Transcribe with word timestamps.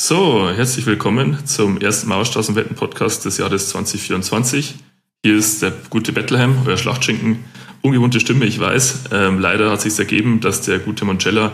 So, 0.00 0.48
herzlich 0.48 0.86
willkommen 0.86 1.44
zum 1.44 1.80
ersten 1.80 2.08
Mauerstraßenwetten-Podcast 2.10 3.24
des 3.24 3.38
Jahres 3.38 3.70
2024. 3.70 4.76
Hier 5.24 5.36
ist 5.36 5.60
der 5.60 5.72
gute 5.90 6.12
Bethlehem, 6.12 6.54
euer 6.66 6.76
Schlachtschinken. 6.76 7.44
Ungewohnte 7.82 8.20
Stimme, 8.20 8.44
ich 8.44 8.60
weiß. 8.60 9.06
Ähm, 9.10 9.40
leider 9.40 9.72
hat 9.72 9.80
sich 9.80 9.98
ergeben, 9.98 10.38
dass 10.38 10.60
der 10.60 10.78
gute 10.78 11.04
Moncella 11.04 11.50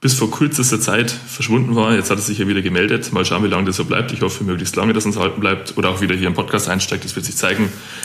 bis 0.00 0.14
vor 0.14 0.30
kürzester 0.30 0.80
Zeit 0.80 1.10
verschwunden 1.10 1.74
war. 1.74 1.92
Jetzt 1.92 2.12
hat 2.12 2.18
er 2.18 2.22
sich 2.22 2.38
ja 2.38 2.46
wieder 2.46 2.62
gemeldet. 2.62 3.12
Mal 3.12 3.24
schauen, 3.24 3.42
wie 3.42 3.48
lange 3.48 3.64
das 3.64 3.74
so 3.74 3.84
bleibt. 3.84 4.12
Ich 4.12 4.22
hoffe 4.22 4.44
möglichst 4.44 4.76
lange, 4.76 4.92
dass 4.92 5.04
uns 5.04 5.16
erhalten 5.16 5.40
bleibt 5.40 5.76
oder 5.76 5.88
auch 5.88 6.00
wieder 6.00 6.14
hier 6.14 6.28
im 6.28 6.34
Podcast 6.34 6.68
einsteigt. 6.68 7.04
Das 7.04 7.16
wird 7.16 7.26
sich 7.26 7.36
zeigen. 7.36 7.64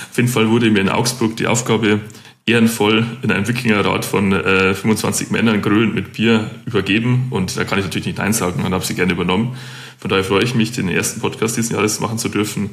Auf 0.09 0.17
jeden 0.17 0.27
Fall 0.27 0.49
wurde 0.49 0.71
mir 0.71 0.81
in 0.81 0.89
Augsburg 0.89 1.37
die 1.37 1.45
Aufgabe 1.45 1.99
ehrenvoll 2.45 3.05
in 3.21 3.31
einem 3.31 3.47
Wikingerrat 3.47 4.03
von 4.05 4.33
äh, 4.33 4.73
25 4.73 5.31
Männern 5.31 5.61
grölend 5.61 5.95
mit 5.95 6.13
Bier 6.13 6.51
übergeben. 6.65 7.27
Und 7.29 7.55
da 7.55 7.63
kann 7.63 7.79
ich 7.79 7.85
natürlich 7.85 8.07
nicht 8.07 8.17
Nein 8.17 8.33
sagen 8.33 8.63
und 8.63 8.73
habe 8.73 8.85
sie 8.85 8.95
gerne 8.95 9.13
übernommen. 9.13 9.55
Von 9.97 10.09
daher 10.09 10.23
freue 10.23 10.43
ich 10.43 10.53
mich, 10.53 10.71
den 10.71 10.89
ersten 10.89 11.21
Podcast 11.21 11.55
dieses 11.55 11.71
Jahres 11.71 11.99
machen 11.99 12.17
zu 12.17 12.29
dürfen. 12.29 12.71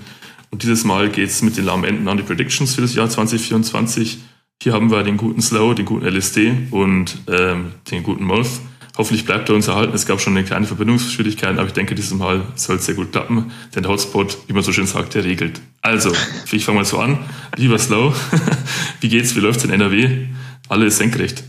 Und 0.50 0.64
dieses 0.64 0.84
Mal 0.84 1.08
geht 1.08 1.28
es 1.28 1.42
mit 1.42 1.56
den 1.56 1.64
lahmen 1.64 1.84
Enden 1.84 2.08
an 2.08 2.16
die 2.16 2.24
Predictions 2.24 2.74
für 2.74 2.80
das 2.80 2.94
Jahr 2.94 3.08
2024. 3.08 4.18
Hier 4.60 4.72
haben 4.72 4.90
wir 4.90 5.04
den 5.04 5.16
guten 5.16 5.40
Slow, 5.40 5.74
den 5.74 5.86
guten 5.86 6.04
LSD 6.04 6.52
und 6.72 7.18
ähm, 7.28 7.72
den 7.90 8.02
guten 8.02 8.24
Molth. 8.24 8.60
Hoffentlich 9.00 9.24
bleibt 9.24 9.48
er 9.48 9.54
uns 9.54 9.66
erhalten. 9.66 9.94
Es 9.94 10.04
gab 10.04 10.20
schon 10.20 10.36
eine 10.36 10.44
kleine 10.44 10.66
Verbindungsschwierigkeiten, 10.66 11.58
aber 11.58 11.68
ich 11.68 11.72
denke, 11.72 11.94
dieses 11.94 12.12
Mal 12.12 12.42
soll 12.54 12.76
es 12.76 12.84
sehr 12.84 12.94
gut 12.94 13.12
klappen, 13.12 13.50
denn 13.74 13.82
der 13.82 13.90
Hotspot, 13.90 14.36
wie 14.46 14.52
man 14.52 14.62
so 14.62 14.74
schön 14.74 14.86
sagt, 14.86 15.14
der 15.14 15.24
regelt. 15.24 15.58
Also, 15.80 16.12
ich 16.52 16.62
fange 16.66 16.80
mal 16.80 16.84
so 16.84 16.98
an. 16.98 17.18
Lieber 17.56 17.78
Slow, 17.78 18.14
wie 19.00 19.08
geht's, 19.08 19.34
wie 19.34 19.40
läuft's 19.40 19.64
in 19.64 19.70
NRW? 19.70 20.26
Alles 20.68 20.98
senkrecht. 20.98 21.42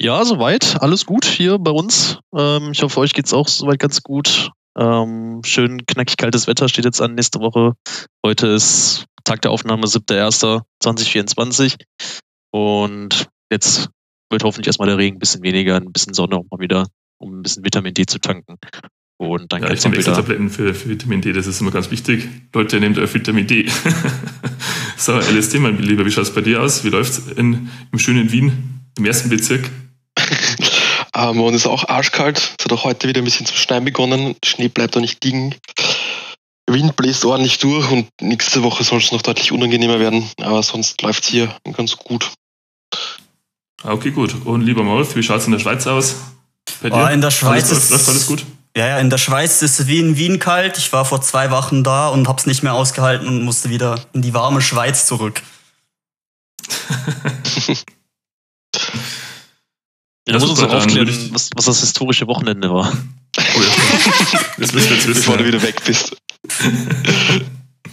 Ja, 0.00 0.24
soweit. 0.24 0.80
Alles 0.80 1.06
gut 1.06 1.24
hier 1.24 1.58
bei 1.58 1.72
uns. 1.72 2.20
Ähm, 2.32 2.70
ich 2.70 2.84
hoffe, 2.84 3.00
euch 3.00 3.14
geht's 3.14 3.32
auch 3.32 3.48
soweit 3.48 3.80
ganz 3.80 4.04
gut. 4.04 4.52
Ähm, 4.78 5.40
schön 5.44 5.84
knackig 5.86 6.18
kaltes 6.18 6.46
Wetter 6.46 6.68
steht 6.68 6.84
jetzt 6.84 7.02
an 7.02 7.16
nächste 7.16 7.40
Woche. 7.40 7.72
Heute 8.24 8.46
ist 8.46 9.06
Tag 9.24 9.42
der 9.42 9.50
Aufnahme 9.50 9.86
7.1.2024. 9.86 11.82
Und 12.52 13.26
jetzt 13.50 13.90
wird 14.32 14.44
hoffentlich 14.44 14.66
erstmal 14.66 14.88
der 14.88 14.98
Regen 14.98 15.16
ein 15.16 15.20
bisschen 15.20 15.42
weniger, 15.42 15.76
ein 15.76 15.92
bisschen 15.92 16.14
Sonne 16.14 16.36
auch 16.36 16.46
mal 16.50 16.58
wieder, 16.58 16.88
um 17.18 17.38
ein 17.38 17.42
bisschen 17.42 17.64
Vitamin 17.64 17.94
D 17.94 18.06
zu 18.06 18.18
tanken. 18.18 18.56
Und 19.18 19.52
dann 19.52 19.62
ja, 19.62 19.70
ich 19.70 19.84
nehme 19.84 19.96
extra 19.96 20.16
Tabletten 20.16 20.50
für, 20.50 20.74
für 20.74 20.88
Vitamin 20.88 21.20
D, 21.20 21.32
das 21.32 21.46
ist 21.46 21.60
immer 21.60 21.70
ganz 21.70 21.92
wichtig. 21.92 22.28
Leute, 22.52 22.80
nehmt 22.80 22.98
euch 22.98 23.14
Vitamin 23.14 23.46
D. 23.46 23.70
so, 24.96 25.12
LSD, 25.12 25.60
mein 25.60 25.78
Lieber, 25.78 26.04
wie 26.04 26.10
schaut 26.10 26.24
es 26.24 26.34
bei 26.34 26.40
dir 26.40 26.60
aus? 26.60 26.82
Wie 26.82 26.88
läuft 26.88 27.12
es 27.12 27.28
im 27.28 27.68
schönen 27.96 28.32
Wien, 28.32 28.80
im 28.98 29.04
ersten 29.04 29.28
Bezirk? 29.28 29.70
ähm, 31.14 31.40
und 31.40 31.54
ist 31.54 31.66
auch 31.66 31.88
arschkalt. 31.88 32.56
Es 32.58 32.64
hat 32.64 32.72
auch 32.72 32.84
heute 32.84 33.06
wieder 33.08 33.20
ein 33.20 33.24
bisschen 33.24 33.46
zu 33.46 33.54
schneien 33.54 33.84
begonnen. 33.84 34.34
Schnee 34.44 34.68
bleibt 34.68 34.96
da 34.96 35.00
nicht 35.00 35.22
liegen. 35.24 35.54
Wind 36.68 36.96
bläst 36.96 37.24
ordentlich 37.24 37.58
durch 37.58 37.90
und 37.90 38.08
nächste 38.20 38.62
Woche 38.62 38.82
soll 38.82 38.98
es 38.98 39.12
noch 39.12 39.22
deutlich 39.22 39.52
unangenehmer 39.52 40.00
werden. 40.00 40.28
Aber 40.40 40.62
sonst 40.62 41.00
läuft 41.02 41.24
es 41.24 41.30
hier 41.30 41.54
ganz 41.76 41.96
gut. 41.96 42.32
Ah, 43.84 43.92
okay, 43.92 44.10
gut. 44.10 44.34
Und 44.44 44.62
lieber 44.62 44.82
Molf, 44.84 45.16
wie 45.16 45.22
schaut 45.22 45.38
es 45.40 45.46
in 45.46 45.52
der 45.52 45.58
Schweiz 45.58 45.86
aus? 45.86 46.16
Bei 46.80 46.90
dir? 46.90 46.96
Oh, 46.96 47.06
in 47.06 47.20
der 47.20 47.30
Schweiz 47.30 47.70
alles, 47.70 47.90
ist 47.90 48.08
alles 48.08 48.26
gut. 48.26 48.44
Ja, 48.76 48.86
ja, 48.86 48.98
in 49.00 49.10
der 49.10 49.18
Schweiz 49.18 49.60
ist 49.60 49.80
es 49.80 49.86
wie 49.86 49.98
in 49.98 50.16
Wien 50.16 50.38
kalt. 50.38 50.78
Ich 50.78 50.92
war 50.92 51.04
vor 51.04 51.20
zwei 51.20 51.50
Wochen 51.50 51.84
da 51.84 52.08
und 52.08 52.26
hab's 52.28 52.46
nicht 52.46 52.62
mehr 52.62 52.72
ausgehalten 52.74 53.28
und 53.28 53.42
musste 53.42 53.68
wieder 53.68 54.00
in 54.12 54.22
die 54.22 54.32
warme 54.32 54.62
Schweiz 54.62 55.06
zurück. 55.06 55.42
ja, 60.26 60.38
muss 60.38 60.48
uns 60.48 60.62
auch 60.62 60.72
aufklären, 60.72 61.08
was, 61.32 61.50
was, 61.54 61.64
das 61.66 61.80
historische 61.80 62.26
Wochenende 62.28 62.70
war. 62.70 62.90
Oh 63.36 63.60
ja. 63.60 64.40
Das 64.58 64.72
müssen 64.72 64.88
wir 64.88 64.96
jetzt 64.96 65.08
wissen. 65.08 65.20
Bevor 65.20 65.36
du 65.36 65.44
wieder 65.44 65.60
weg 65.60 65.82
bist. 65.84 66.16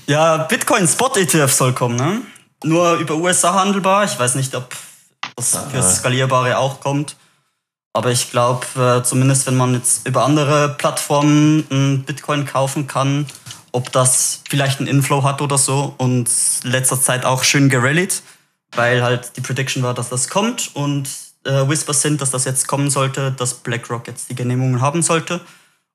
ja, 0.07 0.38
Bitcoin 0.38 0.88
Spot 0.88 1.11
ETF 1.16 1.51
soll 1.51 1.73
kommen, 1.73 1.97
ne? 1.97 2.21
Nur 2.63 2.97
über 2.97 3.16
USA 3.16 3.53
handelbar. 3.53 4.06
Ich 4.06 4.17
weiß 4.17 4.35
nicht, 4.35 4.56
ob 4.56 4.73
das 5.39 5.57
fürs 5.72 5.97
Skalierbare 5.97 6.57
auch 6.57 6.79
kommt. 6.79 7.16
Aber 7.94 8.11
ich 8.11 8.29
glaube, 8.29 8.66
äh, 8.75 9.03
zumindest 9.03 9.47
wenn 9.47 9.57
man 9.57 9.73
jetzt 9.73 10.07
über 10.07 10.23
andere 10.23 10.69
Plattformen 10.77 11.66
einen 11.69 12.03
Bitcoin 12.03 12.45
kaufen 12.45 12.88
kann, 12.88 13.25
ob 13.72 13.91
das 13.91 14.41
vielleicht 14.50 14.79
einen 14.79 14.88
Inflow 14.88 15.23
hat 15.23 15.41
oder 15.41 15.57
so 15.57 15.94
und 15.97 16.29
letzter 16.63 17.01
Zeit 17.01 17.25
auch 17.25 17.44
schön 17.44 17.69
gerallied, 17.69 18.22
weil 18.75 19.03
halt 19.03 19.35
die 19.38 19.41
Prediction 19.41 19.83
war, 19.83 19.94
dass 19.94 20.09
das 20.09 20.29
kommt 20.29 20.72
und 20.75 21.07
äh, 21.45 21.67
Whispers 21.67 22.01
sind, 22.01 22.21
dass 22.21 22.31
das 22.31 22.45
jetzt 22.45 22.67
kommen 22.67 22.89
sollte, 22.89 23.31
dass 23.31 23.56
BlackRock 23.56 24.07
jetzt 24.07 24.29
die 24.29 24.35
Genehmigungen 24.35 24.81
haben 24.81 25.01
sollte. 25.01 25.41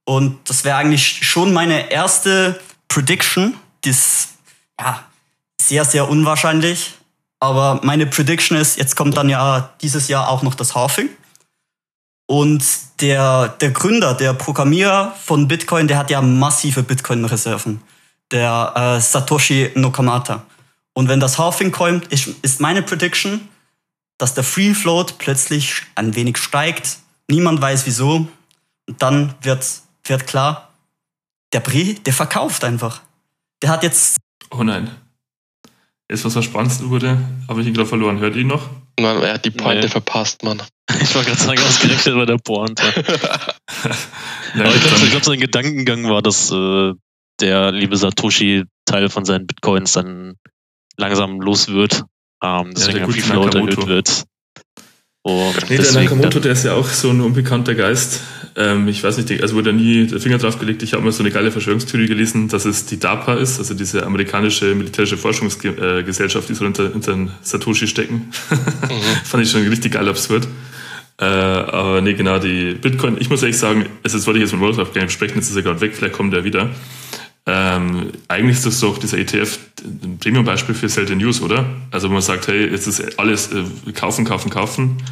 Und 0.04 0.48
das 0.48 0.64
wäre 0.64 0.76
eigentlich 0.76 1.26
schon 1.26 1.52
meine 1.52 1.90
erste 1.90 2.60
Prediction, 2.88 3.54
die 3.84 3.90
ist 3.90 4.30
ja 4.78 5.04
sehr, 5.60 5.84
sehr 5.84 6.08
unwahrscheinlich. 6.08 6.94
Aber 7.44 7.80
meine 7.82 8.06
Prediction 8.06 8.56
ist, 8.56 8.78
jetzt 8.78 8.96
kommt 8.96 9.18
dann 9.18 9.28
ja 9.28 9.74
dieses 9.82 10.08
Jahr 10.08 10.30
auch 10.30 10.42
noch 10.42 10.54
das 10.54 10.74
Halving. 10.74 11.10
Und 12.26 12.64
der, 13.02 13.48
der 13.48 13.70
Gründer, 13.70 14.14
der 14.14 14.32
Programmierer 14.32 15.14
von 15.22 15.46
Bitcoin, 15.46 15.86
der 15.86 15.98
hat 15.98 16.10
ja 16.10 16.22
massive 16.22 16.82
Bitcoin-Reserven. 16.82 17.82
Der 18.32 18.72
äh, 18.74 18.98
Satoshi 18.98 19.72
Nakamata. 19.74 20.42
Und 20.94 21.10
wenn 21.10 21.20
das 21.20 21.38
Halving 21.38 21.70
kommt, 21.70 22.06
ist, 22.06 22.28
ist 22.40 22.62
meine 22.62 22.80
Prediction, 22.80 23.46
dass 24.16 24.32
der 24.32 24.44
Free 24.44 24.72
Float 24.72 25.18
plötzlich 25.18 25.82
ein 25.96 26.16
wenig 26.16 26.38
steigt. 26.38 26.96
Niemand 27.28 27.60
weiß 27.60 27.84
wieso. 27.84 28.26
Und 28.88 29.02
dann 29.02 29.34
wird, 29.42 29.66
wird 30.04 30.26
klar, 30.26 30.70
der 31.52 31.60
Brie, 31.60 31.96
der 32.06 32.14
verkauft 32.14 32.64
einfach. 32.64 33.02
Der 33.60 33.68
hat 33.68 33.82
jetzt. 33.82 34.16
Oh 34.50 34.62
nein 34.62 34.90
ist 36.08 36.24
was 36.24 36.32
verspannt 36.34 36.82
wurde. 36.88 37.18
Habe 37.48 37.60
ich 37.60 37.66
ihn 37.66 37.74
gerade 37.74 37.88
verloren. 37.88 38.18
Hört 38.18 38.36
ihn 38.36 38.46
noch? 38.46 38.68
Mann, 39.00 39.22
er 39.22 39.34
hat 39.34 39.44
die 39.44 39.50
Pointe 39.50 39.86
nee. 39.86 39.88
verpasst, 39.88 40.42
Mann. 40.42 40.62
Ich 41.00 41.14
war 41.14 41.24
gerade 41.24 41.40
sagen, 41.40 41.60
ausgerechnet 41.60 42.14
bei 42.14 42.26
der 42.26 42.38
Pointe. 42.38 42.82
ja, 44.54 44.66
ich 44.66 44.82
glaube, 44.82 45.06
glaub, 45.10 45.24
sein 45.24 45.40
Gedankengang 45.40 46.08
war, 46.08 46.22
dass 46.22 46.50
äh, 46.50 46.92
der 47.40 47.72
liebe 47.72 47.96
Satoshi 47.96 48.64
Teil 48.84 49.08
von 49.08 49.24
seinen 49.24 49.46
Bitcoins 49.46 49.92
dann 49.92 50.36
langsam 50.96 51.40
los 51.40 51.68
wird. 51.68 52.04
Ähm, 52.42 52.72
deswegen 52.74 52.98
ja, 52.98 53.06
der 53.06 53.14
Float 53.14 53.54
erhöht 53.54 53.86
wird. 53.86 54.24
Und 55.24 55.70
nee, 55.70 55.78
der 55.78 55.90
Nakamoto, 55.92 56.38
der 56.38 56.52
ist 56.52 56.66
ja 56.66 56.74
auch 56.74 56.86
so 56.86 57.08
ein 57.08 57.22
unbekannter 57.22 57.74
Geist. 57.74 58.20
Ähm, 58.56 58.86
ich 58.88 59.02
weiß 59.02 59.16
nicht, 59.16 59.40
also 59.40 59.54
wurde 59.54 59.72
nie 59.72 60.06
der 60.06 60.20
Finger 60.20 60.36
drauf 60.36 60.58
gelegt. 60.58 60.82
Ich 60.82 60.92
habe 60.92 61.02
mal 61.02 61.12
so 61.12 61.22
eine 61.22 61.30
geile 61.32 61.50
Verschwörungstheorie 61.50 62.08
gelesen, 62.08 62.48
dass 62.48 62.66
es 62.66 62.84
die 62.84 63.00
DARPA 63.00 63.36
ist, 63.36 63.58
also 63.58 63.72
diese 63.72 64.04
amerikanische 64.04 64.74
militärische 64.74 65.16
Forschungsgesellschaft, 65.16 66.46
die 66.50 66.54
so 66.54 66.64
hinter, 66.66 66.92
hinter 66.92 67.16
Satoshi 67.42 67.88
stecken. 67.88 68.30
Mhm. 68.84 69.24
Fand 69.24 69.42
ich 69.42 69.50
schon 69.50 69.66
richtig 69.66 69.92
geil 69.94 70.06
absurd. 70.08 70.46
Äh, 71.18 71.24
aber 71.24 72.02
nee, 72.02 72.12
genau, 72.12 72.38
die 72.38 72.74
Bitcoin, 72.74 73.16
ich 73.18 73.30
muss 73.30 73.42
ehrlich 73.42 73.56
sagen, 73.56 73.86
also 74.02 74.18
jetzt 74.18 74.26
wollte 74.26 74.38
ich 74.38 74.44
jetzt 74.44 74.52
mit 74.52 74.60
Wolfgang 74.60 75.10
sprechen, 75.10 75.36
jetzt 75.36 75.48
ist 75.48 75.56
er 75.56 75.62
gerade 75.62 75.80
weg, 75.80 75.94
vielleicht 75.96 76.14
kommt 76.14 76.34
er 76.34 76.44
wieder. 76.44 76.68
Ähm, 77.46 78.12
eigentlich 78.28 78.56
ist 78.56 78.66
das 78.66 78.80
doch 78.80 78.96
dieser 78.96 79.18
ETF 79.18 79.58
ein 79.82 80.18
Premium-Beispiel 80.18 80.74
für 80.74 80.88
Sell 80.88 81.14
News, 81.14 81.42
oder? 81.42 81.66
Also 81.90 82.08
man 82.08 82.22
sagt, 82.22 82.48
hey, 82.48 82.70
jetzt 82.70 82.86
ist 82.86 83.18
alles 83.18 83.52
äh, 83.52 83.92
kaufen, 83.92 84.24
kaufen, 84.24 84.50
kaufen. 84.50 85.02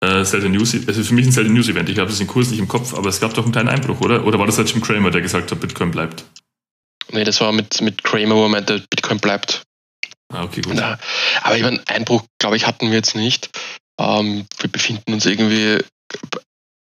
Äh, 0.00 0.24
Sell 0.24 0.48
News, 0.48 0.74
also 0.86 1.04
für 1.04 1.14
mich 1.14 1.26
ein 1.26 1.32
Sell 1.32 1.48
News 1.50 1.68
Event. 1.68 1.90
Ich 1.90 1.98
habe 1.98 2.08
das 2.08 2.18
den 2.18 2.26
Kurs 2.26 2.48
nicht 2.48 2.60
im 2.60 2.68
Kopf, 2.68 2.94
aber 2.94 3.10
es 3.10 3.20
gab 3.20 3.34
doch 3.34 3.44
einen 3.44 3.52
kleinen 3.52 3.68
Einbruch, 3.68 4.00
oder? 4.00 4.24
Oder 4.24 4.38
war 4.38 4.46
das 4.46 4.56
halt 4.56 4.70
Jim 4.70 4.80
Kramer, 4.80 5.10
der 5.10 5.20
gesagt 5.20 5.50
hat, 5.50 5.60
Bitcoin 5.60 5.90
bleibt? 5.90 6.24
Nee, 7.12 7.24
das 7.24 7.40
war 7.40 7.52
mit, 7.52 7.80
mit 7.82 8.02
Kramer, 8.04 8.36
wo 8.36 8.44
er 8.44 8.48
meinte, 8.48 8.82
Bitcoin 8.88 9.18
bleibt. 9.18 9.62
Ah, 10.32 10.44
okay, 10.44 10.62
gut. 10.62 10.74
Na, 10.76 10.98
aber 11.42 11.56
ich 11.56 11.62
meine, 11.62 11.82
Einbruch, 11.88 12.24
glaube 12.38 12.56
ich, 12.56 12.66
hatten 12.66 12.88
wir 12.88 12.96
jetzt 12.96 13.16
nicht. 13.16 13.50
Ähm, 13.98 14.46
wir 14.58 14.70
befinden 14.70 15.12
uns 15.12 15.26
irgendwie 15.26 15.78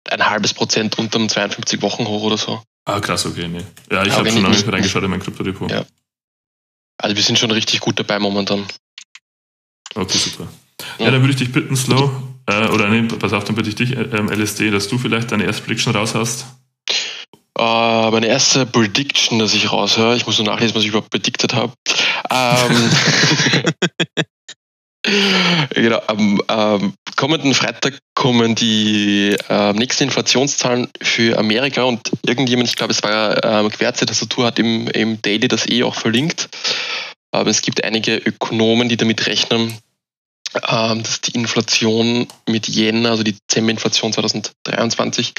ein 0.09 0.29
halbes 0.29 0.53
Prozent 0.53 0.97
unter 0.97 1.19
dem 1.19 1.29
52 1.29 1.81
Wochen 1.81 2.05
hoch 2.05 2.23
oder 2.23 2.37
so. 2.37 2.61
Ah, 2.87 3.01
krass, 3.01 3.25
okay, 3.25 3.49
nee. 3.49 3.65
Ja, 3.91 4.05
ich 4.05 4.13
habe 4.13 4.31
schon 4.31 4.41
lange 4.41 4.55
nicht 4.55 4.71
reingeschaut 4.71 5.03
in 5.03 5.09
mein 5.09 5.19
Kryptodepot. 5.19 5.69
Ja. 5.69 5.85
Also 6.97 7.17
wir 7.17 7.21
sind 7.21 7.37
schon 7.37 7.51
richtig 7.51 7.81
gut 7.81 7.99
dabei 7.99 8.17
momentan. 8.17 8.65
Okay, 9.93 10.17
super. 10.17 10.47
Ja, 10.97 11.05
ja 11.05 11.11
dann 11.11 11.21
würde 11.21 11.31
ich 11.31 11.39
dich 11.39 11.51
bitten, 11.51 11.75
Slow, 11.75 12.09
äh, 12.45 12.69
oder 12.69 12.87
nee, 12.87 13.01
pass 13.03 13.33
auf, 13.33 13.43
dann 13.43 13.55
bitte 13.55 13.67
ich 13.67 13.75
dich, 13.75 13.91
ähm, 13.91 14.29
LSD, 14.29 14.71
dass 14.71 14.87
du 14.87 14.97
vielleicht 14.97 15.33
deine 15.33 15.43
erste 15.43 15.63
Prediction 15.63 15.93
raushaust. 15.93 16.45
Uh, 17.59 18.09
meine 18.11 18.27
erste 18.27 18.65
Prediction, 18.65 19.39
dass 19.39 19.53
ich 19.53 19.69
raushöre, 19.69 20.15
ich 20.15 20.25
muss 20.25 20.37
nur 20.37 20.47
nachlesen, 20.47 20.73
was 20.73 20.83
ich 20.83 20.89
überhaupt 20.89 21.09
predicted 21.09 21.55
habe. 21.55 21.73
Ähm, 22.29 22.89
genau, 25.69 26.01
am 26.07 26.41
ähm, 26.49 26.93
kommenden 27.15 27.53
Freitag 27.53 27.99
kommen 28.13 28.55
die 28.55 29.35
äh, 29.49 29.73
nächsten 29.73 30.05
Inflationszahlen 30.05 30.89
für 31.01 31.37
Amerika 31.37 31.83
und 31.83 32.11
irgendjemand, 32.25 32.69
ich 32.69 32.75
glaube, 32.75 32.91
es 32.91 33.03
war 33.03 33.43
äh, 33.43 33.69
Querze 33.69 34.05
Tastatur, 34.05 34.45
hat 34.45 34.59
im, 34.59 34.87
im 34.89 35.21
Daily 35.21 35.47
das 35.47 35.67
eh 35.67 35.83
auch 35.83 35.95
verlinkt. 35.95 36.49
Aber 37.31 37.49
es 37.49 37.61
gibt 37.61 37.83
einige 37.83 38.17
Ökonomen, 38.17 38.89
die 38.89 38.97
damit 38.97 39.27
rechnen, 39.27 39.77
ähm, 40.67 41.03
dass 41.03 41.21
die 41.21 41.31
Inflation 41.31 42.27
mit 42.47 42.67
Jänner, 42.67 43.11
also 43.11 43.23
die 43.23 43.35
Dezember-Inflation 43.35 44.13
2023, 44.13 45.33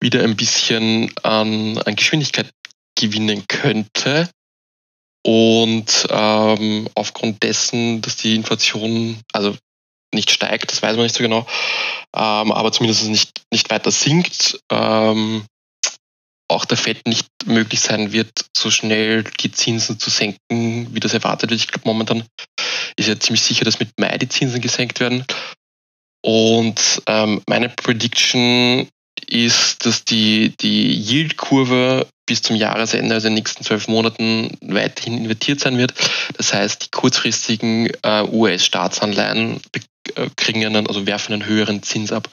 wieder 0.00 0.22
ein 0.22 0.36
bisschen 0.36 1.12
an, 1.22 1.78
an 1.78 1.96
Geschwindigkeit 1.96 2.50
gewinnen 2.98 3.44
könnte. 3.48 4.28
Und 5.24 6.06
ähm, 6.10 6.88
aufgrund 6.94 7.42
dessen, 7.42 8.02
dass 8.02 8.16
die 8.16 8.34
Inflation 8.34 9.20
also 9.32 9.56
nicht 10.14 10.30
steigt, 10.30 10.70
das 10.70 10.82
weiß 10.82 10.96
man 10.96 11.04
nicht 11.04 11.14
so 11.14 11.22
genau, 11.22 11.46
ähm, 12.14 12.52
aber 12.52 12.72
zumindest 12.72 13.08
nicht, 13.08 13.42
nicht 13.52 13.70
weiter 13.70 13.90
sinkt, 13.90 14.58
ähm, 14.70 15.44
auch 16.48 16.64
der 16.64 16.76
FED 16.76 17.06
nicht 17.06 17.26
möglich 17.46 17.80
sein 17.80 18.12
wird, 18.12 18.46
so 18.54 18.70
schnell 18.70 19.24
die 19.40 19.52
Zinsen 19.52 19.98
zu 19.98 20.10
senken, 20.10 20.94
wie 20.94 21.00
das 21.00 21.14
erwartet 21.14 21.50
wird. 21.50 21.60
Ich 21.60 21.68
glaube, 21.68 21.88
momentan 21.88 22.24
ist 22.96 23.08
ja 23.08 23.18
ziemlich 23.18 23.42
sicher, 23.42 23.64
dass 23.64 23.80
mit 23.80 23.88
Mai 23.98 24.18
die 24.18 24.28
Zinsen 24.28 24.60
gesenkt 24.60 25.00
werden. 25.00 25.24
Und 26.24 27.02
ähm, 27.06 27.42
meine 27.48 27.70
Prediction 27.70 28.88
ist, 29.32 29.86
dass 29.86 30.04
die, 30.04 30.54
die 30.60 30.92
Yield-Kurve 30.92 32.06
bis 32.26 32.42
zum 32.42 32.56
Jahresende, 32.56 33.14
also 33.14 33.26
in 33.26 33.34
den 33.34 33.42
nächsten 33.42 33.64
zwölf 33.64 33.88
Monaten, 33.88 34.56
weiterhin 34.60 35.18
invertiert 35.18 35.60
sein 35.60 35.78
wird. 35.78 35.94
Das 36.36 36.52
heißt, 36.52 36.84
die 36.84 36.90
kurzfristigen 36.90 37.90
äh, 38.02 38.24
US-Staatsanleihen 38.24 39.60
äh, 40.14 40.28
kriegen 40.36 40.64
einen, 40.64 40.86
also 40.86 41.06
werfen 41.06 41.32
einen 41.32 41.46
höheren 41.46 41.82
Zins 41.82 42.12
ab 42.12 42.28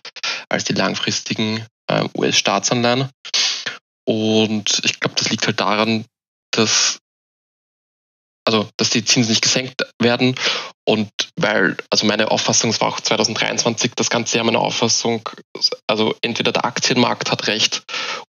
als 0.49 0.65
die 0.65 0.73
langfristigen 0.73 1.65
äh, 1.87 2.05
US-Staatsanleihen. 2.15 3.09
Und 4.05 4.81
ich 4.83 4.99
glaube, 4.99 5.15
das 5.17 5.29
liegt 5.29 5.45
halt 5.47 5.59
daran, 5.59 6.05
dass 6.51 6.99
also 8.45 8.67
dass 8.77 8.89
die 8.89 9.05
Zinsen 9.05 9.29
nicht 9.29 9.43
gesenkt 9.43 9.83
werden 9.99 10.35
und 10.89 11.11
weil, 11.35 11.77
also 11.91 12.07
meine 12.07 12.31
Auffassung, 12.31 12.71
es 12.71 12.81
war 12.81 12.87
auch 12.87 12.99
2023 12.99 13.91
das 13.95 14.09
ganze 14.09 14.37
Jahr 14.37 14.45
meine 14.45 14.57
Auffassung, 14.57 15.21
also 15.85 16.15
entweder 16.23 16.51
der 16.51 16.65
Aktienmarkt 16.65 17.29
hat 17.29 17.45
recht 17.45 17.83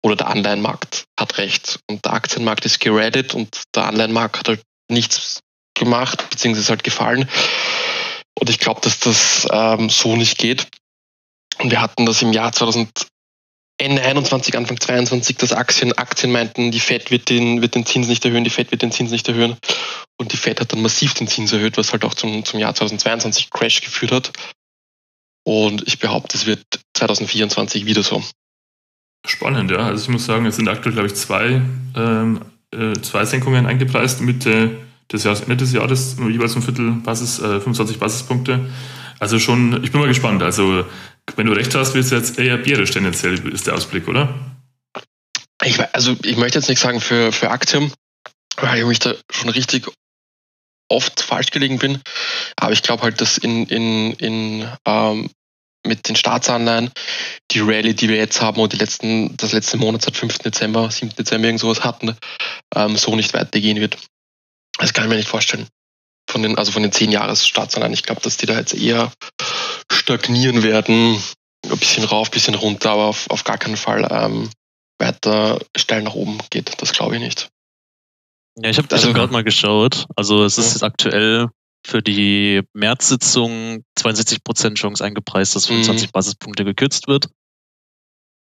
oder 0.03 0.17
der 0.17 0.27
Anleihenmarkt 0.27 1.05
hat 1.17 1.39
recht. 1.39 1.79
Und 1.89 2.05
der 2.05 2.15
Aktienmarkt 2.15 2.65
ist 2.65 2.81
geredet 2.81 3.33
und 3.33 3.63
der 3.77 3.85
Anleihenmarkt 3.85 4.41
hat 4.41 4.49
halt 4.49 4.63
nichts 4.91 5.39
gemacht, 5.75 6.31
beziehungsweise 6.31 6.71
halt 6.71 6.83
gefallen. 6.83 7.29
Und 8.41 8.51
ich 8.51 8.59
glaube, 8.59 8.81
dass 8.81 8.99
das 8.99 9.47
ähm, 9.53 9.89
so 9.89 10.17
nicht 10.17 10.39
geht. 10.39 10.67
Und 11.59 11.71
wir 11.71 11.81
hatten 11.81 12.07
das 12.07 12.23
im 12.23 12.33
Jahr 12.33 12.51
2000, 12.51 13.07
Ende 13.79 14.03
21, 14.03 14.57
Anfang 14.57 14.81
22, 14.81 15.37
dass 15.37 15.53
Aktien, 15.53 15.93
Aktien 15.93 16.33
meinten, 16.33 16.73
die 16.73 16.81
Fed 16.81 17.13
wird 17.13 17.29
den, 17.29 17.63
wird 17.63 17.77
den 17.77 17.87
Zins 17.87 18.09
nicht 18.09 18.25
erhöhen, 18.25 18.43
die 18.43 18.51
Fed 18.51 18.73
wird 18.73 18.83
den 18.83 18.91
Zins 18.91 19.13
nicht 19.13 19.29
erhöhen. 19.29 19.57
Und 20.19 20.33
die 20.33 20.37
Fed 20.37 20.61
hat 20.61 20.73
dann 20.73 20.83
massiv 20.83 21.15
den 21.15 21.29
Zins 21.29 21.53
erhöht, 21.53 21.77
was 21.79 21.93
halt 21.93 22.05
auch 22.05 22.15
zum, 22.15 22.45
zum 22.45 22.59
Jahr 22.59 22.75
2022 22.75 23.51
Crash 23.51 23.81
geführt 23.81 24.11
hat. 24.11 24.33
Und 25.45 25.87
ich 25.87 26.01
behaupte, 26.01 26.37
es 26.37 26.47
wird 26.47 26.65
2024 26.95 27.87
wieder 27.87 28.03
so. 28.03 28.23
Spannend, 29.25 29.71
ja. 29.71 29.79
Also 29.79 30.03
ich 30.03 30.09
muss 30.09 30.27
sagen, 30.27 30.45
es 30.47 30.57
sind 30.57 30.69
aktuell, 30.69 30.95
glaube 30.95 31.09
ich, 31.09 31.15
zwei, 31.15 31.63
ähm, 31.97 32.41
äh, 32.75 32.95
zwei 33.01 33.25
Senkungen 33.25 33.67
eingepreist 33.67 34.21
Mitte 34.21 34.77
des 35.11 35.25
Jahres, 35.25 35.43
Ende 35.43 35.57
des 35.57 35.73
Jahres, 35.73 36.17
jeweils 36.19 36.55
um 36.57 36.63
Viertel 36.63 36.91
Basis, 37.05 37.39
äh, 37.39 37.61
25 37.61 37.99
Basispunkte. 37.99 38.69
Also 39.21 39.39
schon, 39.39 39.83
ich 39.85 39.93
bin 39.93 40.01
mal 40.01 40.09
gespannt. 40.09 40.43
Also 40.43 40.85
wenn 41.37 41.47
du 41.47 41.53
recht 41.53 41.75
hast, 41.75 41.95
wird 41.95 42.05
es 42.05 42.11
jetzt 42.11 42.39
eher 42.39 42.57
bärisch 42.57 42.91
tendenziell, 42.91 43.47
ist 43.53 43.67
der 43.67 43.75
Ausblick, 43.75 44.09
oder? 44.09 44.35
Ich, 45.65 45.79
also 45.95 46.17
ich 46.23 46.37
möchte 46.37 46.59
jetzt 46.59 46.69
nicht 46.69 46.81
sagen 46.81 47.01
für, 47.01 47.33
für 47.33 47.51
Aktien, 47.51 47.93
weil 48.57 48.79
ich 48.79 48.87
mich 48.87 48.99
da 49.01 49.15
schon 49.31 49.51
richtig 49.51 49.87
oft 50.89 51.21
falsch 51.21 51.51
gelegen 51.51 51.79
bin. 51.79 52.01
Aber 52.57 52.73
ich 52.73 52.83
glaube 52.83 53.03
halt, 53.03 53.21
dass 53.21 53.39
in, 53.39 53.67
in, 53.67 54.13
in 54.15 54.69
ähm, 54.87 55.31
mit 55.87 56.09
den 56.09 56.17
Staatsanleihen 56.17 56.91
die 57.51 57.61
Rallye, 57.61 57.95
die 57.95 58.09
wir 58.09 58.17
jetzt 58.17 58.41
haben 58.41 58.61
und 58.61 58.73
die 58.73 58.79
letzten, 58.79 59.37
das 59.37 59.53
letzte 59.53 59.77
Monat 59.77 60.03
seit 60.03 60.17
5. 60.17 60.39
Dezember, 60.39 60.91
7. 60.91 61.15
Dezember 61.17 61.49
irgend 61.49 61.61
sowas 61.61 61.85
hatten, 61.85 62.17
ähm, 62.75 62.97
so 62.97 63.17
nicht 63.17 63.33
weitergehen 63.35 63.81
wird. 63.81 63.97
Das 64.79 64.93
kann 64.93 65.05
ich 65.05 65.11
mir 65.11 65.17
nicht 65.17 65.29
vorstellen. 65.29 65.67
Von 66.29 66.43
den, 66.43 66.59
also 66.59 66.73
von 66.73 66.83
den 66.83 66.93
10 66.93 67.11
Jahres 67.11 67.47
Staatsanleihen. 67.47 67.95
Ich 67.95 68.03
glaube, 68.03 68.21
dass 68.21 68.37
die 68.37 68.47
da 68.47 68.59
jetzt 68.59 68.75
eher 68.75 69.13
stagnieren 69.91 70.63
werden. 70.63 71.23
Ein 71.65 71.79
bisschen 71.79 72.05
rauf, 72.05 72.29
ein 72.29 72.33
bisschen 72.33 72.55
runter, 72.55 72.91
aber 72.91 73.05
auf, 73.07 73.29
auf 73.31 73.45
gar 73.45 73.59
keinen 73.59 73.77
Fall 73.77 74.07
ähm, 74.11 74.51
weiter 74.99 75.59
steil 75.77 76.03
nach 76.03 76.15
oben 76.15 76.39
geht. 76.51 76.81
Das 76.83 76.93
glaube 76.93 77.17
ich 77.17 77.23
nicht. 77.23 77.49
Ja, 78.61 78.71
ich 78.71 78.79
habe 78.79 78.89
also, 78.91 79.09
hab 79.09 79.15
gerade 79.15 79.33
mal 79.33 79.45
geschaut. 79.45 80.07
Also 80.17 80.45
es 80.45 80.59
ist 80.59 80.81
ja. 80.81 80.87
aktuell 80.87 81.49
für 81.87 82.03
die 82.03 82.63
März-Sitzung 82.75 83.85
62% 83.99 84.75
Chance 84.75 85.05
eingepreist, 85.05 85.57
dass 85.57 85.67
25 85.67 86.09
mhm. 86.09 86.13
Basispunkte 86.13 86.65
gekürzt 86.65 87.09
wird. 87.09 87.29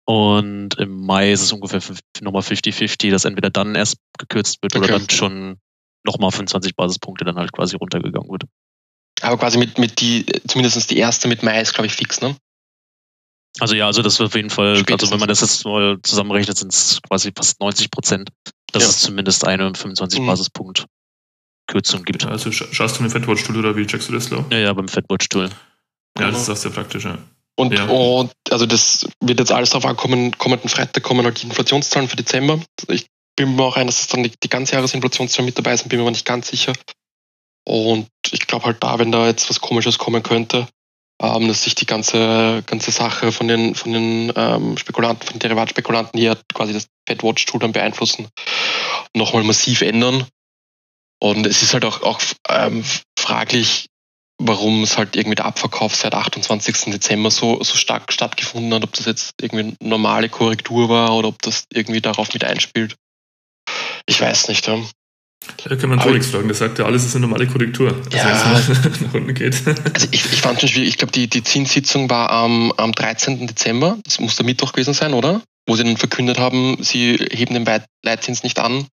Und 0.05 0.77
im 0.77 1.05
Mai 1.05 1.31
ist 1.31 1.41
es 1.41 1.51
ungefähr 1.51 1.81
nochmal 2.21 2.41
50-50, 2.41 3.09
dass 3.11 3.25
entweder 3.25 3.49
dann 3.49 3.75
erst 3.75 3.97
gekürzt 4.17 4.61
wird 4.61 4.75
okay. 4.75 4.85
oder 4.85 4.99
dann 4.99 5.09
schon 5.09 5.57
nochmal 6.03 6.31
25 6.31 6.75
Basispunkte 6.75 7.25
dann 7.25 7.35
halt 7.35 7.51
quasi 7.51 7.75
runtergegangen 7.75 8.29
wird. 8.29 8.43
Aber 9.21 9.37
quasi 9.37 9.57
mit, 9.57 9.77
mit 9.77 10.01
die, 10.01 10.25
zumindest 10.47 10.89
die 10.89 10.97
erste 10.97 11.27
mit 11.27 11.43
Mai 11.43 11.61
ist, 11.61 11.73
glaube 11.73 11.87
ich, 11.87 11.93
fix, 11.93 12.21
ne? 12.21 12.35
Also 13.59 13.75
ja, 13.75 13.85
also 13.85 14.01
das 14.01 14.19
wird 14.19 14.27
auf 14.27 14.35
jeden 14.35 14.49
Fall, 14.49 14.75
Spätestens. 14.75 15.03
also 15.03 15.13
wenn 15.13 15.19
man 15.19 15.29
das 15.29 15.41
jetzt 15.41 15.63
mal 15.63 15.97
zusammenrechnet, 16.01 16.57
sind 16.57 16.73
es 16.73 16.99
quasi 17.07 17.31
fast 17.35 17.59
90 17.59 17.91
Prozent, 17.91 18.29
dass 18.71 18.83
ja. 18.83 18.89
es 18.89 18.99
zumindest 18.99 19.45
eine 19.45 19.73
25 19.75 20.21
mhm. 20.21 20.25
Basispunkt 20.25 20.85
Kürzung 21.67 22.03
gibt. 22.03 22.25
Also 22.25 22.51
schaust 22.51 22.97
du 22.97 23.03
den 23.03 23.09
Fettwatch-Tool 23.09 23.57
oder 23.57 23.75
wie 23.75 23.85
checkst 23.85 24.09
du 24.09 24.13
das, 24.13 24.29
Lau? 24.29 24.43
Ja, 24.51 24.57
ja, 24.57 24.73
beim 24.73 24.87
Fettwatch-Tool. 24.87 25.49
Ja, 26.19 26.31
das 26.31 26.41
ist 26.41 26.49
auch 26.49 26.55
sehr 26.55 26.71
praktisch, 26.71 27.05
ja. 27.05 27.17
Und, 27.55 27.73
ja. 27.73 27.85
und 27.85 28.31
also 28.49 28.65
das 28.65 29.07
wird 29.21 29.39
jetzt 29.39 29.51
alles 29.51 29.69
darauf 29.69 29.85
ankommen, 29.85 30.35
kommenden 30.37 30.69
Freitag 30.69 31.03
kommen 31.03 31.23
halt 31.23 31.41
die 31.41 31.45
Inflationszahlen 31.45 32.09
für 32.09 32.15
Dezember. 32.15 32.59
Ich 32.87 33.07
bin 33.35 33.55
mir 33.55 33.63
auch 33.63 33.77
ein, 33.77 33.87
dass 33.87 34.01
es 34.01 34.07
dann 34.07 34.23
die, 34.23 34.31
die 34.31 34.49
Ganzjahresinflationszahlen 34.49 35.45
mit 35.45 35.57
dabei 35.57 35.75
sind, 35.75 35.89
bin 35.89 35.99
mir 35.99 36.03
aber 36.03 36.11
nicht 36.11 36.25
ganz 36.25 36.47
sicher. 36.47 36.73
Und 37.65 38.07
ich 38.31 38.47
glaube 38.47 38.65
halt 38.65 38.83
da, 38.83 38.99
wenn 38.99 39.11
da 39.11 39.27
jetzt 39.27 39.49
was 39.49 39.61
Komisches 39.61 39.97
kommen 39.97 40.21
könnte, 40.21 40.67
ähm, 41.21 41.47
dass 41.47 41.63
sich 41.63 41.75
die 41.75 41.85
ganze, 41.85 42.63
ganze 42.65 42.91
Sache 42.91 43.31
von 43.31 43.47
den, 43.47 43.75
von 43.75 43.93
den 43.93 44.33
ähm, 44.35 44.77
Spekulanten, 44.77 45.25
von 45.25 45.33
den 45.35 45.39
Derivatspekulanten, 45.39 46.19
die 46.19 46.25
ja 46.25 46.35
quasi 46.53 46.73
das 46.73 46.87
FedWatch-Tool 47.07 47.61
dann 47.61 47.71
beeinflussen, 47.71 48.27
nochmal 49.15 49.43
massiv 49.43 49.81
ändern. 49.81 50.25
Und 51.21 51.47
es 51.47 51.63
ist 51.63 51.73
halt 51.73 51.85
auch, 51.85 52.01
auch 52.01 52.19
ähm, 52.49 52.83
fraglich, 53.17 53.87
warum 54.37 54.83
es 54.83 54.97
halt 54.97 55.15
irgendwie 55.15 55.35
der 55.35 55.45
Abverkauf 55.45 55.95
seit 55.95 56.13
28. 56.13 56.91
Dezember 56.91 57.31
so, 57.31 57.63
so 57.63 57.75
stark 57.75 58.11
stattgefunden 58.11 58.73
hat, 58.73 58.83
ob 58.83 58.91
das 58.93 59.05
jetzt 59.05 59.35
irgendwie 59.41 59.75
eine 59.79 59.89
normale 59.89 60.27
Korrektur 60.27 60.89
war 60.89 61.15
oder 61.15 61.29
ob 61.29 61.41
das 61.41 61.65
irgendwie 61.71 62.01
darauf 62.01 62.33
mit 62.33 62.43
einspielt. 62.43 62.97
Ich 64.05 64.19
weiß 64.19 64.47
nicht. 64.49 64.67
Ja. 64.67 64.77
Da 65.65 65.75
kann 65.75 65.89
man 65.89 65.99
Felix 65.99 66.27
fragen, 66.27 66.47
der 66.47 66.55
sagt 66.55 66.79
ja, 66.79 66.85
alles 66.85 67.03
ist 67.03 67.15
eine 67.15 67.27
normale 67.27 67.47
Korrektur, 67.47 67.89
also 67.89 68.17
ja, 68.17 68.65
wenn 68.67 68.83
es 68.83 69.01
nach 69.01 69.13
unten 69.13 69.33
geht. 69.33 69.61
Also 69.93 70.07
ich, 70.11 70.25
ich 70.25 70.41
fand 70.41 70.59
schon 70.59 70.69
schwierig, 70.69 70.89
ich 70.89 70.97
glaube, 70.97 71.11
die, 71.11 71.27
die 71.27 71.43
Zinssitzung 71.43 72.09
war 72.09 72.29
am, 72.29 72.71
am 72.77 72.93
13. 72.93 73.45
Dezember, 73.47 73.97
das 74.05 74.19
muss 74.19 74.35
der 74.35 74.45
Mittwoch 74.45 74.71
gewesen 74.71 74.93
sein, 74.93 75.13
oder? 75.13 75.41
Wo 75.67 75.75
sie 75.75 75.83
dann 75.83 75.97
verkündet 75.97 76.39
haben, 76.39 76.77
sie 76.81 77.17
heben 77.31 77.53
den 77.53 77.65
Leitzins 78.03 78.43
nicht 78.43 78.59
an 78.59 78.87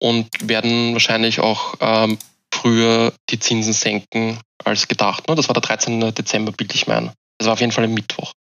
und 0.00 0.28
werden 0.42 0.92
wahrscheinlich 0.92 1.40
auch 1.40 1.74
ähm, 1.80 2.18
früher 2.52 3.12
die 3.30 3.38
Zinsen 3.38 3.72
senken 3.72 4.38
als 4.64 4.88
gedacht. 4.88 5.28
Ne? 5.28 5.34
Das 5.34 5.48
war 5.48 5.54
der 5.54 5.62
13. 5.62 6.14
Dezember, 6.14 6.52
bild 6.52 6.74
ich 6.74 6.86
mein. 6.86 7.12
Das 7.38 7.46
war 7.46 7.54
auf 7.54 7.60
jeden 7.60 7.72
Fall 7.72 7.84
ein 7.84 7.94
Mittwoch. 7.94 8.32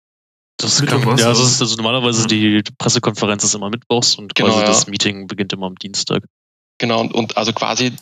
Das 0.58 0.84
kann, 0.84 1.00
ja, 1.16 1.28
also, 1.28 1.42
also 1.42 1.76
normalerweise 1.76 2.26
die 2.26 2.62
Pressekonferenz 2.78 3.44
ist 3.44 3.54
immer 3.54 3.70
mittwochs 3.70 4.16
und 4.16 4.34
genau, 4.34 4.48
quasi 4.48 4.60
ja. 4.60 4.66
das 4.66 4.86
Meeting 4.88 5.28
beginnt 5.28 5.52
immer 5.52 5.66
am 5.66 5.76
Dienstag. 5.76 6.24
Genau, 6.78 7.00
und, 7.00 7.14
und 7.14 7.36
also 7.36 7.52
quasi 7.52 7.92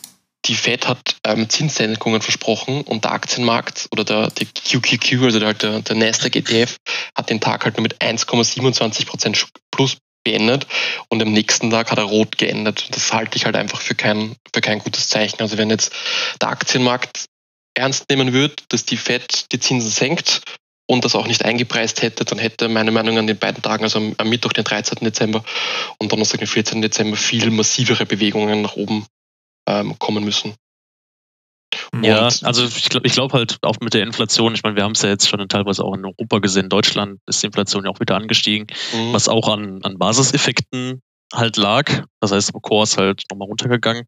die 0.45 0.55
Fed 0.55 0.87
hat 0.87 1.17
ähm, 1.23 1.49
Zinssenkungen 1.49 2.21
versprochen 2.21 2.81
und 2.81 3.03
der 3.03 3.11
Aktienmarkt 3.11 3.87
oder 3.91 4.03
der, 4.03 4.29
der 4.31 4.47
QQQ, 4.47 5.23
also 5.23 5.39
der, 5.39 5.53
der, 5.53 5.81
der 5.81 5.95
Nasdaq 5.95 6.35
ETF, 6.35 6.77
hat 7.15 7.29
den 7.29 7.41
Tag 7.41 7.63
halt 7.63 7.77
nur 7.77 7.83
mit 7.83 8.01
1,27 8.01 9.05
Prozent 9.05 9.47
plus 9.71 9.97
beendet 10.23 10.65
und 11.09 11.21
am 11.21 11.31
nächsten 11.31 11.69
Tag 11.69 11.91
hat 11.91 11.99
er 11.99 12.05
rot 12.05 12.37
geendet. 12.37 12.87
Das 12.95 13.13
halte 13.13 13.37
ich 13.37 13.45
halt 13.45 13.55
einfach 13.55 13.81
für 13.81 13.95
kein, 13.95 14.35
für 14.53 14.61
kein 14.61 14.79
gutes 14.79 15.09
Zeichen. 15.09 15.41
Also 15.41 15.57
wenn 15.57 15.69
jetzt 15.69 15.93
der 16.41 16.49
Aktienmarkt 16.49 17.25
ernst 17.75 18.09
nehmen 18.09 18.33
würde, 18.33 18.55
dass 18.69 18.85
die 18.85 18.97
Fed 18.97 19.51
die 19.51 19.59
Zinsen 19.59 19.91
senkt 19.91 20.41
und 20.87 21.05
das 21.05 21.15
auch 21.15 21.27
nicht 21.27 21.45
eingepreist 21.45 22.01
hätte, 22.01 22.25
dann 22.25 22.39
hätte 22.39 22.69
meine 22.69 22.91
Meinung 22.91 23.17
an 23.17 23.27
den 23.27 23.37
beiden 23.37 23.61
Tagen, 23.61 23.83
also 23.83 23.99
am, 23.99 24.15
am 24.17 24.29
Mittwoch, 24.29 24.53
den 24.53 24.63
13. 24.63 24.99
Dezember 25.01 25.43
und 25.99 26.11
Donnerstag, 26.11 26.39
den 26.39 26.47
14. 26.47 26.81
Dezember, 26.81 27.17
viel 27.17 27.51
massivere 27.51 28.05
Bewegungen 28.05 28.61
nach 28.61 28.75
oben 28.75 29.05
ähm, 29.67 29.99
kommen 29.99 30.23
müssen. 30.23 30.55
Und 31.91 32.05
ja, 32.05 32.29
also 32.43 32.63
ich 32.63 32.89
glaube 32.89 33.05
ich 33.05 33.13
glaub 33.13 33.33
halt 33.33 33.57
auch 33.61 33.79
mit 33.81 33.93
der 33.93 34.03
Inflation, 34.03 34.55
ich 34.55 34.63
meine, 34.63 34.75
wir 34.77 34.83
haben 34.83 34.93
es 34.93 35.01
ja 35.01 35.09
jetzt 35.09 35.27
schon 35.27 35.47
teilweise 35.49 35.83
auch 35.83 35.93
in 35.93 36.05
Europa 36.05 36.39
gesehen, 36.39 36.63
in 36.63 36.69
Deutschland 36.69 37.19
ist 37.27 37.43
die 37.43 37.47
Inflation 37.47 37.83
ja 37.83 37.91
auch 37.91 37.99
wieder 37.99 38.15
angestiegen, 38.15 38.67
mhm. 38.93 39.13
was 39.13 39.27
auch 39.27 39.49
an, 39.49 39.81
an 39.83 39.97
Basiseffekten 39.97 41.01
halt 41.33 41.57
lag. 41.57 42.05
Das 42.19 42.31
heißt, 42.31 42.53
Core 42.61 42.83
ist 42.83 42.97
halt 42.97 43.23
nochmal 43.29 43.47
runtergegangen. 43.47 44.05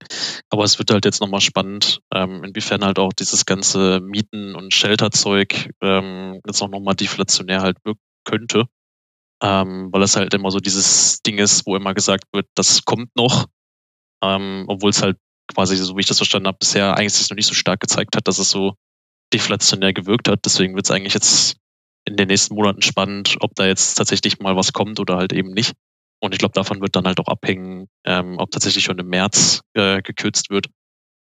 Aber 0.50 0.64
es 0.64 0.80
wird 0.80 0.92
halt 0.92 1.06
jetzt 1.06 1.22
nochmal 1.22 1.42
spannend, 1.42 2.02
ähm, 2.14 2.44
inwiefern 2.44 2.84
halt 2.84 3.00
auch 3.00 3.14
dieses 3.14 3.46
ganze 3.46 4.00
Mieten- 4.02 4.56
und 4.56 4.74
Shelter-Zeug 4.74 5.72
ähm, 5.82 6.40
jetzt 6.46 6.62
auch 6.62 6.70
nochmal 6.70 6.96
deflationär 6.96 7.62
halt 7.62 7.78
wirken 7.84 8.02
könnte. 8.26 8.66
Ähm, 9.42 9.90
weil 9.92 10.04
es 10.04 10.16
halt 10.16 10.34
immer 10.34 10.52
so 10.52 10.60
dieses 10.60 11.22
Ding 11.22 11.38
ist, 11.38 11.66
wo 11.66 11.76
immer 11.76 11.94
gesagt 11.94 12.26
wird, 12.34 12.48
das 12.56 12.84
kommt 12.84 13.16
noch. 13.16 13.46
Ähm, 14.22 14.66
obwohl 14.68 14.90
es 14.90 15.02
halt 15.02 15.18
quasi, 15.48 15.78
so 15.78 15.96
wie 15.96 16.02
ich 16.02 16.08
das 16.08 16.18
verstanden 16.18 16.48
habe, 16.48 16.58
bisher 16.60 16.96
eigentlich 16.96 17.14
sich 17.14 17.30
noch 17.30 17.36
nicht 17.36 17.48
so 17.48 17.54
stark 17.54 17.80
gezeigt 17.80 18.16
hat, 18.16 18.28
dass 18.28 18.40
es 18.40 18.50
so 18.50 18.76
deflationär 19.34 19.94
gewirkt 19.94 20.28
hat. 20.28 20.40
Deswegen 20.46 20.76
wird 20.76 20.86
es 20.86 20.92
eigentlich 20.92 21.14
jetzt 21.14 21.58
in 22.06 22.18
den 22.18 22.28
nächsten 22.28 22.56
Monaten 22.56 22.82
spannend, 22.82 23.38
ob 23.40 23.56
da 23.56 23.66
jetzt 23.66 23.96
tatsächlich 23.96 24.40
mal 24.40 24.56
was 24.56 24.74
kommt 24.74 25.00
oder 25.00 25.18
halt 25.18 25.34
eben 25.34 25.52
nicht. 25.52 25.74
Und 26.22 26.34
ich 26.34 26.40
glaube, 26.40 26.54
davon 26.54 26.82
wird 26.82 26.96
dann 26.96 27.06
halt 27.06 27.20
auch 27.20 27.28
abhängen, 27.28 27.88
ähm, 28.06 28.38
ob 28.38 28.52
tatsächlich 28.52 28.84
schon 28.84 29.00
im 29.00 29.08
März 29.08 29.62
äh, 29.74 30.02
gekürzt 30.02 30.50
wird 30.50 30.68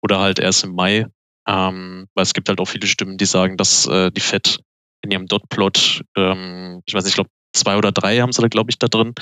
oder 0.04 0.20
halt 0.20 0.40
erst 0.40 0.64
im 0.64 0.76
Mai. 0.76 1.08
Ähm, 1.48 2.08
weil 2.14 2.24
es 2.24 2.34
gibt 2.34 2.50
halt 2.50 2.60
auch 2.60 2.66
viele 2.66 2.88
Stimmen, 2.88 3.18
die 3.18 3.26
sagen, 3.26 3.58
dass 3.58 3.88
äh, 3.88 4.12
die 4.12 4.22
Fed 4.22 4.60
in 5.02 5.12
ihrem 5.12 5.28
Dotplot, 5.28 6.04
ähm, 6.16 6.82
ich 6.86 6.94
weiß 6.94 7.04
nicht, 7.04 7.12
ich 7.12 7.16
glaube, 7.16 7.32
zwei 7.54 7.78
oder 7.78 7.92
drei 7.92 8.20
haben 8.20 8.32
sie 8.32 8.42
da, 8.42 8.48
glaube 8.48 8.70
ich, 8.70 8.78
da 8.78 8.88
drin, 8.88 9.14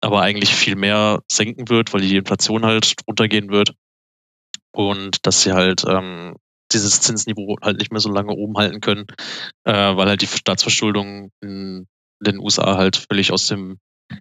aber 0.00 0.22
eigentlich 0.22 0.54
viel 0.54 0.76
mehr 0.76 1.22
senken 1.30 1.68
wird, 1.68 1.92
weil 1.92 2.00
die 2.00 2.16
Inflation 2.16 2.64
halt 2.64 2.94
runtergehen 3.06 3.50
wird. 3.50 3.74
Und 4.72 5.26
dass 5.26 5.42
sie 5.42 5.52
halt 5.52 5.84
ähm, 5.86 6.36
dieses 6.72 7.00
Zinsniveau 7.00 7.56
halt 7.62 7.78
nicht 7.78 7.92
mehr 7.92 8.00
so 8.00 8.10
lange 8.10 8.32
oben 8.32 8.56
halten 8.56 8.80
können, 8.80 9.06
äh, 9.64 9.72
weil 9.96 10.08
halt 10.08 10.22
die 10.22 10.26
Staatsverschuldung 10.26 11.30
in 11.40 11.86
den 12.20 12.38
USA 12.38 12.76
halt 12.76 12.96
völlig 12.96 13.32
aus 13.32 13.46
dem 13.46 13.78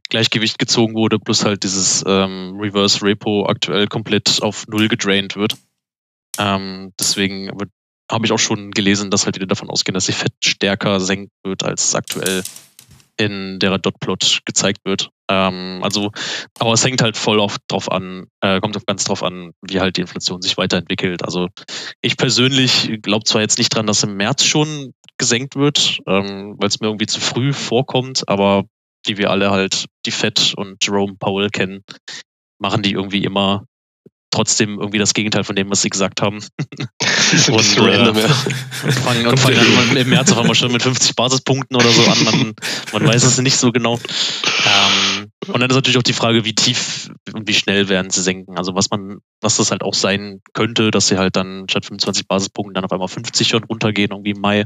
Gleichgewicht 0.10 0.60
gezogen 0.60 0.96
wurde, 0.96 1.20
plus 1.20 1.46
halt 1.46 1.64
dieses 1.64 2.04
ähm, 2.08 2.58
Reverse 2.60 3.04
Repo 3.04 3.46
aktuell 3.48 3.88
komplett 3.88 4.42
auf 4.42 4.68
Null 4.68 4.88
gedraint 4.88 5.36
wird. 5.36 5.58
Ähm, 6.38 6.94
deswegen 7.00 7.52
habe 8.12 8.26
ich 8.26 8.32
auch 8.32 8.40
schon 8.40 8.72
gelesen, 8.72 9.12
dass 9.12 9.26
halt 9.26 9.36
wieder 9.36 9.48
davon 9.48 9.70
ausgehen, 9.70 9.94
dass 9.94 10.06
die 10.06 10.12
Fett 10.12 10.34
stärker 10.44 11.00
senken 11.00 11.32
wird, 11.44 11.64
als 11.64 11.86
es 11.86 11.96
aktuell 11.96 12.44
in 13.18 13.60
der 13.60 13.78
Dotplot 13.78 14.42
gezeigt 14.46 14.80
wird. 14.84 15.10
Ähm, 15.30 15.80
also, 15.82 16.12
aber 16.60 16.74
es 16.74 16.84
hängt 16.84 17.02
halt 17.02 17.18
voll 17.18 17.40
oft 17.40 17.62
drauf 17.68 17.92
an, 17.92 18.28
äh, 18.42 18.60
kommt 18.60 18.86
ganz 18.86 19.06
drauf 19.06 19.24
an, 19.24 19.52
wie 19.62 19.80
halt 19.80 19.98
die 19.98 20.02
Inflation 20.02 20.42
sich 20.42 20.58
weiterentwickelt. 20.58 21.24
Also 21.24 21.48
ich 22.02 22.18
persönlich 22.18 23.00
glaube 23.02 23.24
zwar 23.24 23.42
jetzt 23.42 23.58
nicht 23.58 23.74
dran, 23.74 23.88
dass 23.88 24.04
im 24.04 24.18
März 24.18 24.44
schon 24.44 24.94
gesenkt 25.18 25.56
wird, 25.56 26.00
ähm, 26.08 26.56
weil 26.58 26.68
es 26.68 26.80
mir 26.80 26.88
irgendwie 26.88 27.08
zu 27.08 27.22
früh 27.22 27.54
vorkommt, 27.54 28.28
aber 28.28 28.66
die 29.08 29.18
wir 29.18 29.32
alle 29.32 29.52
halt, 29.52 29.86
die 30.06 30.12
Fed 30.12 30.54
und 30.56 30.84
Jerome 30.84 31.16
Powell 31.20 31.50
kennen, 31.50 31.84
machen 32.60 32.84
die 32.84 32.92
irgendwie 32.92 33.24
immer 33.24 33.66
trotzdem 34.36 34.80
irgendwie 34.80 35.00
das 35.00 35.14
Gegenteil 35.14 35.44
von 35.46 35.56
dem, 35.56 35.70
was 35.70 35.82
sie 35.82 35.90
gesagt 35.90 36.22
haben. 36.22 36.38
und, 36.40 37.78
äh, 37.78 37.80
random, 37.80 38.18
ja. 38.18 38.26
und 38.84 38.94
fangen, 38.94 39.28
und 39.28 39.40
fangen 39.40 39.56
dann 39.56 39.98
im 39.98 40.10
März 40.10 40.32
auf 40.32 40.40
einmal 40.40 40.56
schon 40.56 40.72
mit 40.72 40.84
50 40.84 41.16
Basispunkten 41.16 41.76
oder 41.76 41.90
so 41.90 42.04
an. 42.04 42.24
Man, 42.26 42.54
man 42.92 43.08
weiß 43.08 43.24
es 43.24 43.38
nicht 43.40 43.56
so 43.56 43.72
genau. 43.72 43.98
Ähm, 44.66 45.32
und 45.48 45.60
dann 45.60 45.70
ist 45.70 45.76
natürlich 45.76 45.98
auch 45.98 46.04
die 46.04 46.14
Frage, 46.14 46.44
wie 46.44 46.54
tief 46.54 47.10
und 47.34 47.48
wie 47.48 47.54
schnell 47.54 47.88
werden 47.88 48.10
sie 48.10 48.22
senken. 48.22 48.58
Also 48.58 48.76
was 48.76 48.90
man, 48.90 49.20
was 49.42 49.58
das 49.58 49.72
halt 49.72 49.84
auch 49.84 49.94
sein 49.94 50.42
könnte, 50.54 50.92
dass 50.92 51.08
sie 51.08 51.18
halt 51.18 51.36
dann 51.38 51.68
statt 51.70 51.86
25 51.86 52.28
Basispunkten 52.28 52.74
dann 52.74 52.84
auf 52.86 52.92
einmal 52.92 53.08
50 53.08 53.48
schon 53.48 53.64
runtergehen, 53.64 54.12
irgendwie 54.12 54.32
im 54.32 54.42
Mai. 54.42 54.66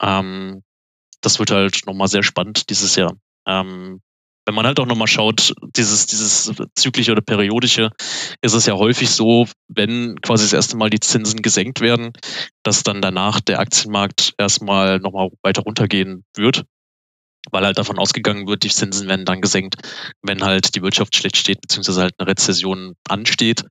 Ähm, 0.00 0.62
das 1.20 1.38
wird 1.38 1.50
halt 1.50 1.86
nochmal 1.86 2.08
sehr 2.08 2.22
spannend 2.22 2.70
dieses 2.70 2.96
Jahr. 2.96 3.12
Ähm, 3.46 4.00
wenn 4.46 4.54
man 4.54 4.66
halt 4.66 4.78
auch 4.78 4.86
nochmal 4.86 5.08
schaut, 5.08 5.52
dieses, 5.76 6.06
dieses 6.06 6.52
zyklische 6.76 7.12
oder 7.12 7.20
periodische, 7.20 7.90
ist 8.42 8.54
es 8.54 8.66
ja 8.66 8.74
häufig 8.74 9.10
so, 9.10 9.46
wenn 9.68 10.20
quasi 10.20 10.44
das 10.44 10.52
erste 10.52 10.76
Mal 10.76 10.88
die 10.88 11.00
Zinsen 11.00 11.42
gesenkt 11.42 11.80
werden, 11.80 12.12
dass 12.62 12.84
dann 12.84 13.02
danach 13.02 13.40
der 13.40 13.58
Aktienmarkt 13.58 14.34
erstmal 14.38 15.00
nochmal 15.00 15.30
weiter 15.42 15.62
runtergehen 15.62 16.24
wird, 16.36 16.64
weil 17.50 17.64
halt 17.64 17.78
davon 17.78 17.98
ausgegangen 17.98 18.46
wird, 18.46 18.62
die 18.62 18.68
Zinsen 18.68 19.08
werden 19.08 19.24
dann 19.24 19.40
gesenkt, 19.40 19.76
wenn 20.22 20.44
halt 20.44 20.76
die 20.76 20.82
Wirtschaft 20.82 21.16
schlecht 21.16 21.36
steht, 21.36 21.60
beziehungsweise 21.60 22.02
halt 22.02 22.14
eine 22.18 22.28
Rezession 22.28 22.94
ansteht. 23.08 23.64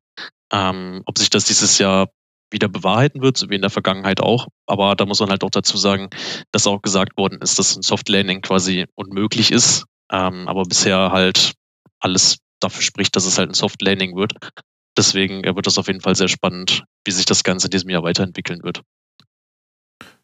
Ähm, 0.51 1.03
ob 1.05 1.17
sich 1.17 1.29
das 1.29 1.45
dieses 1.45 1.77
Jahr 1.77 2.09
wieder 2.55 2.69
bewahrheiten 2.69 3.21
wird, 3.21 3.37
so 3.37 3.49
wie 3.49 3.55
in 3.55 3.61
der 3.61 3.69
Vergangenheit 3.69 4.21
auch. 4.21 4.47
Aber 4.65 4.95
da 4.95 5.05
muss 5.05 5.19
man 5.19 5.29
halt 5.29 5.43
auch 5.43 5.51
dazu 5.51 5.77
sagen, 5.77 6.09
dass 6.51 6.65
auch 6.65 6.81
gesagt 6.81 7.17
worden 7.17 7.39
ist, 7.41 7.59
dass 7.59 7.75
ein 7.75 7.83
Soft 7.83 8.09
Landing 8.09 8.41
quasi 8.41 8.85
unmöglich 8.95 9.51
ist. 9.51 9.85
Ähm, 10.11 10.47
aber 10.47 10.63
bisher 10.63 11.11
halt 11.11 11.53
alles 11.99 12.37
dafür 12.59 12.81
spricht, 12.81 13.15
dass 13.15 13.25
es 13.25 13.37
halt 13.37 13.49
ein 13.49 13.53
Soft 13.53 13.81
Landing 13.81 14.15
wird. 14.15 14.33
Deswegen 14.97 15.43
wird 15.43 15.67
das 15.67 15.77
auf 15.77 15.87
jeden 15.87 16.01
Fall 16.01 16.15
sehr 16.15 16.29
spannend, 16.29 16.83
wie 17.05 17.11
sich 17.11 17.25
das 17.25 17.43
Ganze 17.43 17.67
in 17.67 17.71
diesem 17.71 17.89
Jahr 17.89 18.03
weiterentwickeln 18.03 18.63
wird. 18.63 18.81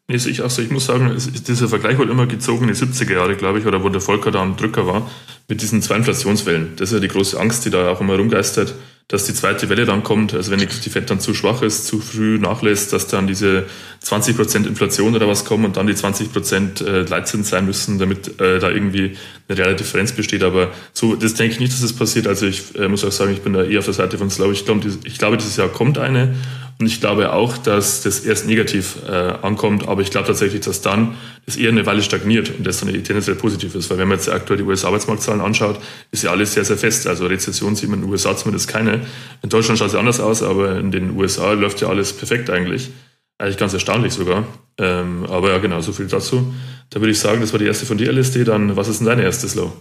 Nee, 0.08 0.16
ich, 0.16 0.42
also 0.42 0.62
ich 0.62 0.70
muss 0.70 0.86
sagen, 0.86 1.14
dieser 1.14 1.68
Vergleich 1.68 1.98
wurde 1.98 2.10
immer 2.10 2.26
gezogen 2.26 2.68
in 2.68 2.74
die 2.74 2.80
70er 2.80 3.12
Jahre, 3.12 3.36
glaube 3.36 3.60
ich, 3.60 3.66
oder 3.66 3.84
wo 3.84 3.88
der 3.88 4.00
Volker 4.00 4.30
da 4.30 4.42
am 4.42 4.56
Drücker 4.56 4.86
war, 4.86 5.08
mit 5.48 5.62
diesen 5.62 5.80
zwei 5.80 5.96
Inflationswellen. 5.96 6.74
Das 6.76 6.88
ist 6.90 6.94
ja 6.94 7.00
die 7.00 7.08
große 7.08 7.38
Angst, 7.38 7.64
die 7.64 7.70
da 7.70 7.90
auch 7.90 8.00
immer 8.00 8.16
rumgeistert 8.16 8.74
dass 9.08 9.24
die 9.24 9.34
zweite 9.34 9.68
Welle 9.68 9.84
dann 9.84 10.02
kommt, 10.02 10.32
also 10.32 10.50
wenn 10.50 10.58
die 10.58 10.66
Fed 10.66 11.10
dann 11.10 11.20
zu 11.20 11.34
schwach 11.34 11.62
ist, 11.62 11.86
zu 11.86 12.00
früh 12.00 12.38
nachlässt, 12.38 12.92
dass 12.92 13.08
dann 13.08 13.26
diese 13.26 13.66
20% 14.04 14.66
Inflation 14.66 15.14
oder 15.14 15.28
was 15.28 15.44
kommen 15.44 15.66
und 15.66 15.76
dann 15.76 15.86
die 15.86 15.92
20% 15.92 16.84
äh, 16.84 17.02
Leitzins 17.02 17.50
sein 17.50 17.66
müssen, 17.66 17.98
damit 17.98 18.40
äh, 18.40 18.58
da 18.58 18.70
irgendwie 18.70 19.16
eine 19.48 19.58
reale 19.58 19.76
Differenz 19.76 20.12
besteht. 20.12 20.42
Aber 20.42 20.70
so, 20.92 21.14
das 21.14 21.34
denke 21.34 21.54
ich 21.54 21.60
nicht, 21.60 21.72
dass 21.72 21.82
das 21.82 21.92
passiert. 21.92 22.26
Also 22.26 22.46
ich 22.46 22.74
äh, 22.78 22.88
muss 22.88 23.04
auch 23.04 23.12
sagen, 23.12 23.32
ich 23.32 23.42
bin 23.42 23.52
da 23.52 23.64
eher 23.64 23.80
auf 23.80 23.84
der 23.84 23.94
Seite 23.94 24.16
von 24.16 24.30
Slow. 24.30 24.50
Ich 24.50 24.64
glaube, 24.64 24.88
ich 25.04 25.18
glaube, 25.18 25.36
dieses 25.36 25.56
Jahr 25.56 25.68
kommt 25.68 25.98
eine 25.98 26.34
und 26.78 26.86
ich 26.86 27.00
glaube 27.00 27.32
auch, 27.32 27.58
dass 27.58 28.02
das 28.02 28.20
erst 28.20 28.46
negativ 28.46 28.96
äh, 29.08 29.12
ankommt, 29.12 29.86
aber 29.86 30.02
ich 30.02 30.10
glaube 30.10 30.26
tatsächlich, 30.26 30.62
dass 30.62 30.80
dann 30.80 31.16
das 31.46 31.56
eher 31.56 31.70
eine 31.70 31.86
Weile 31.86 32.02
stagniert 32.02 32.50
und 32.56 32.66
das 32.66 32.80
dann 32.80 32.88
tendenziell 32.88 33.36
positiv 33.36 33.74
ist. 33.74 33.90
Weil 33.90 33.98
wenn 33.98 34.08
man 34.08 34.18
jetzt 34.18 34.28
aktuell 34.28 34.58
die 34.58 34.64
US-Arbeitsmarktzahlen 34.64 35.40
anschaut, 35.40 35.80
ist 36.10 36.24
ja 36.24 36.30
alles 36.30 36.54
sehr, 36.54 36.64
sehr 36.64 36.76
fest. 36.76 37.06
Also 37.06 37.26
Rezession 37.26 37.76
sieht 37.76 37.88
man 37.88 38.00
in 38.00 38.06
den 38.06 38.10
USA 38.10 38.36
zumindest 38.36 38.68
keine. 38.68 39.00
In 39.42 39.48
Deutschland 39.48 39.78
schaut 39.78 39.88
es 39.88 39.94
anders 39.94 40.20
aus, 40.20 40.42
aber 40.42 40.78
in 40.78 40.90
den 40.90 41.16
USA 41.16 41.52
läuft 41.52 41.80
ja 41.80 41.88
alles 41.88 42.12
perfekt 42.12 42.50
eigentlich. 42.50 42.90
Eigentlich 43.38 43.58
ganz 43.58 43.72
erstaunlich 43.72 44.12
sogar. 44.12 44.44
Ähm, 44.78 45.26
aber 45.28 45.50
ja, 45.50 45.58
genau, 45.58 45.80
so 45.80 45.92
viel 45.92 46.06
dazu. 46.06 46.52
Da 46.90 47.00
würde 47.00 47.12
ich 47.12 47.18
sagen, 47.18 47.40
das 47.40 47.52
war 47.52 47.58
die 47.58 47.66
erste 47.66 47.86
von 47.86 47.98
dir, 47.98 48.12
LSD. 48.12 48.44
Dann, 48.44 48.76
was 48.76 48.88
ist 48.88 48.98
denn 48.98 49.06
deine 49.06 49.22
erste 49.22 49.48
Slow? 49.48 49.72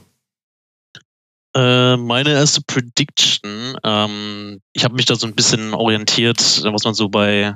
Äh, 1.53 1.97
meine 1.97 2.31
erste 2.31 2.61
Prediction, 2.61 3.75
ähm, 3.83 4.61
ich 4.71 4.85
habe 4.85 4.95
mich 4.95 5.05
da 5.05 5.15
so 5.15 5.27
ein 5.27 5.35
bisschen 5.35 5.73
orientiert, 5.73 6.39
was 6.63 6.83
man 6.85 6.93
so 6.93 7.09
bei, 7.09 7.53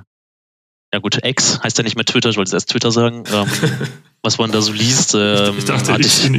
ja 0.93 0.99
gut, 0.99 1.19
X 1.23 1.61
heißt 1.63 1.77
ja 1.77 1.83
nicht 1.83 1.95
mehr 1.95 2.03
Twitter, 2.03 2.29
ich 2.29 2.35
wollte 2.35 2.49
es 2.49 2.53
erst 2.53 2.71
Twitter 2.71 2.91
sagen, 2.91 3.23
ähm, 3.31 3.47
was 4.21 4.37
man 4.37 4.51
da 4.51 4.61
so 4.61 4.73
liest. 4.73 5.15
Ähm, 5.17 5.55
ich 5.57 5.63
dachte, 5.63 5.95
ich, 5.97 6.29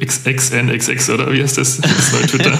XXNXX 0.00 1.10
oder 1.14 1.32
wie 1.32 1.42
heißt 1.42 1.58
das? 1.58 1.80
Das 1.80 2.12
war 2.12 2.22
Twitter. 2.22 2.58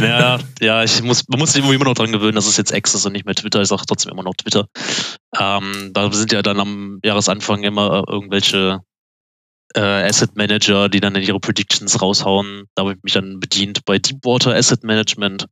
ja, 0.06 0.38
ja, 0.60 0.84
ich 0.84 1.02
muss, 1.02 1.26
man 1.28 1.38
muss 1.38 1.54
sich 1.54 1.64
immer 1.64 1.84
noch 1.84 1.94
daran 1.94 2.12
gewöhnen, 2.12 2.34
dass 2.34 2.46
es 2.46 2.58
jetzt 2.58 2.72
X 2.72 2.94
ist 2.94 3.06
und 3.06 3.12
nicht 3.12 3.24
mehr 3.24 3.34
Twitter, 3.34 3.62
ich 3.62 3.68
sage 3.68 3.84
trotzdem 3.86 4.12
immer 4.12 4.24
noch 4.24 4.34
Twitter. 4.34 4.66
Ähm, 5.38 5.90
da 5.94 6.12
sind 6.12 6.32
ja 6.32 6.42
dann 6.42 6.60
am 6.60 7.00
Jahresanfang 7.02 7.62
immer 7.62 8.04
irgendwelche 8.06 8.80
äh, 9.74 9.80
Asset 9.80 10.36
Manager, 10.36 10.88
die 10.88 11.00
dann 11.00 11.14
ihre 11.16 11.40
Predictions 11.40 12.00
raushauen. 12.00 12.64
Da 12.74 12.82
habe 12.82 12.94
ich 12.94 13.02
mich 13.02 13.12
dann 13.12 13.40
bedient 13.40 13.84
bei 13.84 13.98
Deepwater 13.98 14.54
Asset 14.54 14.84
Management. 14.84 15.46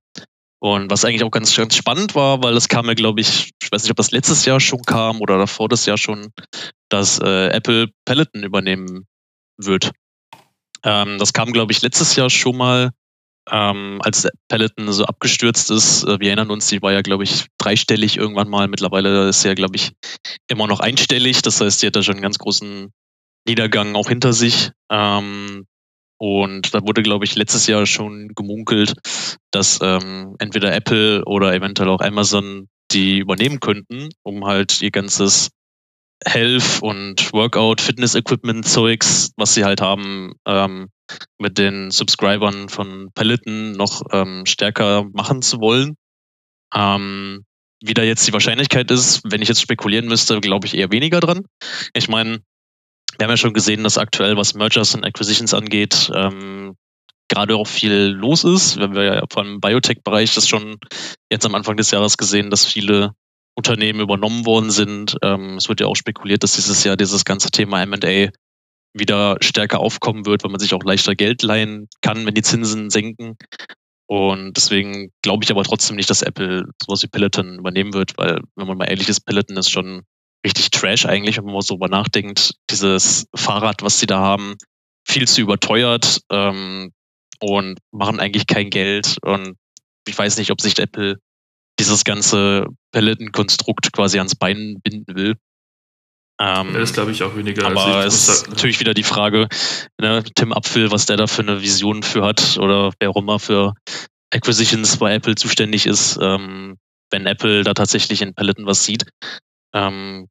Und 0.63 0.91
was 0.91 1.05
eigentlich 1.05 1.25
auch 1.25 1.31
ganz, 1.31 1.57
ganz 1.57 1.75
spannend 1.75 2.15
war, 2.15 2.43
weil 2.43 2.53
das 2.53 2.69
kam 2.69 2.87
ja, 2.87 2.95
glaube 2.95 3.23
ich, 3.23 3.53
ich 3.63 3.73
weiß 3.73 3.83
nicht, 3.83 3.91
ob 3.91 3.97
das 3.97 4.11
letztes 4.11 4.45
Jahr 4.45 4.61
schon 4.61 4.83
kam 4.83 5.21
oder 5.21 5.39
davor 5.39 5.71
das 5.71 5.87
Jahr 5.87 5.97
schon, 5.97 6.33
dass 6.91 7.19
äh, 7.19 7.49
Apple 7.49 7.89
Peloton 8.05 8.43
übernehmen 8.43 9.07
wird. 9.57 9.91
Ähm, 10.85 11.19
das 11.19 11.33
kam, 11.33 11.53
glaube 11.53 11.73
ich, 11.73 11.81
letztes 11.81 12.15
Jahr 12.15 12.29
schon 12.29 12.59
mal, 12.59 12.91
ähm, 13.51 14.01
als 14.03 14.29
Peloton 14.49 14.93
so 14.93 15.05
abgestürzt 15.07 15.71
ist. 15.71 16.05
Äh, 16.05 16.21
wir 16.21 16.29
erinnern 16.29 16.51
uns, 16.51 16.67
die 16.67 16.83
war 16.83 16.93
ja, 16.93 17.01
glaube 17.01 17.25
ich, 17.25 17.47
dreistellig 17.57 18.19
irgendwann 18.19 18.49
mal. 18.49 18.69
Mittlerweile 18.69 19.29
ist 19.31 19.41
sie 19.41 19.49
ja, 19.49 19.55
glaube 19.55 19.77
ich, 19.77 19.93
immer 20.49 20.67
noch 20.67 20.81
einstellig. 20.81 21.41
Das 21.41 21.61
heißt, 21.61 21.83
die 21.83 21.87
hat 21.87 21.97
da 21.97 22.03
schon 22.03 22.17
einen 22.17 22.23
ganz 22.23 22.39
großen 22.39 22.93
Niedergang 23.47 23.95
auch 23.95 24.09
hinter 24.09 24.33
sich. 24.33 24.71
Ähm, 24.91 25.67
und 26.19 26.75
da 26.75 26.83
wurde, 26.83 27.03
glaube 27.03 27.25
ich, 27.25 27.35
letztes 27.35 27.67
Jahr 27.67 27.87
schon 27.87 28.29
gemunkelt, 28.35 28.95
dass 29.51 29.79
ähm, 29.83 30.37
entweder 30.39 30.75
Apple 30.75 31.25
oder 31.25 31.55
eventuell 31.55 31.89
auch 31.89 32.01
Amazon 32.01 32.69
die 32.93 33.19
übernehmen 33.19 33.61
könnten, 33.61 34.11
um 34.23 34.45
halt 34.45 34.83
ihr 34.83 34.91
ganzes 34.91 35.51
Health 36.27 36.81
und 36.83 37.33
Workout, 37.33 37.81
Fitness-Equipment-Zeugs, 37.81 39.33
was 39.37 39.55
sie 39.55 39.65
halt 39.65 39.81
haben, 39.81 40.35
ähm, 40.47 40.89
mit 41.39 41.57
den 41.57 41.91
Subscribern 41.91 42.69
von 42.69 43.11
Peloton 43.15 43.73
noch 43.73 44.03
ähm, 44.13 44.45
stärker 44.45 45.07
machen 45.13 45.41
zu 45.41 45.61
wollen. 45.61 45.97
Ähm, 46.75 47.45
wie 47.83 47.95
da 47.95 48.03
jetzt 48.03 48.27
die 48.29 48.33
Wahrscheinlichkeit 48.35 48.91
ist, 48.91 49.23
wenn 49.25 49.41
ich 49.41 49.49
jetzt 49.49 49.63
spekulieren 49.63 50.07
müsste, 50.07 50.41
glaube 50.41 50.67
ich 50.67 50.77
eher 50.77 50.93
weniger 50.93 51.21
dran. 51.21 51.47
Ich 51.95 52.09
meine, 52.09 52.41
wir 53.21 53.25
haben 53.25 53.33
ja 53.33 53.37
schon 53.37 53.53
gesehen, 53.53 53.85
dass 53.85 53.99
aktuell, 53.99 54.39
was 54.39 54.55
Mergers 54.55 54.95
und 54.95 55.05
Acquisitions 55.05 55.53
angeht, 55.53 56.11
ähm, 56.15 56.75
gerade 57.29 57.55
auch 57.55 57.67
viel 57.67 57.93
los 57.93 58.45
ist. 58.45 58.79
Wir 58.79 58.85
haben 58.85 58.95
ja 58.95 59.23
vor 59.31 59.43
allem 59.43 59.55
im 59.55 59.61
Biotech-Bereich 59.61 60.35
das 60.35 60.49
schon 60.49 60.79
jetzt 61.31 61.45
am 61.45 61.55
Anfang 61.55 61.77
des 61.77 61.91
Jahres 61.91 62.17
gesehen, 62.17 62.49
dass 62.49 62.65
viele 62.65 63.13
Unternehmen 63.55 64.01
übernommen 64.01 64.47
worden 64.47 64.71
sind. 64.71 65.19
Ähm, 65.23 65.59
es 65.59 65.69
wird 65.69 65.81
ja 65.81 65.87
auch 65.87 65.97
spekuliert, 65.97 66.43
dass 66.43 66.55
dieses 66.55 66.83
Jahr 66.83 66.97
dieses 66.97 67.27
ganze 67.27 67.51
Thema 67.51 67.83
M&A 67.83 68.31
wieder 68.95 69.37
stärker 69.43 69.81
aufkommen 69.81 70.25
wird, 70.25 70.43
weil 70.43 70.51
man 70.51 70.59
sich 70.59 70.73
auch 70.73 70.83
leichter 70.83 71.15
Geld 71.15 71.43
leihen 71.43 71.89
kann, 72.01 72.25
wenn 72.25 72.35
die 72.35 72.43
Zinsen 72.43 72.89
senken. 72.89 73.37
Und 74.07 74.57
deswegen 74.57 75.11
glaube 75.21 75.45
ich 75.45 75.51
aber 75.51 75.63
trotzdem 75.63 75.97
nicht, 75.97 76.09
dass 76.09 76.23
Apple 76.23 76.65
sowas 76.83 77.03
wie 77.03 77.09
Peloton 77.09 77.59
übernehmen 77.59 77.93
wird, 77.93 78.17
weil, 78.17 78.41
wenn 78.57 78.67
man 78.67 78.79
mal 78.79 78.87
ehrlich 78.87 79.11
ist, 79.11 79.27
Peloton 79.27 79.59
ist 79.59 79.71
schon 79.71 80.05
richtig 80.45 80.71
Trash 80.71 81.07
eigentlich, 81.07 81.37
wenn 81.37 81.45
man 81.45 81.55
mal 81.55 81.63
so 81.63 81.75
drüber 81.75 81.89
nachdenkt. 81.89 82.55
Dieses 82.71 83.27
Fahrrad, 83.35 83.83
was 83.83 84.01
sie 84.01 84.07
da 84.07 84.21
haben, 84.21 84.57
viel 85.07 85.27
zu 85.27 85.41
überteuert 85.41 86.21
ähm, 86.31 86.93
und 87.41 87.79
machen 87.91 88.21
eigentlich 88.21 88.47
kein 88.47 88.71
Geld. 88.71 89.17
Und 89.23 89.57
ich 90.07 90.17
weiß 90.17 90.39
nicht, 90.39 90.51
ob 90.51 90.61
sich 90.61 90.79
Apple 90.79 91.19
dieses 91.79 92.05
ganze 92.05 92.67
Peloton-Konstrukt 92.93 93.93
quasi 93.93 94.19
ans 94.19 94.35
Bein 94.35 94.81
binden 94.83 95.15
will. 95.15 95.37
Ähm, 96.41 96.73
das 96.73 96.93
glaube 96.93 97.13
ich 97.13 97.23
auch 97.23 97.37
weniger. 97.37 97.67
Aber 97.67 97.85
also 97.85 98.09
es 98.09 98.29
ist 98.29 98.49
natürlich 98.49 98.81
wieder 98.81 98.95
die 98.95 99.03
Frage, 99.03 99.49
ne, 100.01 100.25
Tim 100.35 100.53
Apfel, 100.53 100.91
was 100.91 101.07
der 101.07 101.19
da 101.19 101.27
für 101.27 101.43
eine 101.43 101.61
Vision 101.61 102.03
für 102.03 102.25
hat 102.25 102.59
oder 102.59 102.93
wer 102.99 103.11
auch 103.11 103.17
immer 103.17 103.39
für 103.39 103.75
Acquisitions 104.33 104.97
bei 104.97 105.15
Apple 105.15 105.35
zuständig 105.35 105.87
ist. 105.87 106.19
Ähm, 106.21 106.79
wenn 107.11 107.27
Apple 107.27 107.65
da 107.65 107.75
tatsächlich 107.75 108.23
in 108.23 108.35
Peloton 108.35 108.67
was 108.67 108.85
sieht, 108.85 109.05
ähm, 109.75 110.29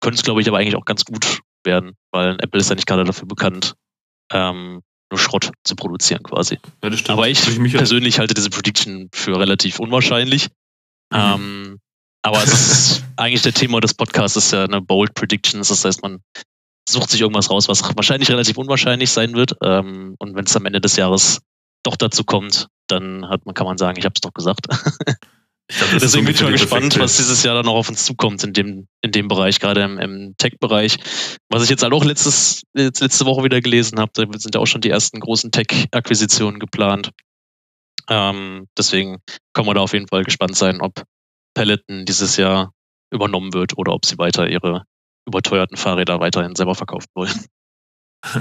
könnte 0.00 0.16
es, 0.16 0.22
glaube 0.22 0.40
ich, 0.40 0.48
aber 0.48 0.58
eigentlich 0.58 0.76
auch 0.76 0.84
ganz 0.84 1.04
gut 1.04 1.40
werden, 1.64 1.92
weil 2.10 2.36
Apple 2.40 2.60
ist 2.60 2.70
ja 2.70 2.74
nicht 2.74 2.86
gerade 2.86 3.04
dafür 3.04 3.28
bekannt, 3.28 3.74
ähm, 4.32 4.82
nur 5.10 5.18
Schrott 5.18 5.50
zu 5.64 5.76
produzieren 5.76 6.22
quasi. 6.22 6.58
Ja, 6.82 6.90
das 6.90 7.00
stimmt. 7.00 7.18
Aber 7.18 7.28
ich, 7.28 7.46
ich 7.46 7.72
persönlich 7.72 8.18
halte 8.18 8.34
diese 8.34 8.50
Prediction 8.50 9.08
für 9.12 9.38
relativ 9.38 9.80
unwahrscheinlich. 9.80 10.48
Mhm. 11.12 11.18
Ähm, 11.18 11.78
aber 12.22 12.42
es 12.42 12.52
ist 12.52 13.04
eigentlich 13.16 13.42
der 13.42 13.52
Thema 13.52 13.80
des 13.80 13.94
Podcasts 13.94 14.36
ist 14.36 14.52
ja 14.52 14.64
eine 14.64 14.80
Bold 14.80 15.14
Predictions. 15.14 15.68
Das 15.68 15.84
heißt, 15.84 16.02
man 16.02 16.20
sucht 16.88 17.10
sich 17.10 17.20
irgendwas 17.20 17.50
raus, 17.50 17.68
was 17.68 17.82
wahrscheinlich 17.96 18.30
relativ 18.30 18.56
unwahrscheinlich 18.56 19.10
sein 19.10 19.34
wird. 19.34 19.54
Ähm, 19.62 20.14
und 20.18 20.34
wenn 20.34 20.44
es 20.44 20.56
am 20.56 20.66
Ende 20.66 20.80
des 20.80 20.96
Jahres 20.96 21.40
doch 21.82 21.96
dazu 21.96 22.24
kommt, 22.24 22.68
dann 22.86 23.28
hat 23.28 23.46
man, 23.46 23.54
kann 23.54 23.66
man 23.66 23.78
sagen, 23.78 23.98
ich 23.98 24.04
habe 24.04 24.14
es 24.14 24.20
doch 24.20 24.32
gesagt. 24.32 24.66
Glaub, 25.78 26.00
Deswegen 26.00 26.24
bin 26.26 26.34
ich 26.34 26.42
mal 26.42 26.52
gespannt, 26.52 26.98
was 26.98 27.16
dieses 27.16 27.42
Jahr 27.42 27.54
dann 27.54 27.66
noch 27.66 27.74
auf 27.74 27.88
uns 27.88 28.04
zukommt 28.04 28.42
in 28.42 28.52
dem, 28.52 28.88
in 29.02 29.12
dem 29.12 29.28
Bereich, 29.28 29.60
gerade 29.60 29.82
im, 29.82 29.98
im 29.98 30.34
Tech-Bereich. 30.36 30.96
Was 31.48 31.62
ich 31.62 31.70
jetzt 31.70 31.82
halt 31.82 31.92
auch 31.92 32.04
letztes, 32.04 32.62
letzte 32.74 33.24
Woche 33.24 33.44
wieder 33.44 33.60
gelesen 33.60 34.00
habe, 34.00 34.10
da 34.14 34.24
sind 34.38 34.54
ja 34.54 34.60
auch 34.60 34.66
schon 34.66 34.80
die 34.80 34.90
ersten 34.90 35.20
großen 35.20 35.52
Tech-Akquisitionen 35.52 36.58
geplant. 36.58 37.10
Ähm, 38.08 38.66
deswegen 38.76 39.18
können 39.52 39.68
wir 39.68 39.74
da 39.74 39.80
auf 39.80 39.92
jeden 39.92 40.08
Fall 40.08 40.24
gespannt 40.24 40.56
sein, 40.56 40.80
ob 40.80 41.04
Peloton 41.54 42.04
dieses 42.04 42.36
Jahr 42.36 42.72
übernommen 43.12 43.52
wird 43.52 43.78
oder 43.78 43.92
ob 43.92 44.04
sie 44.06 44.18
weiter 44.18 44.48
ihre 44.48 44.84
überteuerten 45.26 45.76
Fahrräder 45.76 46.18
weiterhin 46.18 46.56
selber 46.56 46.74
verkaufen 46.74 47.08
wollen. 47.14 47.44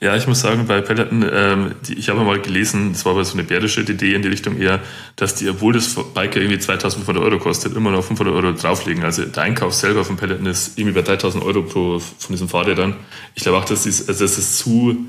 ja, 0.00 0.16
ich 0.16 0.26
muss 0.26 0.40
sagen, 0.40 0.66
bei 0.66 0.80
Peloton, 0.80 1.28
ähm, 1.30 1.74
die, 1.86 1.94
ich 1.94 2.08
habe 2.08 2.20
mal 2.24 2.40
gelesen, 2.40 2.92
es 2.92 3.04
war 3.04 3.12
aber 3.12 3.24
so 3.24 3.34
eine 3.34 3.44
bärische 3.44 3.82
Idee 3.82 4.14
in 4.14 4.22
die 4.22 4.28
Richtung 4.28 4.58
eher, 4.58 4.80
dass 5.16 5.34
die, 5.34 5.48
obwohl 5.48 5.74
das 5.74 5.94
Bike 6.14 6.36
irgendwie 6.36 6.58
2500 6.58 7.22
Euro 7.22 7.38
kostet, 7.38 7.76
immer 7.76 7.90
noch 7.90 8.02
500 8.02 8.34
Euro 8.34 8.52
drauflegen. 8.52 9.04
Also 9.04 9.26
der 9.26 9.42
Einkauf 9.42 9.74
selber 9.74 10.04
von 10.06 10.16
Peloton 10.16 10.46
ist 10.46 10.78
irgendwie 10.78 10.94
bei 10.94 11.02
3000 11.02 11.44
Euro 11.44 11.62
pro, 11.62 11.98
von 11.98 12.32
diesen 12.32 12.48
Fahrrädern. 12.48 12.96
Ich 13.34 13.42
glaube 13.42 13.58
auch, 13.58 13.66
dass, 13.66 13.82
dies, 13.82 14.08
also 14.08 14.24
dass 14.24 14.38
es 14.38 14.56
zu 14.56 15.06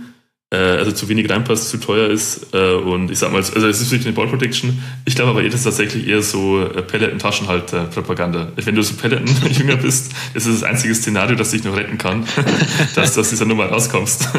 also 0.56 0.92
zu 0.92 1.08
wenig 1.08 1.30
reinpasst, 1.30 1.70
zu 1.70 1.78
teuer 1.78 2.10
ist. 2.10 2.54
Äh, 2.54 2.74
und 2.74 3.10
ich 3.10 3.20
sag 3.20 3.32
mal, 3.32 3.38
also 3.38 3.68
es 3.68 3.80
ist 3.80 3.92
wirklich 3.92 4.08
eine 4.08 4.16
Ball 4.16 4.28
Protection. 4.28 4.84
Ich 5.06 5.16
glaube 5.16 5.32
aber, 5.32 5.44
das 5.44 5.56
ist 5.56 5.64
tatsächlich 5.64 6.08
eher 6.08 6.22
so 6.22 6.62
äh, 6.62 6.82
Pelleten-Taschenhalter-Propaganda. 6.82 8.52
Wenn 8.58 8.76
du 8.76 8.84
so 8.84 8.96
Pelleten-Jünger 8.96 9.78
bist, 9.82 10.12
ist 10.34 10.46
es 10.46 10.60
das 10.60 10.64
einzige 10.64 10.94
Szenario, 10.94 11.36
das 11.36 11.52
dich 11.52 11.64
noch 11.64 11.76
retten 11.76 11.98
kann, 11.98 12.26
dass 12.96 13.14
du 13.14 13.22
aus 13.22 13.30
dieser 13.30 13.46
Nummer 13.46 13.68
rauskommst. 13.68 14.30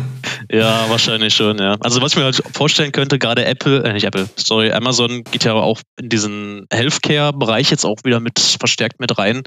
ja, 0.50 0.84
wahrscheinlich 0.88 1.34
schon, 1.34 1.58
ja. 1.58 1.76
Also 1.80 2.02
was 2.02 2.12
ich 2.12 2.18
mir 2.18 2.24
halt 2.24 2.42
vorstellen 2.52 2.92
könnte, 2.92 3.18
gerade 3.18 3.46
Apple, 3.46 3.82
äh 3.82 3.94
nicht 3.94 4.04
Apple, 4.04 4.28
sorry, 4.36 4.72
Amazon 4.72 5.24
geht 5.30 5.44
ja 5.44 5.54
auch 5.54 5.80
in 5.98 6.10
diesen 6.10 6.66
Healthcare-Bereich 6.70 7.70
jetzt 7.70 7.86
auch 7.86 7.98
wieder 8.04 8.20
mit 8.20 8.38
verstärkt 8.38 9.00
mit 9.00 9.16
rein 9.16 9.42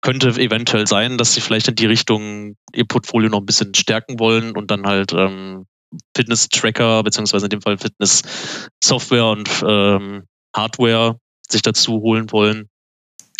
könnte 0.00 0.28
eventuell 0.28 0.86
sein, 0.86 1.18
dass 1.18 1.34
sie 1.34 1.40
vielleicht 1.40 1.68
in 1.68 1.74
die 1.74 1.86
Richtung 1.86 2.56
ihr 2.72 2.86
Portfolio 2.86 3.30
noch 3.30 3.40
ein 3.40 3.46
bisschen 3.46 3.74
stärken 3.74 4.18
wollen 4.18 4.56
und 4.56 4.70
dann 4.70 4.86
halt 4.86 5.12
ähm, 5.12 5.66
Fitness-Tracker, 6.16 7.02
beziehungsweise 7.02 7.46
in 7.46 7.50
dem 7.50 7.62
Fall 7.62 7.78
Fitness-Software 7.78 9.26
und 9.26 9.48
ähm, 9.66 10.24
Hardware 10.54 11.18
sich 11.48 11.62
dazu 11.62 12.00
holen 12.00 12.30
wollen. 12.30 12.68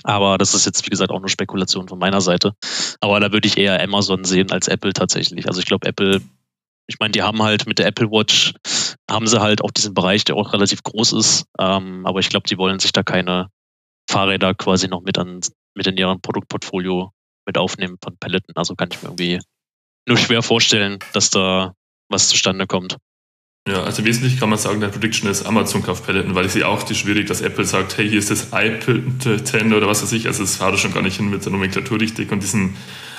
Aber 0.04 0.38
das 0.38 0.54
ist 0.54 0.64
jetzt, 0.64 0.86
wie 0.86 0.90
gesagt, 0.90 1.10
auch 1.10 1.18
eine 1.18 1.28
Spekulation 1.28 1.88
von 1.88 1.98
meiner 1.98 2.20
Seite. 2.20 2.52
Aber 3.00 3.20
da 3.20 3.32
würde 3.32 3.48
ich 3.48 3.58
eher 3.58 3.82
Amazon 3.82 4.24
sehen 4.24 4.50
als 4.52 4.68
Apple 4.68 4.92
tatsächlich. 4.92 5.46
Also 5.48 5.60
ich 5.60 5.66
glaube, 5.66 5.86
Apple, 5.86 6.22
ich 6.86 6.98
meine, 7.00 7.12
die 7.12 7.22
haben 7.22 7.42
halt 7.42 7.66
mit 7.66 7.78
der 7.78 7.86
Apple 7.86 8.10
Watch, 8.10 8.54
haben 9.10 9.26
sie 9.26 9.40
halt 9.40 9.62
auch 9.62 9.70
diesen 9.70 9.94
Bereich, 9.94 10.24
der 10.24 10.36
auch 10.36 10.52
relativ 10.52 10.82
groß 10.82 11.12
ist. 11.14 11.44
Ähm, 11.58 12.06
aber 12.06 12.20
ich 12.20 12.28
glaube, 12.28 12.48
die 12.48 12.58
wollen 12.58 12.78
sich 12.78 12.92
da 12.92 13.02
keine 13.02 13.48
Fahrräder 14.08 14.54
quasi 14.54 14.88
noch 14.88 15.02
mit 15.02 15.18
an, 15.18 15.40
mit 15.74 15.87
in 15.87 15.96
ihrem 15.96 16.20
Produktportfolio 16.20 17.12
mit 17.46 17.59
aufnehmen 17.59 17.96
von 18.02 18.16
Paletten. 18.18 18.54
Also 18.57 18.74
kann 18.74 18.88
ich 18.92 19.02
mir 19.02 19.09
irgendwie 19.09 19.40
nur 20.07 20.18
schwer 20.18 20.42
vorstellen, 20.42 20.98
dass 21.12 21.31
da 21.31 21.74
was 22.09 22.28
zustande 22.28 22.66
kommt. 22.66 22.96
Ja, 23.68 23.83
also 23.83 24.02
wesentlich 24.04 24.40
kann 24.40 24.48
man 24.48 24.59
sagen, 24.59 24.81
der 24.81 24.88
Prediction 24.88 25.31
ist 25.31 25.44
Amazon 25.44 25.83
kauft 25.83 26.07
Paletten, 26.07 26.35
weil 26.35 26.46
ich 26.46 26.52
sehe 26.52 26.66
auch 26.66 26.83
die 26.85 26.94
schwierig, 26.94 27.26
dass 27.26 27.42
Apple 27.42 27.66
sagt, 27.66 27.98
hey, 27.98 28.09
hier 28.09 28.18
ist 28.18 28.31
das 28.31 28.48
iPad 28.52 29.46
10 29.46 29.74
oder 29.74 29.87
was 29.87 30.02
weiß 30.02 30.12
ich, 30.12 30.26
also 30.26 30.42
es 30.42 30.57
fahrt 30.57 30.78
schon 30.78 30.94
gar 30.94 31.02
nicht 31.02 31.18
hin 31.18 31.28
mit 31.28 31.44
der 31.44 31.52
Nomenklatur 31.52 32.00
richtig 32.00 32.33
und 32.33 32.42
diesen, 32.42 32.76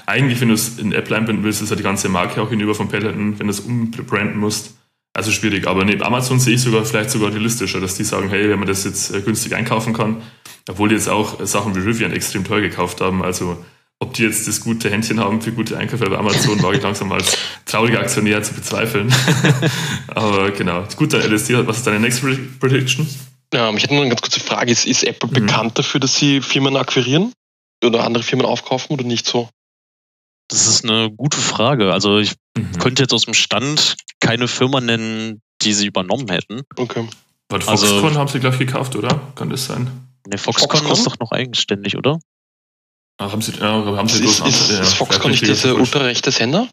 eigentlich, 0.08 0.42
wenn 0.42 0.48
du 0.48 0.56
es 0.56 0.80
in 0.80 0.92
Apple 0.92 1.16
einbinden 1.16 1.44
willst, 1.44 1.62
ist 1.62 1.70
ja 1.70 1.76
die 1.76 1.84
ganze 1.84 2.10
Marke 2.10 2.42
auch 2.42 2.50
hinüber 2.50 2.74
von 2.74 2.90
Peloton, 2.90 3.38
wenn 3.38 3.46
du 3.46 3.52
es 3.52 3.60
umbranden 3.60 4.40
musst. 4.40 4.79
Also 5.14 5.32
schwierig, 5.32 5.68
aber 5.68 5.86
neben 5.86 6.04
Amazon 6.04 6.40
sehe 6.40 6.56
ich 6.56 6.62
sogar 6.62 6.86
vielleicht 6.86 7.10
sogar 7.10 7.32
realistischer, 7.32 7.82
dass 7.82 7.96
die 7.96 8.04
sagen, 8.04 8.30
hey, 8.30 8.50
wenn 8.50 8.60
man 8.60 8.68
das 8.68 8.84
jetzt 8.84 9.14
äh, 9.14 9.22
günstig 9.22 9.56
einkaufen 9.56 9.94
kann, 9.94 10.22
obwohl 10.70 10.90
die 10.90 10.96
jetzt 10.96 11.10
auch 11.10 11.44
Sachen 11.46 11.76
wie 11.76 11.80
Rivian 11.80 12.14
extrem 12.14 12.44
teuer 12.44 12.62
gekauft 12.62 13.02
haben. 13.02 13.24
Also 13.24 13.58
ob 14.00 14.14
die 14.14 14.24
jetzt 14.24 14.48
das 14.48 14.62
gute 14.62 14.90
Händchen 14.90 15.20
haben 15.20 15.42
für 15.42 15.52
gute 15.52 15.78
Einkäufe 15.78 16.10
bei 16.10 16.18
Amazon, 16.18 16.62
wage 16.64 16.78
ich 16.78 16.84
langsam 16.84 17.12
als 17.12 17.38
trauriger 17.66 18.00
Aktionär 18.00 18.42
zu 18.44 18.54
bezweifeln. 18.54 19.14
Aber 20.08 20.52
genau. 20.52 20.86
Gut, 20.96 21.12
dann 21.12 21.22
LSD, 21.22 21.68
was 21.68 21.78
ist 21.78 21.88
deine 21.88 22.00
Next 22.00 22.24
Prediction? 22.60 23.08
Ja, 23.54 23.70
ich 23.72 23.84
hätte 23.84 23.94
nur 23.94 24.04
eine 24.04 24.10
ganz 24.10 24.22
kurze 24.22 24.40
Frage. 24.40 24.72
Ist, 24.72 24.86
ist 24.86 25.04
Apple 25.04 25.30
mhm. 25.30 25.34
bekannt 25.34 25.78
dafür, 25.78 26.00
dass 26.00 26.16
sie 26.16 26.40
Firmen 26.42 26.78
akquirieren? 26.78 27.34
Oder 27.84 28.04
andere 28.04 28.24
Firmen 28.24 28.46
aufkaufen 28.46 28.94
oder 28.94 29.04
nicht 29.04 29.26
so? 29.26 29.50
Das 30.50 30.68
ist 30.68 30.84
eine 30.84 31.12
gute 31.12 31.38
Frage. 31.38 31.92
Also 31.92 32.20
ich 32.20 32.36
mhm. 32.58 32.78
könnte 32.80 33.04
jetzt 33.04 33.14
aus 33.14 33.26
dem 33.26 33.34
Stand 33.34 33.98
keine 34.20 34.48
Firma 34.48 34.82
nennen, 34.82 35.42
die 35.62 35.74
sie 35.74 35.88
übernommen 35.88 36.30
hätten. 36.30 36.62
Okay. 36.76 37.08
Aber 37.50 37.62
Foxconn 37.62 38.06
also, 38.06 38.20
haben 38.20 38.28
sie, 38.28 38.40
glaube 38.40 38.56
ich, 38.56 38.60
gekauft, 38.60 38.96
oder? 38.96 39.20
Kann 39.36 39.50
das 39.50 39.66
sein? 39.66 39.90
Ne, 40.28 40.38
Foxconn, 40.38 40.70
Foxconn, 40.70 40.92
ist 40.92 41.06
doch 41.06 41.20
noch 41.20 41.32
eigenständig, 41.32 41.98
oder? 41.98 42.20
Ach, 43.18 43.32
haben 43.32 43.42
sie, 43.42 43.54
ja, 43.54 43.66
haben 43.68 44.08
sie 44.08 44.24
ist, 44.24 44.40
ist, 44.40 44.70
ist 44.70 44.94
Foxconn 44.94 45.32
nicht 45.32 45.46
dieser 45.46 45.76
ultrarechte 45.76 46.32
Sender? 46.32 46.70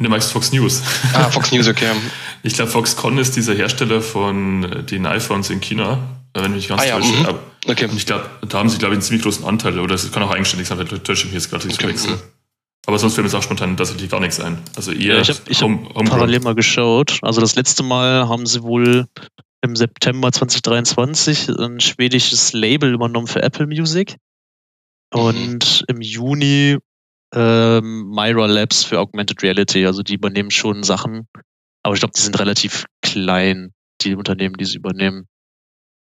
Du 0.00 0.08
meinst 0.08 0.32
Fox 0.32 0.52
News. 0.52 0.82
Ah, 1.12 1.28
Fox 1.28 1.50
News, 1.50 1.66
okay. 1.66 1.90
ich 2.42 2.54
glaube, 2.54 2.70
Foxconn 2.70 3.18
ist 3.18 3.34
dieser 3.36 3.54
Hersteller 3.54 4.00
von 4.00 4.64
äh, 4.64 4.84
den 4.84 5.06
iPhones 5.06 5.50
in 5.50 5.60
China, 5.60 5.98
äh, 6.34 6.42
wenn 6.42 6.52
ich 6.52 6.56
mich 6.56 6.68
ganz 6.68 6.82
ah, 6.82 6.86
ja, 6.86 6.98
täusche. 6.98 7.12
Mhm. 7.12 7.38
Okay. 7.66 7.84
Und 7.86 7.96
ich 7.96 8.06
glaube, 8.06 8.30
da 8.48 8.58
haben 8.58 8.68
sie, 8.68 8.78
glaube 8.78 8.94
ich, 8.94 8.98
einen 8.98 9.02
ziemlich 9.02 9.24
großen 9.24 9.44
Anteil, 9.44 9.78
oder 9.78 9.96
es 9.96 10.10
kann 10.12 10.22
auch 10.22 10.30
eigenständig 10.30 10.68
sein, 10.68 10.78
vielleicht 10.78 11.04
täusche 11.04 11.26
ich 11.26 11.26
mich 11.26 11.34
jetzt 11.34 11.50
gerade 11.50 11.66
nicht 11.66 11.82
okay. 11.82 11.88
wechseln. 11.88 12.20
Aber 12.88 12.98
sonst 12.98 13.16
fällt 13.16 13.24
mir 13.24 13.28
jetzt 13.28 13.34
auch 13.34 13.42
spontan 13.42 13.76
tatsächlich 13.76 14.10
gar 14.10 14.18
nichts 14.18 14.40
ein. 14.40 14.62
Also 14.74 14.92
eher 14.92 15.16
ja, 15.16 15.20
ich 15.20 15.62
habe 15.62 15.78
hab 15.94 16.04
parallel 16.06 16.40
mal 16.40 16.54
geschaut. 16.54 17.18
Also 17.20 17.38
das 17.42 17.54
letzte 17.54 17.82
Mal 17.82 18.26
haben 18.30 18.46
sie 18.46 18.62
wohl 18.62 19.06
im 19.60 19.76
September 19.76 20.32
2023 20.32 21.50
ein 21.50 21.80
schwedisches 21.80 22.54
Label 22.54 22.94
übernommen 22.94 23.26
für 23.26 23.42
Apple 23.42 23.66
Music. 23.66 24.16
Und 25.12 25.82
mhm. 25.82 25.96
im 25.96 26.00
Juni 26.00 26.78
ähm, 27.34 28.08
Myra 28.08 28.46
Labs 28.46 28.84
für 28.84 29.00
Augmented 29.00 29.42
Reality. 29.42 29.84
Also 29.84 30.02
die 30.02 30.14
übernehmen 30.14 30.50
schon 30.50 30.82
Sachen. 30.82 31.28
Aber 31.82 31.94
ich 31.94 32.00
glaube, 32.00 32.14
die 32.16 32.22
sind 32.22 32.38
relativ 32.38 32.86
klein, 33.02 33.74
die 34.00 34.14
Unternehmen, 34.14 34.54
die 34.54 34.64
sie 34.64 34.78
übernehmen. 34.78 35.26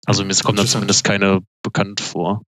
Also 0.05 0.23
mir 0.23 0.33
kommt 0.35 0.57
da 0.57 0.65
zumindest 0.65 1.03
keine 1.03 1.41
bekannt 1.63 1.99
vor. 1.99 2.43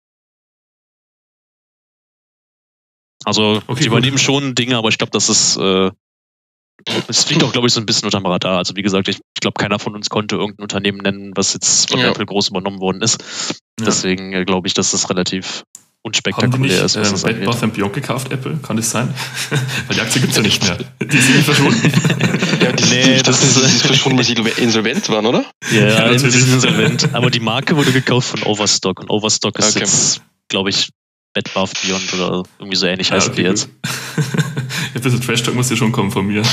Also 3.30 3.62
okay, 3.68 3.82
die 3.82 3.88
übernehmen 3.88 4.18
gut. 4.18 4.22
schon 4.22 4.56
Dinge, 4.56 4.76
aber 4.76 4.90
ich 4.90 4.98
glaube, 4.98 5.12
das 5.12 5.30
ist 5.30 5.56
äh, 5.58 5.92
es 7.08 7.26
fliegt 7.26 7.44
auch, 7.44 7.52
glaube 7.52 7.68
ich, 7.68 7.74
so 7.74 7.80
ein 7.80 7.86
bisschen 7.86 8.06
unterm 8.06 8.26
Radar. 8.26 8.58
Also 8.58 8.76
wie 8.76 8.82
gesagt, 8.82 9.08
ich, 9.08 9.18
ich 9.18 9.42
glaube, 9.42 9.60
keiner 9.60 9.78
von 9.78 9.94
uns 9.96 10.10
konnte 10.10 10.36
irgendein 10.38 10.64
Unternehmen 10.64 10.98
nennen, 10.98 11.32
was 11.36 11.54
jetzt 11.54 11.92
von 11.92 12.00
ja. 12.00 12.10
Apple 12.10 12.26
groß 12.26 12.50
übernommen 12.50 12.80
worden 12.80 13.04
ist. 13.04 13.22
Ja. 13.80 13.86
Deswegen 13.86 14.34
äh, 14.34 14.46
glaube 14.46 14.68
ich, 14.68 14.74
dass 14.74 14.90
das 14.90 15.10
relativ 15.12 15.64
unspektakulär 16.02 16.86
ist. 16.86 16.96
Was 16.96 17.24
ähm, 17.24 17.40
Bed 17.40 17.46
Bath 17.46 17.74
Beyond 17.74 17.94
gekauft, 17.94 18.32
Apple? 18.32 18.58
Kann 18.64 18.78
das 18.78 18.90
sein? 18.90 19.14
Weil 19.88 19.96
die 19.96 20.02
Aktie 20.02 20.22
gibt 20.22 20.32
es 20.32 20.38
ja 20.38 20.44
nicht 20.44 20.64
mehr. 20.64 20.78
Die 21.00 21.18
sind 21.18 21.44
verschwunden. 21.44 21.92
ja, 22.64 22.72
die, 22.72 22.84
nee, 22.90 23.18
die, 23.18 23.24
das, 23.24 23.42
das, 23.42 23.58
ist, 23.58 23.64
ist 23.64 23.86
verschwunden, 23.86 24.18
weil 24.18 24.26
sie 24.26 24.34
insolvent 24.34 25.08
waren, 25.10 25.26
oder? 25.26 25.46
Ja, 25.72 26.10
ja 26.10 26.18
sie 26.18 26.30
sind 26.32 26.54
insolvent. 26.54 27.14
Aber 27.14 27.30
die 27.30 27.42
Marke 27.42 27.76
wurde 27.76 27.92
gekauft 27.92 28.30
von 28.30 28.44
Overstock 28.44 29.02
und 29.02 29.10
Overstock 29.10 29.60
ist 29.60 29.76
okay. 29.76 29.80
jetzt, 29.80 30.22
glaube 30.48 30.70
ich, 30.70 30.90
Bath 31.54 31.74
Beyond 31.82 32.14
oder 32.14 32.44
irgendwie 32.60 32.78
so 32.78 32.86
ähnlich 32.86 33.10
ja, 33.10 33.16
heißen 33.16 33.32
okay, 33.32 33.44
die 33.44 33.48
jetzt. 33.48 33.70
ein 34.96 35.02
bisschen 35.02 35.22
Trash-Talk 35.22 35.56
muss 35.56 35.70
ja 35.70 35.76
schon 35.76 35.92
kommen 35.92 36.12
von 36.12 36.26
mir. 36.26 36.44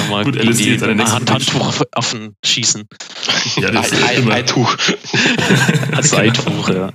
Nochmal 0.00 0.24
Gut, 0.24 0.36
LSD 0.36 0.74
ist 0.74 0.82
eine 0.82 1.10
Hand, 1.10 1.30
Handtuch 1.30 1.66
auf 1.66 1.82
Affen 1.92 2.36
schießen. 2.44 2.86
Ja, 3.56 3.70
das 3.70 3.92
ist 3.92 4.02
ein, 4.02 4.30
Eituch. 4.30 4.76
Das 5.92 6.12
Eituch, 6.14 6.68
ja. 6.68 6.92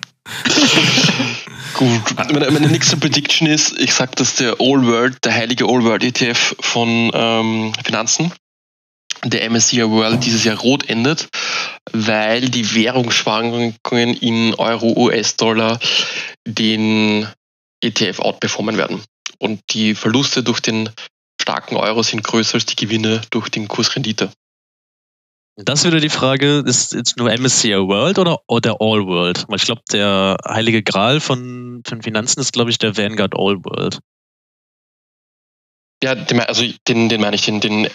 Gut, 1.74 2.15
meine, 2.32 2.52
meine 2.52 2.67
nächste 2.67 2.98
Prediction 2.98 3.48
ist, 3.48 3.78
ich 3.80 3.93
sag, 3.93 4.15
dass 4.15 4.36
der 4.36 4.56
All 4.60 4.86
World, 4.86 5.17
der 5.26 5.34
heilige 5.34 5.65
All 5.65 5.84
World 5.84 6.04
ETF 6.04 6.56
von 6.60 7.12
ähm, 7.13 7.74
Finanzen, 7.84 8.32
der 9.29 9.49
MSCI 9.49 9.89
World 9.89 10.23
dieses 10.23 10.43
Jahr 10.43 10.57
rot 10.57 10.88
endet, 10.89 11.29
weil 11.91 12.49
die 12.49 12.73
Währungsschwankungen 12.73 14.13
in 14.15 14.53
Euro, 14.55 14.93
US-Dollar 14.97 15.79
den 16.47 17.27
ETF 17.81 18.19
outperformen 18.19 18.77
werden. 18.77 19.01
Und 19.38 19.61
die 19.71 19.95
Verluste 19.95 20.43
durch 20.43 20.59
den 20.59 20.89
starken 21.41 21.75
Euro 21.75 22.03
sind 22.03 22.23
größer 22.23 22.55
als 22.55 22.65
die 22.65 22.75
Gewinne 22.75 23.21
durch 23.29 23.49
den 23.49 23.67
Kursrendite. 23.67 24.31
Das 25.57 25.85
wieder 25.85 26.01
die 26.01 26.09
Frage, 26.09 26.63
ist 26.65 26.93
jetzt 26.93 27.17
nur 27.17 27.31
MSCI 27.31 27.75
World 27.75 28.19
oder, 28.19 28.39
oder 28.47 28.71
All 28.81 29.05
World? 29.05 29.45
Weil 29.47 29.55
ich 29.55 29.63
glaube, 29.63 29.81
der 29.91 30.38
heilige 30.45 30.83
Gral 30.83 31.21
von, 31.21 31.81
von 31.88 32.01
Finanzen 32.01 32.41
ist, 32.41 32.51
glaube 32.51 32.71
ich, 32.71 32.77
der 32.77 32.97
Vanguard 32.97 33.33
All 33.35 33.63
World. 33.63 33.99
Ja, 36.03 36.13
den, 36.13 36.41
also 36.41 36.63
den, 36.89 37.07
den 37.07 37.21
meine 37.21 37.35
ich, 37.35 37.43
den, 37.43 37.61
den 37.61 37.88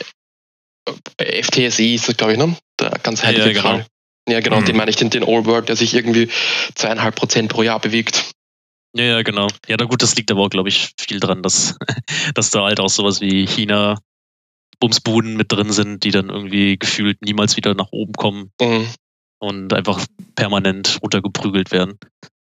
FTSE 1.18 1.94
ist 1.94 2.08
das, 2.08 2.16
glaube 2.16 2.32
ich, 2.32 2.38
ne? 2.38 2.56
Der 2.78 2.90
ganz 3.02 3.22
heilige 3.22 3.52
ja. 3.52 3.62
Genau. 3.72 3.84
Ja, 4.28 4.40
genau, 4.40 4.60
mhm. 4.60 4.64
den 4.66 4.76
meine 4.76 4.90
ich, 4.90 4.96
den, 4.96 5.10
den 5.10 5.24
All 5.24 5.44
World, 5.46 5.68
der 5.68 5.76
sich 5.76 5.94
irgendwie 5.94 6.28
zweieinhalb 6.74 7.16
Prozent 7.16 7.50
pro 7.50 7.62
Jahr 7.62 7.80
bewegt. 7.80 8.32
Ja, 8.94 9.04
ja, 9.04 9.22
genau. 9.22 9.48
Ja, 9.66 9.76
na 9.78 9.86
gut, 9.86 10.02
das 10.02 10.16
liegt 10.16 10.30
aber 10.30 10.42
auch, 10.42 10.50
glaube 10.50 10.68
ich, 10.68 10.92
viel 10.98 11.20
dran, 11.20 11.42
dass, 11.42 11.76
dass 12.34 12.50
da 12.50 12.64
halt 12.64 12.80
auch 12.80 12.88
sowas 12.88 13.20
wie 13.20 13.46
China 13.46 13.98
Bumsbuden 14.78 15.36
mit 15.36 15.52
drin 15.52 15.70
sind, 15.70 16.04
die 16.04 16.10
dann 16.10 16.30
irgendwie 16.30 16.78
gefühlt 16.78 17.22
niemals 17.22 17.56
wieder 17.56 17.74
nach 17.74 17.88
oben 17.92 18.12
kommen 18.14 18.50
mhm. 18.60 18.88
und 19.38 19.72
einfach 19.74 20.04
permanent 20.34 20.98
runtergeprügelt 21.02 21.70
werden. 21.70 21.98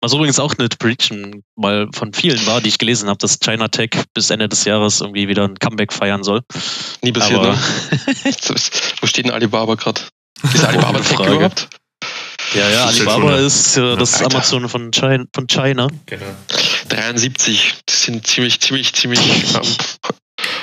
Was 0.02 0.14
übrigens 0.14 0.40
auch 0.40 0.54
eine 0.58 0.70
Prediction 0.70 1.44
mal 1.56 1.88
von 1.94 2.14
vielen 2.14 2.46
war, 2.46 2.62
die 2.62 2.70
ich 2.70 2.78
gelesen 2.78 3.10
habe, 3.10 3.18
dass 3.18 3.40
China 3.40 3.68
Tech 3.70 3.92
bis 4.14 4.30
Ende 4.30 4.48
des 4.48 4.66
Jahres 4.66 5.02
irgendwie 5.02 5.28
wieder 5.28 5.46
ein 5.46 5.56
Comeback 5.56 5.94
feiern 5.94 6.24
soll. 6.24 6.42
Nie 7.02 7.12
passiert, 7.12 7.42
ne? 7.42 7.58
Wo 9.02 9.08
steht 9.08 9.26
denn 9.26 9.32
Alibaba 9.32 9.76
gerade? 9.76 10.02
Ist 10.44 10.64
Alibaba 10.64 11.00
Tech 11.00 11.20
überhaupt? 11.20 11.70
Ja, 12.54 12.70
ja, 12.70 12.86
Alibaba 12.86 13.36
ist 13.38 13.78
äh, 13.78 13.96
das 13.98 14.22
Alter. 14.22 14.36
Amazon 14.36 14.70
von 14.70 14.92
China, 14.92 15.26
von 15.34 15.48
China. 15.48 15.88
Genau. 16.06 16.26
73, 16.90 17.76
das 17.86 18.04
sind 18.04 18.28
ziemlich, 18.28 18.62
ziemlich, 18.62 18.94
ziemlich. 18.94 19.20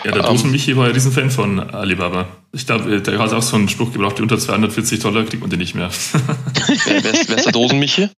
ja, 0.04 0.12
der 0.12 0.22
Dosen 0.22 0.46
um, 0.46 0.52
Michi 0.52 0.76
war 0.76 0.86
ja 0.86 0.94
riesen 0.94 1.12
Fan 1.12 1.30
von 1.30 1.58
Alibaba. 1.58 2.28
Ich 2.52 2.66
glaube, 2.66 3.00
der 3.00 3.18
hat 3.18 3.32
auch 3.32 3.42
so 3.42 3.56
einen 3.56 3.68
Spruch 3.68 3.92
gebraucht, 3.92 4.20
unter 4.20 4.38
240 4.38 5.00
Dollar 5.00 5.24
kriegt 5.24 5.40
man 5.40 5.50
den 5.50 5.58
nicht 5.58 5.74
mehr. 5.74 5.90
wer, 6.84 7.04
wer, 7.04 7.12
ist, 7.12 7.28
wer 7.28 7.36
ist 7.36 7.44
der 7.46 7.52
Dosen 7.52 7.78
Michi? 7.78 8.08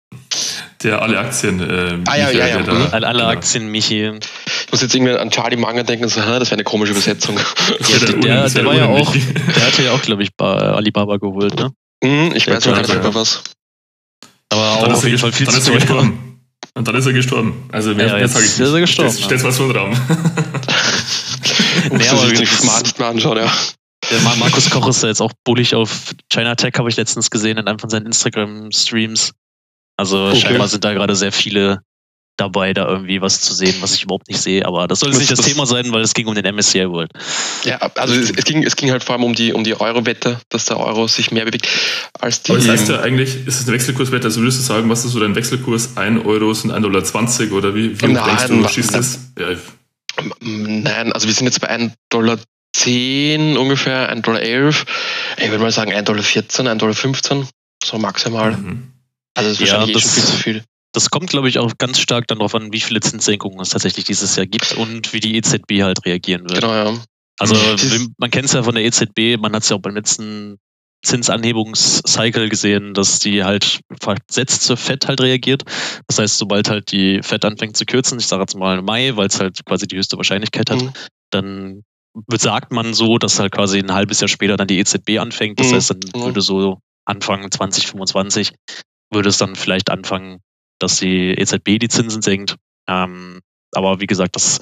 Der 0.85 1.01
alle 1.01 1.19
Aktien. 1.19 1.61
Äh, 1.61 1.99
ah, 2.07 2.17
ja, 2.17 2.31
ja, 2.31 2.47
ja. 2.47 2.63
Da, 2.63 2.73
alle, 2.91 3.07
alle 3.07 3.19
genau. 3.21 3.31
Aktien 3.31 3.69
Michi. 3.69 4.13
Ich 4.67 4.71
muss 4.71 4.83
jetzt 4.83 4.95
irgendwie 4.95 5.13
an 5.13 5.31
Charlie 5.31 5.57
Manga 5.57 5.83
denken, 5.83 6.09
so, 6.09 6.21
das 6.21 6.51
wäre 6.51 6.53
eine 6.53 6.65
komische 6.65 6.93
Übersetzung. 6.93 7.39
Ja, 7.39 7.99
der, 7.99 8.13
der, 8.13 8.49
der 8.51 8.65
war 8.67 8.75
ja 8.75 8.87
auch, 8.87 9.13
der 9.13 9.67
hatte 9.67 9.83
ja 9.83 9.93
auch, 9.93 10.03
glaube 10.03 10.23
ich, 10.23 10.37
bei 10.37 10.47
Alibaba 10.47 11.17
geholt, 11.17 11.55
ne? 11.57 11.73
Mhm, 12.03 12.33
ich 12.35 12.47
weiß 12.47 12.67
noch 12.67 12.75
gar 12.75 12.83
nicht 12.83 13.03
mehr 13.03 13.15
was. 13.15 13.43
Aber 14.51 14.79
dann 14.83 14.93
auch 14.93 14.99
auf 14.99 15.05
jeden 15.05 15.19
Fall 15.19 15.33
viel 15.33 15.47
dann 15.47 15.55
zu 15.55 15.61
ist 15.61 15.69
er 15.69 15.75
gestorben. 15.77 16.41
Und 16.75 16.87
dann 16.87 16.95
ist 16.97 17.07
er 17.07 17.13
gestorben. 17.13 17.69
Also 17.73 17.95
mehr, 17.95 18.09
ja, 18.09 18.17
mehr 18.17 18.29
sage 18.29 18.45
ich 18.45 18.59
nicht. 18.59 18.69
Ist 18.69 18.75
er 18.75 18.81
gestorben. 18.81 19.11
Das 19.11 19.25
steht 19.25 19.43
was 19.43 19.57
den 19.57 19.71
Raum. 19.71 19.97
nee, 21.93 22.09
aber 22.09 22.37
sich 22.37 22.51
smart 22.51 22.99
mal 22.99 23.09
anschauen, 23.09 23.39
ja. 23.39 23.51
Der 24.11 24.21
Markus 24.21 24.69
Koch 24.69 24.87
ist 24.89 25.03
ja 25.03 25.09
jetzt 25.09 25.23
auch 25.23 25.33
bullig 25.45 25.75
auf 25.75 26.15
China 26.31 26.55
Tech, 26.57 26.75
habe 26.77 26.91
ich 26.91 26.97
letztens 26.97 27.31
gesehen 27.31 27.57
in 27.57 27.67
einem 27.67 27.79
von 27.79 27.89
seinen 27.89 28.05
Instagram-Streams. 28.07 29.33
Also 29.97 30.27
okay. 30.27 30.41
scheinbar 30.41 30.69
sind 30.69 30.85
da 30.85 30.93
gerade 30.93 31.15
sehr 31.15 31.33
viele 31.33 31.81
dabei, 32.37 32.73
da 32.73 32.89
irgendwie 32.89 33.21
was 33.21 33.41
zu 33.41 33.55
sehen, 33.55 33.77
was 33.81 33.95
ich 33.95 34.05
überhaupt 34.05 34.29
nicht 34.29 34.41
sehe. 34.41 34.67
Aber 34.67 34.89
das 34.89 35.01
soll 35.01 35.11
jetzt 35.11 35.19
nicht 35.19 35.31
das, 35.31 35.39
das 35.39 35.47
Thema 35.47 35.67
sein, 35.67 35.93
weil 35.93 36.03
es 36.03 36.15
ging 36.15 36.27
um 36.27 36.35
den 36.35 36.53
MSCI 36.55 36.89
World. 36.91 37.13
Ja, 37.65 37.79
also 37.79 38.15
es, 38.15 38.31
es, 38.31 38.45
ging, 38.45 38.63
es 38.63 38.77
ging 38.77 38.91
halt 38.91 39.05
vor 39.05 39.15
allem 39.15 39.25
um 39.25 39.35
die, 39.35 39.53
um 39.53 39.63
die 39.63 39.79
Euro-Wette, 39.79 40.41
dass 40.49 40.65
der 40.65 40.79
Euro 40.81 41.07
sich 41.07 41.31
mehr 41.31 41.45
bewegt 41.45 41.69
als 42.19 42.43
die. 42.43 42.53
Aber 42.53 42.61
das 42.61 42.69
heißt 42.69 42.89
ja 42.89 43.01
eigentlich, 43.01 43.47
ist 43.47 43.61
es 43.61 43.69
eine 43.69 43.77
Wechselkurswette? 43.77 44.25
Also 44.25 44.41
würdest 44.41 44.59
du 44.59 44.63
sagen, 44.63 44.89
was 44.89 45.05
ist 45.05 45.13
so 45.13 45.21
dein 45.21 45.35
Wechselkurs? 45.35 45.97
1 45.97 46.25
Euro 46.25 46.53
sind 46.55 46.73
1,20 46.73 46.81
Dollar 46.81 47.53
oder 47.53 47.75
wie, 47.75 48.01
wie 48.01 48.07
nein, 48.09 48.25
denkst 48.25 48.47
du, 48.49 48.69
schießt 48.69 48.95
das? 48.95 49.21
Ja. 49.39 49.57
Nein, 50.41 51.13
also 51.13 51.27
wir 51.27 51.35
sind 51.35 51.47
jetzt 51.47 51.61
bei 51.61 51.71
1,10 51.71 51.93
Dollar 52.11 52.39
ungefähr, 53.61 54.13
1,11 54.13 54.21
Dollar. 54.23 54.43
Ich 54.43 55.51
würde 55.51 55.63
mal 55.63 55.71
sagen 55.71 55.93
1,14 55.93 56.03
Dollar, 56.03 56.23
1,15 56.23 57.29
Dollar, 57.29 57.49
so 57.85 57.99
maximal. 57.99 58.53
Mhm. 58.53 58.94
Also 59.35 59.51
das 59.51 59.61
ist 59.61 59.73
wahrscheinlich 59.73 59.89
ja, 59.89 59.95
das, 59.95 60.05
eh 60.05 60.21
schon 60.21 60.23
viel 60.23 60.25
zu 60.25 60.43
viel. 60.43 60.65
Das 60.93 61.11
kommt, 61.11 61.31
glaube 61.31 61.49
ich, 61.49 61.59
auch 61.59 61.73
ganz 61.79 61.99
stark 61.99 62.29
dann 62.29 62.39
darauf 62.39 62.55
an, 62.55 62.73
wie 62.73 62.81
viele 62.81 63.01
Zinssenkungen 63.01 63.61
es 63.61 63.71
tatsächlich 63.71 64.05
dieses 64.05 64.37
Jahr 64.37 64.47
gibt 64.47 64.73
und 64.75 65.13
wie 65.13 65.21
die 65.21 65.37
EZB 65.37 65.83
halt 65.83 66.05
reagieren 66.07 66.49
wird. 66.49 66.61
Genau, 66.61 66.73
ja. 66.73 66.97
Also 67.39 67.57
man 68.19 68.31
kennt 68.31 68.47
es 68.47 68.53
ja 68.53 68.63
von 68.63 68.77
der 68.77 68.85
EZB, 68.85 69.41
man 69.41 69.53
hat 69.55 69.65
es 69.65 69.69
ja 69.69 69.77
auch 69.77 69.81
beim 69.81 69.97
letzten 69.97 70.59
Zinsanhebungscycle 71.05 72.49
gesehen, 72.49 72.95
dass 72.95 73.19
die 73.19 73.45
halt 73.45 73.81
versetzt 74.01 74.63
zur 74.63 74.77
FED 74.77 75.07
halt 75.07 75.21
reagiert. 75.21 75.65
Das 76.07 76.19
heißt, 76.19 76.39
sobald 76.39 76.71
halt 76.71 76.91
die 76.93 77.23
FED 77.23 77.45
anfängt 77.45 77.77
zu 77.77 77.85
kürzen, 77.85 78.19
ich 78.19 78.27
sage 78.27 78.43
jetzt 78.43 78.57
mal 78.57 78.83
Mai, 78.83 79.17
weil 79.17 79.27
es 79.27 79.39
halt 79.39 79.65
quasi 79.67 79.87
die 79.87 79.97
höchste 79.97 80.17
Wahrscheinlichkeit 80.17 80.71
hat, 80.71 80.83
mhm. 80.83 80.93
dann 81.31 81.83
sagt 82.39 82.73
man 82.73 82.95
so, 82.95 83.19
dass 83.19 83.39
halt 83.39 83.53
quasi 83.53 83.79
ein 83.79 83.93
halbes 83.93 84.21
Jahr 84.21 84.29
später 84.29 84.57
dann 84.57 84.69
die 84.69 84.79
EZB 84.79 85.19
anfängt. 85.19 85.61
Das 85.61 85.71
mhm. 85.71 85.75
heißt, 85.75 85.91
dann 85.91 86.01
mhm. 86.15 86.25
würde 86.25 86.41
so 86.41 86.79
Anfang 87.05 87.51
2025 87.51 88.53
würde 89.11 89.29
es 89.29 89.39
dann 89.39 89.57
vielleicht 89.57 89.91
anfangen, 89.91 90.41
dass 90.79 90.99
die 90.99 91.31
EZB 91.31 91.79
die 91.79 91.89
Zinsen 91.89 92.23
senkt. 92.23 92.57
Ähm, 92.89 93.41
aber 93.73 94.01
wie 94.01 94.07
gesagt, 94.07 94.37
das 94.37 94.61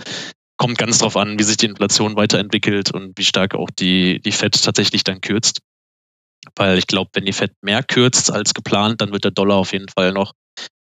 kommt 0.57 0.79
ganz 0.79 0.99
darauf 0.99 1.17
an, 1.17 1.39
wie 1.39 1.43
sich 1.43 1.57
die 1.57 1.67
Inflation 1.67 2.17
weiterentwickelt 2.17 2.93
und 2.93 3.19
wie 3.19 3.25
stark 3.25 3.55
auch 3.55 3.71
die, 3.71 4.21
die 4.21 4.33
FED 4.33 4.63
tatsächlich 4.63 5.05
dann 5.05 5.21
kürzt. 5.21 5.61
Weil 6.57 6.79
ich 6.79 6.87
glaube, 6.87 7.11
wenn 7.15 7.25
die 7.25 7.33
FED 7.33 7.53
mehr 7.63 7.83
kürzt 7.83 8.31
als 8.31 8.55
geplant, 8.55 9.01
dann 9.01 9.13
wird 9.13 9.25
der 9.25 9.31
Dollar 9.31 9.57
auf 9.57 9.73
jeden 9.73 9.89
Fall 9.89 10.13
noch 10.13 10.33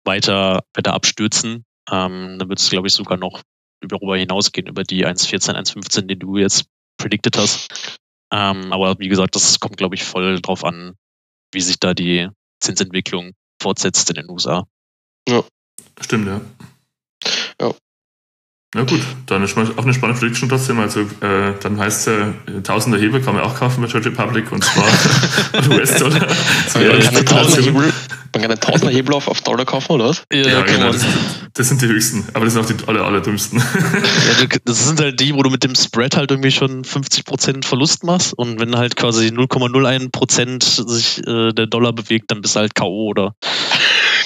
weiter, 0.05 0.63
weiter 0.73 0.93
abstürzen. 0.93 1.65
Ähm, 1.89 2.37
dann 2.39 2.49
wird 2.49 2.59
es, 2.59 2.69
glaube 2.69 2.87
ich, 2.87 2.93
sogar 2.93 3.17
noch 3.17 3.41
darüber 3.81 4.17
hinausgehen, 4.17 4.67
über 4.67 4.83
die 4.83 5.05
1,14, 5.05 5.55
1,15, 5.55 6.01
die 6.07 6.17
du 6.17 6.37
jetzt 6.37 6.65
predicted 6.97 7.37
hast. 7.37 7.99
Ähm, 8.33 8.73
aber 8.73 8.99
wie 8.99 9.07
gesagt, 9.07 9.35
das 9.35 9.59
kommt, 9.59 9.77
glaube 9.77 9.95
ich, 9.95 10.03
voll 10.03 10.41
drauf 10.41 10.63
an, 10.63 10.95
wie 11.53 11.61
sich 11.61 11.79
da 11.79 11.93
die 11.93 12.29
Zinsentwicklung 12.59 13.33
fortsetzt 13.61 14.09
in 14.09 14.15
den 14.15 14.29
USA. 14.29 14.65
Ja. 15.27 15.43
Stimmt, 16.01 16.27
ja. 16.27 16.35
Ja. 16.35 16.41
Na 18.75 18.83
gut, 18.83 18.99
dann 19.27 19.43
ist 19.43 19.57
auch 19.57 19.83
eine 19.83 19.93
spannende 19.93 20.19
Prediction 20.19 20.49
trotzdem. 20.49 20.79
Also, 20.79 21.01
äh, 21.01 21.53
dann 21.61 21.79
heißt 21.79 22.07
es 22.07 22.13
äh, 22.13 22.61
Tausender 22.63 22.99
Hebel 22.99 23.21
kann 23.21 23.33
man 23.33 23.43
auch 23.43 23.55
kaufen 23.55 23.81
bei 23.81 23.87
Church 23.87 24.05
Republic 24.07 24.51
und 24.51 24.61
zwar 24.61 24.83
US-Dollar. 25.69 26.27
man, 27.73 28.41
kann 28.41 28.51
einen 28.51 28.59
Tausender 28.59 28.93
Hebel 28.93 29.13
auf, 29.15 29.29
auf 29.29 29.39
Dollar 29.41 29.63
kaufen, 29.63 29.93
oder 29.93 30.09
was? 30.09 30.23
Ja, 30.33 30.41
ja 30.41 30.61
genau. 30.63 30.91
Das, 30.91 31.05
das, 31.53 31.69
sind 31.69 31.81
die 31.81 31.87
höchsten, 31.87 32.25
aber 32.33 32.43
das 32.43 32.55
sind 32.55 32.63
auch 32.63 32.67
die 32.67 32.87
aller, 32.89 33.05
allerdümmsten. 33.05 33.59
ja, 33.59 34.47
das 34.65 34.85
sind 34.85 34.99
halt 34.99 35.17
die, 35.21 35.33
wo 35.33 35.43
du 35.43 35.49
mit 35.49 35.63
dem 35.63 35.73
Spread 35.73 36.17
halt 36.17 36.31
irgendwie 36.31 36.51
schon 36.51 36.83
50% 36.83 37.65
Verlust 37.65 38.03
machst 38.03 38.33
und 38.33 38.59
wenn 38.59 38.75
halt 38.75 38.97
quasi 38.97 39.27
0,01% 39.27 40.89
sich 40.89 41.25
äh, 41.25 41.53
der 41.53 41.67
Dollar 41.67 41.93
bewegt, 41.93 42.31
dann 42.31 42.41
bist 42.41 42.55
du 42.55 42.59
halt 42.59 42.75
K.O. 42.75 43.07
oder 43.07 43.33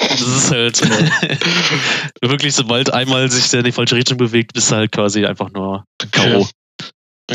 das 0.09 0.21
ist 0.21 0.51
halt 0.51 0.81
äh, 0.81 1.37
wirklich, 2.21 2.53
sobald 2.53 2.93
einmal 2.93 3.29
sich 3.31 3.49
der 3.49 3.59
in 3.59 3.65
die 3.65 3.71
falsche 3.71 3.95
Richtung 3.95 4.17
bewegt, 4.17 4.53
bist 4.53 4.71
du 4.71 4.75
halt 4.75 4.91
quasi 4.91 5.25
einfach 5.25 5.51
nur 5.51 5.85
K.O. 6.11 6.47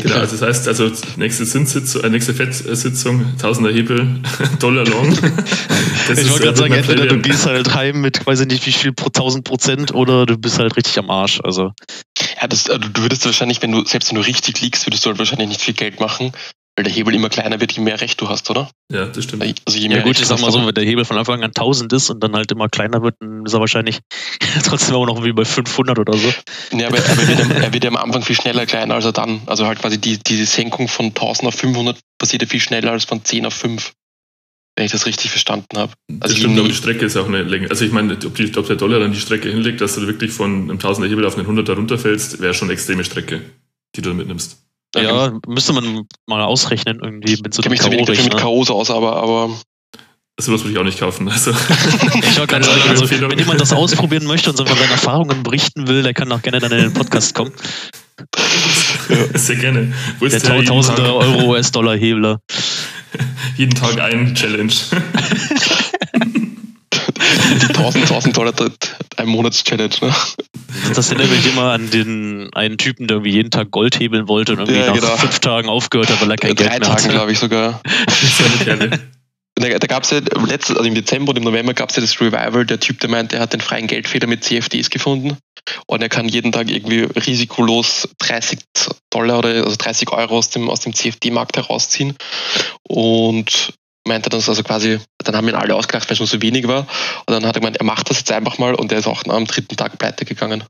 Genau, 0.01 0.17
also 0.17 0.37
das 0.37 0.47
heißt, 0.47 0.67
also 0.67 0.91
nächste 1.15 1.45
Zinssitzung, 1.45 2.03
äh, 2.03 2.09
nächste 2.09 2.33
Fettsitzung, 2.33 3.35
Tausender 3.39 3.71
Hebel, 3.71 4.21
Dollar 4.59 4.85
long. 4.85 5.17
Das 6.07 6.19
ich 6.19 6.29
wollte 6.29 6.45
gerade 6.45 6.57
sagen, 6.57 6.73
entweder 6.73 7.05
du 7.05 7.19
gehst 7.19 7.45
halt 7.45 7.73
heim 7.73 7.99
mit, 7.99 8.25
weiß 8.25 8.39
ich 8.39 8.47
nicht 8.47 8.65
wie 8.65 8.71
viel, 8.71 8.93
pro 8.93 9.07
1000 9.07 9.43
Prozent 9.43 9.93
oder 9.93 10.25
du 10.25 10.37
bist 10.37 10.57
halt 10.57 10.77
richtig 10.77 10.97
am 10.99 11.09
Arsch. 11.09 11.41
Also. 11.43 11.73
Ja, 12.39 12.47
das, 12.47 12.69
also 12.69 12.87
du 12.87 13.01
würdest 13.01 13.25
wahrscheinlich, 13.25 13.61
wenn 13.61 13.73
du, 13.73 13.83
selbst 13.83 14.09
wenn 14.09 14.15
du 14.15 14.25
richtig 14.25 14.61
liegst, 14.61 14.87
würdest 14.87 15.03
du 15.03 15.09
halt 15.09 15.19
wahrscheinlich 15.19 15.49
nicht 15.49 15.61
viel 15.61 15.73
Geld 15.73 15.99
machen. 15.99 16.31
Weil 16.77 16.83
der 16.83 16.93
Hebel 16.93 17.15
immer 17.15 17.29
kleiner 17.29 17.59
wird, 17.59 17.71
je 17.71 17.81
mehr 17.81 17.99
Recht 17.99 18.21
du 18.21 18.29
hast, 18.29 18.47
oder? 18.51 18.69
Ja, 18.91 19.07
das 19.07 19.23
stimmt. 19.23 19.41
Also 19.65 19.79
je 19.79 19.85
Ja 19.85 19.95
mehr 19.95 19.97
gut, 20.03 20.09
Recht 20.11 20.19
ich 20.21 20.27
sag 20.27 20.39
mal 20.39 20.51
so, 20.51 20.63
wenn 20.63 20.75
der 20.75 20.83
Hebel 20.85 21.05
von 21.05 21.17
Anfang 21.17 21.41
an 21.43 21.49
1000 21.49 21.91
ist 21.91 22.11
und 22.11 22.21
dann 22.23 22.35
halt 22.35 22.51
immer 22.51 22.69
kleiner 22.69 23.01
wird, 23.01 23.15
dann 23.19 23.43
ist 23.47 23.53
er 23.53 23.59
wahrscheinlich 23.59 23.99
trotzdem 24.63 24.93
auch 24.93 25.07
noch 25.07 25.23
wie 25.23 25.33
bei 25.33 25.43
500 25.43 25.97
oder 25.97 26.15
so. 26.15 26.31
Ja, 26.77 26.87
aber 26.89 26.99
er 26.99 27.17
wird, 27.17 27.39
ja- 27.39 27.55
er 27.63 27.73
wird 27.73 27.83
ja 27.83 27.89
am 27.89 27.97
Anfang 27.97 28.21
viel 28.21 28.35
schneller 28.35 28.67
kleiner 28.67 28.93
als 28.93 29.05
er 29.05 29.11
dann. 29.11 29.41
Also 29.47 29.65
halt 29.65 29.79
quasi 29.79 29.97
die, 29.99 30.19
diese 30.19 30.45
Senkung 30.45 30.87
von 30.87 31.07
1000 31.07 31.47
auf 31.47 31.55
500 31.55 31.97
passiert 32.19 32.43
ja 32.43 32.47
viel 32.47 32.59
schneller 32.59 32.91
als 32.91 33.05
von 33.05 33.25
10 33.25 33.47
auf 33.47 33.55
5. 33.55 33.93
Wenn 34.75 34.85
ich 34.85 34.91
das 34.91 35.07
richtig 35.07 35.31
verstanden 35.31 35.79
habe. 35.79 35.93
Das 36.07 36.21
Also 36.29 36.35
je 36.35 36.41
stimmt, 36.41 36.59
aber 36.59 36.67
die 36.67 36.75
Strecke 36.75 37.05
ist 37.05 37.17
auch 37.17 37.27
eine 37.27 37.41
Länge. 37.41 37.71
Also 37.71 37.83
ich 37.85 37.91
meine, 37.91 38.13
ob, 38.23 38.35
die, 38.35 38.55
ob 38.55 38.67
der 38.67 38.75
Dollar 38.75 38.99
dann 38.99 39.11
die 39.13 39.19
Strecke 39.19 39.49
hinlegt, 39.49 39.81
dass 39.81 39.95
du 39.95 40.05
wirklich 40.05 40.31
von 40.31 40.69
einem 40.69 40.77
1000er 40.77 41.07
Hebel 41.07 41.25
auf 41.25 41.35
einen 41.35 41.47
100er 41.47 41.73
runterfällst, 41.73 42.39
wäre 42.39 42.53
schon 42.53 42.67
eine 42.67 42.73
extreme 42.73 43.03
Strecke, 43.03 43.41
die 43.95 44.03
du 44.03 44.13
mitnimmst. 44.13 44.66
Ja, 44.95 45.33
müsste 45.47 45.73
man 45.73 46.05
mal 46.27 46.41
ausrechnen 46.41 46.99
irgendwie 47.01 47.37
mit 47.41 47.53
so 47.53 47.61
Ich 47.61 47.65
einem 47.65 47.91
wenig 47.91 48.05
dafür 48.05 48.23
mit 48.23 48.33
K.O.-Rechner. 48.33 48.41
Chaos 48.41 48.69
aus, 48.69 48.89
aber, 48.89 49.17
aber 49.17 49.49
Sowas 50.39 50.61
würde 50.61 50.73
ich 50.73 50.77
auch 50.77 50.83
nicht 50.83 50.99
kaufen. 50.99 51.27
Also, 51.29 51.51
Ich 51.51 52.35
gerade 52.35 52.47
Keine 52.47 52.63
sagen, 52.65 52.89
also, 52.89 53.09
wenn 53.09 53.39
jemand 53.39 53.59
das 53.59 53.73
ausprobieren 53.73 54.25
möchte 54.25 54.51
und 54.51 54.57
so 54.57 54.65
von 54.65 54.77
seinen 54.77 54.91
Erfahrungen 54.91 55.41
berichten 55.41 55.87
will, 55.87 56.03
der 56.03 56.13
kann 56.13 56.31
auch 56.31 56.41
gerne 56.43 56.59
dann 56.59 56.71
in 56.71 56.77
den 56.77 56.93
Podcast 56.93 57.33
kommen. 57.33 57.51
sehr 59.33 59.55
gerne. 59.55 59.93
Wo 60.19 60.27
Der 60.27 60.37
ist 60.37 60.47
der 60.47 60.63
tausende 60.63 61.15
Euro 61.15 61.51
US-Dollar-Hebler. 61.51 62.39
jeden 63.57 63.73
Tag 63.73 63.99
ein 63.99 64.35
Challenge. 64.35 64.73
die 67.59 67.67
1000, 67.67 68.03
1000 68.03 68.37
Dollar 68.37 68.53
ein 69.17 69.27
Monats-Challenge. 69.27 69.95
Ne? 70.01 70.13
Das 70.95 71.11
erinnert 71.11 71.31
mich 71.31 71.45
immer 71.47 71.71
an 71.71 71.89
den 71.89 72.49
einen 72.53 72.77
Typen, 72.77 73.07
der 73.07 73.17
irgendwie 73.17 73.31
jeden 73.33 73.51
Tag 73.51 73.71
Gold 73.71 73.99
hebeln 73.99 74.27
wollte 74.27 74.53
und 74.53 74.59
irgendwie 74.59 74.79
Ja, 74.79 74.87
nach 74.87 74.93
genau. 74.95 75.17
fünf 75.17 75.39
Tagen 75.39 75.69
aufgehört 75.69 76.09
hat, 76.09 76.21
weil 76.21 76.31
er 76.31 76.37
kein 76.37 76.55
Drei 76.55 76.63
Geld 76.69 76.69
mehr 76.71 76.81
Tagen, 76.81 77.03
hatte. 77.03 77.09
glaube 77.13 77.31
ich 77.31 77.39
sogar. 77.39 77.81
Da, 79.59 79.69
da 79.69 79.87
gab 79.87 80.03
es 80.03 80.11
ja 80.11 80.19
letztes, 80.45 80.75
also 80.77 80.87
im 80.87 80.93
Dezember 80.93 81.31
und 81.31 81.37
im 81.37 81.43
November 81.43 81.73
gab 81.73 81.89
es 81.89 81.95
ja 81.95 82.01
das 82.01 82.21
Revival. 82.21 82.63
Der 82.65 82.79
Typ, 82.79 82.99
der 82.99 83.09
meint, 83.09 83.33
er 83.33 83.39
hat 83.39 83.53
den 83.53 83.61
freien 83.61 83.87
Geldfeder 83.87 84.27
mit 84.27 84.43
CFDs 84.43 84.91
gefunden 84.91 85.35
und 85.87 86.01
er 86.03 86.09
kann 86.09 86.27
jeden 86.29 86.51
Tag 86.51 86.69
irgendwie 86.69 87.01
risikolos 87.19 88.07
30 88.19 88.59
Dollar 89.09 89.39
oder 89.39 89.49
also 89.63 89.75
30 89.75 90.11
Euro 90.11 90.37
aus 90.37 90.51
dem, 90.51 90.69
aus 90.69 90.81
dem 90.81 90.93
CFD-Markt 90.93 91.57
herausziehen. 91.57 92.15
Und 92.83 93.73
meinte 94.07 94.29
das 94.29 94.49
also 94.49 94.63
quasi, 94.63 94.99
dann 95.19 95.35
haben 95.35 95.47
ihn 95.47 95.55
alle 95.55 95.75
ausgelacht, 95.75 96.09
weil 96.09 96.13
es 96.13 96.19
nur 96.19 96.27
so 96.27 96.41
wenig 96.41 96.67
war. 96.67 96.87
Und 97.25 97.31
dann 97.31 97.45
hat 97.45 97.55
er 97.55 97.59
gemeint, 97.59 97.77
er 97.77 97.85
macht 97.85 98.09
das 98.09 98.17
jetzt 98.17 98.31
einfach 98.31 98.57
mal 98.57 98.73
und 98.73 98.91
er 98.91 98.99
ist 98.99 99.07
auch 99.07 99.23
am 99.27 99.45
dritten 99.45 99.75
Tag 99.75 99.97
pleite 99.97 100.25
gegangen. 100.25 100.63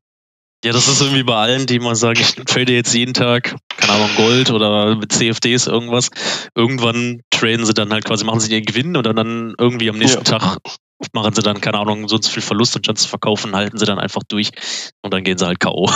Ja, 0.65 0.73
das 0.73 0.87
ist 0.87 1.01
irgendwie 1.01 1.23
bei 1.23 1.35
allen, 1.35 1.67
die 1.67 1.79
mal 1.79 1.95
sagen, 1.95 2.19
ich 2.19 2.33
trade 2.33 2.73
jetzt 2.73 2.93
jeden 2.93 3.13
Tag, 3.13 3.55
keine 3.77 3.93
Ahnung, 3.93 4.09
Gold 4.15 4.49
oder 4.49 4.95
mit 4.95 5.11
CFDs 5.11 5.67
irgendwas. 5.67 6.09
Irgendwann 6.55 7.21
traden 7.29 7.65
sie 7.65 7.75
dann 7.75 7.93
halt 7.93 8.05
quasi, 8.05 8.25
machen 8.25 8.39
sie 8.39 8.51
ihren 8.51 8.65
Gewinn 8.65 8.97
und 8.97 9.05
dann 9.05 9.53
irgendwie 9.59 9.89
am 9.89 9.97
nächsten 9.97 10.23
Tag 10.23 10.57
machen 11.13 11.33
sie 11.33 11.41
dann, 11.41 11.61
keine 11.61 11.79
Ahnung, 11.79 12.07
so 12.07 12.15
und 12.15 12.23
so 12.23 12.31
viel 12.31 12.41
Verlust 12.41 12.75
und 12.75 12.85
statt 12.85 12.97
zu 12.97 13.07
verkaufen, 13.07 13.55
halten 13.55 13.77
sie 13.77 13.85
dann 13.85 13.99
einfach 13.99 14.21
durch 14.27 14.49
und 15.01 15.13
dann 15.13 15.23
gehen 15.23 15.37
sie 15.37 15.45
halt 15.45 15.59
K.O. 15.59 15.89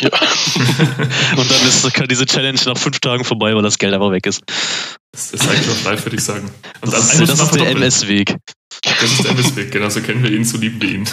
Ja. 0.00 0.10
Und 1.36 1.50
dann 1.50 1.68
ist 1.68 2.10
diese 2.10 2.26
Challenge 2.26 2.58
nach 2.66 2.76
fünf 2.76 3.00
Tagen 3.00 3.24
vorbei, 3.24 3.54
weil 3.54 3.62
das 3.62 3.78
Geld 3.78 3.94
einfach 3.94 4.10
weg 4.10 4.26
ist. 4.26 4.42
Das, 5.12 5.30
das 5.30 5.40
zeigt 5.40 5.68
doch 5.68 5.84
live, 5.84 6.04
würde 6.04 6.16
ich 6.16 6.24
sagen. 6.24 6.50
Und 6.80 6.92
Das, 6.92 7.14
ist, 7.14 7.28
das 7.28 7.40
ist 7.40 7.54
der. 7.54 7.70
MS-Weg. 7.70 8.36
Das 8.82 9.10
ist 9.10 9.24
der 9.24 9.30
MS-Weg, 9.32 9.70
genau 9.70 9.88
so 9.88 10.00
kennen 10.00 10.22
wir 10.22 10.30
ihn, 10.30 10.44
so 10.44 10.58
lieben 10.58 10.80
wir 10.80 10.90
ihn. 10.90 11.08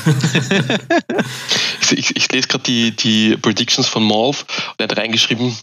Ich, 1.91 2.15
ich, 2.15 2.31
lese 2.31 2.47
gerade 2.47 2.63
die, 2.65 2.91
die 2.91 3.35
Predictions 3.37 3.87
von 3.87 4.03
Malv 4.03 4.45
und 4.71 4.75
er 4.79 4.83
hat 4.83 4.97
reingeschrieben, 4.97 5.57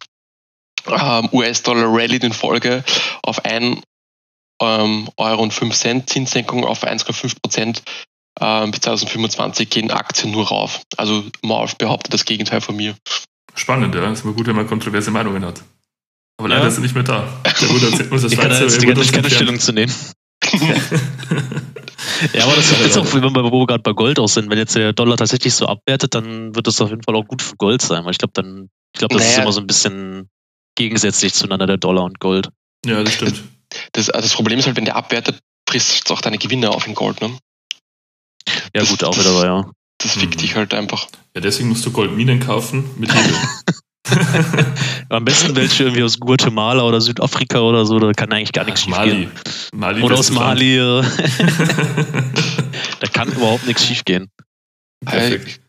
ähm, 0.89 1.29
US-Dollar 1.33 1.87
rallied 1.89 2.25
in 2.25 2.33
Folge 2.33 2.85
auf 3.23 3.45
1 3.45 3.81
ähm, 4.61 5.09
Euro 5.17 5.43
und 5.43 5.53
5 5.53 5.75
Cent, 5.75 6.11
Zinssenkung 6.11 6.65
auf 6.65 6.85
1,5 6.85 7.37
Prozent. 7.43 7.83
Ähm, 8.41 8.71
bis 8.71 8.81
2025 8.81 9.71
gehen 9.71 9.91
Aktien 9.91 10.31
nur 10.33 10.47
rauf. 10.49 10.83
Also 10.97 11.25
Malv 11.43 11.77
behauptet 11.77 12.13
das 12.13 12.25
Gegenteil 12.25 12.61
von 12.61 12.77
mir. 12.77 12.95
Spannend, 13.55 13.95
ja. 13.95 14.11
Ist 14.13 14.25
immer 14.25 14.35
gut, 14.35 14.47
wenn 14.47 14.57
man 14.57 14.67
kontroverse 14.67 15.11
Meinungen 15.11 15.45
hat. 15.45 15.63
Aber 16.39 16.49
leider 16.49 16.63
Ja. 16.63 16.69
ist 16.69 16.77
er 16.77 16.83
nicht 16.83 16.95
mehr 16.95 17.03
da. 17.05 17.27
Der 17.61 17.69
wurde 17.71 17.87
als 17.87 18.01
unser 18.11 18.27
Ich 18.31 18.37
kann 18.37 18.51
er 18.51 18.59
ganze 18.61 18.79
keine 18.79 19.01
entfernt. 19.01 19.33
Stellung 19.33 19.59
zu 19.59 19.73
nehmen. 19.73 19.93
Ja, 22.33 22.45
aber 22.45 22.57
das 22.57 22.71
ist 22.73 22.97
auch, 22.97 23.13
wenn 23.15 23.23
wir 23.23 23.53
wo 23.53 23.61
wir 23.61 23.67
gerade 23.67 23.83
bei 23.83 23.93
Gold 23.93 24.19
auch 24.19 24.29
sind, 24.29 24.49
wenn 24.51 24.59
jetzt 24.59 24.75
der 24.75 24.93
Dollar 24.93 25.17
tatsächlich 25.17 25.55
so 25.55 25.67
abwertet, 25.67 26.15
dann 26.15 26.55
wird 26.55 26.67
das 26.67 26.81
auf 26.81 26.89
jeden 26.91 27.03
Fall 27.03 27.15
auch 27.15 27.27
gut 27.27 27.43
für 27.43 27.57
Gold 27.57 27.83
sein, 27.83 28.05
weil 28.05 28.13
ich 28.13 28.19
glaube, 28.19 28.33
dann, 28.35 28.69
ich 28.95 28.99
glaube, 28.99 29.15
das 29.15 29.25
ist 29.25 29.31
Naja. 29.33 29.43
immer 29.43 29.53
so 29.53 29.61
ein 29.61 29.67
bisschen 29.67 30.29
gegensätzlich 30.77 31.35
zueinander, 31.35 31.67
der 31.67 31.77
Dollar 31.77 32.05
und 32.05 32.19
Gold. 32.21 32.49
Ja, 32.87 33.03
das 33.03 33.15
stimmt. 33.15 33.43
Das, 33.93 34.11
also 34.11 34.27
das 34.27 34.35
Problem 34.35 34.59
ist 34.59 34.67
halt, 34.67 34.77
wenn 34.77 34.85
der 34.85 34.97
abwertet, 34.97 35.39
frisst 35.69 36.11
auch 36.11 36.21
deine 36.21 36.39
Gewinne 36.39 36.71
auf 36.71 36.87
in 36.87 36.95
Gold. 36.95 37.21
Ne? 37.21 37.37
Ja, 38.75 38.85
gut, 38.85 39.03
auch 39.05 39.17
wieder, 39.19 39.45
ja. 39.45 39.71
Das 39.99 40.13
fickt 40.13 40.37
Mhm. 40.37 40.41
dich 40.41 40.55
halt 40.57 40.75
einfach. 40.75 41.09
Ja, 41.35 41.41
deswegen 41.41 41.69
musst 41.71 41.85
du 41.87 41.91
Goldminen 41.91 42.41
kaufen 42.41 42.91
mit 42.97 43.15
Hebel. 43.15 43.35
Am 45.09 45.25
besten 45.25 45.57
welche 45.57 45.83
irgendwie 45.85 46.03
aus 46.05 46.21
Guatemala 46.21 46.83
oder 46.85 47.01
Südafrika 47.01 47.59
oder 47.61 47.85
so, 47.87 47.99
da 47.99 48.13
kann 48.13 48.33
eigentlich 48.33 48.53
gar 48.53 48.65
nichts 48.65 48.83
schief 48.83 48.91
Mali. 48.95 49.11
gehen. 49.11 49.31
Mali. 49.75 50.01
Oder 50.03 50.19
aus. 50.19 50.31
Mali, 50.31 50.79
da 53.01 53.09
kann 53.13 53.29
überhaupt 53.33 53.67
nichts 53.67 53.85
schief 53.85 54.05
gehen. 54.05 54.29
Perfekt. 55.05 55.61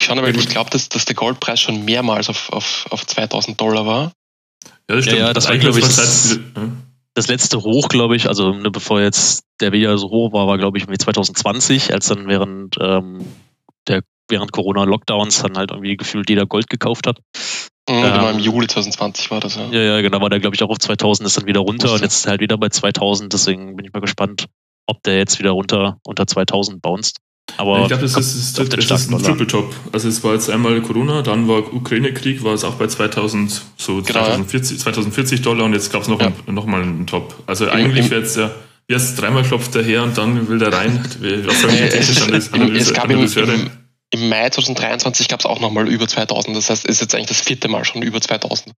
Ich 0.00 0.10
aber, 0.10 0.32
gut. 0.32 0.40
ich 0.40 0.48
glaube, 0.48 0.70
dass, 0.70 0.88
dass 0.88 1.04
der 1.04 1.14
Goldpreis 1.14 1.60
schon 1.60 1.84
mehrmals 1.84 2.28
auf, 2.28 2.50
auf, 2.50 2.86
auf 2.90 3.06
2000 3.06 3.60
Dollar 3.60 3.86
war. 3.86 4.12
Ja, 4.88 4.96
das 4.96 5.04
stimmt. 5.04 5.20
Ja, 5.20 5.26
ja, 5.28 5.32
das 5.32 5.44
war, 5.44 5.52
Eigentlich 5.52 5.62
glaub 5.62 5.76
ich, 5.76 5.84
das-. 5.96 6.38
Das 7.14 7.28
letzte 7.28 7.62
Hoch, 7.62 7.88
glaube 7.88 8.16
ich, 8.16 8.28
also 8.28 8.52
ne, 8.52 8.70
bevor 8.70 9.00
jetzt 9.00 9.44
der 9.60 9.72
wieder 9.72 9.96
so 9.98 10.08
hoch 10.10 10.32
war, 10.32 10.46
war, 10.46 10.58
glaube 10.58 10.78
ich, 10.78 10.84
irgendwie 10.84 10.98
2020, 10.98 11.92
als 11.92 12.08
dann 12.08 12.26
während 12.26 12.76
ähm, 12.80 13.24
der 13.86 14.02
während 14.28 14.52
Corona-Lockdowns 14.52 15.42
dann 15.42 15.56
halt 15.56 15.70
irgendwie 15.70 15.96
gefühlt 15.96 16.28
jeder 16.30 16.46
Gold 16.46 16.68
gekauft 16.68 17.06
hat. 17.06 17.18
Mhm, 17.88 17.94
Ähm, 17.94 18.02
genau, 18.02 18.30
Im 18.30 18.38
Juli 18.38 18.66
2020 18.66 19.30
war 19.30 19.40
das, 19.40 19.56
ja. 19.56 19.66
Ja, 19.70 19.80
ja, 19.80 20.00
genau, 20.00 20.20
war 20.20 20.30
der, 20.30 20.40
glaube 20.40 20.56
ich, 20.56 20.62
auch 20.62 20.70
auf 20.70 20.78
2000, 20.78 21.26
ist 21.26 21.36
dann 21.36 21.46
wieder 21.46 21.60
runter 21.60 21.84
Wusste. 21.84 21.96
und 21.96 22.02
jetzt 22.02 22.16
ist 22.16 22.26
er 22.26 22.30
halt 22.30 22.40
wieder 22.40 22.56
bei 22.56 22.68
2000, 22.70 23.32
deswegen 23.32 23.76
bin 23.76 23.84
ich 23.84 23.92
mal 23.92 24.00
gespannt, 24.00 24.46
ob 24.86 25.02
der 25.02 25.18
jetzt 25.18 25.38
wieder 25.38 25.50
runter 25.50 25.98
unter 26.04 26.26
2000 26.26 26.80
bounced. 26.80 27.18
Aber 27.56 27.82
ich 27.82 27.88
glaube, 27.88 28.02
das 28.02 28.16
ist, 28.16 28.34
ist, 28.34 28.60
auf 28.60 28.68
das 28.68 28.84
ist 29.02 29.12
ein. 29.12 29.22
Triple 29.22 29.46
Top. 29.46 29.72
Also 29.92 30.08
es 30.08 30.24
war 30.24 30.34
jetzt 30.34 30.50
einmal 30.50 30.80
Corona, 30.82 31.22
dann 31.22 31.46
war 31.46 31.72
Ukraine-Krieg, 31.72 32.42
war 32.42 32.54
es 32.54 32.64
auch 32.64 32.74
bei 32.74 32.86
2000, 32.88 33.62
so 33.76 34.02
Genau, 34.02 34.18
ja. 34.20 34.24
2040, 34.26 34.80
2040 34.80 35.42
Dollar 35.42 35.64
und 35.64 35.72
jetzt 35.72 35.92
gab 35.92 36.02
es 36.02 36.08
noch, 36.08 36.20
Ja. 36.20 36.32
ein, 36.46 36.54
noch 36.54 36.66
mal 36.66 36.82
einen 36.82 37.06
Top. 37.06 37.34
Also 37.46 37.68
eigentlich 37.68 38.06
im- 38.06 38.10
wäre 38.10 38.20
jetzt 38.22 38.36
ja, 38.36 38.50
es, 38.88 39.14
dreimal 39.14 39.44
klopft 39.44 39.74
der 39.74 39.84
her 39.84 40.02
und 40.02 40.18
dann 40.18 40.48
will 40.48 40.58
der 40.58 40.72
rein. 40.72 41.04
Was 41.44 41.60
sagen 41.60 41.74
die 41.76 41.82
Äh, 41.82 41.86
es, 41.88 42.06
technisch 42.14 42.28
es, 42.36 42.52
Analyse, 42.52 42.90
es 42.90 42.92
gab 42.94 43.04
im, 43.04 43.10
Analyseure? 43.12 43.54
im, 43.54 43.70
im 44.10 44.28
Mai 44.28 44.50
2023 44.50 45.28
gab 45.28 45.40
es 45.40 45.46
auch 45.46 45.60
nochmal 45.60 45.88
über 45.88 46.08
2000. 46.08 46.56
Das 46.56 46.70
heißt, 46.70 46.84
es 46.86 46.96
ist 46.96 47.00
jetzt 47.02 47.14
eigentlich 47.14 47.28
das 47.28 47.40
vierte 47.40 47.68
Mal 47.68 47.84
schon 47.84 48.02
über 48.02 48.20
2000. 48.20 48.74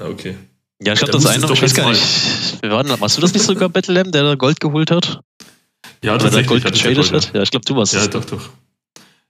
Ah, 0.00 0.06
okay. 0.06 0.36
ja, 0.82 0.92
ich 0.92 0.98
glaube, 1.00 1.12
da 1.12 1.18
das 1.18 1.26
eine, 1.26 1.42
es 1.44 1.48
doch 1.48 1.56
ich 1.56 1.62
weiß 1.62 1.70
jetzt 1.72 1.76
gar 1.76 1.90
nicht, 1.90 2.62
wir 2.62 2.70
waren, 2.70 3.00
warst 3.00 3.16
du 3.16 3.20
das 3.20 3.32
nicht 3.34 3.44
sogar, 3.44 3.68
Bethlehem, 3.70 4.12
der 4.12 4.22
da 4.22 4.34
Gold 4.36 4.60
geholt 4.60 4.90
hat? 4.90 5.20
Ja, 6.04 6.14
Oder 6.14 6.18
der 6.30 6.30
tatsächlich. 6.32 6.48
Gold 6.48 6.64
ja 6.64 6.70
getradet 6.70 7.10
Gold, 7.10 7.26
hat? 7.26 7.34
Ja, 7.34 7.42
ich 7.42 7.50
glaube, 7.50 7.64
du 7.64 7.76
warst 7.76 7.94
Ja, 7.94 8.00
es. 8.00 8.10
doch, 8.10 8.24
doch. 8.24 8.48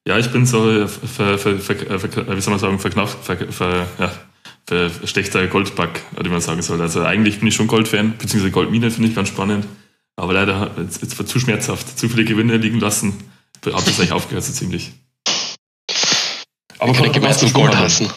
Ja, 0.07 0.19
ich 0.19 0.31
bin 0.33 0.45
so, 0.45 0.87
ver, 0.89 1.39
ver, 1.39 1.59
ver, 1.59 2.37
wie 2.37 2.41
soll 2.41 2.51
man 2.51 2.59
sagen, 2.61 2.79
verknafft, 2.79 3.17
ver, 3.25 3.87
ja, 3.99 4.13
ver, 4.67 4.91
schlechter 5.05 5.47
Goldback, 5.47 6.03
wie 6.21 6.29
man 6.29 6.41
sagen 6.41 6.63
soll. 6.63 6.81
Also 6.81 7.03
eigentlich 7.03 7.39
bin 7.39 7.49
ich 7.49 7.55
schon 7.55 7.69
Goldfan, 7.69 8.19
beziehungsweise 8.19 8.51
Goldmine 8.51 8.91
finde 8.91 9.09
ich 9.09 9.15
ganz 9.15 9.29
spannend. 9.29 9.67
Aber 10.17 10.33
leider, 10.33 10.73
jetzt, 10.79 11.01
jetzt 11.01 11.19
war 11.19 11.27
zu 11.27 11.39
schmerzhaft, 11.41 11.99
zu 11.99 12.09
viele 12.09 12.25
Gewinne 12.25 12.57
liegen 12.57 12.81
lassen. 12.81 13.15
Habe 13.65 13.83
das 13.85 13.99
eigentlich 13.99 14.13
aufgehört, 14.13 14.45
so 14.45 14.53
ziemlich. 14.53 14.93
Aber 16.79 16.93
kann 16.93 17.05
ich 17.07 17.13
gemeinsam 17.13 17.41
ganz 17.43 17.53
gut 17.55 17.63
Gold 17.63 17.77
hassen. 17.77 18.07
an. 18.09 18.13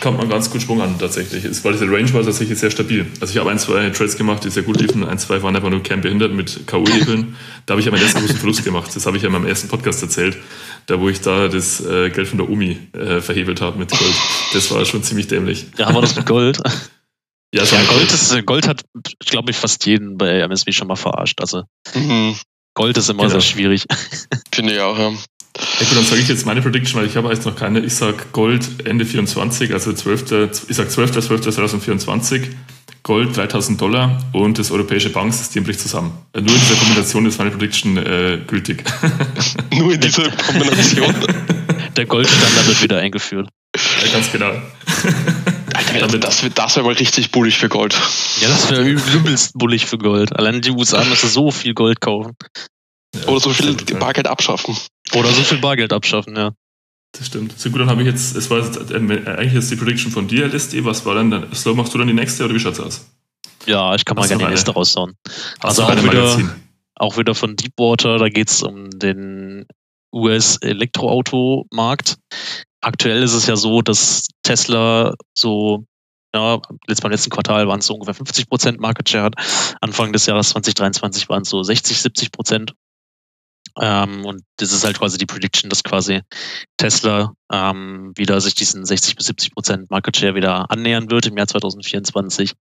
Kommt 0.00 0.18
man 0.18 0.28
ganz 0.28 0.50
gut 0.50 0.62
Schwung 0.62 0.80
an, 0.80 0.98
tatsächlich. 0.98 1.44
Es 1.44 1.62
war 1.64 1.72
diese 1.72 1.84
Range 1.86 2.12
war 2.14 2.22
tatsächlich 2.24 2.58
sehr 2.58 2.70
stabil. 2.70 3.06
Also 3.20 3.32
ich 3.32 3.38
habe 3.38 3.50
ein, 3.50 3.58
zwei 3.58 3.90
Trades 3.90 4.16
gemacht, 4.16 4.44
die 4.44 4.50
sehr 4.50 4.62
gut 4.62 4.80
liefen. 4.80 5.04
Ein, 5.04 5.18
zwei 5.18 5.42
waren 5.42 5.54
einfach 5.54 5.68
nur 5.70 5.82
kernbehindert 5.82 6.32
mit 6.32 6.66
K.O.-Hebeln. 6.66 7.34
Da 7.66 7.72
habe 7.72 7.80
ich 7.80 7.86
ja 7.86 7.92
meinen 7.92 8.02
ersten 8.02 8.20
großen 8.20 8.36
Verlust 8.38 8.64
gemacht. 8.64 8.90
Das 8.94 9.04
habe 9.06 9.16
ich 9.18 9.22
ja 9.22 9.26
in 9.28 9.32
meinem 9.32 9.46
ersten 9.46 9.68
Podcast 9.68 10.02
erzählt. 10.02 10.38
Da, 10.86 10.98
wo 11.00 11.08
ich 11.10 11.20
da 11.20 11.48
das 11.48 11.84
äh, 11.84 12.08
Geld 12.10 12.28
von 12.28 12.38
der 12.38 12.48
Omi 12.48 12.78
äh, 12.94 13.20
verhebelt 13.20 13.60
habe 13.60 13.78
mit 13.78 13.90
Gold. 13.90 14.14
Das 14.54 14.70
war 14.70 14.84
schon 14.86 15.02
ziemlich 15.02 15.28
dämlich. 15.28 15.66
Ja, 15.76 15.86
haben 15.86 15.94
wir 15.96 16.00
das 16.00 16.16
mit 16.16 16.26
Gold? 16.26 16.58
Ja, 17.52 17.64
Ja, 17.64 17.82
Gold, 17.88 18.12
ist, 18.12 18.46
Gold 18.46 18.68
hat, 18.68 18.82
glaube 19.26 19.50
ich, 19.50 19.56
fast 19.56 19.84
jeden 19.84 20.16
bei 20.16 20.38
MSW 20.38 20.70
schon 20.70 20.86
mal 20.86 20.94
verarscht. 20.94 21.40
Also 21.40 21.64
Mhm, 21.96 22.36
Gold 22.74 22.96
ist 22.96 23.10
immer 23.10 23.24
Genau. 23.24 23.32
sehr 23.32 23.40
schwierig. 23.40 23.86
Finde 24.54 24.74
ich 24.74 24.80
auch, 24.80 24.96
ja. 24.96 25.10
Ja 25.80 25.86
gut, 25.86 25.96
dann 25.96 26.04
sage 26.04 26.20
ich 26.20 26.28
jetzt 26.28 26.46
meine 26.46 26.62
Prediction, 26.62 27.00
weil 27.00 27.06
ich 27.06 27.16
habe 27.16 27.28
jetzt 27.32 27.44
noch 27.46 27.56
keine. 27.56 27.80
Ich 27.80 27.94
sage 27.94 28.18
Gold 28.32 28.86
Ende 28.86 29.04
24, 29.04 29.72
also 29.72 29.92
12. 29.92 30.22
Ich 30.68 30.76
sage 30.76 30.88
12.12.2024. 30.90 32.42
Gold 33.02 33.34
3000 33.36 33.80
Dollar 33.80 34.18
und 34.32 34.58
das 34.58 34.70
europäische 34.70 35.08
Banksystem 35.10 35.64
bricht 35.64 35.80
zusammen. 35.80 36.12
Äh, 36.34 36.42
Nur 36.42 36.54
in 36.54 36.60
dieser 36.60 36.74
Kombination 36.76 37.26
ist 37.26 37.38
meine 37.38 37.50
Prediction 37.50 37.96
äh, 37.96 38.38
gültig. 38.46 38.84
Nur 39.74 39.94
in 39.94 40.00
dieser 40.00 40.30
Kombination. 40.30 41.14
Der 41.96 42.06
Goldstandard 42.06 42.68
wird 42.68 42.82
wieder 42.82 42.98
eingeführt. 42.98 43.48
ja, 43.74 44.12
ganz 44.12 44.30
genau. 44.30 44.52
Alter, 45.94 46.18
das, 46.18 46.44
das 46.54 46.76
wäre 46.76 46.86
mal 46.86 46.94
richtig 46.94 47.30
bullig 47.30 47.58
für 47.58 47.68
Gold. 47.68 47.94
Ja, 48.40 48.48
das 48.48 48.70
wäre 48.70 48.84
übelst 48.84 49.54
bullig 49.54 49.86
für 49.86 49.98
Gold. 49.98 50.36
Allein 50.36 50.60
die 50.60 50.70
USA 50.70 51.02
müssen 51.04 51.28
so 51.28 51.50
viel 51.50 51.74
Gold 51.74 52.00
kaufen. 52.00 52.36
Ja, 53.14 53.28
Oder 53.28 53.40
so 53.40 53.50
viel 53.50 53.74
Bargeld 53.98 54.28
abschaffen. 54.28 54.76
Oder 55.14 55.28
so 55.28 55.42
viel 55.42 55.58
Bargeld 55.58 55.92
abschaffen, 55.92 56.36
ja. 56.36 56.52
Das 57.12 57.26
stimmt. 57.26 57.58
So 57.58 57.70
gut, 57.70 57.80
dann 57.80 57.90
habe 57.90 58.02
ich 58.02 58.08
jetzt, 58.08 58.36
es 58.36 58.50
war 58.50 58.58
jetzt, 58.58 58.90
äh, 58.90 58.96
eigentlich 58.96 59.52
jetzt 59.52 59.70
die 59.70 59.76
Prediction 59.76 60.12
von 60.12 60.28
dir, 60.28 60.46
LSD. 60.46 60.84
Was 60.84 61.04
war 61.04 61.16
denn 61.16 61.30
dann? 61.30 61.52
Slow, 61.52 61.74
machst 61.74 61.92
du 61.92 61.98
dann 61.98 62.06
die 62.06 62.14
nächste 62.14 62.44
oder 62.44 62.54
wie 62.54 62.60
schaut's 62.60 62.78
aus? 62.78 63.10
Ja, 63.66 63.94
ich 63.94 64.04
kann 64.04 64.16
mal 64.16 64.28
gerne 64.28 64.44
die 64.44 64.50
nächste 64.50 64.72
raushauen. 64.72 65.16
Also 65.60 65.82
auch 65.82 66.02
wieder, 66.02 66.38
auch 66.94 67.18
wieder 67.18 67.34
von 67.34 67.56
Deepwater, 67.56 68.18
da 68.18 68.28
geht 68.28 68.50
es 68.50 68.62
um 68.62 68.90
den 68.90 69.66
US-Elektroautomarkt. 70.14 72.16
Aktuell 72.80 73.22
ist 73.22 73.34
es 73.34 73.46
ja 73.46 73.56
so, 73.56 73.82
dass 73.82 74.28
Tesla 74.42 75.14
so, 75.34 75.84
ja, 76.34 76.60
jetzt 76.88 77.02
beim 77.02 77.10
letzten 77.10 77.30
Quartal 77.30 77.68
waren 77.68 77.80
es 77.80 77.86
so 77.86 77.94
ungefähr 77.94 78.14
50 78.14 78.48
Prozent 78.48 78.80
Market 78.80 79.08
Share 79.08 79.24
hat. 79.24 79.34
Anfang 79.80 80.12
des 80.12 80.26
Jahres 80.26 80.50
2023 80.50 81.28
waren 81.28 81.42
es 81.42 81.50
so 81.50 81.62
60, 81.62 82.00
70 82.00 82.32
Prozent. 82.32 82.74
Ähm, 83.80 84.24
und 84.24 84.42
das 84.56 84.72
ist 84.72 84.84
halt 84.84 84.98
quasi 84.98 85.18
die 85.18 85.26
Prediction, 85.26 85.70
dass 85.70 85.82
quasi 85.82 86.20
Tesla 86.76 87.34
ähm, 87.52 88.12
wieder 88.16 88.40
sich 88.40 88.54
diesen 88.54 88.84
60 88.84 89.16
bis 89.16 89.26
70 89.26 89.52
Prozent 89.52 89.90
Market 89.90 90.16
Share 90.16 90.34
wieder 90.34 90.70
annähern 90.70 91.10
wird 91.10 91.26
im 91.26 91.36
Jahr 91.36 91.46
2024, 91.46 92.54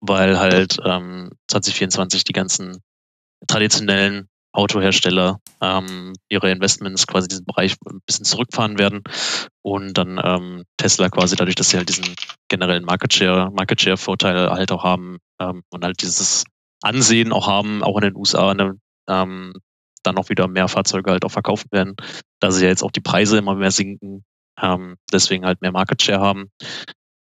weil 0.00 0.38
halt 0.38 0.78
ähm, 0.84 1.30
2024 1.48 2.24
die 2.24 2.32
ganzen 2.32 2.80
traditionellen 3.46 4.28
Autohersteller 4.54 5.40
ähm, 5.60 6.12
ihre 6.28 6.50
Investments 6.50 7.06
quasi 7.06 7.26
diesen 7.26 7.44
Bereich 7.44 7.74
ein 7.86 8.00
bisschen 8.06 8.24
zurückfahren 8.24 8.78
werden 8.78 9.02
und 9.62 9.98
dann 9.98 10.20
ähm, 10.22 10.64
Tesla 10.76 11.08
quasi 11.08 11.34
dadurch, 11.34 11.56
dass 11.56 11.70
sie 11.70 11.76
halt 11.76 11.88
diesen 11.88 12.14
generellen 12.48 12.84
Market 12.84 13.12
Share, 13.12 13.50
Market 13.50 13.80
Share 13.80 13.96
Vorteil 13.96 14.50
halt 14.50 14.70
auch 14.70 14.84
haben 14.84 15.18
ähm, 15.40 15.62
und 15.70 15.84
halt 15.84 16.00
dieses 16.02 16.44
Ansehen 16.82 17.32
auch 17.32 17.48
haben, 17.48 17.82
auch 17.82 17.96
in 17.96 18.02
den 18.02 18.16
USA 18.16 18.50
eine, 18.50 18.78
dann 20.06 20.16
auch 20.16 20.28
wieder 20.28 20.48
mehr 20.48 20.68
Fahrzeuge 20.68 21.10
halt 21.10 21.24
auch 21.24 21.30
verkauft 21.30 21.66
werden, 21.72 21.96
da 22.40 22.50
sie 22.50 22.64
ja 22.64 22.70
jetzt 22.70 22.82
auch 22.82 22.92
die 22.92 23.00
Preise 23.00 23.38
immer 23.38 23.54
mehr 23.54 23.70
sinken, 23.70 24.24
ähm, 24.60 24.96
deswegen 25.12 25.44
halt 25.44 25.60
mehr 25.62 25.72
Market 25.72 26.02
Share 26.02 26.20
haben. 26.20 26.50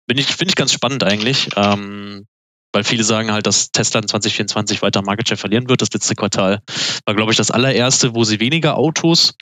Bin 0.08 0.18
ich, 0.18 0.28
finde 0.28 0.52
ich 0.52 0.56
ganz 0.56 0.72
spannend 0.72 1.04
eigentlich. 1.04 1.50
Ähm, 1.56 2.26
weil 2.74 2.84
viele 2.84 3.04
sagen 3.04 3.32
halt, 3.32 3.48
dass 3.48 3.72
Tesla 3.72 4.02
in 4.02 4.08
2024 4.08 4.82
weiter 4.82 5.02
Market 5.02 5.28
Share 5.28 5.38
verlieren 5.38 5.70
wird. 5.70 5.82
Das 5.82 5.92
letzte 5.92 6.16
Quartal 6.16 6.62
war, 7.06 7.16
glaube 7.16 7.32
ich, 7.32 7.38
das 7.38 7.52
allererste, 7.52 8.14
wo 8.14 8.24
sie 8.24 8.40
weniger 8.40 8.78
Autos 8.78 9.34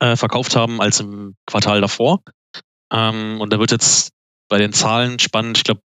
äh, 0.00 0.16
verkauft 0.16 0.56
haben 0.56 0.80
als 0.80 1.00
im 1.00 1.34
Quartal 1.46 1.80
davor. 1.80 2.22
Ähm, 2.92 3.40
und 3.40 3.52
da 3.52 3.58
wird 3.58 3.72
jetzt 3.72 4.12
bei 4.48 4.58
den 4.58 4.72
Zahlen 4.72 5.18
spannend. 5.18 5.58
Ich 5.58 5.64
glaube, 5.64 5.82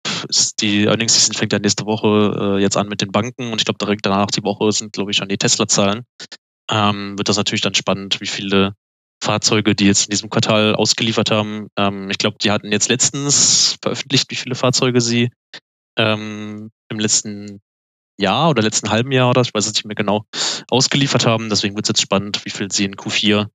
die 0.59 0.85
Earnings 0.85 1.15
Season 1.15 1.33
fängt 1.33 1.51
ja 1.51 1.59
nächste 1.59 1.85
Woche 1.85 2.57
äh, 2.57 2.61
jetzt 2.61 2.77
an 2.77 2.87
mit 2.87 3.01
den 3.01 3.11
Banken 3.11 3.51
und 3.51 3.59
ich 3.59 3.65
glaube, 3.65 3.79
direkt 3.79 4.05
danach 4.05 4.27
die 4.27 4.43
Woche 4.43 4.71
sind, 4.71 4.93
glaube 4.93 5.11
ich, 5.11 5.17
schon 5.17 5.29
die 5.29 5.37
Tesla-Zahlen. 5.37 6.05
Ähm, 6.71 7.17
wird 7.17 7.29
das 7.29 7.37
natürlich 7.37 7.61
dann 7.61 7.75
spannend, 7.75 8.21
wie 8.21 8.27
viele 8.27 8.75
Fahrzeuge, 9.21 9.75
die 9.75 9.85
jetzt 9.85 10.05
in 10.05 10.11
diesem 10.11 10.29
Quartal 10.29 10.73
ausgeliefert 10.73 11.29
haben. 11.29 11.67
Ähm, 11.77 12.09
ich 12.09 12.17
glaube, 12.17 12.37
die 12.41 12.51
hatten 12.51 12.71
jetzt 12.71 12.89
letztens 12.89 13.77
veröffentlicht, 13.81 14.31
wie 14.31 14.35
viele 14.35 14.55
Fahrzeuge 14.55 15.01
sie 15.01 15.29
ähm, 15.97 16.71
im 16.89 16.99
letzten 16.99 17.61
Jahr 18.17 18.49
oder 18.49 18.61
letzten 18.61 18.89
halben 18.89 19.11
Jahr 19.11 19.29
oder 19.29 19.41
ich 19.41 19.53
weiß 19.53 19.65
es 19.65 19.73
nicht 19.73 19.85
mehr 19.85 19.95
genau 19.95 20.25
ausgeliefert 20.69 21.25
haben. 21.25 21.49
Deswegen 21.49 21.75
wird 21.75 21.85
es 21.85 21.89
jetzt 21.89 22.01
spannend, 22.01 22.43
wie 22.45 22.49
viel 22.49 22.71
sie 22.71 22.85
in 22.85 22.95
Q4 22.95 23.47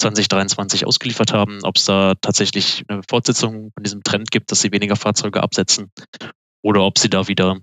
2023 0.00 0.86
ausgeliefert 0.86 1.32
haben, 1.32 1.60
ob 1.62 1.76
es 1.76 1.84
da 1.84 2.14
tatsächlich 2.20 2.84
eine 2.88 3.02
Fortsetzung 3.08 3.70
von 3.72 3.82
diesem 3.82 4.02
Trend 4.02 4.30
gibt, 4.30 4.50
dass 4.50 4.60
sie 4.60 4.72
weniger 4.72 4.96
Fahrzeuge 4.96 5.42
absetzen 5.42 5.92
oder 6.62 6.82
ob 6.82 6.98
sie 6.98 7.08
da 7.08 7.28
wieder 7.28 7.58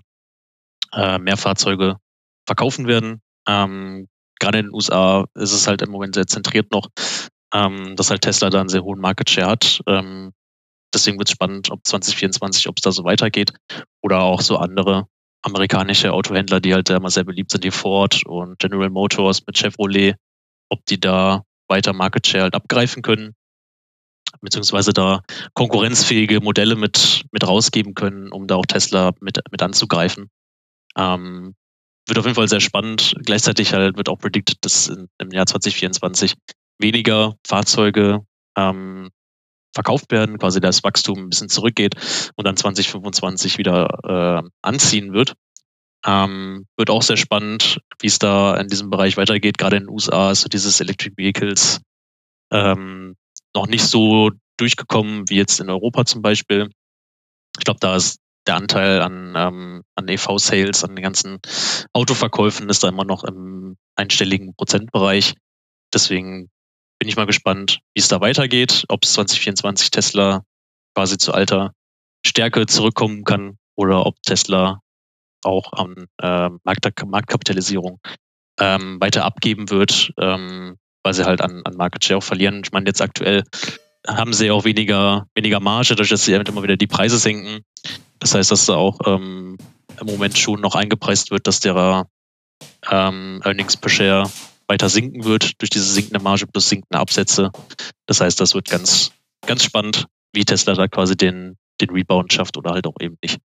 äh, 0.92 1.18
mehr 1.18 1.36
Fahrzeuge 1.36 1.96
verkaufen 2.46 2.86
werden. 2.86 3.20
Ähm, 3.46 4.08
gerade 4.42 4.58
in 4.58 4.66
den 4.66 4.74
USA 4.74 5.26
ist 5.34 5.52
es 5.52 5.66
halt 5.66 5.82
im 5.82 5.90
Moment 5.90 6.14
sehr 6.14 6.26
zentriert 6.26 6.72
noch, 6.72 6.88
ähm, 7.54 7.94
dass 7.96 8.10
halt 8.10 8.22
Tesla 8.22 8.50
da 8.50 8.60
einen 8.60 8.68
sehr 8.68 8.82
hohen 8.82 9.00
Market 9.00 9.30
Share 9.30 9.48
hat. 9.48 9.80
Ähm, 9.86 10.32
deswegen 10.92 11.18
wird 11.18 11.28
es 11.28 11.32
spannend, 11.32 11.70
ob 11.70 11.86
2024, 11.86 12.68
ob 12.68 12.76
es 12.78 12.82
da 12.82 12.90
so 12.90 13.04
weitergeht 13.04 13.52
oder 14.02 14.20
auch 14.20 14.40
so 14.40 14.56
andere 14.56 15.06
amerikanische 15.42 16.12
Autohändler, 16.12 16.60
die 16.60 16.74
halt 16.74 16.90
immer 16.90 17.10
sehr 17.10 17.24
beliebt 17.24 17.50
sind, 17.50 17.64
wie 17.64 17.70
Ford 17.70 18.24
und 18.26 18.58
General 18.58 18.90
Motors 18.90 19.46
mit 19.46 19.56
Chevrolet, 19.56 20.14
ob 20.68 20.84
die 20.86 21.00
da 21.00 21.44
weiter 21.68 21.92
Market 21.92 22.26
Share 22.26 22.44
halt 22.44 22.54
abgreifen 22.54 23.02
können, 23.02 23.34
beziehungsweise 24.40 24.92
da 24.92 25.22
konkurrenzfähige 25.54 26.40
Modelle 26.40 26.76
mit, 26.76 27.24
mit 27.30 27.46
rausgeben 27.46 27.94
können, 27.94 28.30
um 28.32 28.46
da 28.46 28.56
auch 28.56 28.66
Tesla 28.66 29.12
mit, 29.20 29.38
mit 29.50 29.62
anzugreifen. 29.62 30.30
Ähm, 30.96 31.54
wird 32.06 32.18
auf 32.18 32.24
jeden 32.24 32.34
Fall 32.34 32.48
sehr 32.48 32.60
spannend. 32.60 33.14
Gleichzeitig 33.24 33.72
halt 33.72 33.96
wird 33.96 34.08
auch 34.08 34.18
predicted, 34.18 34.58
dass 34.62 34.88
in, 34.88 35.08
im 35.18 35.30
Jahr 35.30 35.46
2024 35.46 36.34
weniger 36.78 37.34
Fahrzeuge 37.46 38.20
ähm, 38.56 39.10
verkauft 39.74 40.10
werden, 40.10 40.38
quasi 40.38 40.60
das 40.60 40.84
Wachstum 40.84 41.18
ein 41.18 41.30
bisschen 41.30 41.48
zurückgeht 41.48 41.94
und 42.36 42.46
dann 42.46 42.56
2025 42.56 43.58
wieder 43.58 44.42
äh, 44.44 44.48
anziehen 44.62 45.12
wird. 45.12 45.34
Ähm, 46.04 46.66
wird 46.76 46.90
auch 46.90 47.02
sehr 47.02 47.16
spannend, 47.16 47.78
wie 48.00 48.08
es 48.08 48.18
da 48.18 48.56
in 48.56 48.68
diesem 48.68 48.90
Bereich 48.90 49.16
weitergeht. 49.16 49.56
Gerade 49.56 49.76
in 49.76 49.84
den 49.84 49.90
USA 49.90 50.32
ist 50.32 50.42
so 50.42 50.48
dieses 50.48 50.80
Electric 50.80 51.16
Vehicles 51.16 51.80
ähm, 52.50 53.14
noch 53.54 53.68
nicht 53.68 53.84
so 53.84 54.30
durchgekommen 54.56 55.28
wie 55.28 55.36
jetzt 55.36 55.60
in 55.60 55.70
Europa 55.70 56.04
zum 56.04 56.22
Beispiel. 56.22 56.70
Ich 57.58 57.64
glaube, 57.64 57.80
da 57.80 57.96
ist 57.96 58.18
der 58.46 58.56
Anteil 58.56 59.00
an, 59.02 59.34
ähm, 59.36 59.82
an 59.94 60.08
EV-Sales, 60.08 60.84
an 60.84 60.96
den 60.96 61.02
ganzen 61.02 61.38
Autoverkäufen 61.92 62.68
ist 62.68 62.82
da 62.82 62.88
immer 62.88 63.04
noch 63.04 63.24
im 63.24 63.76
einstelligen 63.96 64.54
Prozentbereich. 64.54 65.34
Deswegen 65.92 66.50
bin 66.98 67.08
ich 67.08 67.16
mal 67.16 67.26
gespannt, 67.26 67.80
wie 67.94 68.00
es 68.00 68.08
da 68.08 68.20
weitergeht, 68.20 68.84
ob 68.88 69.04
es 69.04 69.12
2024 69.14 69.90
Tesla 69.90 70.44
quasi 70.94 71.18
zu 71.18 71.32
alter 71.32 71.72
Stärke 72.24 72.66
zurückkommen 72.66 73.24
kann 73.24 73.58
oder 73.76 74.06
ob 74.06 74.20
Tesla 74.22 74.80
auch 75.44 75.72
an 75.72 76.06
äh, 76.20 76.50
Markt 76.64 77.04
Marktkapitalisierung 77.04 78.00
ähm, 78.60 79.00
weiter 79.00 79.24
abgeben 79.24 79.70
wird, 79.70 80.12
ähm, 80.18 80.76
weil 81.02 81.14
sie 81.14 81.24
halt 81.24 81.40
an, 81.40 81.62
an 81.64 81.76
Market 81.76 82.04
Share 82.04 82.18
auch 82.18 82.22
verlieren. 82.22 82.62
Ich 82.64 82.72
meine, 82.72 82.86
jetzt 82.86 83.02
aktuell 83.02 83.42
haben 84.06 84.32
sie 84.32 84.50
auch 84.50 84.64
weniger, 84.64 85.26
weniger 85.34 85.60
Marge, 85.60 85.90
dadurch, 85.90 86.08
dass 86.08 86.24
sie 86.24 86.32
immer 86.32 86.62
wieder 86.62 86.76
die 86.76 86.86
Preise 86.86 87.18
senken. 87.18 87.64
Das 88.18 88.34
heißt, 88.34 88.50
dass 88.50 88.66
da 88.66 88.74
auch 88.74 88.98
ähm, 89.06 89.56
im 90.00 90.06
Moment 90.06 90.38
schon 90.38 90.60
noch 90.60 90.74
eingepreist 90.74 91.30
wird, 91.30 91.46
dass 91.46 91.60
der 91.60 92.06
ähm, 92.90 93.40
Earnings 93.44 93.76
per 93.76 93.90
Share 93.90 94.30
weiter 94.68 94.88
sinken 94.88 95.24
wird 95.24 95.60
durch 95.60 95.70
diese 95.70 95.84
sinkende 95.84 96.22
Marge 96.22 96.46
plus 96.46 96.68
sinkende 96.68 96.98
Absätze. 96.98 97.50
Das 98.06 98.20
heißt, 98.20 98.40
das 98.40 98.54
wird 98.54 98.68
ganz, 98.68 99.12
ganz 99.46 99.64
spannend, 99.64 100.06
wie 100.32 100.44
Tesla 100.44 100.74
da 100.74 100.88
quasi 100.88 101.16
den, 101.16 101.56
den 101.80 101.90
Rebound 101.90 102.32
schafft 102.32 102.56
oder 102.56 102.70
halt 102.70 102.86
auch 102.86 102.96
eben 103.00 103.18
nicht. 103.22 103.38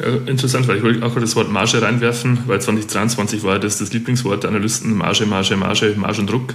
Ja, 0.00 0.16
interessant, 0.26 0.66
weil 0.66 0.78
ich 0.78 0.82
wollte 0.82 1.04
auch 1.04 1.14
das 1.14 1.36
Wort 1.36 1.50
Marge 1.50 1.82
reinwerfen, 1.82 2.44
weil 2.46 2.60
2023 2.60 3.42
war 3.42 3.58
das 3.58 3.78
das 3.78 3.92
Lieblingswort 3.92 4.44
der 4.44 4.50
Analysten, 4.50 4.96
Marge, 4.96 5.26
Marge, 5.26 5.56
Marge, 5.56 5.94
Margendruck. 5.96 6.54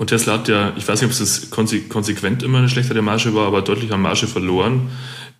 Und 0.00 0.06
Tesla 0.06 0.32
hat 0.32 0.48
ja, 0.48 0.72
ich 0.78 0.88
weiß 0.88 1.02
nicht, 1.02 1.14
ob 1.14 1.20
es 1.20 1.50
konsequent 1.50 2.42
immer 2.42 2.56
eine 2.56 2.70
schlechtere 2.70 3.02
Marge 3.02 3.34
war, 3.34 3.46
aber 3.46 3.60
deutlich 3.60 3.92
an 3.92 4.00
Marge 4.00 4.26
verloren. 4.26 4.88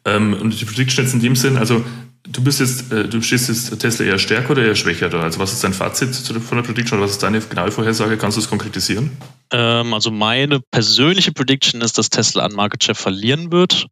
Ähm, 0.04 0.34
und 0.34 0.60
die 0.60 0.66
Prediction 0.66 1.02
jetzt 1.02 1.14
in 1.14 1.20
dem 1.20 1.34
Sinn, 1.34 1.56
also 1.56 1.82
Du 2.24 2.44
bist 2.44 2.60
jetzt, 2.60 2.92
äh, 2.92 3.08
du 3.08 3.22
stehst 3.22 3.48
jetzt 3.48 3.80
Tesla 3.80 4.04
eher 4.04 4.18
stärker 4.18 4.50
oder 4.50 4.62
eher 4.62 4.76
schwächer 4.76 5.08
da? 5.08 5.22
Also 5.22 5.40
was 5.40 5.54
ist 5.54 5.64
dein 5.64 5.72
Fazit 5.72 6.14
von 6.14 6.58
der 6.58 6.62
Prediction 6.62 6.98
oder 6.98 7.06
was 7.06 7.12
ist 7.12 7.22
deine 7.22 7.40
genaue 7.40 7.72
Vorhersage? 7.72 8.18
Kannst 8.18 8.36
du 8.36 8.42
es 8.42 8.50
konkretisieren? 8.50 9.16
Ähm, 9.50 9.94
also 9.94 10.10
meine 10.10 10.60
persönliche 10.60 11.32
Prediction 11.32 11.80
ist, 11.80 11.96
dass 11.96 12.10
Tesla 12.10 12.44
an 12.44 12.52
Market 12.52 12.84
Share 12.84 12.94
verlieren 12.94 13.50
wird 13.50 13.86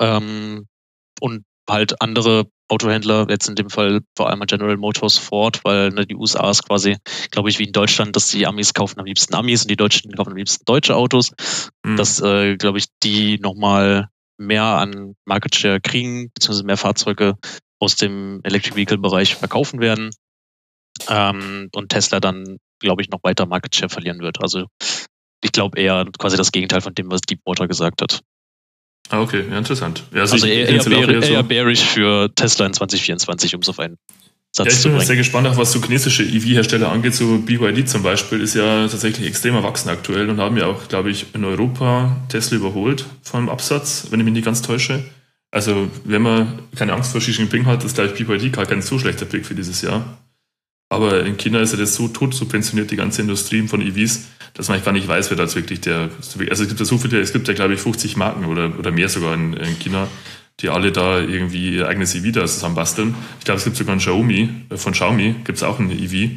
ähm, 0.00 0.66
und 1.20 1.44
halt 1.68 2.00
andere 2.00 2.46
Autohändler, 2.68 3.26
jetzt 3.28 3.48
in 3.48 3.54
dem 3.54 3.70
Fall 3.70 4.00
vor 4.16 4.28
allem 4.28 4.40
General 4.40 4.76
Motors, 4.76 5.18
Ford, 5.18 5.60
weil 5.64 5.90
ne, 5.90 6.06
die 6.06 6.16
USA 6.16 6.50
ist 6.50 6.66
quasi, 6.66 6.96
glaube 7.30 7.48
ich, 7.48 7.58
wie 7.58 7.64
in 7.64 7.72
Deutschland, 7.72 8.16
dass 8.16 8.30
die 8.30 8.46
Amis 8.46 8.74
kaufen 8.74 8.98
am 8.98 9.06
liebsten 9.06 9.34
Amis 9.34 9.62
und 9.62 9.70
die 9.70 9.76
Deutschen 9.76 10.12
kaufen 10.12 10.30
am 10.30 10.36
liebsten 10.36 10.64
deutsche 10.64 10.96
Autos. 10.96 11.32
Mhm. 11.84 11.96
Dass, 11.96 12.20
äh, 12.20 12.56
glaube 12.56 12.78
ich, 12.78 12.86
die 13.02 13.38
nochmal 13.38 14.08
mehr 14.38 14.64
an 14.64 15.14
Market 15.24 15.54
Share 15.54 15.80
kriegen, 15.80 16.30
beziehungsweise 16.34 16.64
mehr 16.64 16.76
Fahrzeuge 16.76 17.34
aus 17.78 17.96
dem 17.96 18.40
Electric 18.42 18.76
Vehicle 18.76 18.98
Bereich 18.98 19.34
verkaufen 19.34 19.80
werden 19.80 20.10
ähm, 21.08 21.68
und 21.74 21.90
Tesla 21.90 22.20
dann, 22.20 22.58
glaube 22.80 23.02
ich, 23.02 23.08
noch 23.10 23.22
weiter 23.22 23.46
Market 23.46 23.74
Share 23.74 23.88
verlieren 23.88 24.20
wird. 24.20 24.40
Also 24.42 24.66
ich 25.42 25.52
glaube 25.52 25.78
eher 25.78 26.06
quasi 26.18 26.36
das 26.36 26.52
Gegenteil 26.52 26.80
von 26.80 26.94
dem, 26.94 27.10
was 27.10 27.20
Deepwater 27.20 27.68
gesagt 27.68 28.02
hat. 28.02 28.20
Ah, 29.10 29.20
okay, 29.20 29.44
ja, 29.48 29.58
interessant. 29.58 30.02
Ja, 30.12 30.22
also, 30.22 30.34
also 30.34 30.46
eher, 30.46 30.68
eher, 30.68 30.82
bear, 30.82 31.22
so. 31.22 31.32
eher 31.32 31.42
bearish 31.42 31.82
für 31.82 32.28
Tesla 32.34 32.66
in 32.66 32.72
2024, 32.72 33.54
um 33.54 33.60
es 33.60 33.68
auf 33.68 33.78
einen 33.78 33.98
Satz 34.56 34.84
ja, 34.84 34.90
ich 34.90 34.96
bin 34.96 35.06
sehr 35.06 35.16
gespannt, 35.16 35.46
auch 35.48 35.56
was 35.58 35.70
so 35.70 35.82
chinesische 35.82 36.22
EV-Hersteller 36.22 36.90
angeht. 36.90 37.14
So 37.14 37.38
BYD 37.38 37.86
zum 37.86 38.02
Beispiel 38.02 38.40
ist 38.40 38.54
ja 38.54 38.88
tatsächlich 38.88 39.28
extrem 39.28 39.54
erwachsen 39.54 39.90
aktuell 39.90 40.30
und 40.30 40.40
haben 40.40 40.56
ja 40.56 40.66
auch, 40.66 40.88
glaube 40.88 41.10
ich, 41.10 41.26
in 41.34 41.44
Europa 41.44 42.16
Tesla 42.30 42.56
überholt 42.56 43.04
vom 43.22 43.50
Absatz, 43.50 44.06
wenn 44.10 44.20
ich 44.20 44.24
mich 44.24 44.32
nicht 44.32 44.46
ganz 44.46 44.62
täusche. 44.62 45.04
Also, 45.50 45.90
wenn 46.04 46.22
man 46.22 46.58
keine 46.74 46.94
Angst 46.94 47.12
vor 47.12 47.20
Xi 47.20 47.32
Jinping 47.32 47.66
hat, 47.66 47.84
ist, 47.84 47.96
glaube 47.96 48.14
ich, 48.14 48.26
BYD 48.26 48.52
gar 48.52 48.64
kein 48.64 48.80
so 48.80 48.98
schlechter 48.98 49.26
Pick 49.26 49.44
für 49.44 49.54
dieses 49.54 49.82
Jahr. 49.82 50.18
Aber 50.88 51.24
in 51.24 51.36
China 51.36 51.60
ist 51.60 51.72
ja 51.72 51.78
das 51.78 51.94
so 51.94 52.08
tot 52.08 52.34
subventioniert, 52.34 52.90
die 52.90 52.96
ganze 52.96 53.22
Industrie 53.22 53.66
von 53.66 53.80
EVs, 53.80 54.26
dass 54.54 54.68
man 54.68 54.82
gar 54.82 54.92
nicht 54.92 55.08
weiß, 55.08 55.30
wer 55.30 55.36
da 55.36 55.42
jetzt 55.42 55.56
wirklich 55.56 55.80
der. 55.80 56.10
Also 56.18 56.62
es 56.62 56.68
gibt 56.68 56.78
ja 56.78 56.86
so 56.86 56.98
viele, 56.98 57.20
es 57.20 57.32
gibt 57.32 57.48
ja 57.48 57.54
glaube 57.54 57.74
ich 57.74 57.80
50 57.80 58.16
Marken 58.16 58.44
oder, 58.44 58.72
oder 58.78 58.92
mehr 58.92 59.08
sogar 59.08 59.34
in, 59.34 59.54
in 59.54 59.78
China, 59.78 60.06
die 60.60 60.68
alle 60.68 60.92
da 60.92 61.18
irgendwie 61.18 61.76
ihr 61.76 61.88
eigenes 61.88 62.14
EV 62.14 62.32
da 62.32 62.46
zusammen 62.46 62.76
basteln. 62.76 63.14
Ich 63.40 63.44
glaube, 63.44 63.58
es 63.58 63.64
gibt 63.64 63.76
sogar 63.76 63.96
ein 63.96 63.98
Xiaomi, 63.98 64.48
äh, 64.70 64.76
von 64.76 64.92
Xiaomi 64.92 65.34
gibt 65.44 65.58
es 65.58 65.64
auch 65.64 65.80
ein 65.80 65.90
EV, 65.90 66.12
äh, 66.14 66.30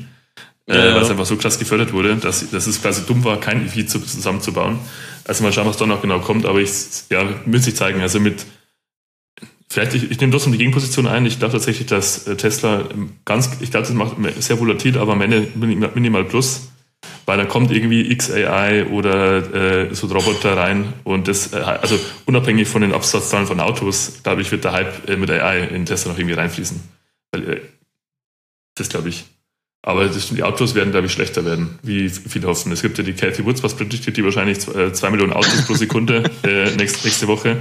ja, 0.68 0.86
äh, 0.86 0.96
was 0.96 1.12
einfach 1.12 1.26
so 1.26 1.36
krass 1.38 1.60
gefördert 1.60 1.94
wurde, 1.94 2.16
dass, 2.16 2.50
dass 2.50 2.66
es 2.66 2.82
quasi 2.82 3.06
dumm 3.06 3.24
war, 3.24 3.40
kein 3.40 3.68
EV 3.68 3.86
zusammenzubauen. 3.88 4.80
Also 5.26 5.44
mal 5.44 5.54
schauen, 5.54 5.68
was 5.68 5.78
da 5.78 5.86
noch 5.86 6.02
genau 6.02 6.20
kommt, 6.20 6.48
aber 6.48 6.60
ich, 6.60 6.72
ja, 7.12 7.24
müsste 7.46 7.70
sich 7.70 7.76
zeigen. 7.76 8.02
Also 8.02 8.20
mit 8.20 8.46
Vielleicht, 9.72 9.94
ich, 9.94 10.10
ich 10.10 10.20
nehme 10.20 10.32
trotzdem 10.32 10.52
die 10.52 10.58
Gegenposition 10.58 11.08
ein. 11.08 11.26
Ich 11.28 11.38
glaube 11.38 11.52
tatsächlich, 11.52 11.88
dass 11.88 12.28
äh, 12.28 12.36
Tesla 12.36 12.86
ganz, 13.24 13.52
ich 13.60 13.70
glaube, 13.70 13.86
das 13.86 13.96
macht 13.96 14.16
sehr 14.40 14.60
volatil, 14.60 14.98
aber 14.98 15.14
am 15.14 15.22
Ende 15.22 15.48
minimal 15.56 16.26
plus, 16.26 16.70
weil 17.28 17.38
dann 17.38 17.48
kommt 17.48 17.72
irgendwie 17.72 18.16
XAI 18.16 18.88
oder 18.88 19.88
äh, 19.88 19.94
so 19.94 20.08
Roboter 20.08 20.58
rein 20.58 20.94
und 21.04 21.28
das, 21.28 21.54
äh, 21.54 21.58
also 21.58 22.00
unabhängig 22.26 22.68
von 22.68 22.82
den 22.82 22.94
Absatzzahlen 22.94 23.46
von 23.46 23.60
Autos, 23.60 24.22
glaube 24.24 24.42
ich, 24.42 24.52
wird 24.52 24.64
der 24.64 24.72
Hype 24.72 25.08
äh, 25.08 25.18
mit 25.18 25.30
AI 25.30 25.66
in 25.66 25.86
Tesla 25.86 26.14
noch 26.14 26.18
irgendwie 26.18 26.36
reinfließen. 26.36 26.82
Weil, 27.32 27.62
das 28.76 28.90
glaube 28.90 29.10
ich. 29.10 29.26
Aber 29.84 30.06
das, 30.06 30.30
die 30.30 30.44
Autos 30.44 30.74
werden, 30.74 30.92
glaube 30.92 31.06
ich, 31.06 31.14
schlechter 31.14 31.46
werden, 31.46 31.78
wie 31.84 32.10
viele 32.10 32.48
hoffen. 32.48 32.72
Es 32.72 32.82
gibt 32.82 32.98
ja 32.98 33.04
die 33.04 33.14
Cathy 33.14 33.46
Woods, 33.46 33.62
was 33.64 33.76
prediktiert 33.76 34.18
die 34.18 34.26
wahrscheinlich 34.26 34.60
zwei 34.60 35.10
Millionen 35.10 35.32
Autos 35.32 35.66
pro 35.68 35.76
Sekunde 35.76 36.24
äh, 36.44 36.76
nächste, 36.76 37.08
nächste 37.08 37.28
Woche 37.28 37.56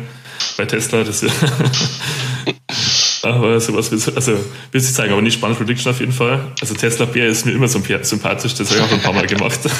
bei 0.58 0.66
Tesla. 0.66 1.04
Das 1.04 1.24
aber 3.22 3.60
sowas 3.60 3.90
wird 3.90 4.16
also 4.16 4.32
will 4.72 4.80
sich 4.80 4.92
zeigen, 4.94 5.12
aber 5.12 5.22
nicht 5.22 5.34
spannend 5.34 5.58
Prediction 5.58 5.90
auf 5.90 6.00
jeden 6.00 6.12
Fall. 6.12 6.52
Also 6.60 6.74
Tesla 6.74 7.06
Bär 7.06 7.28
ist 7.28 7.46
mir 7.46 7.52
immer 7.52 7.68
sympathisch, 7.68 8.54
das 8.54 8.70
habe 8.70 8.80
ich 8.80 8.84
auch 8.84 8.92
ein 8.92 9.00
paar 9.00 9.14
Mal 9.14 9.26
gemacht. 9.26 9.60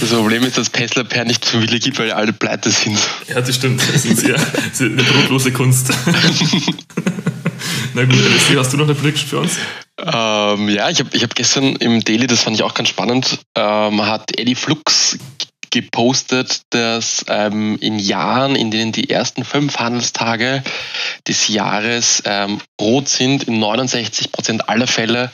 Das 0.00 0.10
Problem 0.10 0.44
ist, 0.44 0.56
dass 0.56 0.72
Tesla 0.72 1.02
Bär 1.02 1.26
nicht 1.26 1.44
so 1.44 1.60
viele 1.60 1.78
gibt, 1.78 1.98
weil 1.98 2.10
alle 2.12 2.32
pleite 2.32 2.70
sind. 2.70 2.98
Ja, 3.28 3.42
das 3.42 3.54
stimmt. 3.54 3.82
Das 3.92 4.06
ist 4.06 4.26
ja 4.26 4.36
eine 4.36 5.02
brotlose 5.02 5.52
Kunst. 5.52 5.90
Na 7.94 8.04
gut, 8.04 8.14
Alessi, 8.14 8.54
hast 8.54 8.72
du 8.72 8.78
noch 8.78 8.86
eine 8.86 8.94
Prediction 8.94 9.28
für 9.28 9.40
uns? 9.40 9.58
Ähm, 9.98 10.68
ja, 10.70 10.88
ich 10.88 11.00
habe 11.00 11.10
ich 11.12 11.22
hab 11.22 11.34
gestern 11.34 11.76
im 11.76 12.02
Daily, 12.02 12.26
das 12.26 12.42
fand 12.42 12.56
ich 12.56 12.62
auch 12.62 12.72
ganz 12.72 12.88
spannend, 12.88 13.40
ähm, 13.56 14.06
hat 14.06 14.38
Eddie 14.38 14.54
Flux 14.54 15.18
gepostet, 15.70 16.62
dass 16.70 17.24
ähm, 17.28 17.78
in 17.80 17.98
Jahren, 17.98 18.56
in 18.56 18.70
denen 18.70 18.92
die 18.92 19.10
ersten 19.10 19.44
fünf 19.44 19.78
Handelstage 19.78 20.62
des 21.26 21.48
Jahres 21.48 22.22
ähm, 22.26 22.60
rot 22.80 23.08
sind, 23.08 23.44
in 23.44 23.58
69 23.58 24.32
Prozent 24.32 24.68
aller 24.68 24.86
Fälle 24.86 25.30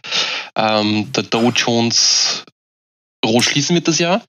ähm, 0.57 1.11
der 1.12 1.24
Dow 1.24 1.51
Jones 1.51 2.45
rot 3.24 3.45
schließen 3.45 3.74
wird 3.74 3.89
das 3.89 3.99
Jahr. 3.99 4.22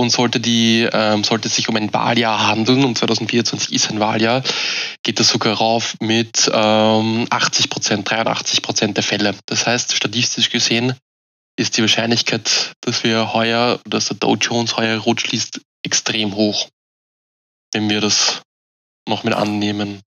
Und 0.00 0.10
sollte, 0.10 0.38
die, 0.38 0.88
ähm, 0.92 1.24
sollte 1.24 1.48
es 1.48 1.56
sich 1.56 1.68
um 1.68 1.74
ein 1.74 1.92
Wahljahr 1.92 2.46
handeln, 2.46 2.84
und 2.84 2.96
2024 2.96 3.72
ist 3.72 3.90
ein 3.90 3.98
Wahljahr, 3.98 4.44
geht 5.02 5.18
das 5.18 5.28
sogar 5.28 5.56
rauf 5.56 5.96
mit 5.98 6.48
ähm, 6.54 7.26
80 7.28 7.68
Prozent, 7.68 8.08
83 8.08 8.62
Prozent 8.62 8.96
der 8.96 9.02
Fälle. 9.02 9.34
Das 9.46 9.66
heißt, 9.66 9.96
statistisch 9.96 10.50
gesehen 10.50 10.94
ist 11.58 11.76
die 11.76 11.82
Wahrscheinlichkeit, 11.82 12.72
dass 12.80 13.04
wir 13.04 13.32
heuer, 13.32 13.80
dass 13.84 14.06
der 14.06 14.16
Dow 14.16 14.36
Jones 14.36 14.76
heuer 14.76 14.98
rot 14.98 15.20
schließt, 15.20 15.60
extrem 15.82 16.34
hoch, 16.34 16.68
wenn 17.72 17.88
wir 17.90 18.00
das 18.00 18.42
noch 19.08 19.24
mit 19.24 19.34
annehmen. 19.34 20.00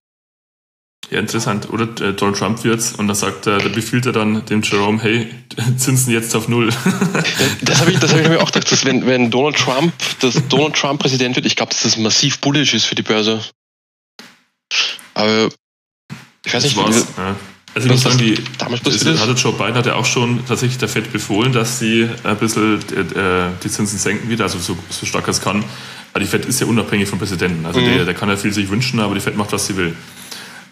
Ja, 1.09 1.19
interessant. 1.19 1.69
Oder 1.69 1.83
äh, 2.01 2.13
Donald 2.13 2.37
Trump 2.37 2.63
wird's 2.63 2.93
und 2.93 3.07
dann 3.07 3.15
sagt 3.15 3.47
er, 3.47 3.57
da 3.57 3.67
befiehlt 3.67 4.05
er 4.05 4.13
dann 4.13 4.45
dem 4.45 4.61
Jerome, 4.61 5.01
hey, 5.01 5.29
Zinsen 5.77 6.13
jetzt 6.13 6.35
auf 6.35 6.47
null. 6.47 6.69
das 7.61 7.81
habe 7.81 7.91
ich, 7.91 7.99
das 7.99 8.13
hab 8.13 8.21
ich 8.21 8.29
mir 8.29 8.39
auch 8.39 8.51
gedacht, 8.51 8.71
dass 8.71 8.85
wenn, 8.85 9.05
wenn 9.05 9.29
Donald 9.29 9.57
Trump, 9.57 9.93
dass 10.21 10.35
Donald 10.47 10.75
Trump 10.75 11.01
Präsident 11.01 11.35
wird, 11.35 11.45
ich 11.45 11.57
glaube, 11.57 11.71
dass 11.71 11.83
das 11.83 11.97
massiv 11.97 12.39
bullish 12.39 12.73
ist 12.73 12.85
für 12.85 12.95
die 12.95 13.01
Börse. 13.01 13.43
Aber 15.15 15.49
ich 16.45 16.53
weiß 16.53 16.63
das 16.63 16.75
nicht, 16.75 16.77
war's, 16.77 17.07
ja. 17.17 17.35
Also 17.73 17.87
ich 17.87 17.93
muss 17.93 18.03
sagen, 18.03 18.17
die, 18.17 18.37
damals 18.57 18.81
das, 18.81 19.05
hatte 19.19 19.31
Joe 19.33 19.53
Biden 19.53 19.75
hat 19.75 19.85
ja 19.85 19.95
auch 19.95 20.05
schon 20.05 20.45
tatsächlich 20.45 20.77
der 20.77 20.89
Fed 20.89 21.11
befohlen, 21.13 21.53
dass 21.53 21.79
sie 21.79 22.09
ein 22.23 22.37
bisschen 22.37 22.75
äh, 22.75 23.49
die 23.63 23.69
Zinsen 23.69 23.97
senken 23.97 24.29
wieder, 24.29 24.43
also 24.43 24.59
so, 24.59 24.77
so 24.89 25.05
stark 25.05 25.27
es 25.29 25.41
kann. 25.41 25.63
Aber 26.11 26.19
die 26.19 26.25
Fed 26.25 26.45
ist 26.45 26.59
ja 26.59 26.67
unabhängig 26.67 27.07
vom 27.07 27.19
Präsidenten. 27.19 27.65
Also 27.65 27.79
mhm. 27.79 27.85
der, 27.85 28.05
der 28.05 28.13
kann 28.13 28.27
ja 28.27 28.35
viel 28.35 28.51
sich 28.51 28.69
wünschen, 28.69 28.99
aber 28.99 29.15
die 29.15 29.21
Fed 29.21 29.37
macht, 29.37 29.53
was 29.53 29.67
sie 29.67 29.77
will. 29.77 29.95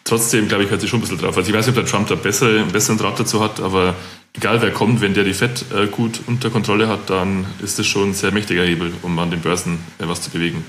Trotzdem, 0.04 0.48
glaube 0.48 0.64
ich, 0.64 0.70
hört 0.70 0.82
sie 0.82 0.88
schon 0.88 1.00
ein 1.00 1.02
bisschen 1.02 1.20
drauf. 1.20 1.38
Also 1.38 1.50
ich 1.50 1.56
weiß 1.56 1.68
nicht, 1.68 1.78
ob 1.78 1.84
der 1.84 1.90
Trump 1.90 2.08
da 2.08 2.16
bessere, 2.16 2.62
einen 2.62 2.72
besseren 2.72 2.98
Draht 2.98 3.20
dazu 3.20 3.42
hat, 3.42 3.62
aber 3.62 3.96
egal 4.36 4.62
wer 4.62 4.72
kommt, 4.72 5.00
wenn 5.02 5.14
der 5.14 5.24
die 5.24 5.34
Fed 5.34 5.66
äh, 5.74 5.88
gut 5.88 6.20
unter 6.28 6.50
Kontrolle 6.50 6.88
hat, 6.88 7.10
dann 7.10 7.46
ist 7.64 7.80
das 7.80 7.88
schon 7.88 8.10
ein 8.10 8.14
sehr 8.14 8.32
mächtiger 8.32 8.64
Hebel, 8.64 8.92
um 9.04 9.18
an 9.20 9.32
den 9.32 9.40
Börsen 9.40 9.80
äh, 10.00 10.08
was 10.08 10.22
zu 10.22 10.32
bewegen. 10.32 10.66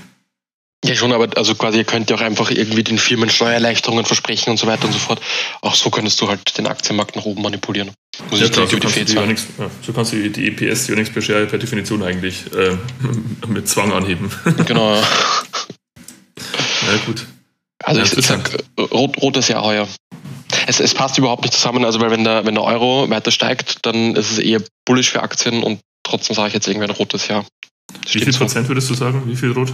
Ja, 0.83 0.95
schon, 0.95 1.11
aber 1.11 1.27
also 1.37 1.53
quasi, 1.53 1.77
ihr 1.77 1.83
könnt 1.83 2.09
ja 2.09 2.15
auch 2.15 2.21
einfach 2.21 2.49
irgendwie 2.49 2.83
den 2.83 2.97
Firmen 2.97 3.29
Steuererleichterungen 3.29 4.03
versprechen 4.03 4.49
und 4.49 4.57
so 4.57 4.65
weiter 4.65 4.85
und 4.85 4.93
so 4.93 4.99
fort. 4.99 5.21
Auch 5.61 5.75
so 5.75 5.91
könntest 5.91 6.19
du 6.21 6.27
halt 6.27 6.57
den 6.57 6.65
Aktienmarkt 6.65 7.15
nach 7.15 7.25
oben 7.25 7.43
manipulieren. 7.43 7.91
Muss 8.31 8.39
ja, 8.39 8.49
klar, 8.49 8.65
so, 8.67 8.77
kannst 8.77 8.97
die 8.97 9.15
Earnings, 9.15 9.45
ja, 9.59 9.69
so 9.85 9.93
kannst 9.93 10.13
du 10.13 10.29
die 10.29 10.47
EPS, 10.47 10.87
die 10.87 10.95
per 10.95 11.21
Share, 11.21 11.45
per 11.45 11.59
Definition 11.59 12.01
eigentlich 12.01 12.45
äh, 12.53 12.77
mit 13.47 13.67
Zwang 13.67 13.91
anheben. 13.91 14.31
Genau. 14.65 14.95
ja, 14.95 15.03
gut. 17.05 17.27
Also 17.83 18.01
ja, 18.01 18.05
ich 18.05 18.25
sag, 18.25 18.57
rot, 18.91 19.21
rotes 19.21 19.47
Jahr 19.49 19.63
heuer. 19.63 19.87
Es, 20.67 20.79
es 20.79 20.93
passt 20.93 21.17
überhaupt 21.17 21.43
nicht 21.43 21.53
zusammen, 21.53 21.85
also 21.85 21.99
weil 21.99 22.11
wenn 22.11 22.23
der, 22.23 22.45
wenn 22.45 22.55
der 22.55 22.63
Euro 22.63 23.09
weiter 23.09 23.31
steigt, 23.31 23.85
dann 23.85 24.15
ist 24.15 24.31
es 24.31 24.39
eher 24.39 24.61
bullish 24.85 25.11
für 25.11 25.21
Aktien 25.21 25.63
und 25.63 25.79
trotzdem 26.03 26.35
sage 26.35 26.49
ich 26.49 26.53
jetzt 26.55 26.67
irgendwie 26.67 26.87
ein 26.87 26.95
rotes 26.95 27.27
Jahr. 27.27 27.45
Wie 28.11 28.19
viel 28.19 28.33
Prozent 28.33 28.67
würdest 28.67 28.89
du 28.89 28.93
sagen? 28.93 29.23
Wie 29.25 29.35
viel 29.35 29.51
rot? 29.51 29.73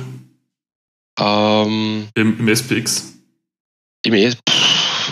Ähm, 1.19 2.07
Im, 2.15 2.39
Im 2.39 2.47
SPX? 2.47 3.13
Im, 4.03 4.13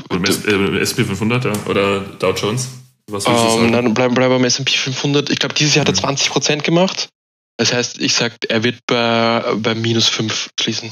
oder 0.10 0.34
im, 0.47 0.76
äh, 0.76 0.80
SP 0.86 1.03
500 1.03 1.45
ja? 1.45 1.53
oder 1.66 2.01
Dow 2.01 2.34
Jones? 2.34 2.70
Was 3.10 3.26
würdest 3.26 3.45
ähm, 3.45 3.49
du 3.49 3.62
sagen? 3.62 3.72
Dann 3.72 3.93
bleiben 3.93 4.18
wir 4.18 4.30
beim 4.30 4.43
S&P 4.43 4.72
500. 4.72 5.30
Ich 5.30 5.39
glaube, 5.39 5.56
dieses 5.56 5.76
Jahr 5.76 5.86
hat 5.86 5.95
er 5.95 6.10
20% 6.10 6.56
mhm. 6.56 6.62
gemacht. 6.64 7.10
Das 7.58 7.74
heißt, 7.74 7.99
ich 7.99 8.14
sage, 8.14 8.36
er 8.49 8.64
wird 8.64 8.80
bei, 8.88 9.43
bei 9.58 9.76
minus 9.76 10.10
5 10.10 10.49
schließen. 10.60 10.91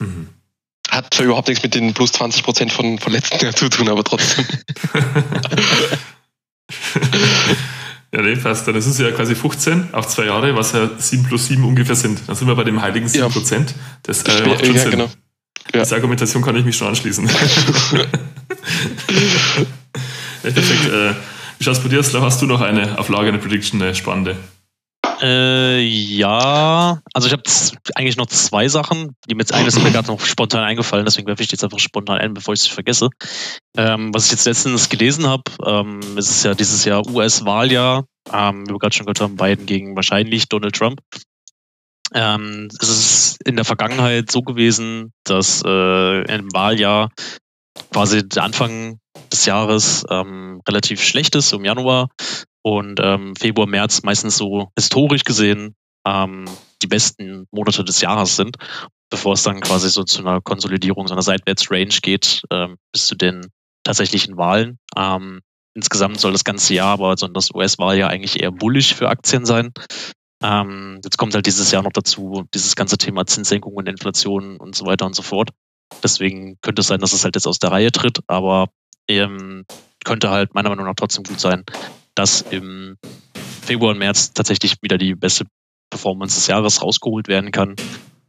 Mhm. 0.00 0.28
Hat 0.88 1.12
zwar 1.12 1.26
überhaupt 1.26 1.48
nichts 1.48 1.62
mit 1.62 1.74
den 1.74 1.94
plus 1.94 2.12
20% 2.12 2.70
von, 2.70 2.98
von 2.98 3.12
letzten 3.12 3.44
Jahr 3.44 3.54
zu 3.54 3.68
tun, 3.68 3.88
aber 3.88 4.04
trotzdem. 4.04 4.46
Ja, 8.12 8.22
nee, 8.22 8.36
fast. 8.36 8.66
Dann 8.68 8.74
ist 8.76 8.86
es 8.86 8.98
ja 8.98 9.10
quasi 9.10 9.34
15 9.34 9.92
auf 9.92 10.08
zwei 10.08 10.26
Jahre, 10.26 10.54
was 10.56 10.72
ja 10.72 10.88
7 10.96 11.24
plus 11.24 11.48
7 11.48 11.64
ungefähr 11.64 11.96
sind. 11.96 12.20
Dann 12.26 12.36
sind 12.36 12.46
wir 12.46 12.54
bei 12.54 12.64
dem 12.64 12.80
heiligen 12.80 13.08
7 13.08 13.30
Prozent. 13.30 13.70
Ja. 13.70 13.76
Das 14.04 14.22
äh, 14.22 14.46
macht 14.46 14.64
schon 14.64 14.74
ja, 14.74 14.82
Sinn. 14.82 14.90
Genau. 14.92 15.10
Ja. 15.74 15.82
Diese 15.82 15.94
Argumentation 15.96 16.42
kann 16.42 16.56
ich 16.56 16.64
mich 16.64 16.76
schon 16.76 16.88
anschließen. 16.88 17.26
ja, 17.28 17.34
perfekt. 20.42 20.86
Äh, 20.86 21.14
wie 21.58 21.68
es 21.68 21.80
bei 21.80 21.88
dir 21.88 22.00
aus? 22.00 22.14
Hast 22.14 22.42
du 22.42 22.46
noch 22.46 22.60
eine 22.60 22.98
auf 22.98 23.08
Lager, 23.08 23.28
eine 23.28 23.38
Prediction, 23.38 23.82
eine 23.82 23.94
spannende? 23.94 24.36
Äh, 25.20 25.80
ja, 25.80 27.00
also 27.14 27.26
ich 27.26 27.32
habe 27.32 27.42
eigentlich 27.94 28.16
noch 28.16 28.26
zwei 28.26 28.68
Sachen, 28.68 29.16
die 29.28 29.34
mir 29.34 29.40
jetzt 29.40 29.54
eine 29.54 29.68
ist 29.68 29.82
mir 29.82 29.90
gerade 29.90 30.08
noch 30.08 30.20
spontan 30.20 30.62
eingefallen, 30.62 31.06
deswegen 31.06 31.26
werfe 31.26 31.42
ich 31.42 31.50
jetzt 31.50 31.64
einfach 31.64 31.78
spontan 31.78 32.18
ein, 32.18 32.34
bevor 32.34 32.52
ich 32.52 32.60
es 32.60 32.66
vergesse. 32.66 33.08
Ähm, 33.76 34.12
was 34.12 34.26
ich 34.26 34.32
jetzt 34.32 34.46
letztens 34.46 34.88
gelesen 34.88 35.26
habe, 35.26 35.44
ähm, 35.64 36.00
ist 36.18 36.30
es 36.30 36.42
ja 36.42 36.54
dieses 36.54 36.84
Jahr 36.84 37.06
US-Wahljahr, 37.06 38.04
ähm, 38.32 38.66
wie 38.66 38.72
wir 38.72 38.78
gerade 38.78 38.94
schon 38.94 39.06
gehört 39.06 39.20
haben, 39.20 39.36
Biden 39.36 39.64
gegen 39.66 39.96
wahrscheinlich 39.96 40.48
Donald 40.48 40.74
Trump. 40.74 41.00
Ähm, 42.14 42.68
es 42.80 42.88
ist 42.88 43.38
in 43.44 43.56
der 43.56 43.64
Vergangenheit 43.64 44.30
so 44.30 44.42
gewesen, 44.42 45.12
dass 45.24 45.62
äh, 45.64 46.34
im 46.34 46.52
Wahljahr 46.52 47.10
quasi 47.92 48.28
der 48.28 48.44
Anfang 48.44 48.98
des 49.32 49.46
Jahres 49.46 50.04
ähm, 50.10 50.60
relativ 50.68 51.02
schlecht 51.02 51.34
ist, 51.34 51.52
im 51.52 51.64
Januar 51.64 52.08
und 52.62 53.00
ähm, 53.02 53.34
Februar, 53.36 53.66
März 53.66 54.02
meistens 54.02 54.36
so 54.36 54.70
historisch 54.76 55.24
gesehen 55.24 55.74
ähm, 56.06 56.46
die 56.82 56.86
besten 56.86 57.46
Monate 57.50 57.84
des 57.84 58.00
Jahres 58.00 58.36
sind, 58.36 58.56
bevor 59.10 59.34
es 59.34 59.42
dann 59.42 59.60
quasi 59.60 59.90
so 59.90 60.04
zu 60.04 60.20
einer 60.20 60.40
Konsolidierung, 60.40 61.06
so 61.06 61.14
einer 61.14 61.22
Seitwärts-Range 61.22 61.98
geht, 62.02 62.42
ähm, 62.50 62.76
bis 62.92 63.06
zu 63.06 63.16
den 63.16 63.46
tatsächlichen 63.82 64.36
Wahlen. 64.36 64.78
Ähm, 64.96 65.40
insgesamt 65.74 66.20
soll 66.20 66.32
das 66.32 66.44
ganze 66.44 66.74
Jahr, 66.74 66.92
aber 66.92 67.16
so 67.16 67.26
das 67.28 67.52
US-Wahljahr 67.52 68.10
eigentlich 68.10 68.40
eher 68.40 68.52
bullig 68.52 68.94
für 68.94 69.08
Aktien 69.08 69.44
sein. 69.44 69.72
Ähm, 70.42 71.00
jetzt 71.04 71.18
kommt 71.18 71.34
halt 71.34 71.46
dieses 71.46 71.70
Jahr 71.70 71.82
noch 71.82 71.92
dazu 71.92 72.44
dieses 72.54 72.76
ganze 72.76 72.98
Thema 72.98 73.26
Zinssenkung 73.26 73.74
und 73.74 73.88
Inflation 73.88 74.58
und 74.58 74.76
so 74.76 74.86
weiter 74.86 75.06
und 75.06 75.14
so 75.14 75.22
fort. 75.22 75.50
Deswegen 76.02 76.58
könnte 76.62 76.80
es 76.80 76.88
sein, 76.88 77.00
dass 77.00 77.12
es 77.12 77.24
halt 77.24 77.36
jetzt 77.36 77.46
aus 77.46 77.58
der 77.58 77.70
Reihe 77.70 77.92
tritt, 77.92 78.20
aber 78.26 78.68
ähm, 79.08 79.64
könnte 80.04 80.30
halt 80.30 80.54
meiner 80.54 80.68
Meinung 80.68 80.86
nach 80.86 80.94
trotzdem 80.94 81.24
gut 81.24 81.40
sein, 81.40 81.64
dass 82.14 82.42
im 82.42 82.96
Februar 83.62 83.90
und 83.90 83.98
März 83.98 84.32
tatsächlich 84.32 84.76
wieder 84.82 84.98
die 84.98 85.14
beste 85.14 85.44
Performance 85.90 86.36
des 86.36 86.46
Jahres 86.46 86.82
rausgeholt 86.82 87.28
werden 87.28 87.50
kann. 87.50 87.76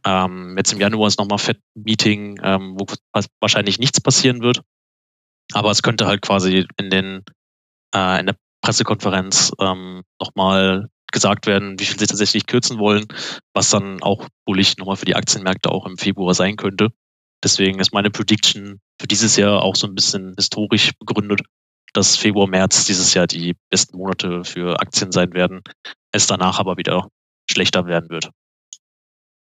Ähm, 0.04 0.54
jetzt 0.56 0.72
im 0.72 0.80
Januar 0.80 1.08
ist 1.08 1.18
nochmal 1.18 1.38
Fed-Meeting, 1.38 2.40
ähm, 2.42 2.76
wo 2.78 2.86
wahrscheinlich 3.40 3.78
nichts 3.78 4.00
passieren 4.00 4.42
wird. 4.42 4.62
Aber 5.52 5.70
es 5.70 5.82
könnte 5.82 6.06
halt 6.06 6.22
quasi 6.22 6.66
in 6.76 6.90
den 6.90 7.24
äh, 7.94 8.20
in 8.20 8.26
der 8.26 8.36
Pressekonferenz 8.62 9.52
ähm, 9.60 10.02
nochmal 10.20 10.88
gesagt 11.10 11.46
werden, 11.46 11.78
wie 11.78 11.84
viel 11.84 11.98
sie 11.98 12.06
tatsächlich 12.06 12.46
kürzen 12.46 12.78
wollen, 12.78 13.06
was 13.54 13.70
dann 13.70 14.02
auch 14.02 14.28
bullig 14.44 14.76
nochmal 14.76 14.96
für 14.96 15.06
die 15.06 15.16
Aktienmärkte 15.16 15.70
auch 15.70 15.86
im 15.86 15.96
Februar 15.96 16.34
sein 16.34 16.56
könnte. 16.56 16.90
Deswegen 17.42 17.78
ist 17.78 17.92
meine 17.92 18.10
Prediction 18.10 18.80
für 19.00 19.06
dieses 19.06 19.36
Jahr 19.36 19.62
auch 19.62 19.76
so 19.76 19.86
ein 19.86 19.94
bisschen 19.94 20.34
historisch 20.36 20.92
begründet, 20.98 21.42
dass 21.92 22.16
Februar, 22.16 22.48
März 22.48 22.84
dieses 22.86 23.14
Jahr 23.14 23.26
die 23.26 23.56
besten 23.70 23.96
Monate 23.96 24.44
für 24.44 24.80
Aktien 24.80 25.12
sein 25.12 25.32
werden, 25.32 25.62
es 26.12 26.26
danach 26.26 26.58
aber 26.58 26.76
wieder 26.76 27.08
schlechter 27.50 27.86
werden 27.86 28.10
wird. 28.10 28.30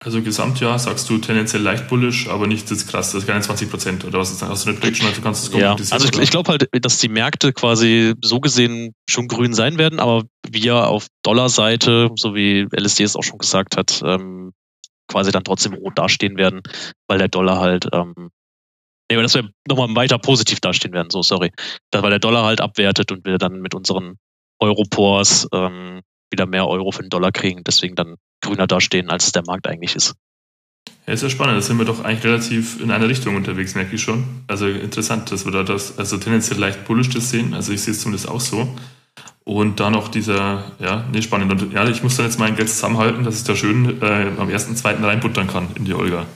Also 0.04 0.20
Gesamtjahr 0.20 0.78
sagst 0.78 1.08
du 1.08 1.16
tendenziell 1.16 1.62
leicht 1.62 1.88
bullish, 1.88 2.28
aber 2.28 2.46
nicht 2.46 2.70
das 2.70 2.86
krass, 2.86 3.12
das 3.12 3.22
ist 3.22 3.26
keine 3.26 3.40
20 3.40 3.70
Prozent 3.70 4.04
oder 4.04 4.18
was 4.18 4.32
ist 4.32 4.42
dann? 4.42 4.50
Hast 4.50 4.66
du 4.66 4.70
eine 4.70 4.78
Prediction, 4.78 5.08
also 5.08 5.22
kannst 5.22 5.48
du 5.48 5.56
es 5.56 5.58
Ja, 5.58 5.72
also 5.72 6.08
ich, 6.08 6.18
ich 6.18 6.30
glaube 6.30 6.50
halt, 6.50 6.68
dass 6.72 6.98
die 6.98 7.08
Märkte 7.08 7.54
quasi 7.54 8.12
so 8.20 8.38
gesehen 8.40 8.92
schon 9.08 9.28
grün 9.28 9.54
sein 9.54 9.78
werden, 9.78 10.00
aber 10.00 10.24
wir 10.46 10.88
auf 10.88 11.06
Dollarseite, 11.22 12.10
so 12.16 12.34
wie 12.34 12.66
LSD 12.70 13.04
es 13.04 13.16
auch 13.16 13.22
schon 13.22 13.38
gesagt 13.38 13.78
hat, 13.78 14.02
ähm, 14.04 14.52
quasi 15.08 15.30
dann 15.30 15.44
trotzdem 15.44 15.74
rot 15.74 15.98
dastehen 15.98 16.36
werden, 16.36 16.62
weil 17.08 17.18
der 17.18 17.28
Dollar 17.28 17.60
halt, 17.60 17.88
ähm, 17.92 18.30
nee, 19.10 19.20
dass 19.20 19.34
wir 19.34 19.50
nochmal 19.68 19.94
weiter 19.94 20.18
positiv 20.18 20.60
dastehen 20.60 20.92
werden, 20.92 21.10
so 21.10 21.22
sorry, 21.22 21.50
weil 21.92 22.10
der 22.10 22.18
Dollar 22.18 22.44
halt 22.44 22.60
abwertet 22.60 23.12
und 23.12 23.24
wir 23.24 23.38
dann 23.38 23.60
mit 23.60 23.74
unseren 23.74 24.16
Europors 24.60 25.48
ähm, 25.52 26.00
wieder 26.30 26.46
mehr 26.46 26.66
Euro 26.66 26.90
für 26.90 27.02
den 27.02 27.10
Dollar 27.10 27.32
kriegen, 27.32 27.62
deswegen 27.64 27.94
dann 27.94 28.16
grüner 28.42 28.66
dastehen, 28.66 29.10
als 29.10 29.32
der 29.32 29.42
Markt 29.46 29.66
eigentlich 29.66 29.94
ist. 29.94 30.14
Ja, 31.06 31.12
ist 31.12 31.22
ja 31.22 31.30
spannend. 31.30 31.56
Da 31.56 31.60
sind 31.60 31.78
wir 31.78 31.84
doch 31.84 32.02
eigentlich 32.02 32.24
relativ 32.24 32.80
in 32.80 32.90
einer 32.90 33.08
Richtung 33.08 33.36
unterwegs, 33.36 33.74
merke 33.74 33.96
ich 33.96 34.02
schon. 34.02 34.44
Also 34.46 34.66
interessant, 34.66 35.30
dass 35.30 35.44
wir 35.44 35.52
da 35.52 35.62
das, 35.62 35.98
also 35.98 36.16
tendenziell 36.16 36.58
leicht 36.58 36.84
bullish 36.86 37.10
das 37.10 37.30
sehen. 37.30 37.54
Also 37.54 37.72
ich 37.72 37.82
sehe 37.82 37.92
es 37.92 38.00
zumindest 38.00 38.28
auch 38.28 38.40
so. 38.40 38.74
Und 39.44 39.78
da 39.78 39.90
noch 39.90 40.08
dieser, 40.08 40.72
ja, 40.78 41.04
nee, 41.12 41.20
spannend. 41.20 41.52
Und 41.52 41.72
ja, 41.72 41.86
ich 41.88 42.02
muss 42.02 42.16
dann 42.16 42.26
jetzt 42.26 42.38
mein 42.38 42.56
Geld 42.56 42.70
zusammenhalten, 42.70 43.24
dass 43.24 43.36
ich 43.36 43.44
da 43.44 43.54
schön 43.54 44.00
äh, 44.00 44.30
am 44.38 44.48
ersten, 44.48 44.74
zweiten 44.74 45.04
reinbuttern 45.04 45.46
kann 45.46 45.68
in 45.74 45.84
die 45.84 45.92
Olga. 45.92 46.26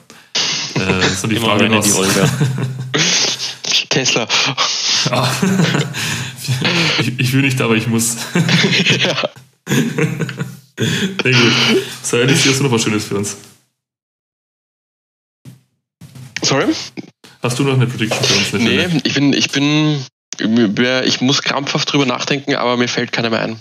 Äh, 0.75 1.09
so 1.17 1.27
die 1.27 1.37
Frage 1.41 1.65
in 1.65 1.81
die 1.81 1.93
Olga. 1.93 2.29
Tesla. 3.89 4.29
Ah. 5.11 5.29
ich, 7.01 7.19
ich 7.19 7.33
will 7.33 7.41
nicht, 7.41 7.61
aber 7.63 7.75
ich 7.77 7.87
muss. 7.87 8.17
ja. 8.35 9.17
Sehr 11.23 11.33
gut. 11.33 11.53
Sei 12.03 12.29
hast 12.29 12.61
du 12.61 12.63
noch 12.63 12.73
was 12.73 12.83
Schönes 12.83 13.05
für 13.07 13.17
uns? 13.17 13.37
Sorry? 16.43 16.67
Hast 17.43 17.59
du 17.59 17.65
noch 17.65 17.75
eine 17.75 17.87
Prediction 17.87 18.23
für 18.23 18.57
uns? 18.57 18.65
Nee, 18.65 18.87
ich 19.05 19.15
bin, 19.15 19.33
ich 19.33 19.51
bin, 19.51 20.05
ich 20.39 21.21
muss 21.21 21.43
krampfhaft 21.43 21.93
drüber 21.93 22.07
nachdenken, 22.07 22.55
aber 22.55 22.77
mir 22.77 22.89
fällt 22.89 23.13
keiner 23.13 23.31
mehr 23.31 23.41
ein. 23.41 23.61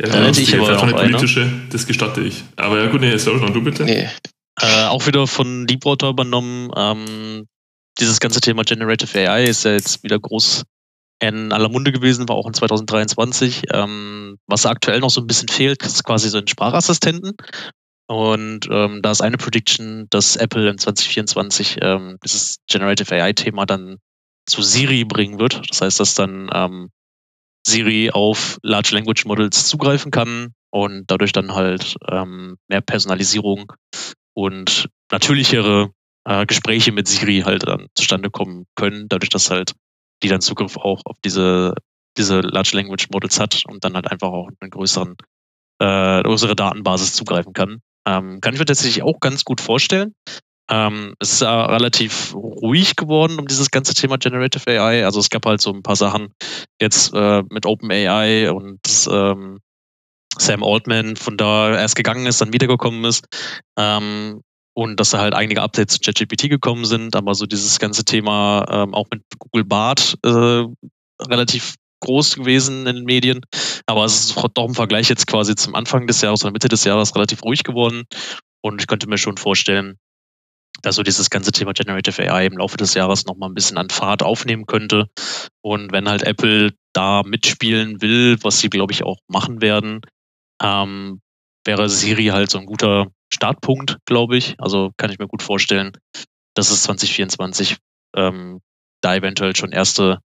Ja, 0.00 0.08
dann 0.08 0.24
hätte 0.24 0.40
ich 0.40 0.54
aber 0.54 0.78
auch 0.78 0.82
eine 0.82 0.92
politische, 0.92 1.42
eine. 1.42 1.68
das 1.70 1.86
gestatte 1.86 2.20
ich. 2.20 2.44
Aber 2.56 2.80
ja 2.80 2.86
gut, 2.88 3.00
nee, 3.00 3.16
sorry, 3.16 3.40
noch 3.40 3.50
du 3.50 3.62
bitte. 3.62 3.84
Nee. 3.84 4.08
Äh, 4.60 4.84
auch 4.86 5.06
wieder 5.06 5.26
von 5.26 5.66
Deepwater 5.66 6.08
übernommen. 6.08 6.70
Ähm, 6.76 7.46
dieses 7.98 8.20
ganze 8.20 8.40
Thema 8.40 8.62
Generative 8.62 9.18
AI 9.18 9.44
ist 9.44 9.64
ja 9.64 9.72
jetzt 9.72 10.02
wieder 10.04 10.18
groß 10.18 10.64
in 11.20 11.52
aller 11.52 11.68
Munde 11.68 11.90
gewesen, 11.90 12.28
war 12.28 12.36
auch 12.36 12.46
in 12.46 12.54
2023. 12.54 13.62
Ähm, 13.72 14.38
was 14.46 14.66
aktuell 14.66 15.00
noch 15.00 15.10
so 15.10 15.20
ein 15.20 15.26
bisschen 15.26 15.48
fehlt, 15.48 15.82
ist 15.82 16.04
quasi 16.04 16.28
so 16.28 16.38
ein 16.38 16.46
Sprachassistenten. 16.46 17.32
Und 18.06 18.68
ähm, 18.70 19.02
da 19.02 19.10
ist 19.10 19.20
eine 19.20 19.36
Prediction, 19.36 20.06
dass 20.10 20.36
Apple 20.36 20.70
in 20.70 20.78
2024 20.78 21.78
ähm, 21.82 22.18
dieses 22.24 22.58
Generative 22.68 23.14
AI-Thema 23.14 23.66
dann 23.66 23.98
zu 24.48 24.62
Siri 24.62 25.04
bringen 25.04 25.38
wird. 25.38 25.62
Das 25.70 25.80
heißt, 25.80 26.00
dass 26.00 26.14
dann 26.14 26.50
ähm, 26.52 26.90
Siri 27.66 28.10
auf 28.10 28.58
Large 28.62 28.94
Language 28.94 29.24
Models 29.26 29.68
zugreifen 29.68 30.10
kann 30.10 30.54
und 30.70 31.04
dadurch 31.10 31.32
dann 31.32 31.54
halt 31.54 31.96
ähm, 32.10 32.56
mehr 32.68 32.80
Personalisierung 32.80 33.72
und 34.34 34.88
natürlichere 35.10 35.90
äh, 36.24 36.46
Gespräche 36.46 36.92
mit 36.92 37.08
Siri 37.08 37.42
halt 37.44 37.66
dann 37.66 37.88
zustande 37.94 38.30
kommen 38.30 38.66
können, 38.74 39.08
dadurch, 39.08 39.30
dass 39.30 39.50
halt 39.50 39.74
die 40.22 40.28
dann 40.28 40.40
Zugriff 40.40 40.76
auch 40.76 41.02
auf 41.04 41.16
diese, 41.24 41.74
diese 42.16 42.40
Large 42.40 42.70
Language 42.74 43.08
Models 43.12 43.38
hat 43.38 43.62
und 43.66 43.84
dann 43.84 43.94
halt 43.94 44.10
einfach 44.10 44.28
auch 44.28 44.48
eine 44.60 44.70
größeren, 44.70 45.16
äh, 45.80 46.22
größere 46.22 46.56
Datenbasis 46.56 47.14
zugreifen 47.14 47.52
kann. 47.52 47.80
Ähm, 48.06 48.40
kann 48.40 48.54
ich 48.54 48.60
mir 48.60 48.66
tatsächlich 48.66 49.02
auch 49.02 49.20
ganz 49.20 49.44
gut 49.44 49.60
vorstellen. 49.60 50.14
Ähm, 50.70 51.14
es 51.18 51.34
ist 51.34 51.40
ja 51.42 51.66
relativ 51.66 52.34
ruhig 52.34 52.96
geworden 52.96 53.38
um 53.38 53.46
dieses 53.46 53.70
ganze 53.70 53.94
Thema 53.94 54.18
Generative 54.18 54.68
AI. 54.68 55.04
Also 55.04 55.20
es 55.20 55.30
gab 55.30 55.46
halt 55.46 55.60
so 55.60 55.72
ein 55.72 55.82
paar 55.82 55.96
Sachen 55.96 56.34
jetzt 56.80 57.14
äh, 57.14 57.42
mit 57.50 57.66
OpenAI 57.66 58.50
und 58.52 58.80
ähm, 59.10 59.60
Sam 60.36 60.62
Altman 60.62 61.16
von 61.16 61.36
da 61.36 61.72
erst 61.72 61.96
gegangen 61.96 62.26
ist, 62.26 62.40
dann 62.40 62.52
wiedergekommen 62.52 63.04
ist. 63.04 63.26
Ähm, 63.78 64.42
und 64.74 65.00
dass 65.00 65.10
da 65.10 65.18
halt 65.18 65.34
einige 65.34 65.62
Updates 65.62 65.96
zu 65.96 66.00
ChatGPT 66.00 66.48
gekommen 66.48 66.84
sind, 66.84 67.16
aber 67.16 67.34
so 67.34 67.46
dieses 67.46 67.80
ganze 67.80 68.04
Thema 68.04 68.64
ähm, 68.70 68.94
auch 68.94 69.06
mit 69.10 69.22
Google 69.38 69.64
Bart 69.64 70.16
äh, 70.24 70.64
relativ 71.20 71.74
groß 72.00 72.36
gewesen 72.36 72.86
in 72.86 72.96
den 72.96 73.04
Medien. 73.04 73.40
Aber 73.86 74.04
es 74.04 74.20
ist 74.20 74.36
doch 74.54 74.68
im 74.68 74.74
Vergleich 74.74 75.08
jetzt 75.08 75.26
quasi 75.26 75.56
zum 75.56 75.74
Anfang 75.74 76.06
des 76.06 76.20
Jahres 76.20 76.44
oder 76.44 76.52
Mitte 76.52 76.68
des 76.68 76.84
Jahres 76.84 77.14
relativ 77.16 77.42
ruhig 77.42 77.64
geworden. 77.64 78.04
Und 78.60 78.80
ich 78.80 78.86
könnte 78.86 79.08
mir 79.08 79.18
schon 79.18 79.36
vorstellen, 79.36 79.98
dass 80.82 80.96
so 80.96 81.02
dieses 81.02 81.30
ganze 81.30 81.52
Thema 81.52 81.72
Generative 81.72 82.30
AI 82.30 82.46
im 82.46 82.58
Laufe 82.58 82.76
des 82.76 82.94
Jahres 82.94 83.26
nochmal 83.26 83.48
ein 83.48 83.54
bisschen 83.54 83.78
an 83.78 83.90
Fahrt 83.90 84.22
aufnehmen 84.22 84.66
könnte. 84.66 85.08
Und 85.60 85.92
wenn 85.92 86.08
halt 86.08 86.22
Apple 86.22 86.72
da 86.92 87.22
mitspielen 87.24 88.00
will, 88.00 88.38
was 88.42 88.60
sie, 88.60 88.70
glaube 88.70 88.92
ich, 88.92 89.02
auch 89.02 89.18
machen 89.28 89.60
werden, 89.60 90.00
ähm, 90.62 91.20
wäre 91.64 91.88
Siri 91.88 92.26
halt 92.26 92.50
so 92.50 92.58
ein 92.58 92.66
guter 92.66 93.08
Startpunkt, 93.32 93.98
glaube 94.06 94.36
ich. 94.36 94.54
Also 94.58 94.92
kann 94.96 95.10
ich 95.10 95.18
mir 95.18 95.28
gut 95.28 95.42
vorstellen, 95.42 95.92
dass 96.54 96.70
es 96.70 96.82
2024 96.84 97.76
ähm, 98.16 98.60
da 99.00 99.14
eventuell 99.14 99.54
schon 99.54 99.72
erste 99.72 100.18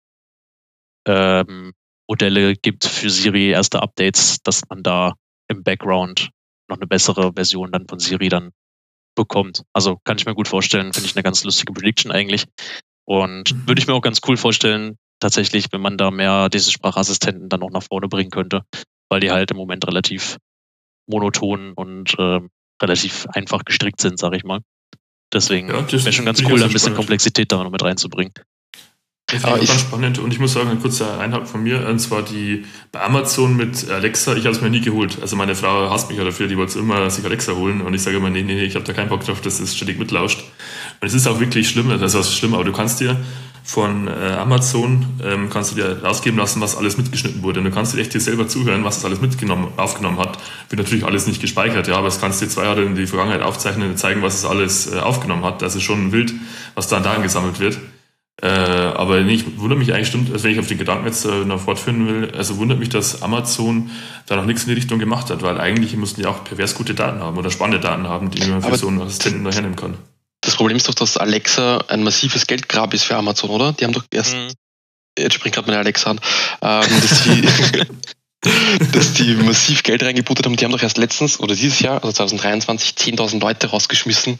ähm, 1.07 1.72
Modelle 2.09 2.55
gibt 2.57 2.84
für 2.84 3.11
Siri, 3.11 3.51
erste 3.51 3.82
Updates, 3.82 4.42
dass 4.42 4.62
man 4.68 4.82
da 4.82 5.14
im 5.48 5.62
Background 5.62 6.30
noch 6.68 6.76
eine 6.76 6.86
bessere 6.86 7.32
Version 7.34 7.72
dann 7.72 7.88
von 7.88 7.98
Siri 7.98 8.28
dann 8.28 8.51
bekommt. 9.14 9.62
Also 9.72 9.98
kann 10.04 10.16
ich 10.18 10.26
mir 10.26 10.34
gut 10.34 10.48
vorstellen, 10.48 10.92
finde 10.92 11.08
ich 11.08 11.16
eine 11.16 11.22
ganz 11.22 11.44
lustige 11.44 11.72
Prediction 11.72 12.12
eigentlich. 12.12 12.46
Und 13.04 13.52
mhm. 13.52 13.68
würde 13.68 13.80
ich 13.80 13.86
mir 13.86 13.94
auch 13.94 14.02
ganz 14.02 14.20
cool 14.26 14.36
vorstellen, 14.36 14.96
tatsächlich, 15.20 15.66
wenn 15.72 15.80
man 15.80 15.98
da 15.98 16.11
mehr 16.11 16.48
diese 16.48 16.70
Sprachassistenten 16.70 17.48
dann 17.48 17.62
auch 17.62 17.70
nach 17.70 17.82
vorne 17.82 18.08
bringen 18.08 18.30
könnte, 18.30 18.62
weil 19.08 19.20
die 19.20 19.30
halt 19.30 19.50
im 19.50 19.56
Moment 19.56 19.86
relativ 19.86 20.38
monoton 21.06 21.72
und 21.74 22.18
äh, 22.18 22.40
relativ 22.82 23.26
einfach 23.32 23.64
gestrickt 23.64 24.00
sind, 24.00 24.18
sage 24.18 24.36
ich 24.36 24.44
mal. 24.44 24.61
Deswegen 25.32 25.68
ja, 25.68 25.92
wäre 25.92 26.12
schon 26.12 26.24
ganz 26.24 26.42
cool, 26.42 26.58
da 26.58 26.66
ein 26.66 26.72
bisschen. 26.72 26.94
Komplexität 26.94 27.52
da 27.52 27.62
noch 27.62 27.70
mit 27.70 27.82
reinzubringen. 27.82 28.32
Das 29.31 29.43
finde 29.43 29.61
ich 29.61 29.68
ganz 29.68 29.81
spannend. 29.81 30.18
Und 30.18 30.33
ich 30.33 30.39
muss 30.39 30.53
sagen, 30.53 30.68
ein 30.68 30.81
kurzer 30.81 31.18
Einhalt 31.18 31.49
von 31.49 31.62
mir, 31.62 31.87
und 31.89 31.99
zwar 31.99 32.22
die 32.22 32.64
bei 32.93 33.03
Amazon 33.03 33.57
mit 33.57 33.89
Alexa, 33.91 34.35
ich 34.35 34.45
habe 34.45 34.55
es 34.55 34.61
mir 34.61 34.70
nie 34.70 34.81
geholt. 34.81 35.18
Also 35.20 35.37
meine 35.37 35.55
Frau 35.55 35.91
hasst 35.91 36.09
mich 36.09 36.18
ja 36.18 36.24
dafür, 36.24 36.49
die 36.49 36.57
wollte 36.57 36.78
immer 36.78 37.09
sich 37.11 37.24
Alexa 37.24 37.53
holen 37.53 37.81
und 37.81 37.95
ich 37.95 38.03
sage 38.03 38.16
immer, 38.16 38.31
nee, 38.31 38.43
nee, 38.43 38.55
nee, 38.55 38.64
ich 38.64 38.74
habe 38.74 38.85
da 38.85 38.93
keinen 38.93 39.09
Bock 39.09 39.24
drauf, 39.24 39.41
dass 39.41 39.61
es 39.61 39.76
ständig 39.76 39.99
mitlauscht. 39.99 40.41
Und 41.01 41.07
es 41.07 41.14
ist 41.14 41.26
auch 41.26 41.41
wirklich 41.41 41.68
schlimm, 41.68 41.91
also 41.91 42.18
was 42.18 42.35
schlimm, 42.35 42.55
aber 42.55 42.64
du 42.64 42.72
kannst 42.72 43.01
dir 43.01 43.16
von 43.62 44.09
äh, 44.09 44.11
Amazon 44.39 45.07
ähm, 45.22 45.49
kannst 45.51 45.72
du 45.72 45.76
dir 45.76 46.03
rausgeben 46.03 46.39
lassen, 46.39 46.61
was 46.61 46.76
alles 46.76 46.97
mitgeschnitten 46.97 47.43
wurde. 47.43 47.61
Und 47.61 47.66
du 47.66 47.70
kannst 47.70 47.95
dir 47.95 48.01
echt 48.01 48.12
dir 48.12 48.20
selber 48.20 48.49
zuhören, 48.49 48.85
was 48.85 48.97
das 48.97 49.05
alles 49.05 49.20
mitgenommen, 49.20 49.68
aufgenommen 49.76 50.18
hat. 50.18 50.39
Wird 50.70 50.83
natürlich 50.83 51.05
alles 51.05 51.26
nicht 51.26 51.41
gespeichert, 51.41 51.87
ja, 51.87 51.97
aber 51.97 52.09
es 52.09 52.20
kannst 52.20 52.41
dir 52.41 52.49
zwei 52.49 52.64
Jahre 52.64 52.83
in 52.83 52.97
die 52.97 53.07
Vergangenheit 53.07 53.43
aufzeichnen 53.43 53.91
und 53.91 53.97
zeigen, 53.99 54.22
was 54.22 54.35
es 54.35 54.45
alles 54.45 54.93
äh, 54.93 54.99
aufgenommen 54.99 55.45
hat. 55.45 55.62
Das 55.62 55.76
ist 55.76 55.83
schon 55.83 56.11
wild, 56.12 56.33
was 56.74 56.89
da 56.89 56.97
an 56.97 57.03
Daten 57.03 57.22
gesammelt 57.22 57.61
wird. 57.61 57.78
Äh, 58.43 58.47
aber 58.47 59.20
nee, 59.20 59.34
ich 59.34 59.59
wundere 59.59 59.78
mich 59.78 59.93
eigentlich, 59.93 60.09
stimmt, 60.09 60.32
also 60.32 60.45
wenn 60.45 60.53
ich 60.53 60.59
auf 60.59 60.66
den 60.66 60.78
Gedanken 60.78 61.07
jetzt 61.07 61.26
äh, 61.26 61.45
noch 61.45 61.61
fortführen 61.61 62.07
will, 62.07 62.30
also 62.34 62.57
wundert 62.57 62.78
mich, 62.78 62.88
dass 62.88 63.20
Amazon 63.22 63.91
da 64.26 64.36
noch 64.36 64.47
nichts 64.47 64.62
in 64.62 64.68
die 64.68 64.74
Richtung 64.74 64.99
gemacht 64.99 65.28
hat, 65.28 65.43
weil 65.43 65.61
eigentlich 65.61 65.95
müssten 65.97 66.22
die 66.22 66.26
auch 66.26 66.43
pervers 66.45 66.74
gute 66.74 66.95
Daten 66.95 67.20
haben 67.20 67.36
oder 67.36 67.51
spannende 67.51 67.80
Daten 67.80 68.09
haben, 68.09 68.30
die 68.30 68.47
man 68.47 68.62
für 68.62 68.68
aber 68.68 68.78
so 68.78 68.88
einen 68.88 69.03
Assistenten 69.03 69.45
da 69.45 69.53
hernehmen 69.53 69.76
kann. 69.76 69.99
Das 70.41 70.57
Problem 70.57 70.76
ist 70.76 70.88
doch, 70.88 70.95
dass 70.95 71.18
Alexa 71.18 71.84
ein 71.88 72.03
massives 72.03 72.47
Geldgrab 72.47 72.95
ist 72.95 73.05
für 73.05 73.16
Amazon, 73.16 73.51
oder? 73.51 73.72
Die 73.72 73.84
haben 73.84 73.93
doch 73.93 74.05
erst, 74.11 74.34
mhm. 74.34 74.49
jetzt 75.18 75.34
springt 75.34 75.55
gerade 75.55 75.66
meine 75.66 75.80
Alexa 75.80 76.11
an, 76.11 76.20
ähm, 76.62 77.01
dass, 77.03 77.24
die, 77.24 78.86
dass 78.93 79.12
die 79.12 79.34
massiv 79.34 79.82
Geld 79.82 80.03
reingebuttert 80.03 80.47
haben. 80.47 80.57
Die 80.57 80.64
haben 80.64 80.72
doch 80.72 80.82
erst 80.82 80.97
letztens 80.97 81.41
oder 81.41 81.55
dieses 81.55 81.80
Jahr, 81.80 82.03
also 82.03 82.12
2023, 82.12 82.93
10.000 82.93 83.38
Leute 83.38 83.66
rausgeschmissen, 83.66 84.38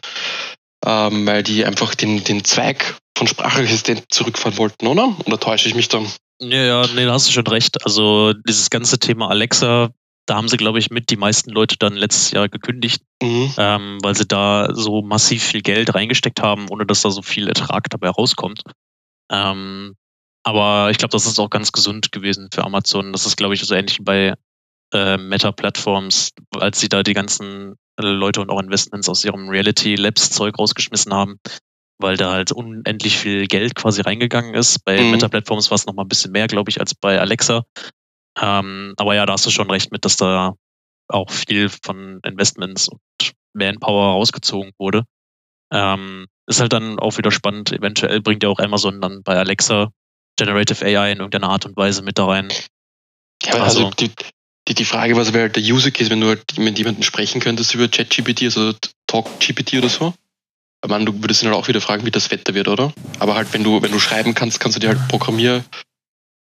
ähm, 0.87 1.27
weil 1.27 1.43
die 1.43 1.67
einfach 1.67 1.95
den, 1.95 2.25
den 2.25 2.45
Zweig 2.45 2.97
von 3.21 3.27
Sprachassistent 3.27 4.05
zurückfahren 4.09 4.57
wollten, 4.57 4.87
oder? 4.87 5.15
Oder 5.27 5.39
täusche 5.39 5.69
ich 5.69 5.75
mich 5.75 5.89
da? 5.89 6.01
Ja, 6.41 6.63
ja, 6.63 6.87
nee, 6.95 7.05
da 7.05 7.13
hast 7.13 7.29
du 7.29 7.33
schon 7.33 7.47
recht. 7.47 7.85
Also 7.85 8.33
dieses 8.33 8.71
ganze 8.71 8.99
Thema 8.99 9.29
Alexa 9.29 9.91
da 10.31 10.37
haben 10.37 10.49
sie, 10.49 10.59
glaube 10.59 10.79
ich, 10.79 10.91
mit 10.91 11.11
die 11.11 11.17
meisten 11.17 11.51
Leute 11.51 11.77
dann 11.77 11.95
letztes 11.97 12.31
Jahr 12.31 12.49
gekündigt, 12.49 13.03
Mhm. 13.21 13.53
ähm, 13.59 13.99
weil 14.03 14.15
sie 14.15 14.29
da 14.29 14.69
so 14.73 15.03
massiv 15.03 15.43
viel 15.43 15.61
Geld 15.61 15.93
reingesteckt 15.93 16.41
haben, 16.41 16.69
ohne 16.71 16.87
dass 16.87 17.03
da 17.03 17.11
so 17.11 17.21
viel 17.21 17.49
Ertrag 17.49 17.91
dabei 17.91 18.11
rauskommt. 18.11 18.63
Ähm, 19.29 19.97
aber 20.45 20.91
ich 20.93 20.99
glaube, 20.99 21.11
das 21.11 21.27
ist 21.27 21.41
auch 21.41 21.51
ganz 21.51 21.73
gesund 21.73 22.13
gewesen 22.13 22.49
für 22.55 22.65
Amazon. 22.65 23.13
Das 23.13 23.27
ist, 23.27 23.39
glaube 23.39 23.55
ich, 23.55 23.63
so 23.63 23.75
ähnlich 23.75 23.99
wie 23.99 24.05
bei 24.05 24.35
äh, 24.95 25.17
Meta-Plattforms, 25.17 26.31
als 26.57 26.79
sie 26.79 26.89
da 26.89 27.03
die 27.03 27.15
ganzen 27.15 27.75
äh, 27.97 28.07
Leute 28.07 28.41
und 28.41 28.51
auch 28.51 28.61
Investments 28.61 29.09
aus 29.09 29.25
ihrem 29.25 29.49
Reality 29.49 29.97
Labs-Zeug 29.97 30.57
rausgeschmissen 30.61 31.13
haben, 31.13 31.41
weil 32.01 32.17
da 32.17 32.33
halt 32.33 32.53
unendlich 32.53 33.19
viel 33.19 33.47
Geld 33.47 33.75
quasi 33.75 34.01
reingegangen 34.03 34.55
ist. 34.55 34.85
Bei 34.85 35.01
Mhm. 35.01 35.13
Meta-Plattforms 35.13 35.71
war 35.71 35.77
es 35.77 35.87
nochmal 35.87 36.05
ein 36.05 36.09
bisschen 36.09 36.33
mehr, 36.33 36.47
glaube 36.47 36.71
ich, 36.71 36.81
als 36.81 36.95
bei 36.95 37.21
Alexa. 37.21 37.65
Ähm, 38.41 38.95
aber 38.97 39.15
ja, 39.15 39.27
da 39.27 39.33
hast 39.35 39.47
du 39.47 39.51
schon 39.51 39.71
recht 39.71 39.93
mit, 39.93 40.05
dass 40.05 40.17
da 40.17 40.55
auch 41.09 41.31
viel 41.31 41.69
von 41.69 42.21
Investments 42.25 42.89
und 42.89 43.01
Manpower 43.53 44.13
rausgezogen 44.13 44.73
wurde. 44.79 45.03
Ähm, 45.73 46.27
ist 46.47 46.61
halt 46.61 46.73
dann 46.73 46.99
auch 46.99 47.17
wieder 47.19 47.31
spannend. 47.31 47.73
Eventuell 47.73 48.21
bringt 48.21 48.43
ja 48.43 48.49
auch 48.49 48.59
Amazon 48.59 49.01
dann 49.01 49.23
bei 49.23 49.37
Alexa 49.37 49.91
Generative 50.37 50.85
AI 50.85 51.13
in 51.13 51.19
irgendeiner 51.19 51.51
Art 51.51 51.67
und 51.67 51.77
Weise 51.77 52.03
mit 52.03 52.19
da 52.19 52.27
rein. 52.27 52.49
Ja, 53.45 53.55
also 53.55 53.87
Also- 53.87 53.91
die, 53.99 54.11
die, 54.69 54.75
die 54.75 54.85
Frage, 54.85 55.17
was 55.17 55.33
wäre 55.33 55.43
halt 55.45 55.57
der 55.57 55.63
User 55.63 55.91
Case, 55.91 56.11
wenn 56.11 56.21
du 56.21 56.29
halt 56.29 56.59
mit 56.59 56.79
jemandem 56.79 57.03
sprechen 57.03 57.41
könntest 57.41 57.75
über 57.75 57.89
ChatGPT, 57.89 58.43
also 58.45 58.73
TalkGPT 59.07 59.75
oder 59.75 59.89
so? 59.89 60.15
Meine, 60.87 61.05
du 61.05 61.23
würdest 61.23 61.43
ihn 61.43 61.49
halt 61.49 61.57
auch 61.57 61.69
wieder 61.69 61.81
fragen, 61.81 62.07
wie 62.07 62.11
das 62.11 62.31
Wetter 62.31 62.55
wird, 62.55 62.69
oder? 62.69 62.93
Aber 63.19 63.35
halt, 63.35 63.53
wenn 63.53 63.63
du, 63.63 63.83
wenn 63.83 63.93
du 63.93 63.99
schreiben 63.99 64.35
kannst, 64.35 64.61
kannst 64.61 64.77
du 64.77 64.81
dir 64.81 64.89
halt 64.89 65.09
Programmier 65.09 65.65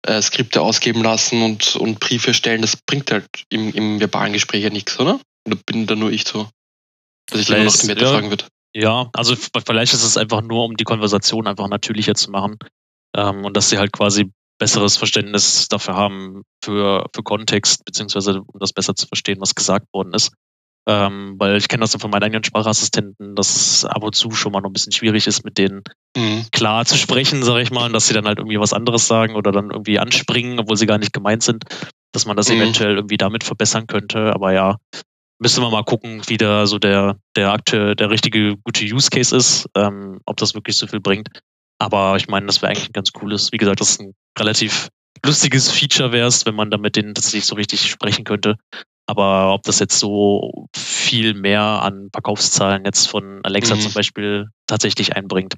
äh, 0.06 0.22
ausgeben 0.58 1.04
lassen 1.04 1.42
und, 1.42 1.76
und 1.76 2.00
Briefe 2.00 2.34
stellen. 2.34 2.62
Das 2.62 2.78
bringt 2.78 3.12
halt 3.12 3.28
im, 3.50 3.74
im 3.74 4.00
verbalen 4.00 4.34
Gespräch 4.34 4.64
ja 4.64 4.70
nichts, 4.70 5.00
oder? 5.00 5.20
Oder 5.46 5.58
bin 5.66 5.88
da 5.88 5.96
nur 5.96 6.12
ich 6.12 6.28
so? 6.28 6.48
Dass 7.30 7.42
ich 7.42 7.50
immer 7.50 7.64
nach 7.64 7.76
dem 7.76 7.90
Wetter 7.90 8.02
Ja. 8.02 8.12
fragen 8.12 8.30
würde. 8.30 8.46
Ja, 8.74 9.10
also 9.14 9.36
vielleicht 9.36 9.94
ist 9.94 10.04
es 10.04 10.18
einfach 10.18 10.42
nur, 10.42 10.66
um 10.66 10.78
die 10.78 10.84
Konversation 10.84 11.48
einfach 11.48 11.68
natürlicher 11.68 12.14
zu 12.14 12.30
machen. 12.30 12.58
Ähm, 13.16 13.44
und 13.44 13.58
dass 13.58 13.70
sie 13.70 13.80
halt 13.80 13.92
quasi 13.92 14.32
besseres 14.60 14.98
Verständnis 14.98 15.68
dafür 15.68 15.96
haben 15.96 16.44
für, 16.64 17.10
für 17.14 17.24
Kontext, 17.24 17.86
beziehungsweise 17.86 18.42
um 18.42 18.60
das 18.60 18.74
besser 18.74 18.96
zu 18.96 19.08
verstehen, 19.08 19.40
was 19.40 19.56
gesagt 19.56 19.88
worden 19.94 20.14
ist. 20.14 20.32
Ähm, 20.88 21.36
weil 21.38 21.58
ich 21.58 21.68
kenne 21.68 21.82
das 21.82 21.94
ja 21.94 22.00
von 22.00 22.10
meinen 22.12 22.24
eigenen 22.24 22.44
Sprachassistenten, 22.46 23.36
dass 23.36 23.56
es 23.56 23.86
ab 23.86 24.04
und 24.04 24.16
zu 24.16 24.32
schon 24.32 24.54
mal 24.54 24.62
noch 24.62 24.70
ein 24.70 24.74
bisschen 24.74 24.94
schwierig 24.94 25.28
ist, 25.28 25.44
mit 25.44 25.58
denen 25.58 25.84
Mhm. 26.16 26.46
klar 26.52 26.86
zu 26.86 26.98
sprechen, 26.98 27.44
sage 27.44 27.62
ich 27.62 27.72
mal, 27.72 27.86
und 27.88 27.94
dass 27.94 28.08
sie 28.08 28.14
dann 28.14 28.26
halt 28.26 28.40
irgendwie 28.40 28.60
was 28.60 28.74
anderes 28.74 29.08
sagen 29.08 29.36
oder 29.36 29.52
dann 29.52 29.70
irgendwie 29.72 30.00
anspringen, 30.00 30.60
obwohl 30.60 30.78
sie 30.78 30.86
gar 30.86 30.98
nicht 30.98 31.12
gemeint 31.14 31.44
sind, 31.44 31.66
dass 32.14 32.26
man 32.26 32.38
das 32.38 32.50
Mhm. 32.50 32.56
eventuell 32.56 32.96
irgendwie 32.96 33.18
damit 33.18 33.44
verbessern 33.44 33.86
könnte. 33.86 34.34
Aber 34.34 34.54
ja, 34.54 34.78
müssen 35.40 35.62
wir 35.62 35.70
mal 35.70 35.84
gucken, 35.84 36.22
wie 36.28 36.38
da 36.38 36.66
so 36.66 36.80
der, 36.80 37.18
der 37.36 37.52
aktuelle, 37.52 37.96
der 37.96 38.10
richtige 38.10 38.56
gute 38.58 38.86
Use 38.86 39.10
Case 39.10 39.36
ist, 39.36 39.68
ähm, 39.76 40.20
ob 40.26 40.38
das 40.38 40.56
wirklich 40.56 40.78
so 40.78 40.88
viel 40.88 41.02
bringt. 41.02 41.28
Aber 41.80 42.16
ich 42.16 42.28
meine, 42.28 42.48
das 42.48 42.62
wäre 42.62 42.72
eigentlich 42.72 42.90
ein 42.90 42.94
ganz 42.94 43.12
cooles, 43.12 43.52
wie 43.52 43.58
gesagt, 43.58 43.82
das 43.82 43.92
ist 43.92 44.02
ein 44.02 44.14
relativ 44.40 44.88
lustiges 45.26 45.70
Feature 45.70 46.12
wär's, 46.12 46.46
wenn 46.46 46.56
man 46.56 46.72
damit 46.72 46.96
denen 46.96 47.14
tatsächlich 47.14 47.46
so 47.46 47.56
richtig 47.56 47.90
sprechen 47.90 48.24
könnte. 48.24 48.56
Aber 49.10 49.54
ob 49.54 49.64
das 49.64 49.80
jetzt 49.80 49.98
so 50.00 50.68
viel 50.76 51.34
mehr 51.34 51.62
an 51.62 52.10
Verkaufszahlen 52.12 52.84
jetzt 52.86 53.08
von 53.08 53.40
Alexa 53.44 53.76
Mhm. 53.76 53.80
zum 53.82 53.94
Beispiel 53.94 54.48
tatsächlich 54.68 55.16
einbringt, 55.16 55.54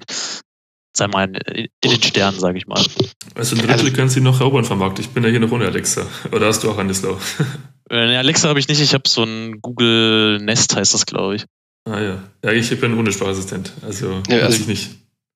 sei 0.96 1.08
mal 1.08 1.24
in, 1.24 1.34
in 1.82 1.90
den 1.90 2.02
Sternen, 2.02 2.38
sage 2.38 2.58
ich 2.58 2.66
mal. 2.68 2.82
Also 3.34 3.56
ein 3.56 3.66
Drittel 3.66 3.92
können 3.92 4.08
sie 4.08 4.20
noch 4.20 4.40
erobern 4.40 4.64
vom 4.64 4.78
Markt. 4.78 4.98
Ich 5.00 5.08
bin 5.10 5.24
ja 5.24 5.30
hier 5.30 5.40
noch 5.40 5.50
ohne 5.50 5.66
Alexa. 5.66 6.06
Oder 6.32 6.46
hast 6.46 6.62
du 6.62 6.70
auch 6.70 6.94
Slow? 6.94 7.18
Äh, 7.90 8.16
Alexa 8.16 8.48
habe 8.48 8.60
ich 8.60 8.68
nicht, 8.68 8.80
ich 8.80 8.94
habe 8.94 9.08
so 9.08 9.24
ein 9.24 9.60
Google 9.60 10.38
Nest, 10.38 10.76
heißt 10.76 10.94
das, 10.94 11.06
glaube 11.06 11.34
ich. 11.36 11.44
Ah 11.88 12.00
ja. 12.00 12.22
Ja, 12.44 12.52
ich 12.52 12.78
bin 12.80 12.96
ohne 12.96 13.10
Sprachassistent. 13.10 13.72
Also, 13.82 14.22
Ja, 14.28 14.36
weiß 14.36 14.42
also- 14.44 14.60
ich 14.60 14.66
nicht. 14.68 14.90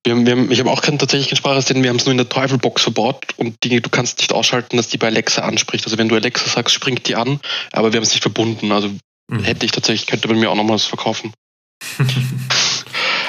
Wir 0.05 0.13
haben, 0.13 0.25
wir 0.25 0.33
haben, 0.33 0.51
ich 0.51 0.59
habe 0.59 0.71
auch 0.71 0.81
keinen 0.81 0.99
tatsächlich 0.99 1.29
keinen 1.29 1.37
Sprachassistenten, 1.37 1.83
wir 1.83 1.89
haben 1.89 1.97
es 1.97 2.05
nur 2.05 2.11
in 2.11 2.17
der 2.17 2.29
Teufelbox 2.29 2.83
verbaut 2.83 3.25
und 3.37 3.55
die, 3.63 3.81
du 3.81 3.89
kannst 3.89 4.19
nicht 4.19 4.33
ausschalten, 4.33 4.77
dass 4.77 4.87
die 4.87 4.97
bei 4.97 5.07
Alexa 5.07 5.41
anspricht. 5.41 5.85
Also 5.85 5.97
wenn 5.97 6.09
du 6.09 6.15
Alexa 6.15 6.47
sagst, 6.47 6.73
springt 6.73 7.07
die 7.07 7.15
an, 7.15 7.39
aber 7.71 7.91
wir 7.91 7.97
haben 7.97 8.03
es 8.03 8.11
nicht 8.11 8.21
verbunden. 8.21 8.71
Also 8.71 8.91
Hm. 9.31 9.43
hätte 9.43 9.65
ich 9.65 9.71
tatsächlich, 9.71 10.07
könnte 10.07 10.27
man 10.27 10.39
mir 10.39 10.49
auch 10.49 10.55
noch 10.55 10.63
mal 10.63 10.73
was 10.73 10.85
verkaufen. 10.85 11.33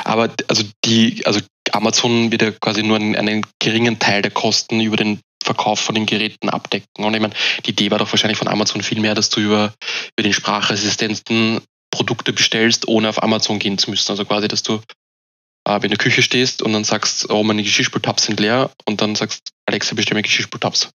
Aber 0.04 0.30
also 0.48 0.62
die, 0.84 1.24
also 1.26 1.40
Amazon 1.72 2.30
wird 2.30 2.42
ja 2.42 2.50
quasi 2.52 2.82
nur 2.82 2.96
einen, 2.96 3.16
einen 3.16 3.44
geringen 3.58 3.98
Teil 3.98 4.22
der 4.22 4.30
Kosten 4.30 4.80
über 4.80 4.96
den 4.96 5.20
Verkauf 5.42 5.80
von 5.80 5.94
den 5.94 6.06
Geräten 6.06 6.48
abdecken. 6.48 7.04
Und 7.04 7.14
ich 7.14 7.20
meine, 7.20 7.34
die 7.64 7.70
Idee 7.70 7.90
war 7.90 7.98
doch 7.98 8.12
wahrscheinlich 8.12 8.38
von 8.38 8.48
Amazon 8.48 8.82
viel 8.82 9.00
mehr, 9.00 9.14
dass 9.14 9.30
du 9.30 9.40
über, 9.40 9.74
über 10.16 10.22
den 10.22 10.32
Sprachassistenten 10.32 11.60
Produkte 11.90 12.32
bestellst, 12.32 12.88
ohne 12.88 13.08
auf 13.08 13.22
Amazon 13.22 13.58
gehen 13.58 13.78
zu 13.78 13.90
müssen. 13.90 14.10
Also 14.10 14.24
quasi, 14.24 14.48
dass 14.48 14.62
du 14.62 14.80
wenn 15.66 15.80
du 15.80 15.86
in 15.86 15.90
der 15.90 15.98
Küche 15.98 16.22
stehst 16.22 16.62
und 16.62 16.72
dann 16.72 16.84
sagst, 16.84 17.28
oh, 17.30 17.42
meine 17.42 17.62
Geschirrspültabs 17.62 18.24
sind 18.24 18.40
leer 18.40 18.70
und 18.84 19.00
dann 19.00 19.14
sagst, 19.14 19.50
Alexa, 19.66 19.94
bestell 19.94 20.14
mir 20.16 20.22
Geschirrspültabs. 20.22 20.90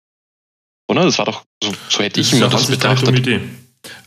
Oder? 0.89 1.05
Das 1.05 1.19
war 1.19 1.25
doch, 1.25 1.45
so, 1.63 1.73
so 1.89 2.03
hätte 2.03 2.21
Das 2.21 2.33
ich 2.33 2.39
ja 2.39 2.49
das 2.49 2.67
betrachtet. 2.69 3.09
dumme 3.09 3.19
Idee. 3.19 3.41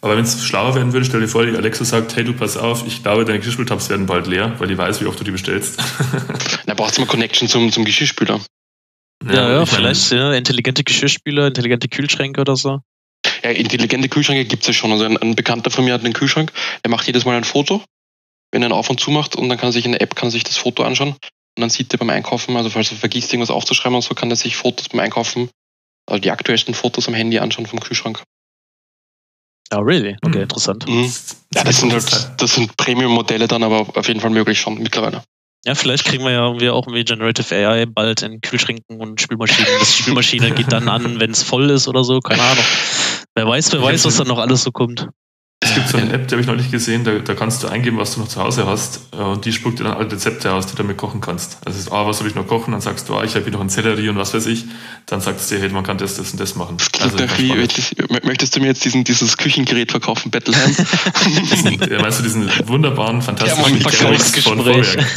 Aber 0.01 0.15
wenn 0.15 0.23
es 0.23 0.45
schlauer 0.45 0.75
werden 0.75 0.93
würde, 0.93 1.05
stell 1.05 1.19
dir 1.21 1.27
vor, 1.27 1.45
die 1.45 1.55
Alexa 1.55 1.83
sagt, 1.83 2.15
hey, 2.15 2.23
du 2.23 2.33
pass 2.33 2.57
auf, 2.57 2.85
ich 2.85 3.01
glaube, 3.01 3.25
deine 3.25 3.39
Geschirrspültabs 3.39 3.89
werden 3.89 4.05
bald 4.05 4.27
leer, 4.27 4.53
weil 4.59 4.67
die 4.67 4.77
weiß, 4.77 5.01
wie 5.01 5.05
oft 5.05 5.19
du 5.19 5.23
die 5.23 5.31
bestellst. 5.31 5.81
Da 6.65 6.75
brauchst 6.75 6.97
du 6.97 7.01
mal 7.01 7.07
Connection 7.07 7.47
zum, 7.47 7.71
zum 7.71 7.83
Geschirrspüler. 7.85 8.39
Ja, 9.25 9.33
ja, 9.33 9.47
meine, 9.49 9.65
vielleicht 9.65 10.11
ja, 10.11 10.33
intelligente 10.33 10.83
Geschirrspüler, 10.83 11.47
intelligente 11.47 11.87
Kühlschränke 11.87 12.41
oder 12.41 12.55
so. 12.55 12.79
Ja, 13.43 13.49
intelligente 13.51 14.09
Kühlschränke 14.09 14.45
gibt 14.45 14.63
es 14.63 14.67
ja 14.67 14.73
schon. 14.73 14.91
Also 14.91 15.05
ein, 15.05 15.17
ein 15.17 15.35
Bekannter 15.35 15.71
von 15.71 15.85
mir 15.85 15.93
hat 15.93 16.03
einen 16.03 16.13
Kühlschrank, 16.13 16.51
der 16.83 16.91
macht 16.91 17.07
jedes 17.07 17.25
Mal 17.25 17.35
ein 17.35 17.43
Foto, 17.43 17.83
wenn 18.53 18.61
er 18.61 18.69
ihn 18.69 18.71
auf 18.71 18.89
und 18.89 18.99
zu 18.99 19.11
macht 19.11 19.35
und 19.35 19.49
dann 19.49 19.57
kann 19.57 19.69
er 19.69 19.73
sich 19.73 19.85
in 19.85 19.93
der 19.93 20.01
App 20.01 20.15
kann 20.15 20.27
er 20.27 20.31
sich 20.31 20.43
das 20.43 20.57
Foto 20.57 20.83
anschauen 20.83 21.09
und 21.09 21.61
dann 21.61 21.71
sieht 21.71 21.91
er 21.93 21.97
beim 21.97 22.11
Einkaufen, 22.11 22.55
also 22.55 22.69
falls 22.69 22.91
er 22.91 22.97
vergisst, 22.97 23.33
irgendwas 23.33 23.49
aufzuschreiben 23.49 23.95
und 23.95 24.03
so, 24.03 24.13
kann 24.13 24.29
er 24.29 24.35
sich 24.35 24.55
Fotos 24.55 24.89
beim 24.89 24.99
Einkaufen, 25.01 25.49
also 26.05 26.21
die 26.21 26.31
aktuellsten 26.31 26.75
Fotos 26.75 27.07
am 27.07 27.15
Handy 27.15 27.39
anschauen 27.39 27.65
vom 27.65 27.79
Kühlschrank. 27.79 28.21
Ja, 29.71 29.79
really? 29.79 30.15
Okay, 30.23 30.35
Hm. 30.35 30.43
interessant. 30.43 30.87
Mhm. 30.87 31.11
Ja, 31.55 31.63
das 31.63 31.79
sind 31.79 31.91
halt, 31.91 32.31
das 32.37 32.55
sind 32.55 32.77
Premium-Modelle 32.77 33.47
dann, 33.47 33.63
aber 33.63 33.87
auf 33.97 34.07
jeden 34.07 34.19
Fall 34.19 34.29
möglich 34.29 34.59
schon 34.59 34.77
mittlerweile. 34.77 35.23
Ja, 35.65 35.73
vielleicht 35.75 36.03
kriegen 36.03 36.23
wir 36.25 36.31
ja 36.31 36.45
irgendwie 36.45 36.69
auch 36.69 36.85
irgendwie 36.85 37.05
Generative 37.05 37.55
AI 37.55 37.85
bald 37.85 38.21
in 38.21 38.41
Kühlschränken 38.41 38.99
und 38.99 39.21
Spülmaschinen. 39.21 39.79
Das 39.79 39.95
Spülmaschine 39.97 40.51
geht 40.51 40.71
dann 40.71 40.89
an, 40.89 41.19
wenn 41.19 41.31
es 41.31 41.41
voll 41.41 41.69
ist 41.69 41.87
oder 41.87 42.03
so, 42.03 42.19
keine 42.19 42.43
Ahnung. 42.43 42.65
Wer 43.33 43.47
weiß, 43.47 43.71
wer 43.71 43.81
weiß, 43.81 44.05
was 44.05 44.17
da 44.17 44.25
noch 44.25 44.39
alles 44.39 44.61
so 44.63 44.71
kommt. 44.71 45.07
Es 45.73 45.79
gibt 45.79 45.89
so 45.89 45.97
eine 45.97 46.13
App, 46.13 46.27
die 46.27 46.33
habe 46.35 46.41
ich 46.41 46.47
noch 46.47 46.55
nicht 46.55 46.71
gesehen, 46.71 47.03
da, 47.03 47.13
da 47.13 47.33
kannst 47.33 47.63
du 47.63 47.67
eingeben, 47.67 47.97
was 47.97 48.13
du 48.13 48.21
noch 48.21 48.27
zu 48.27 48.39
Hause 48.39 48.67
hast 48.67 48.99
äh, 49.11 49.17
und 49.17 49.43
die 49.45 49.51
spuckt 49.51 49.79
dir 49.79 49.85
dann 49.85 49.93
alle 49.93 50.11
Rezepte 50.11 50.53
aus, 50.53 50.67
die 50.67 50.75
du 50.75 50.83
damit 50.83 50.97
kochen 50.97 51.19
kannst. 51.19 51.57
Also 51.65 51.91
ah, 51.91 52.05
was 52.05 52.19
soll 52.19 52.27
ich 52.27 52.35
noch 52.35 52.45
kochen? 52.45 52.71
Dann 52.71 52.81
sagst 52.81 53.09
du, 53.09 53.15
ah, 53.15 53.23
ich 53.23 53.33
habe 53.33 53.43
hier 53.43 53.53
noch 53.53 53.59
einen 53.59 53.69
Sellerie 53.69 54.09
und 54.09 54.17
was 54.17 54.33
weiß 54.33 54.45
ich. 54.45 54.65
Dann 55.07 55.19
sagt 55.21 55.39
es 55.39 55.47
dir, 55.47 55.59
hey, 55.59 55.69
man 55.69 55.83
kann 55.83 55.97
das, 55.97 56.17
das 56.17 56.31
und 56.31 56.39
das 56.39 56.55
machen. 56.55 56.77
Also, 56.99 57.17
wie, 57.37 57.53
möchtest, 57.53 58.55
du 58.55 58.59
mir 58.59 58.67
jetzt 58.67 58.85
diesen, 58.85 59.03
dieses 59.03 59.37
Küchengerät 59.37 59.91
verkaufen, 59.91 60.31
diesen, 61.51 61.81
äh, 61.81 62.01
meinst 62.01 62.19
du 62.19 62.23
diesen 62.23 62.49
wunderbaren, 62.65 63.21
fantastischen 63.21 63.81
Ja, 63.81 63.89
Verkaufsgespräch. 63.89 64.53
Vorwerk? 64.53 64.95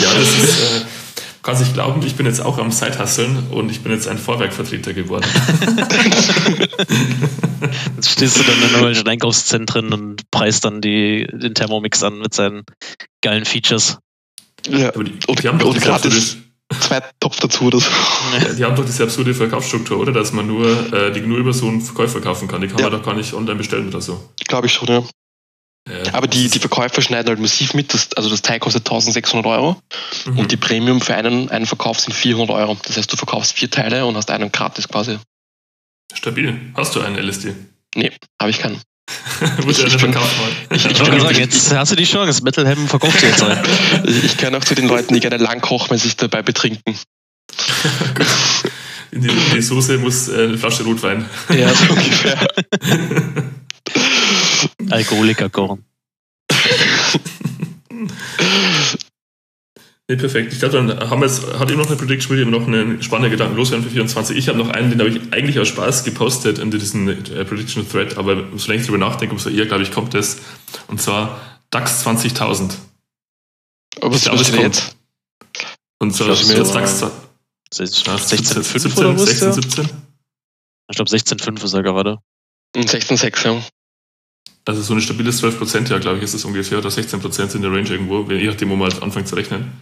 ja, 0.00 0.14
das 0.14 0.38
ist, 0.38 0.60
äh, 0.60 0.84
kannst 1.42 1.62
nicht 1.62 1.74
glauben, 1.74 2.00
ich 2.06 2.14
bin 2.16 2.26
jetzt 2.26 2.40
auch 2.40 2.58
am 2.58 2.70
Sidehusseln 2.70 3.48
und 3.50 3.70
ich 3.70 3.80
bin 3.82 3.92
jetzt 3.92 4.06
ein 4.08 4.18
Vorwerkvertreter 4.18 4.92
geworden. 4.94 5.26
Jetzt 7.96 8.10
stehst 8.10 8.38
du 8.38 8.42
dann 8.42 8.56
in 8.56 8.62
irgendwelchen 8.62 9.06
Einkaufszentren 9.08 9.92
und 9.92 10.30
preist 10.30 10.64
dann 10.64 10.80
die, 10.80 11.26
den 11.32 11.54
Thermomix 11.54 12.02
an 12.02 12.18
mit 12.18 12.34
seinen 12.34 12.64
geilen 13.22 13.44
Features. 13.44 13.98
ja. 14.68 14.88
Aber 14.88 15.04
die, 15.04 15.12
Und- 15.26 15.42
die 15.42 15.48
haben 15.48 15.58
doch 15.58 15.68
und 15.68 15.74
diese 15.76 15.86
gratis. 15.86 16.36
Zwei 16.80 17.02
Topf 17.20 17.38
dazu 17.38 17.64
oder 17.64 17.80
so. 17.80 17.90
die 18.58 18.64
haben 18.64 18.74
doch 18.74 18.84
diese 18.84 19.02
absurde 19.04 19.34
Verkaufsstruktur, 19.34 19.98
oder? 20.00 20.10
Dass 20.12 20.32
man 20.32 20.46
nur, 20.46 20.92
äh, 20.92 21.12
die 21.12 21.20
nur 21.20 21.36
über 21.38 21.52
so 21.52 21.68
einen 21.68 21.82
Verkäufer 21.82 22.20
kaufen 22.22 22.48
kann. 22.48 22.62
Die 22.62 22.66
kann 22.68 22.78
Ja. 22.78 22.88
man 22.88 22.98
doch 22.98 23.04
gar 23.04 23.14
nicht 23.14 23.34
online 23.34 23.56
bestellen 23.58 23.88
oder 23.88 24.00
so. 24.00 24.30
Glaube 24.48 24.66
ich 24.68 24.72
schon, 24.72 24.88
ja. 24.88 25.02
Aber 26.12 26.26
die, 26.28 26.48
die 26.48 26.58
Verkäufer 26.60 27.02
schneiden 27.02 27.28
halt 27.28 27.40
massiv 27.40 27.74
mit. 27.74 27.92
Das, 27.92 28.12
also 28.14 28.30
das 28.30 28.42
Teil 28.42 28.60
kostet 28.60 28.86
1600 28.86 29.46
Euro 29.46 29.80
Mhm. 30.26 30.38
und 30.38 30.52
die 30.52 30.56
Premium 30.56 31.00
für 31.00 31.14
einen, 31.14 31.48
einen 31.50 31.66
Verkauf 31.66 31.98
sind 32.00 32.12
400 32.14 32.56
Euro. 32.56 32.78
Das 32.84 32.96
heißt, 32.96 33.12
du 33.12 33.16
verkaufst 33.16 33.52
vier 33.54 33.68
Teile 33.70 34.06
und 34.06 34.16
hast 34.16 34.30
einen 34.30 34.52
gratis 34.52 34.86
quasi. 34.88 35.18
Stabil. 36.14 36.58
Hast 36.76 36.94
du 36.94 37.00
einen 37.00 37.16
LSD? 37.18 37.54
Nee, 37.96 38.12
habe 38.40 38.50
ich 38.50 38.58
keinen. 38.58 38.76
Ich 39.58 39.64
bin- 39.66 39.74
verkauft 39.74 40.30
ich- 40.70 40.82
bin 41.10 41.20
sagen, 41.20 41.36
jetzt 41.38 41.74
hast 41.74 41.90
du 41.92 41.96
die 41.96 42.04
Chance. 42.04 42.44
Metalham 42.44 42.86
verkauft 42.86 43.20
dir 43.20 43.28
jetzt 43.28 43.42
ein. 43.42 43.58
Ich, 44.06 44.22
ich 44.24 44.36
gehöre 44.36 44.56
auch 44.58 44.64
zu 44.64 44.74
den 44.76 44.86
Leuten, 44.86 45.12
die 45.14 45.20
gerne 45.20 45.38
lang 45.42 45.60
kochen, 45.60 45.90
wenn 45.90 45.98
sie 45.98 46.04
sich 46.08 46.16
dabei 46.16 46.42
betrinken. 46.42 46.96
In 49.10 49.20
die, 49.22 49.28
in 49.28 49.36
die 49.56 49.60
Soße 49.62 49.98
muss 49.98 50.28
äh, 50.28 50.44
eine 50.44 50.56
Flasche 50.58 50.84
Rotwein. 50.84 51.28
Ja, 51.50 51.74
so 51.74 51.92
ungefähr. 51.92 52.48
Alkoholiker 54.90 55.48
kochen. 55.48 55.84
Nee, 60.08 60.16
perfekt. 60.16 60.52
Ich 60.52 60.58
glaube, 60.58 60.76
dann 60.76 61.10
haben 61.10 61.20
wir 61.20 61.26
jetzt, 61.26 61.46
hat 61.58 61.70
eben 61.70 61.80
noch 61.80 61.86
eine 61.86 61.96
Prediction, 61.96 62.36
würde 62.36 62.50
noch 62.50 62.66
einen 62.66 63.02
spannenden 63.02 63.30
Gedanken 63.30 63.56
loswerden 63.56 63.84
für 63.84 63.90
24. 63.90 64.36
Ich 64.36 64.48
habe 64.48 64.58
noch 64.58 64.68
einen, 64.68 64.90
den 64.90 64.98
habe 65.00 65.08
ich 65.08 65.32
eigentlich 65.32 65.58
aus 65.58 65.68
Spaß 65.68 66.04
gepostet 66.04 66.58
in 66.58 66.70
diesen 66.70 67.08
äh, 67.08 67.44
Prediction 67.44 67.88
Thread, 67.88 68.18
aber 68.18 68.44
solange 68.56 68.80
ich 68.80 68.86
drüber 68.86 68.98
nachdenke, 68.98 69.32
umso 69.32 69.48
eher, 69.48 69.66
glaube 69.66 69.84
ich, 69.84 69.92
kommt 69.92 70.12
das. 70.12 70.38
Und 70.88 71.00
zwar 71.00 71.40
DAX 71.70 72.06
20.000. 72.06 72.72
Aber 74.00 74.14
was 74.14 74.26
ist 74.26 74.54
jetzt? 74.54 74.96
Und 75.98 76.14
zwar 76.14 76.30
ist 76.30 76.50
jetzt 76.50 76.74
DAX 76.74 77.04
16,5 77.72 78.98
oder 78.98 79.14
was? 79.14 79.24
16, 79.24 79.52
17? 79.52 79.88
Ich 80.90 80.96
glaube 80.96 81.10
16,5 81.10 81.64
ist 81.64 81.72
er 81.72 81.82
gerade. 81.82 82.18
16,6, 82.76 83.44
ja. 83.46 83.62
Also 84.64 84.80
so 84.82 84.94
ein 84.94 85.00
stabiles 85.00 85.42
12% 85.42 85.90
ja, 85.90 85.98
glaube 85.98 86.18
ich, 86.18 86.24
ist 86.24 86.34
es 86.34 86.44
ungefähr, 86.44 86.78
oder 86.78 86.88
16% 86.88 87.56
in 87.56 87.62
der 87.62 87.72
Range 87.72 87.88
irgendwo, 87.88 88.30
je 88.30 88.46
nachdem, 88.46 88.70
wo 88.70 88.76
man 88.76 88.92
halt 88.92 89.02
anfängt 89.02 89.28
zu 89.28 89.34
rechnen. 89.34 89.72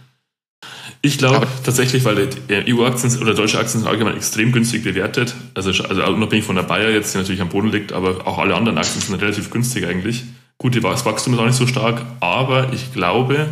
Ich 1.03 1.17
glaube 1.17 1.47
tatsächlich, 1.63 2.05
weil 2.05 2.29
EU-Aktien 2.49 3.17
oder 3.21 3.33
deutsche 3.33 3.57
Aktien 3.57 3.81
sind 3.81 3.89
allgemein 3.89 4.17
extrem 4.17 4.51
günstig 4.51 4.83
bewertet. 4.83 5.33
Also, 5.55 5.69
also 5.83 6.03
unabhängig 6.05 6.45
von 6.45 6.55
der 6.55 6.63
Bayer 6.63 6.91
jetzt, 6.91 7.13
die 7.13 7.17
natürlich 7.17 7.41
am 7.41 7.49
Boden 7.49 7.71
liegt, 7.71 7.91
aber 7.91 8.27
auch 8.27 8.37
alle 8.37 8.55
anderen 8.55 8.77
Aktien 8.77 9.01
sind 9.01 9.15
relativ 9.19 9.49
günstig 9.49 9.87
eigentlich. 9.87 10.23
Gut, 10.59 10.75
das 10.83 11.05
Wachstum 11.05 11.33
ist 11.33 11.39
auch 11.39 11.45
nicht 11.45 11.55
so 11.55 11.65
stark, 11.65 12.05
aber 12.19 12.71
ich 12.71 12.93
glaube, 12.93 13.47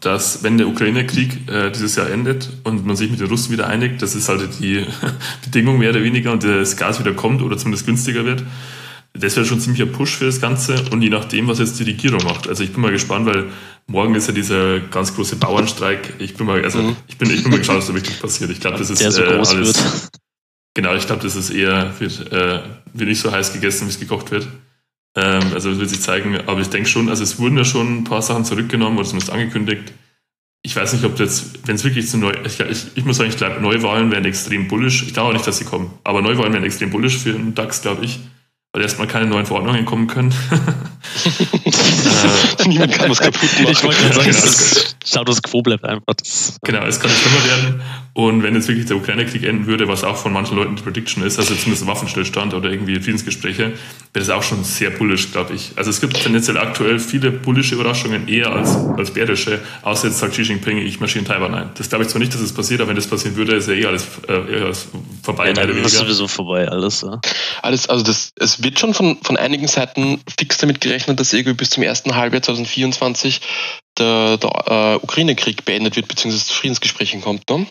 dass 0.00 0.42
wenn 0.42 0.56
der 0.56 0.68
Ukraine-Krieg 0.68 1.48
äh, 1.50 1.70
dieses 1.70 1.96
Jahr 1.96 2.08
endet 2.10 2.48
und 2.64 2.86
man 2.86 2.96
sich 2.96 3.10
mit 3.10 3.20
den 3.20 3.28
Russen 3.28 3.52
wieder 3.52 3.66
einigt, 3.66 4.00
das 4.00 4.14
ist 4.14 4.30
halt 4.30 4.48
die 4.60 4.86
Bedingung 5.44 5.78
mehr 5.78 5.90
oder 5.90 6.02
weniger 6.02 6.32
und 6.32 6.44
das 6.44 6.78
Gas 6.78 6.98
wieder 6.98 7.12
kommt 7.12 7.42
oder 7.42 7.58
zumindest 7.58 7.84
günstiger 7.86 8.24
wird, 8.24 8.42
das 9.18 9.36
wäre 9.36 9.46
schon 9.46 9.60
ein 9.60 9.92
Push 9.92 10.16
für 10.16 10.26
das 10.26 10.40
Ganze 10.40 10.82
und 10.90 11.02
je 11.02 11.10
nachdem, 11.10 11.48
was 11.48 11.58
jetzt 11.58 11.78
die 11.78 11.84
Regierung 11.84 12.22
macht. 12.24 12.48
Also 12.48 12.64
ich 12.64 12.72
bin 12.72 12.82
mal 12.82 12.92
gespannt, 12.92 13.26
weil 13.26 13.46
morgen 13.86 14.14
ist 14.14 14.28
ja 14.28 14.34
dieser 14.34 14.80
ganz 14.80 15.14
große 15.14 15.36
Bauernstreik. 15.36 16.14
Ich 16.18 16.34
bin 16.34 16.46
mal, 16.46 16.62
also 16.62 16.82
mhm. 16.82 16.96
ich 17.08 17.16
bin, 17.16 17.30
ich 17.30 17.42
bin 17.42 17.50
mal 17.50 17.58
gespannt, 17.58 17.78
was 17.78 17.86
da 17.86 17.94
wirklich 17.94 18.20
passiert. 18.20 18.50
Ich 18.50 18.60
glaube, 18.60 18.78
das 18.78 18.90
ist 18.90 18.98
so 18.98 19.22
äh, 19.22 19.26
alles. 19.26 19.54
Wird. 19.54 20.10
Genau, 20.74 20.94
ich 20.94 21.06
glaube, 21.06 21.22
das 21.22 21.36
ist 21.36 21.50
eher 21.50 21.94
wird, 21.98 22.32
äh, 22.32 22.60
wird 22.92 23.08
nicht 23.08 23.20
so 23.20 23.32
heiß 23.32 23.52
gegessen, 23.52 23.86
wie 23.86 23.90
es 23.90 24.00
gekocht 24.00 24.30
wird. 24.30 24.48
Ähm, 25.14 25.42
also 25.54 25.70
das 25.70 25.78
wird 25.78 25.90
sich 25.90 26.00
zeigen. 26.00 26.36
Aber 26.46 26.60
ich 26.60 26.68
denke 26.68 26.88
schon, 26.88 27.08
also 27.08 27.22
es 27.22 27.38
wurden 27.38 27.56
ja 27.56 27.64
schon 27.64 27.98
ein 27.98 28.04
paar 28.04 28.22
Sachen 28.22 28.44
zurückgenommen 28.44 28.98
oder 28.98 29.06
zumindest 29.06 29.32
angekündigt. 29.32 29.92
Ich 30.62 30.74
weiß 30.74 30.92
nicht, 30.94 31.04
ob 31.04 31.18
jetzt, 31.18 31.66
wenn 31.66 31.76
es 31.76 31.84
wirklich 31.84 32.08
zu 32.08 32.18
neu, 32.18 32.32
ich, 32.44 32.58
ich, 32.58 32.86
ich 32.96 33.04
muss 33.04 33.18
sagen, 33.18 33.30
ich 33.30 33.36
glaube, 33.36 33.60
Neuwahlen 33.60 34.10
werden 34.10 34.24
extrem 34.24 34.66
bullisch. 34.68 35.04
Ich 35.04 35.14
glaube 35.14 35.28
auch 35.28 35.32
nicht, 35.32 35.46
dass 35.46 35.58
sie 35.58 35.64
kommen. 35.64 35.92
Aber 36.02 36.22
Neuwahlen 36.22 36.52
werden 36.52 36.64
extrem 36.64 36.90
bullisch 36.90 37.18
für 37.18 37.32
den 37.32 37.54
DAX, 37.54 37.82
glaube 37.82 38.04
ich 38.04 38.18
weil 38.76 38.82
erstmal 38.82 39.06
keine 39.06 39.24
neuen 39.24 39.46
Verordnungen 39.46 39.86
kommen 39.86 40.06
können. 40.06 40.34
Niemand 42.66 42.92
kann 42.92 43.10
was 43.10 43.18
kaputt 43.18 43.42
machen. 43.42 43.72
Ich 43.72 43.82
wollte 43.82 44.00
gerade 44.00 44.14
sagen, 44.14 44.30
genau, 44.30 44.40
das 44.40 44.96
Status 45.04 45.42
Quo 45.42 45.62
bleibt 45.62 45.84
einfach. 45.84 46.14
Das 46.16 46.58
genau, 46.62 46.84
es 46.86 47.00
kann 47.00 47.10
nicht 47.10 47.22
schlimmer 47.22 47.44
werden. 47.44 47.82
Und 48.16 48.42
wenn 48.42 48.54
jetzt 48.54 48.66
wirklich 48.66 48.86
der 48.86 48.96
Ukraine-Krieg 48.96 49.42
enden 49.42 49.66
würde, 49.66 49.88
was 49.88 50.02
auch 50.02 50.16
von 50.16 50.32
manchen 50.32 50.56
Leuten 50.56 50.74
die 50.74 50.82
Prediction 50.82 51.22
ist, 51.22 51.38
also 51.38 51.54
zumindest 51.54 51.86
Waffenstillstand 51.86 52.54
oder 52.54 52.70
irgendwie 52.70 52.98
Friedensgespräche, 52.98 53.62
wäre 53.64 53.74
das 54.14 54.30
auch 54.30 54.42
schon 54.42 54.64
sehr 54.64 54.88
bullisch, 54.88 55.32
glaube 55.32 55.52
ich. 55.52 55.72
Also 55.76 55.90
es 55.90 56.00
gibt 56.00 56.22
tendenziell 56.22 56.56
aktuell 56.56 56.98
viele 56.98 57.30
bullische 57.30 57.74
Überraschungen 57.74 58.26
eher 58.26 58.50
als, 58.52 58.74
als 58.74 59.10
bärische, 59.12 59.60
außer 59.82 60.08
jetzt 60.08 60.18
sagt 60.18 60.32
Xi 60.32 60.42
Jinping, 60.44 60.78
ich 60.78 60.98
marschiere 60.98 61.26
in 61.26 61.30
Taiwan 61.30 61.54
ein. 61.54 61.70
Das 61.74 61.90
glaube 61.90 62.04
ich 62.04 62.10
zwar 62.10 62.20
nicht, 62.20 62.32
dass 62.32 62.40
es 62.40 62.54
passiert, 62.54 62.80
aber 62.80 62.88
wenn 62.88 62.96
das 62.96 63.06
passieren 63.06 63.36
würde, 63.36 63.54
ist 63.54 63.68
ja 63.68 63.74
eh 63.74 63.84
alles, 63.84 64.06
äh, 64.26 64.32
eher 64.32 64.64
alles 64.64 64.88
vorbei. 65.22 65.48
Ja, 65.48 65.52
dann 65.52 65.76
ist 65.76 65.98
sowieso 65.98 66.26
vorbei, 66.26 66.66
alles. 66.68 67.02
Ja. 67.02 67.20
Alles, 67.60 67.86
also 67.86 68.02
das, 68.02 68.32
es 68.36 68.62
wird 68.62 68.78
schon 68.78 68.94
von, 68.94 69.18
von 69.22 69.36
einigen 69.36 69.68
Seiten 69.68 70.22
fix 70.38 70.56
damit 70.56 70.80
gerechnet, 70.80 71.20
dass 71.20 71.34
irgendwie 71.34 71.55
bis 71.56 71.70
zum 71.70 71.82
ersten 71.82 72.14
Halbjahr 72.14 72.42
2024 72.42 73.40
der, 73.98 74.36
der 74.38 74.50
äh, 74.66 75.04
Ukraine-Krieg 75.04 75.64
beendet 75.64 75.96
wird, 75.96 76.08
beziehungsweise 76.08 76.46
zu 76.46 76.54
Friedensgesprächen 76.54 77.20
kommt. 77.22 77.48
Ne? 77.48 77.66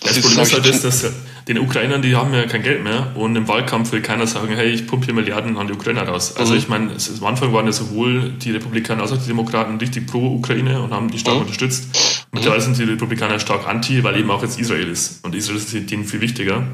Das, 0.00 0.14
das 0.14 0.20
Problem 0.20 0.42
ist 0.42 0.52
halt 0.54 0.66
das, 0.66 0.80
dass 0.82 1.12
den 1.46 1.58
Ukrainern, 1.58 2.02
die 2.02 2.14
haben 2.14 2.32
ja 2.32 2.46
kein 2.46 2.62
Geld 2.62 2.82
mehr 2.82 3.12
und 3.16 3.34
im 3.36 3.48
Wahlkampf 3.48 3.92
will 3.92 4.02
keiner 4.02 4.26
sagen, 4.26 4.54
hey, 4.54 4.70
ich 4.70 4.86
pumpe 4.86 5.06
hier 5.06 5.14
Milliarden 5.14 5.56
an 5.56 5.66
die 5.66 5.72
Ukrainer 5.72 6.06
raus. 6.06 6.36
Also 6.36 6.52
mhm. 6.52 6.58
ich 6.58 6.68
meine, 6.68 6.90
am 6.92 7.26
Anfang 7.26 7.52
waren 7.52 7.66
ja 7.66 7.72
sowohl 7.72 8.30
die 8.30 8.52
Republikaner 8.52 9.02
als 9.02 9.12
auch 9.12 9.18
die 9.18 9.26
Demokraten 9.26 9.76
richtig 9.78 10.06
pro 10.06 10.36
Ukraine 10.36 10.80
und 10.80 10.92
haben 10.92 11.10
die 11.10 11.18
stark 11.18 11.36
mhm. 11.36 11.42
unterstützt. 11.42 12.26
Mittlerweile 12.32 12.62
sind 12.62 12.78
die 12.78 12.84
Republikaner 12.84 13.40
stark 13.40 13.66
anti, 13.66 14.02
weil 14.04 14.18
eben 14.18 14.30
auch 14.30 14.42
jetzt 14.42 14.58
Israel 14.60 14.88
ist. 14.88 15.24
Und 15.24 15.34
Israel 15.34 15.58
ist 15.58 15.72
denen 15.72 16.04
viel 16.04 16.20
wichtiger 16.20 16.66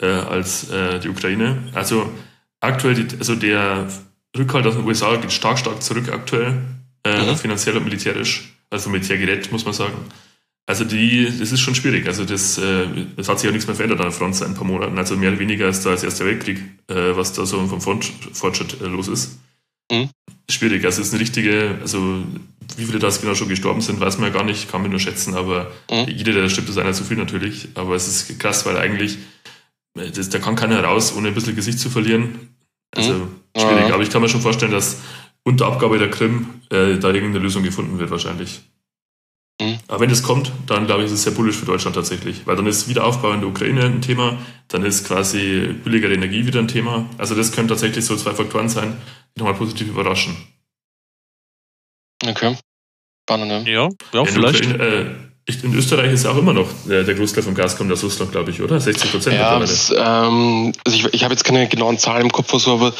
äh, 0.00 0.06
als 0.06 0.70
äh, 0.70 1.00
die 1.00 1.08
Ukraine. 1.08 1.58
Also 1.74 2.10
aktuell, 2.60 2.94
die, 2.94 3.16
also 3.18 3.34
der 3.34 3.88
Rückhalt 4.36 4.66
aus 4.66 4.74
den 4.74 4.84
USA 4.84 5.16
geht 5.16 5.32
stark, 5.32 5.58
stark 5.58 5.82
zurück 5.82 6.10
aktuell, 6.10 6.58
äh, 7.04 7.30
mhm. 7.30 7.36
finanziell 7.36 7.76
und 7.76 7.84
militärisch, 7.84 8.54
also 8.70 8.90
Militärgerät, 8.90 9.52
muss 9.52 9.64
man 9.64 9.74
sagen. 9.74 9.96
Also 10.66 10.84
die, 10.84 11.26
das 11.38 11.52
ist 11.52 11.60
schon 11.60 11.74
schwierig. 11.74 12.06
Also 12.06 12.24
das, 12.24 12.56
äh, 12.56 12.86
das 13.16 13.28
hat 13.28 13.38
sich 13.38 13.46
ja 13.46 13.52
nichts 13.52 13.66
mehr 13.66 13.74
verändert 13.74 14.00
an 14.00 14.06
der 14.06 14.12
Front 14.12 14.36
seit 14.36 14.48
ein 14.48 14.54
paar 14.54 14.64
Monaten. 14.64 14.96
Also 14.96 15.16
mehr 15.16 15.30
oder 15.30 15.40
weniger 15.40 15.66
als 15.66 15.82
da 15.82 15.90
als 15.90 16.04
Erster 16.04 16.24
Weltkrieg, 16.24 16.58
äh, 16.88 17.16
was 17.16 17.32
da 17.32 17.44
so 17.44 17.66
vom 17.66 17.80
Fortschritt 17.80 18.80
äh, 18.80 18.86
los 18.86 19.08
ist. 19.08 19.38
Mhm. 19.90 20.08
Schwierig. 20.48 20.84
Also 20.84 21.00
es 21.00 21.08
ist 21.08 21.14
eine 21.14 21.20
richtige, 21.20 21.78
also 21.80 22.22
wie 22.76 22.84
viele 22.84 23.00
da 23.00 23.08
genau 23.08 23.34
schon 23.34 23.48
gestorben 23.48 23.80
sind, 23.80 24.00
weiß 24.00 24.18
man 24.18 24.28
ja 24.28 24.34
gar 24.34 24.44
nicht, 24.44 24.70
kann 24.70 24.82
man 24.82 24.90
nur 24.90 25.00
schätzen, 25.00 25.34
aber 25.34 25.72
mhm. 25.90 26.08
jeder, 26.08 26.32
der 26.32 26.48
stirbt, 26.48 26.68
ist 26.68 26.78
einer 26.78 26.92
zu 26.92 27.04
viel 27.04 27.16
natürlich. 27.16 27.68
Aber 27.74 27.96
es 27.96 28.06
ist 28.06 28.38
krass, 28.38 28.64
weil 28.64 28.76
eigentlich, 28.76 29.18
äh, 29.98 30.10
das, 30.10 30.28
da 30.28 30.38
kann 30.38 30.54
keiner 30.54 30.82
raus, 30.84 31.12
ohne 31.16 31.28
ein 31.28 31.34
bisschen 31.34 31.56
Gesicht 31.56 31.80
zu 31.80 31.90
verlieren. 31.90 32.54
Also 32.94 33.14
mhm. 33.14 33.41
Schwierig. 33.56 33.92
Aber 33.92 34.02
ich 34.02 34.10
kann 34.10 34.22
mir 34.22 34.28
schon 34.28 34.40
vorstellen, 34.40 34.72
dass 34.72 35.00
unter 35.44 35.66
Abgabe 35.66 35.98
der 35.98 36.10
Krim 36.10 36.62
äh, 36.70 36.98
da 36.98 37.10
irgendeine 37.10 37.40
Lösung 37.40 37.62
gefunden 37.62 37.98
wird 37.98 38.10
wahrscheinlich. 38.10 38.62
Mhm. 39.60 39.78
Aber 39.88 40.00
wenn 40.00 40.10
das 40.10 40.22
kommt, 40.22 40.52
dann 40.66 40.86
glaube 40.86 41.02
ich, 41.02 41.06
ist 41.06 41.12
es 41.12 41.22
sehr 41.24 41.32
bullisch 41.32 41.56
für 41.56 41.66
Deutschland 41.66 41.96
tatsächlich. 41.96 42.46
Weil 42.46 42.56
dann 42.56 42.66
ist 42.66 42.88
Wiederaufbau 42.88 43.32
in 43.32 43.40
der 43.40 43.48
Ukraine 43.48 43.84
ein 43.84 44.02
Thema, 44.02 44.38
dann 44.68 44.84
ist 44.84 45.06
quasi 45.06 45.74
billigere 45.84 46.14
Energie 46.14 46.46
wieder 46.46 46.60
ein 46.60 46.68
Thema. 46.68 47.08
Also 47.18 47.34
das 47.34 47.52
können 47.52 47.68
tatsächlich 47.68 48.04
so 48.04 48.16
zwei 48.16 48.32
Faktoren 48.32 48.68
sein, 48.68 48.96
die 49.34 49.40
nochmal 49.40 49.54
positiv 49.54 49.88
überraschen. 49.88 50.36
Okay. 52.24 52.56
Spannend, 53.24 53.68
ja. 53.68 53.88
Ja, 54.12 54.24
vielleicht. 54.24 54.66
Ukraine, 54.66 54.84
äh, 54.84 55.31
in 55.46 55.74
Österreich 55.74 56.12
ist 56.12 56.26
auch 56.26 56.36
immer 56.36 56.52
noch 56.52 56.68
der, 56.88 57.02
der 57.02 57.14
Großteil 57.14 57.42
vom 57.42 57.54
Gas 57.54 57.76
kommt 57.76 57.90
aus 57.92 58.04
Russland, 58.04 58.30
glaube 58.30 58.50
ich, 58.50 58.62
oder? 58.62 58.80
60 58.80 59.10
Prozent. 59.10 59.36
Ja, 59.36 59.58
das, 59.58 59.90
ähm, 59.90 60.72
also 60.84 60.96
ich, 60.96 61.14
ich 61.14 61.24
habe 61.24 61.34
jetzt 61.34 61.44
keine 61.44 61.66
genauen 61.68 61.98
Zahlen 61.98 62.26
im 62.26 62.32
Kopf, 62.32 62.52
so, 62.58 62.74
aber 62.74 62.94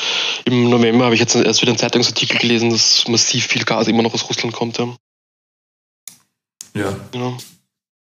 im 0.44 0.68
November 0.68 1.04
habe 1.04 1.14
ich 1.14 1.20
jetzt 1.20 1.36
erst 1.36 1.62
wieder 1.62 1.70
einen 1.70 1.78
Zeitungsartikel 1.78 2.38
gelesen, 2.38 2.70
dass 2.70 3.06
massiv 3.06 3.46
viel 3.46 3.64
Gas 3.64 3.86
immer 3.86 4.02
noch 4.02 4.12
aus 4.12 4.28
Russland 4.28 4.54
kommt. 4.54 4.78
Ja. 4.78 4.88
Ja. 6.74 6.96
ja. 7.14 7.36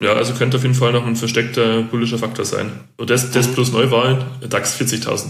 Ja, 0.03 0.15
also 0.15 0.33
könnte 0.33 0.57
auf 0.57 0.63
jeden 0.63 0.75
Fall 0.75 0.93
noch 0.93 1.07
ein 1.07 1.15
versteckter 1.15 1.83
bullischer 1.83 2.17
Faktor 2.17 2.47
sein. 2.47 2.73
Und 2.97 3.11
das, 3.11 3.33
das 3.33 3.49
mhm. 3.49 3.55
plus 3.55 3.71
Neuwahlen, 3.71 4.25
DAX 4.49 4.81
40.000. 4.81 5.27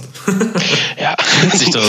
ja, 0.96 1.14
40.000. 1.50 1.82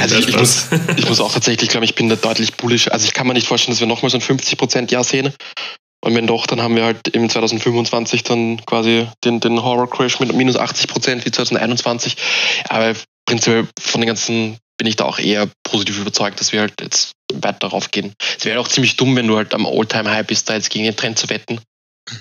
Also 0.00 0.16
ich, 0.16 0.28
ich, 0.28 0.36
muss, 0.36 0.68
ich 0.96 1.08
muss 1.08 1.18
auch 1.18 1.32
tatsächlich, 1.32 1.70
glaube 1.70 1.86
ich, 1.86 1.96
bin 1.96 2.08
da 2.08 2.14
deutlich 2.14 2.54
bullisch. 2.54 2.88
Also 2.88 3.04
ich 3.04 3.14
kann 3.14 3.26
mir 3.26 3.34
nicht 3.34 3.48
vorstellen, 3.48 3.74
dass 3.74 3.80
wir 3.80 3.88
nochmal 3.88 4.10
so 4.10 4.18
ein 4.18 4.22
50% 4.22 4.92
Jahr 4.92 5.02
sehen. 5.02 5.32
Und 6.00 6.14
wenn 6.14 6.26
doch, 6.26 6.46
dann 6.46 6.62
haben 6.62 6.76
wir 6.76 6.84
halt 6.84 7.08
im 7.08 7.28
2025 7.28 8.22
dann 8.22 8.64
quasi 8.66 9.08
den, 9.24 9.40
den 9.40 9.62
Horror 9.62 9.90
Crash 9.90 10.20
mit 10.20 10.32
minus 10.32 10.56
80% 10.56 11.24
wie 11.24 11.30
2021. 11.30 12.16
Aber 12.68 12.94
prinzipiell 13.26 13.66
von 13.80 14.00
den 14.00 14.08
ganzen 14.08 14.58
bin 14.78 14.86
ich 14.86 14.96
da 14.96 15.04
auch 15.04 15.18
eher 15.18 15.48
positiv 15.64 15.98
überzeugt, 15.98 16.40
dass 16.40 16.52
wir 16.52 16.60
halt 16.60 16.74
jetzt 16.80 17.12
weiter 17.34 17.58
darauf 17.60 17.90
gehen. 17.90 18.14
Es 18.38 18.44
wäre 18.44 18.60
auch 18.60 18.68
ziemlich 18.68 18.96
dumm, 18.96 19.16
wenn 19.16 19.26
du 19.26 19.36
halt 19.36 19.52
am 19.54 19.66
All-Time-High 19.66 20.26
bist, 20.26 20.48
da 20.48 20.54
jetzt 20.54 20.70
gegen 20.70 20.84
den 20.84 20.96
Trend 20.96 21.18
zu 21.18 21.28
wetten. 21.28 21.60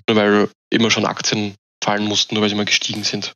Nur 0.10 0.18
weil 0.18 0.50
immer 0.72 0.90
schon 0.90 1.06
Aktien 1.06 1.56
fallen 1.84 2.06
mussten, 2.06 2.34
nur 2.34 2.42
weil 2.42 2.50
sie 2.50 2.56
immer 2.56 2.66
gestiegen 2.66 3.04
sind. 3.04 3.34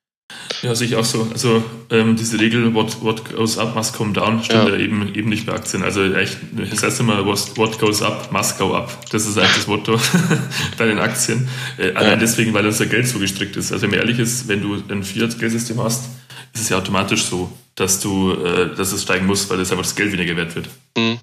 Ja, 0.62 0.76
sehe 0.76 0.88
ich 0.88 0.96
auch 0.96 1.06
so. 1.06 1.28
Also 1.32 1.64
ähm, 1.90 2.16
diese 2.16 2.40
Regel, 2.40 2.74
what, 2.74 3.02
what 3.02 3.34
goes 3.34 3.58
up 3.58 3.76
must 3.76 3.94
come 3.94 4.14
down, 4.14 4.44
stimmt 4.44 4.70
ja. 4.70 4.76
ja, 4.76 4.80
eben, 4.80 5.14
eben 5.16 5.30
nicht 5.30 5.46
bei 5.46 5.54
Aktien. 5.54 5.84
Also 5.84 6.04
echt, 6.04 6.38
das 6.72 6.84
heißt 6.84 7.00
immer, 7.00 7.26
what, 7.26 7.58
what 7.58 7.80
goes 7.80 8.02
up 8.02 8.32
must 8.32 8.58
go 8.60 8.76
up. 8.76 8.96
Das 9.10 9.26
ist 9.26 9.38
eigentlich 9.38 9.56
das 9.56 9.68
Motto 9.68 10.00
bei 10.78 10.86
den 10.86 11.00
Aktien. 11.00 11.48
Äh, 11.78 11.94
allein 11.94 12.12
ja. 12.12 12.16
deswegen, 12.18 12.54
weil 12.54 12.66
unser 12.66 12.86
Geld 12.86 13.08
so 13.08 13.18
gestrickt 13.18 13.58
ist. 13.58 13.72
Also 13.72 13.84
wenn 13.84 13.92
man 13.92 14.00
ehrlich 14.00 14.20
ist, 14.20 14.48
wenn 14.48 14.62
du 14.62 14.84
ein 14.90 15.04
Fiat-Geldsystem 15.04 15.82
hast, 15.82 16.06
ist 16.54 16.62
es 16.62 16.70
ja 16.70 16.78
automatisch 16.78 17.24
so, 17.24 17.52
dass 17.76 18.00
du, 18.00 18.34
äh, 18.34 18.76
dass 18.76 18.92
es 18.92 19.04
steigen 19.04 19.26
muss, 19.26 19.50
weil 19.50 19.60
es 19.60 19.72
einfach 19.72 19.86
das 19.86 19.96
Geld 19.96 20.12
weniger 20.12 20.36
wert 20.36 20.56
wird. 20.56 20.70
Mhm. 20.98 21.20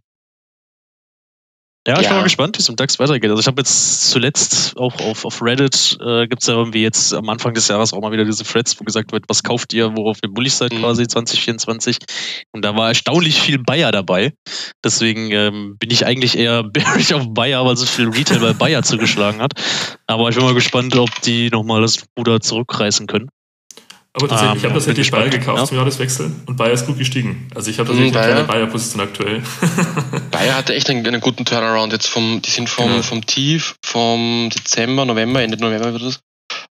Ja, 1.87 1.97
ich 1.97 2.03
ja. 2.03 2.09
bin 2.11 2.19
mal 2.19 2.25
gespannt, 2.25 2.59
wie 2.59 2.61
es 2.61 2.69
im 2.69 2.77
DAX 2.77 2.99
weitergeht. 2.99 3.31
Also 3.31 3.41
ich 3.41 3.47
habe 3.47 3.61
jetzt 3.61 4.11
zuletzt 4.11 4.77
auch 4.77 5.01
auf, 5.01 5.25
auf 5.25 5.41
Reddit 5.41 5.97
äh, 6.05 6.27
gibt 6.27 6.43
es 6.43 6.49
ja 6.49 6.55
irgendwie 6.55 6.83
jetzt 6.83 7.15
am 7.15 7.29
Anfang 7.29 7.55
des 7.55 7.69
Jahres 7.69 7.93
auch 7.93 8.01
mal 8.01 8.13
wieder 8.13 8.25
diese 8.25 8.45
Threads, 8.45 8.79
wo 8.79 8.85
gesagt 8.85 9.13
wird, 9.13 9.25
was 9.29 9.43
kauft 9.43 9.73
ihr, 9.73 9.97
worauf 9.97 10.19
ihr 10.23 10.31
bullig 10.31 10.55
seid 10.55 10.73
mhm. 10.73 10.81
quasi 10.81 11.07
2024. 11.07 11.97
Und 12.53 12.65
da 12.65 12.77
war 12.77 12.89
erstaunlich 12.89 13.41
viel 13.41 13.59
Bayer 13.59 13.91
dabei. 13.91 14.35
Deswegen 14.85 15.31
ähm, 15.31 15.77
bin 15.79 15.91
ich 15.91 16.05
eigentlich 16.05 16.37
eher 16.37 16.63
bearish 16.73 17.13
auf 17.13 17.33
Bayer, 17.33 17.65
weil 17.65 17.77
so 17.77 17.87
viel 17.87 18.09
Retail 18.09 18.41
bei 18.41 18.53
Bayer 18.53 18.83
zugeschlagen 18.83 19.41
hat. 19.41 19.53
Aber 20.07 20.29
ich 20.29 20.37
bin 20.37 20.45
mal 20.45 20.55
gespannt, 20.55 20.95
ob 20.97 21.11
die 21.23 21.49
nochmal 21.49 21.81
das 21.81 22.05
Ruder 22.19 22.41
zurückreißen 22.41 23.07
können. 23.07 23.31
Aber 24.15 24.29
tatsächlich, 24.29 24.51
ähm, 24.51 24.59
ich 24.59 24.65
habe 24.65 24.75
tatsächlich 24.75 25.11
Bayer 25.11 25.29
gekauft 25.29 25.59
ja. 25.59 25.65
zum 25.67 25.77
Jahreswechsel 25.77 26.33
und 26.47 26.57
Bayer 26.57 26.73
ist 26.73 26.87
gut 26.87 26.99
gestiegen. 26.99 27.49
Also 27.55 27.71
ich 27.71 27.79
habe 27.79 27.89
tatsächlich 27.89 28.15
mhm, 28.15 28.19
eine 28.19 28.45
Bayer-Position 28.45 29.03
aktuell. 29.03 29.43
Bayer 30.31 30.57
hatte 30.57 30.75
echt 30.75 30.91
einen, 30.91 31.07
einen, 31.07 31.21
guten 31.21 31.45
Turnaround 31.45 31.93
jetzt 31.93 32.09
vom, 32.09 32.41
die 32.43 32.51
sind 32.51 32.69
vom, 32.69 32.89
genau. 32.89 33.03
vom 33.03 33.25
Tief 33.27 33.77
vom 33.85 34.51
Dezember, 34.51 35.05
November, 35.05 35.43
Ende 35.43 35.59
November 35.59 35.93
wird 35.93 36.03
es, 36.03 36.21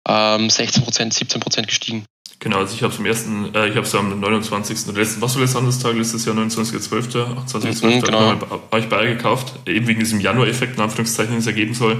ähm, 0.07 0.47
16% 0.47 1.13
17% 1.13 1.65
gestiegen. 1.67 2.05
Genau, 2.39 2.57
also 2.59 2.75
ich 2.75 2.83
habe 2.83 2.93
es 2.93 2.99
am 2.99 3.05
ersten, 3.05 3.55
äh, 3.55 3.67
ich 3.67 3.75
habe 3.75 3.87
es 3.87 3.95
am 3.95 4.19
29. 4.19 4.89
oder 4.89 4.99
letzten, 4.99 5.21
was 5.21 5.33
war 5.33 5.41
letztes 5.41 5.57
Handelstag, 5.57 5.95
letztes 5.95 6.25
Jahr 6.25 6.35
29.12., 6.35 7.45
28.12. 7.47 7.85
Mhm, 7.85 8.01
genau. 8.01 8.19
habe 8.19 8.79
ich 8.79 8.89
Bayer 8.89 9.07
gekauft, 9.07 9.53
eben 9.65 9.87
wegen 9.87 9.99
diesem 9.99 10.19
Januar-Effekt, 10.19 10.77
in 10.77 10.83
Anführungszeichen, 10.83 11.31
den 11.33 11.39
es 11.39 11.47
ergeben 11.47 11.73
soll. 11.73 11.97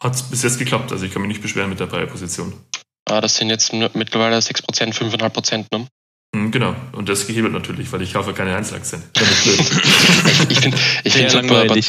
Hat 0.00 0.14
es 0.14 0.22
bis 0.24 0.42
jetzt 0.42 0.58
geklappt, 0.58 0.92
also 0.92 1.06
ich 1.06 1.12
kann 1.12 1.22
mich 1.22 1.28
nicht 1.28 1.42
beschweren 1.42 1.70
mit 1.70 1.78
der 1.78 1.86
Bayer-Position. 1.86 2.52
Ah, 3.08 3.20
das 3.20 3.36
sind 3.36 3.50
jetzt 3.50 3.72
mittlerweile 3.72 4.36
6%, 4.36 4.62
5,5%, 4.92 5.66
ne? 5.72 5.86
Hm, 6.34 6.50
genau, 6.50 6.74
und 6.92 7.08
das 7.08 7.26
gehebelt 7.26 7.52
natürlich, 7.52 7.90
weil 7.92 8.02
ich 8.02 8.12
kaufe 8.12 8.34
keine 8.34 8.54
Einzelaktien. 8.54 9.02
ich 10.50 10.60
finde 10.60 10.76
ich 11.04 11.12
find 11.12 11.34
halt 11.34 11.48
bei, 11.48 11.66
bei, 11.68 11.80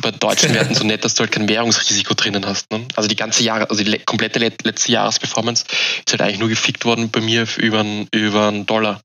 bei, 0.00 0.10
deutschen 0.10 0.54
Werten 0.54 0.74
so 0.74 0.84
nett, 0.84 1.04
dass 1.04 1.14
du 1.14 1.20
halt 1.20 1.30
kein 1.30 1.48
Währungsrisiko 1.48 2.14
drinnen 2.14 2.44
hast. 2.46 2.72
Ne? 2.72 2.84
Also 2.96 3.08
die 3.08 3.16
ganze 3.16 3.44
Jahre, 3.44 3.70
also 3.70 3.84
die 3.84 3.98
komplette 4.00 4.38
letzte 4.38 4.90
Jahresperformance 4.90 5.66
ist 5.70 6.10
halt 6.10 6.22
eigentlich 6.22 6.40
nur 6.40 6.48
gefickt 6.48 6.84
worden 6.84 7.10
bei 7.10 7.20
mir 7.20 7.46
über 7.58 7.80
einen 7.80 8.08
über 8.12 8.50
Dollar. 8.66 9.00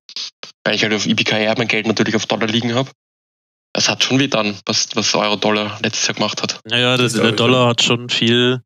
Weil 0.64 0.76
ich 0.76 0.84
halt 0.84 0.94
auf 0.94 1.06
IBKR 1.06 1.56
mein 1.58 1.68
Geld 1.68 1.86
natürlich 1.86 2.16
auf 2.16 2.26
Dollar 2.26 2.48
liegen 2.48 2.74
habe. 2.74 2.90
Das 3.74 3.90
hat 3.90 4.04
schon 4.04 4.18
weh 4.18 4.28
dann, 4.28 4.58
was, 4.66 4.88
was 4.96 5.14
Euro-Dollar 5.14 5.78
letztes 5.84 6.08
Jahr 6.08 6.16
gemacht 6.16 6.42
hat. 6.42 6.60
Naja, 6.66 6.98
das, 6.98 7.14
der 7.14 7.34
Dollar 7.34 7.68
hat 7.68 7.84
schon 7.84 8.10
viel 8.10 8.62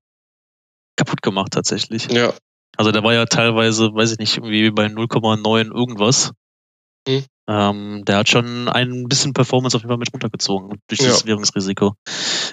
kaputt 0.95 1.21
gemacht 1.21 1.51
tatsächlich. 1.51 2.09
Ja, 2.09 2.33
also 2.77 2.91
der 2.91 3.03
war 3.03 3.13
ja 3.13 3.25
teilweise, 3.25 3.93
weiß 3.93 4.13
ich 4.13 4.17
nicht, 4.19 4.37
irgendwie 4.37 4.71
bei 4.71 4.85
0,9 4.85 5.73
irgendwas. 5.73 6.31
Mhm. 7.07 7.25
Ähm, 7.47 8.03
der 8.05 8.17
hat 8.17 8.29
schon 8.29 8.69
ein 8.69 9.07
bisschen 9.07 9.33
Performance 9.33 9.75
auf 9.75 9.81
jeden 9.81 9.89
Fall 9.89 9.97
mit 9.97 10.13
runtergezogen 10.13 10.69
durch 10.87 10.99
dieses 10.99 11.21
ja. 11.21 11.27
Währungsrisiko. 11.27 11.95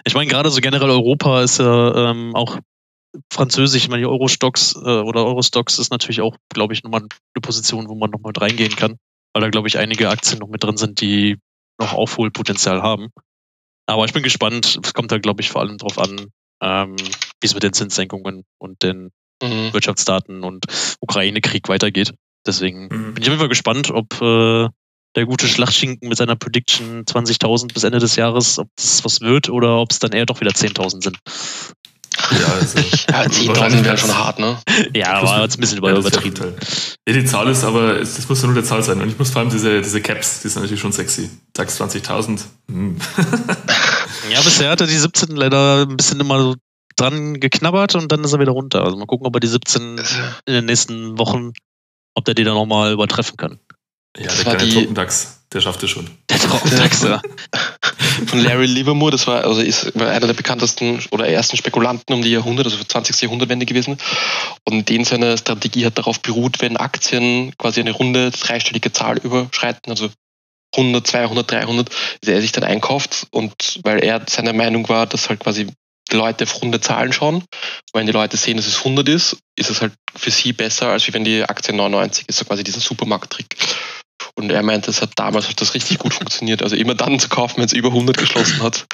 Ich 0.04 0.14
meine, 0.14 0.28
gerade 0.28 0.50
so 0.50 0.60
generell 0.60 0.90
Europa 0.90 1.42
ist 1.42 1.58
ja 1.58 2.10
ähm, 2.10 2.34
auch 2.34 2.58
französisch, 3.32 3.84
ich 3.84 3.88
meine, 3.88 4.02
die 4.02 4.08
Eurostocks 4.08 4.74
äh, 4.74 4.78
oder 4.78 5.24
Eurostocks 5.24 5.78
ist 5.78 5.90
natürlich 5.90 6.20
auch, 6.20 6.36
glaube 6.52 6.72
ich, 6.72 6.82
nochmal 6.82 7.02
eine 7.02 7.40
Position, 7.42 7.88
wo 7.88 7.94
man 7.94 8.10
nochmal 8.10 8.30
mit 8.30 8.40
reingehen 8.40 8.76
kann, 8.76 8.96
weil 9.32 9.42
da, 9.42 9.50
glaube 9.50 9.68
ich, 9.68 9.78
einige 9.78 10.08
Aktien 10.08 10.40
noch 10.40 10.48
mit 10.48 10.64
drin 10.64 10.76
sind, 10.76 11.00
die 11.00 11.38
noch 11.78 11.92
Aufholpotenzial 11.92 12.82
haben. 12.82 13.08
Aber 13.86 14.04
ich 14.04 14.12
bin 14.12 14.22
gespannt. 14.22 14.78
Es 14.82 14.92
kommt 14.92 15.12
da, 15.12 15.18
glaube 15.18 15.40
ich, 15.40 15.50
vor 15.50 15.62
allem 15.62 15.78
darauf 15.78 15.98
an, 15.98 16.30
ähm, 16.60 16.96
wie 16.96 17.46
es 17.46 17.54
mit 17.54 17.62
den 17.62 17.72
Zinssenkungen 17.72 18.44
und 18.58 18.82
den 18.82 19.10
mhm. 19.42 19.72
Wirtschaftsdaten 19.72 20.44
und 20.44 20.64
Ukraine-Krieg 21.00 21.68
weitergeht. 21.68 22.14
Deswegen 22.46 22.84
mhm. 22.84 23.14
bin 23.14 23.22
ich 23.22 23.28
auf 23.28 23.32
jeden 23.32 23.38
Fall 23.38 23.48
gespannt, 23.48 23.90
ob 23.90 24.20
äh, 24.20 24.68
der 25.16 25.26
gute 25.26 25.48
Schlachtschinken 25.48 26.08
mit 26.08 26.18
seiner 26.18 26.36
Prediction 26.36 27.04
20.000 27.04 27.72
bis 27.72 27.84
Ende 27.84 27.98
des 27.98 28.16
Jahres, 28.16 28.58
ob 28.58 28.68
das 28.76 29.04
was 29.04 29.20
wird 29.20 29.48
oder 29.48 29.78
ob 29.78 29.90
es 29.90 29.98
dann 29.98 30.12
eher 30.12 30.26
doch 30.26 30.40
wieder 30.40 30.52
10.000 30.52 31.02
sind. 31.02 31.18
Ja, 32.30 32.46
also, 32.46 32.78
ja 33.08 33.22
10.000 33.22 33.84
wäre 33.84 33.96
schon 33.96 34.16
hart, 34.16 34.38
ne? 34.38 34.58
Ja, 34.94 35.14
aber 35.14 35.42
jetzt 35.42 35.56
ein 35.56 35.60
bisschen 35.60 35.82
ja, 35.82 35.96
übertrieben. 35.96 36.54
Ja, 37.06 37.14
die 37.14 37.24
Zahl 37.24 37.48
ist 37.48 37.64
aber, 37.64 37.94
das 37.94 38.28
muss 38.28 38.40
ja 38.40 38.46
nur 38.46 38.54
der 38.54 38.64
Zahl 38.64 38.82
sein. 38.82 39.00
Und 39.00 39.08
ich 39.08 39.18
muss 39.18 39.30
vor 39.30 39.40
allem 39.40 39.50
diese, 39.50 39.80
diese 39.80 40.00
Caps, 40.00 40.42
die 40.42 40.48
sind 40.48 40.62
natürlich 40.62 40.80
schon 40.80 40.92
sexy. 40.92 41.30
Sagst 41.56 41.80
20.000. 41.80 42.40
Hm. 42.68 42.98
ja, 44.30 44.40
bisher 44.42 44.70
hatte 44.70 44.86
die 44.86 44.96
17 44.96 45.36
leider 45.36 45.86
ein 45.86 45.96
bisschen 45.96 46.20
immer 46.20 46.40
so 46.40 46.54
dran 47.00 47.40
geknabbert 47.40 47.94
und 47.94 48.10
dann 48.12 48.24
ist 48.24 48.32
er 48.32 48.40
wieder 48.40 48.52
runter. 48.52 48.84
Also 48.84 48.96
mal 48.96 49.06
gucken, 49.06 49.26
ob 49.26 49.36
er 49.36 49.40
die 49.40 49.46
17 49.46 50.00
in 50.46 50.54
den 50.54 50.66
nächsten 50.66 51.18
Wochen, 51.18 51.52
ob 52.14 52.24
der 52.24 52.34
die 52.34 52.44
dann 52.44 52.54
nochmal 52.54 52.92
übertreffen 52.92 53.36
kann. 53.36 53.58
Ja, 54.16 54.34
der 54.34 54.56
kleine 54.56 54.72
Trockendachs, 54.72 55.44
der 55.52 55.60
schafft 55.60 55.82
es 55.82 55.90
schon. 55.90 56.10
Der 56.30 56.38
Trockendachs, 56.38 57.02
ja. 57.02 57.22
Von 58.26 58.40
Larry 58.40 58.66
Livermore, 58.66 59.12
das 59.12 59.26
war, 59.28 59.44
also 59.44 59.60
ist 59.60 59.96
war 59.98 60.08
einer 60.08 60.26
der 60.26 60.34
bekanntesten 60.34 61.00
oder 61.10 61.28
ersten 61.28 61.56
Spekulanten 61.56 62.12
um 62.14 62.22
die 62.22 62.30
Jahrhundert, 62.30 62.66
also 62.66 62.82
20. 62.82 63.20
Jahrhundertwende 63.22 63.64
gewesen. 63.64 63.96
Und 64.64 64.88
den 64.88 65.04
seine 65.04 65.38
Strategie 65.38 65.86
hat 65.86 65.98
darauf 65.98 66.20
beruht, 66.20 66.60
wenn 66.60 66.76
Aktien 66.76 67.54
quasi 67.58 67.80
eine 67.80 67.92
runde 67.92 68.32
dreistellige 68.32 68.92
Zahl 68.92 69.18
überschreiten, 69.18 69.90
also 69.90 70.08
100, 70.76 71.06
200, 71.06 71.50
300, 71.50 71.88
dass 72.20 72.28
er 72.28 72.40
sich 72.40 72.52
dann 72.52 72.64
einkauft 72.64 73.26
und 73.30 73.80
weil 73.84 74.02
er 74.02 74.22
seiner 74.28 74.52
Meinung 74.52 74.88
war, 74.88 75.06
dass 75.06 75.28
halt 75.28 75.40
quasi 75.40 75.68
Leute 76.12 76.44
auf 76.44 76.62
runde 76.62 76.80
Zahlen 76.80 77.12
schauen. 77.12 77.44
Wenn 77.92 78.06
die 78.06 78.12
Leute 78.12 78.36
sehen, 78.36 78.56
dass 78.56 78.66
es 78.66 78.78
100 78.78 79.08
ist, 79.08 79.36
ist 79.56 79.70
es 79.70 79.80
halt 79.80 79.92
für 80.14 80.30
sie 80.30 80.52
besser, 80.52 80.88
als 80.88 81.12
wenn 81.12 81.24
die 81.24 81.42
Aktie 81.42 81.74
99 81.74 82.28
ist, 82.28 82.38
so 82.38 82.44
quasi 82.44 82.64
dieser 82.64 82.80
Supermarkt-Trick. 82.80 83.56
Und 84.34 84.50
er 84.50 84.62
meinte, 84.62 84.90
es 84.90 85.02
hat 85.02 85.12
damals 85.16 85.48
hat 85.48 85.60
das 85.60 85.74
richtig 85.74 85.98
gut 85.98 86.14
funktioniert. 86.14 86.62
Also 86.62 86.76
immer 86.76 86.94
dann 86.94 87.18
zu 87.18 87.28
kaufen, 87.28 87.58
wenn 87.58 87.64
es 87.64 87.72
über 87.72 87.88
100 87.88 88.16
geschlossen 88.16 88.62
hat. 88.62 88.86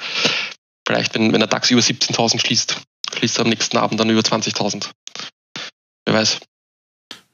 Vielleicht, 0.87 1.15
wenn, 1.15 1.31
wenn 1.33 1.39
der 1.39 1.47
DAX 1.47 1.71
über 1.71 1.81
17.000 1.81 2.39
schließt, 2.39 2.77
schließt 3.15 3.37
er 3.37 3.43
am 3.43 3.49
nächsten 3.49 3.77
Abend 3.77 3.99
dann 3.99 4.09
über 4.09 4.21
20.000. 4.21 4.89
Wer 6.05 6.13
weiß. 6.13 6.39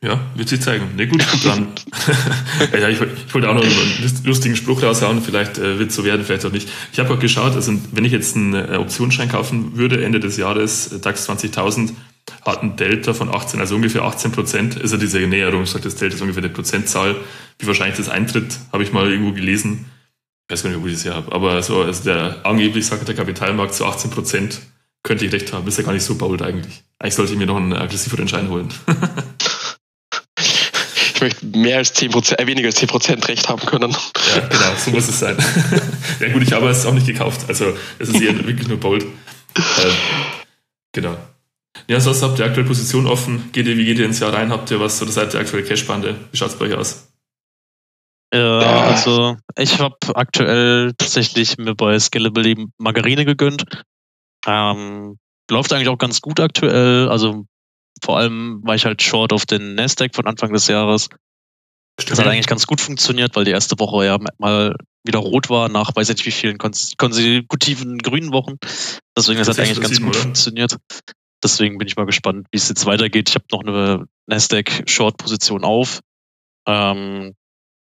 Ja, 0.03 0.19
wird 0.35 0.49
sich 0.49 0.61
zeigen. 0.61 0.95
Ne, 0.95 1.07
gut, 1.07 1.23
dann. 1.45 1.67
ja, 2.73 2.89
ich, 2.89 2.99
ich, 2.99 3.33
wollte 3.33 3.49
auch 3.49 3.53
noch 3.53 3.63
einen 3.63 4.23
lustigen 4.23 4.55
Spruch 4.55 4.81
raushauen, 4.81 5.21
vielleicht 5.21 5.59
äh, 5.59 5.77
wird 5.77 5.91
es 5.91 5.95
so 5.95 6.03
werden, 6.03 6.25
vielleicht 6.25 6.43
auch 6.45 6.51
nicht. 6.51 6.67
Ich 6.91 6.99
habe 6.99 7.13
auch 7.13 7.19
geschaut, 7.19 7.53
also 7.53 7.71
wenn 7.91 8.03
ich 8.03 8.11
jetzt 8.11 8.35
einen 8.35 8.55
äh, 8.55 8.77
Optionsschein 8.77 9.29
kaufen 9.29 9.77
würde, 9.77 10.03
Ende 10.03 10.19
des 10.19 10.37
Jahres, 10.37 10.91
äh, 10.91 10.99
DAX 10.99 11.29
20.000, 11.29 11.91
hat 12.43 12.63
ein 12.63 12.75
Delta 12.77 13.13
von 13.13 13.29
18, 13.29 13.59
also 13.59 13.75
ungefähr 13.75 14.01
18 14.01 14.31
Prozent, 14.31 14.75
ist 14.75 14.91
ja 14.91 14.97
diese 14.97 15.19
Näherung, 15.19 15.67
sagt 15.67 15.85
das 15.85 15.95
Delta 15.95 16.15
ist 16.15 16.21
ungefähr 16.21 16.43
eine 16.43 16.51
Prozentzahl, 16.51 17.15
wie 17.59 17.67
wahrscheinlich 17.67 17.97
das 17.97 18.09
eintritt, 18.09 18.57
habe 18.71 18.81
ich 18.81 18.91
mal 18.91 19.11
irgendwo 19.11 19.33
gelesen. 19.33 19.85
Ich 20.47 20.53
weiß 20.53 20.63
gar 20.63 20.71
nicht, 20.71 20.81
wo 20.81 20.87
ich 20.87 20.93
das 20.93 21.03
hier 21.03 21.13
habe, 21.13 21.31
aber 21.31 21.61
so, 21.61 21.83
also 21.83 22.03
der 22.03 22.43
angeblich 22.43 22.87
sagt 22.87 23.07
der 23.07 23.15
Kapitalmarkt 23.15 23.75
zu 23.75 23.85
18 23.85 24.09
Prozent 24.09 24.61
könnte 25.03 25.25
ich 25.25 25.31
recht 25.31 25.51
haben, 25.53 25.67
ist 25.67 25.77
ja 25.77 25.83
gar 25.83 25.93
nicht 25.93 26.03
so 26.03 26.15
bold 26.15 26.41
eigentlich. 26.41 26.83
Eigentlich 26.99 27.15
sollte 27.15 27.33
ich 27.33 27.39
mir 27.39 27.47
noch 27.47 27.57
einen 27.57 27.73
aggressiveren 27.73 28.27
Schein 28.27 28.49
holen. 28.49 28.69
möchte 31.21 31.45
mehr 31.45 31.77
als 31.77 31.95
10%, 31.95 32.39
äh, 32.39 32.47
weniger 32.47 32.67
als 32.67 32.77
10% 32.77 33.27
Recht 33.27 33.47
haben 33.49 33.65
können. 33.65 33.91
Ja, 33.91 34.47
genau, 34.47 34.75
so 34.77 34.91
muss 34.91 35.07
es 35.07 35.19
sein. 35.19 35.37
ja 36.19 36.29
gut, 36.33 36.43
ich 36.43 36.51
habe 36.51 36.69
es 36.69 36.85
auch 36.85 36.93
nicht 36.93 37.07
gekauft. 37.07 37.45
Also 37.47 37.73
es 37.99 38.09
ist 38.09 38.21
eher 38.21 38.35
wirklich 38.45 38.67
nur 38.67 38.79
bold. 38.79 39.03
Äh, 39.03 39.91
genau. 40.91 41.15
Ja, 41.87 41.99
sonst 41.99 42.21
habt 42.21 42.39
ihr 42.39 42.45
aktuell 42.45 42.65
Position 42.65 43.07
offen. 43.07 43.49
Geht 43.51 43.67
ihr, 43.67 43.77
wie 43.77 43.85
geht 43.85 43.99
ihr 43.99 44.05
ins 44.05 44.19
Jahr 44.19 44.33
rein? 44.33 44.51
Habt 44.51 44.71
ihr 44.71 44.79
was 44.79 45.01
oder 45.01 45.11
seid 45.11 45.33
ihr 45.33 45.39
aktuell 45.39 45.63
Cash-Bande? 45.63 46.15
Wie 46.31 46.37
schaut 46.37 46.49
es 46.49 46.55
bei 46.55 46.65
euch 46.65 46.75
aus? 46.75 47.07
Ja, 48.33 48.59
also 48.59 49.37
ich 49.57 49.79
habe 49.79 49.97
aktuell 50.15 50.93
tatsächlich 50.97 51.57
mir 51.57 51.75
bei 51.75 51.99
Scalable 51.99 52.67
Margarine 52.77 53.25
gegönnt. 53.25 53.65
Ähm, 54.47 55.17
läuft 55.49 55.73
eigentlich 55.73 55.89
auch 55.89 55.97
ganz 55.97 56.21
gut 56.21 56.39
aktuell. 56.39 57.09
Also 57.09 57.45
vor 58.03 58.17
allem 58.17 58.61
war 58.63 58.75
ich 58.75 58.85
halt 58.85 59.01
short 59.01 59.33
auf 59.33 59.45
den 59.45 59.75
Nasdaq 59.75 60.15
von 60.15 60.25
Anfang 60.25 60.53
des 60.53 60.67
Jahres. 60.67 61.09
Stimmt. 61.99 62.11
Das 62.11 62.19
hat 62.19 62.27
eigentlich 62.27 62.47
ganz 62.47 62.67
gut 62.67 62.81
funktioniert, 62.81 63.35
weil 63.35 63.45
die 63.45 63.51
erste 63.51 63.77
Woche 63.79 64.05
ja 64.05 64.17
mal 64.37 64.75
wieder 65.03 65.19
rot 65.19 65.49
war, 65.49 65.69
nach 65.69 65.95
weiß 65.95 66.09
ich 66.09 66.15
nicht 66.17 66.25
wie 66.25 66.31
vielen 66.31 66.57
konsekutiven 66.57 67.97
grünen 67.99 68.31
Wochen. 68.31 68.57
Deswegen 69.17 69.39
das 69.39 69.49
hat 69.49 69.59
eigentlich 69.59 69.81
ganz 69.81 69.99
gut 69.99 70.09
oder? 70.09 70.19
funktioniert. 70.19 70.77
Deswegen 71.43 71.77
bin 71.77 71.87
ich 71.87 71.95
mal 71.95 72.05
gespannt, 72.05 72.47
wie 72.51 72.57
es 72.57 72.69
jetzt 72.69 72.85
weitergeht. 72.85 73.29
Ich 73.29 73.35
habe 73.35 73.45
noch 73.51 73.61
eine 73.61 74.05
Nasdaq-Short-Position 74.27 75.63
auf. 75.63 76.01
Ähm, 76.67 77.33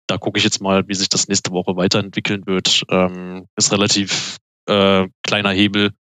da 0.09 0.19
gucke 0.19 0.39
ich 0.39 0.45
jetzt 0.45 0.61
mal, 0.61 0.87
wie 0.89 0.95
sich 0.95 1.09
das 1.09 1.29
nächste 1.29 1.53
Woche 1.53 1.77
weiterentwickeln 1.77 2.47
wird. 2.47 2.83
Ähm, 2.91 3.47
ist 3.57 3.73
relativ 3.73 4.37
äh, 4.69 5.07
kleiner 5.23 5.51
Hebel 5.51 5.93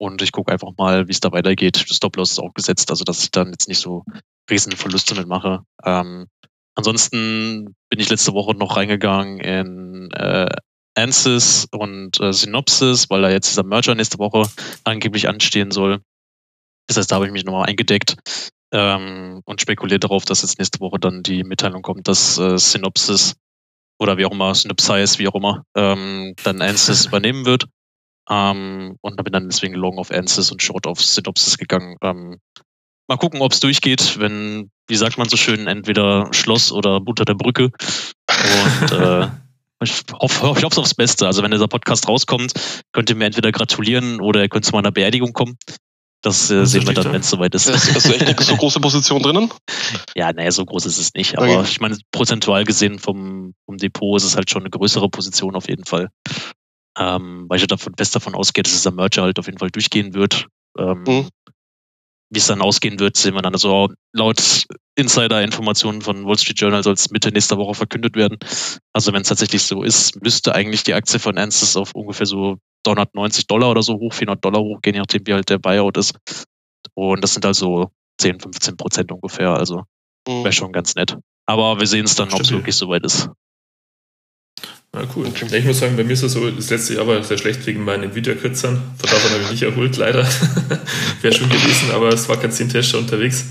und 0.00 0.22
ich 0.22 0.32
gucke 0.32 0.50
einfach 0.50 0.70
mal, 0.78 1.08
wie 1.08 1.12
es 1.12 1.20
da 1.20 1.30
weitergeht. 1.30 1.76
Stop-Loss 1.76 2.32
ist 2.32 2.38
auch 2.38 2.54
gesetzt, 2.54 2.90
also 2.90 3.04
dass 3.04 3.22
ich 3.22 3.30
dann 3.30 3.50
jetzt 3.50 3.68
nicht 3.68 3.80
so 3.80 4.04
riesen 4.50 4.72
Verluste 4.72 5.14
mitmache. 5.14 5.60
Ähm, 5.84 6.26
ansonsten 6.74 7.76
bin 7.90 8.00
ich 8.00 8.08
letzte 8.08 8.32
Woche 8.32 8.54
noch 8.54 8.78
reingegangen 8.78 9.40
in 9.40 10.10
äh, 10.12 10.48
Ansys 10.94 11.68
und 11.70 12.18
äh, 12.18 12.32
Synopsis, 12.32 13.10
weil 13.10 13.20
da 13.20 13.30
jetzt 13.30 13.50
dieser 13.50 13.62
Merger 13.62 13.94
nächste 13.94 14.18
Woche 14.18 14.48
angeblich 14.84 15.28
anstehen 15.28 15.70
soll. 15.70 16.00
Das 16.86 16.96
heißt, 16.96 17.12
da 17.12 17.16
habe 17.16 17.26
ich 17.26 17.32
mich 17.32 17.44
nochmal 17.44 17.68
eingedeckt 17.68 18.16
ähm, 18.72 19.42
und 19.44 19.60
spekuliert 19.60 20.04
darauf, 20.04 20.24
dass 20.24 20.40
jetzt 20.40 20.58
nächste 20.58 20.80
Woche 20.80 20.98
dann 20.98 21.22
die 21.22 21.44
Mitteilung 21.44 21.82
kommt, 21.82 22.08
dass 22.08 22.38
äh, 22.38 22.56
Synopsis 22.56 23.36
oder 23.98 24.16
wie 24.16 24.24
auch 24.24 24.32
immer, 24.32 24.54
Synopsize, 24.54 25.18
wie 25.18 25.28
auch 25.28 25.34
immer, 25.34 25.62
ähm, 25.76 26.34
dann 26.42 26.62
Ansys 26.62 27.04
übernehmen 27.04 27.44
wird. 27.44 27.66
Ähm, 28.30 28.96
und 29.00 29.16
bin 29.16 29.32
dann 29.32 29.48
deswegen 29.48 29.74
long 29.74 29.98
auf 29.98 30.10
Ansys 30.10 30.52
und 30.52 30.62
short 30.62 30.86
auf 30.86 31.02
Synopsis 31.02 31.58
gegangen. 31.58 31.96
Ähm, 32.02 32.38
mal 33.08 33.16
gucken, 33.16 33.40
ob 33.40 33.52
es 33.52 33.60
durchgeht, 33.60 34.18
wenn, 34.20 34.70
wie 34.86 34.96
sagt 34.96 35.18
man 35.18 35.28
so 35.28 35.36
schön, 35.36 35.66
entweder 35.66 36.32
Schloss 36.32 36.70
oder 36.70 37.00
Butter 37.00 37.24
der 37.24 37.34
Brücke. 37.34 37.70
Und 38.28 38.92
äh, 38.92 39.28
ich 39.82 40.02
hoffe 40.12 40.54
ich 40.56 40.64
hoffe 40.64 40.80
aufs 40.80 40.94
Beste. 40.94 41.26
Also 41.26 41.42
wenn 41.42 41.50
dieser 41.50 41.68
Podcast 41.68 42.08
rauskommt, 42.08 42.52
könnt 42.92 43.10
ihr 43.10 43.16
mir 43.16 43.26
entweder 43.26 43.50
gratulieren 43.50 44.20
oder 44.20 44.42
ihr 44.42 44.48
könnt 44.48 44.64
zu 44.64 44.72
meiner 44.72 44.92
Beerdigung 44.92 45.32
kommen. 45.32 45.58
Das 46.22 46.50
äh, 46.50 46.66
sehen 46.66 46.86
wir 46.86 46.92
dann, 46.92 47.12
wenn 47.12 47.22
es 47.22 47.30
soweit 47.30 47.54
ist. 47.54 47.72
Hast, 47.72 47.94
hast 47.94 48.06
du 48.06 48.12
echt 48.12 48.26
eine 48.26 48.36
so 48.40 48.56
große 48.58 48.78
Position 48.78 49.22
drinnen? 49.22 49.50
Ja, 50.14 50.32
naja, 50.32 50.50
so 50.50 50.66
groß 50.66 50.84
ist 50.84 50.98
es 50.98 51.14
nicht. 51.14 51.38
Aber 51.38 51.48
okay. 51.48 51.62
ich 51.64 51.80
meine, 51.80 51.96
prozentual 52.12 52.64
gesehen 52.64 52.98
vom, 52.98 53.54
vom 53.64 53.78
Depot 53.78 54.18
ist 54.18 54.24
es 54.24 54.36
halt 54.36 54.50
schon 54.50 54.62
eine 54.62 54.70
größere 54.70 55.08
Position 55.08 55.56
auf 55.56 55.68
jeden 55.68 55.86
Fall. 55.86 56.10
Ähm, 57.00 57.46
weil 57.48 57.58
ich 57.58 57.66
davon 57.66 57.94
fest 57.96 58.14
davon 58.14 58.34
ausgehe, 58.34 58.62
dass 58.62 58.72
dieser 58.72 58.90
Merger 58.90 59.22
halt 59.22 59.38
auf 59.38 59.46
jeden 59.46 59.58
Fall 59.58 59.70
durchgehen 59.70 60.12
wird. 60.12 60.46
Ähm, 60.78 61.04
mhm. 61.06 61.28
Wie 62.32 62.38
es 62.38 62.46
dann 62.46 62.60
ausgehen 62.60 63.00
wird, 63.00 63.16
sehen 63.16 63.34
wir 63.34 63.42
dann. 63.42 63.54
Also 63.54 63.88
laut 64.12 64.66
Insider-Informationen 64.96 66.02
von 66.02 66.26
Wall 66.26 66.38
Street 66.38 66.60
Journal 66.60 66.82
soll 66.82 66.92
es 66.92 67.10
Mitte 67.10 67.32
nächster 67.32 67.56
Woche 67.56 67.74
verkündet 67.74 68.16
werden. 68.16 68.38
Also 68.92 69.12
wenn 69.12 69.22
es 69.22 69.28
tatsächlich 69.28 69.62
so 69.62 69.82
ist, 69.82 70.22
müsste 70.22 70.54
eigentlich 70.54 70.84
die 70.84 70.94
Aktie 70.94 71.18
von 71.18 71.38
Ansys 71.38 71.74
auf 71.74 71.94
ungefähr 71.94 72.26
so 72.26 72.58
390 72.84 73.46
Dollar 73.46 73.70
oder 73.70 73.82
so 73.82 73.94
hoch, 73.94 74.12
400 74.12 74.44
Dollar 74.44 74.60
hochgehen, 74.60 74.94
je 74.94 75.00
nachdem 75.00 75.26
wie 75.26 75.32
halt 75.32 75.48
der 75.48 75.58
Buyout 75.58 75.96
ist. 75.96 76.14
Und 76.94 77.24
das 77.24 77.32
sind 77.32 77.46
also 77.46 77.90
10, 78.18 78.40
15 78.40 78.76
Prozent 78.76 79.10
ungefähr. 79.10 79.54
Also 79.54 79.84
mhm. 80.28 80.44
wäre 80.44 80.52
schon 80.52 80.72
ganz 80.72 80.94
nett. 80.94 81.16
Aber 81.46 81.80
wir 81.80 81.86
sehen 81.86 82.04
es 82.04 82.14
dann, 82.14 82.32
ob 82.32 82.40
es 82.40 82.52
wirklich 82.52 82.76
soweit 82.76 83.04
ist. 83.04 83.30
Ja, 84.92 85.02
cool. 85.14 85.26
Okay. 85.26 85.46
Ich 85.56 85.64
muss 85.64 85.78
sagen, 85.78 85.96
bei 85.96 86.02
mir 86.02 86.14
ist 86.14 86.22
es 86.22 86.32
so, 86.32 86.50
das 86.50 86.70
letzte 86.70 86.94
Jahr 86.94 87.06
war 87.06 87.22
sehr 87.22 87.38
schlecht 87.38 87.64
wegen 87.66 87.84
meinen 87.84 88.04
Nvidia-Kürzern. 88.10 88.74
Von 88.98 89.10
davon 89.10 89.30
habe 89.30 89.42
ich 89.44 89.50
nicht 89.52 89.62
erholt, 89.62 89.96
leider. 89.96 90.26
Wäre 91.22 91.34
schon 91.34 91.48
gewesen, 91.48 91.92
aber 91.92 92.08
es 92.08 92.28
war 92.28 92.36
kein 92.38 92.50
10-Tester 92.50 92.98
unterwegs. 92.98 93.46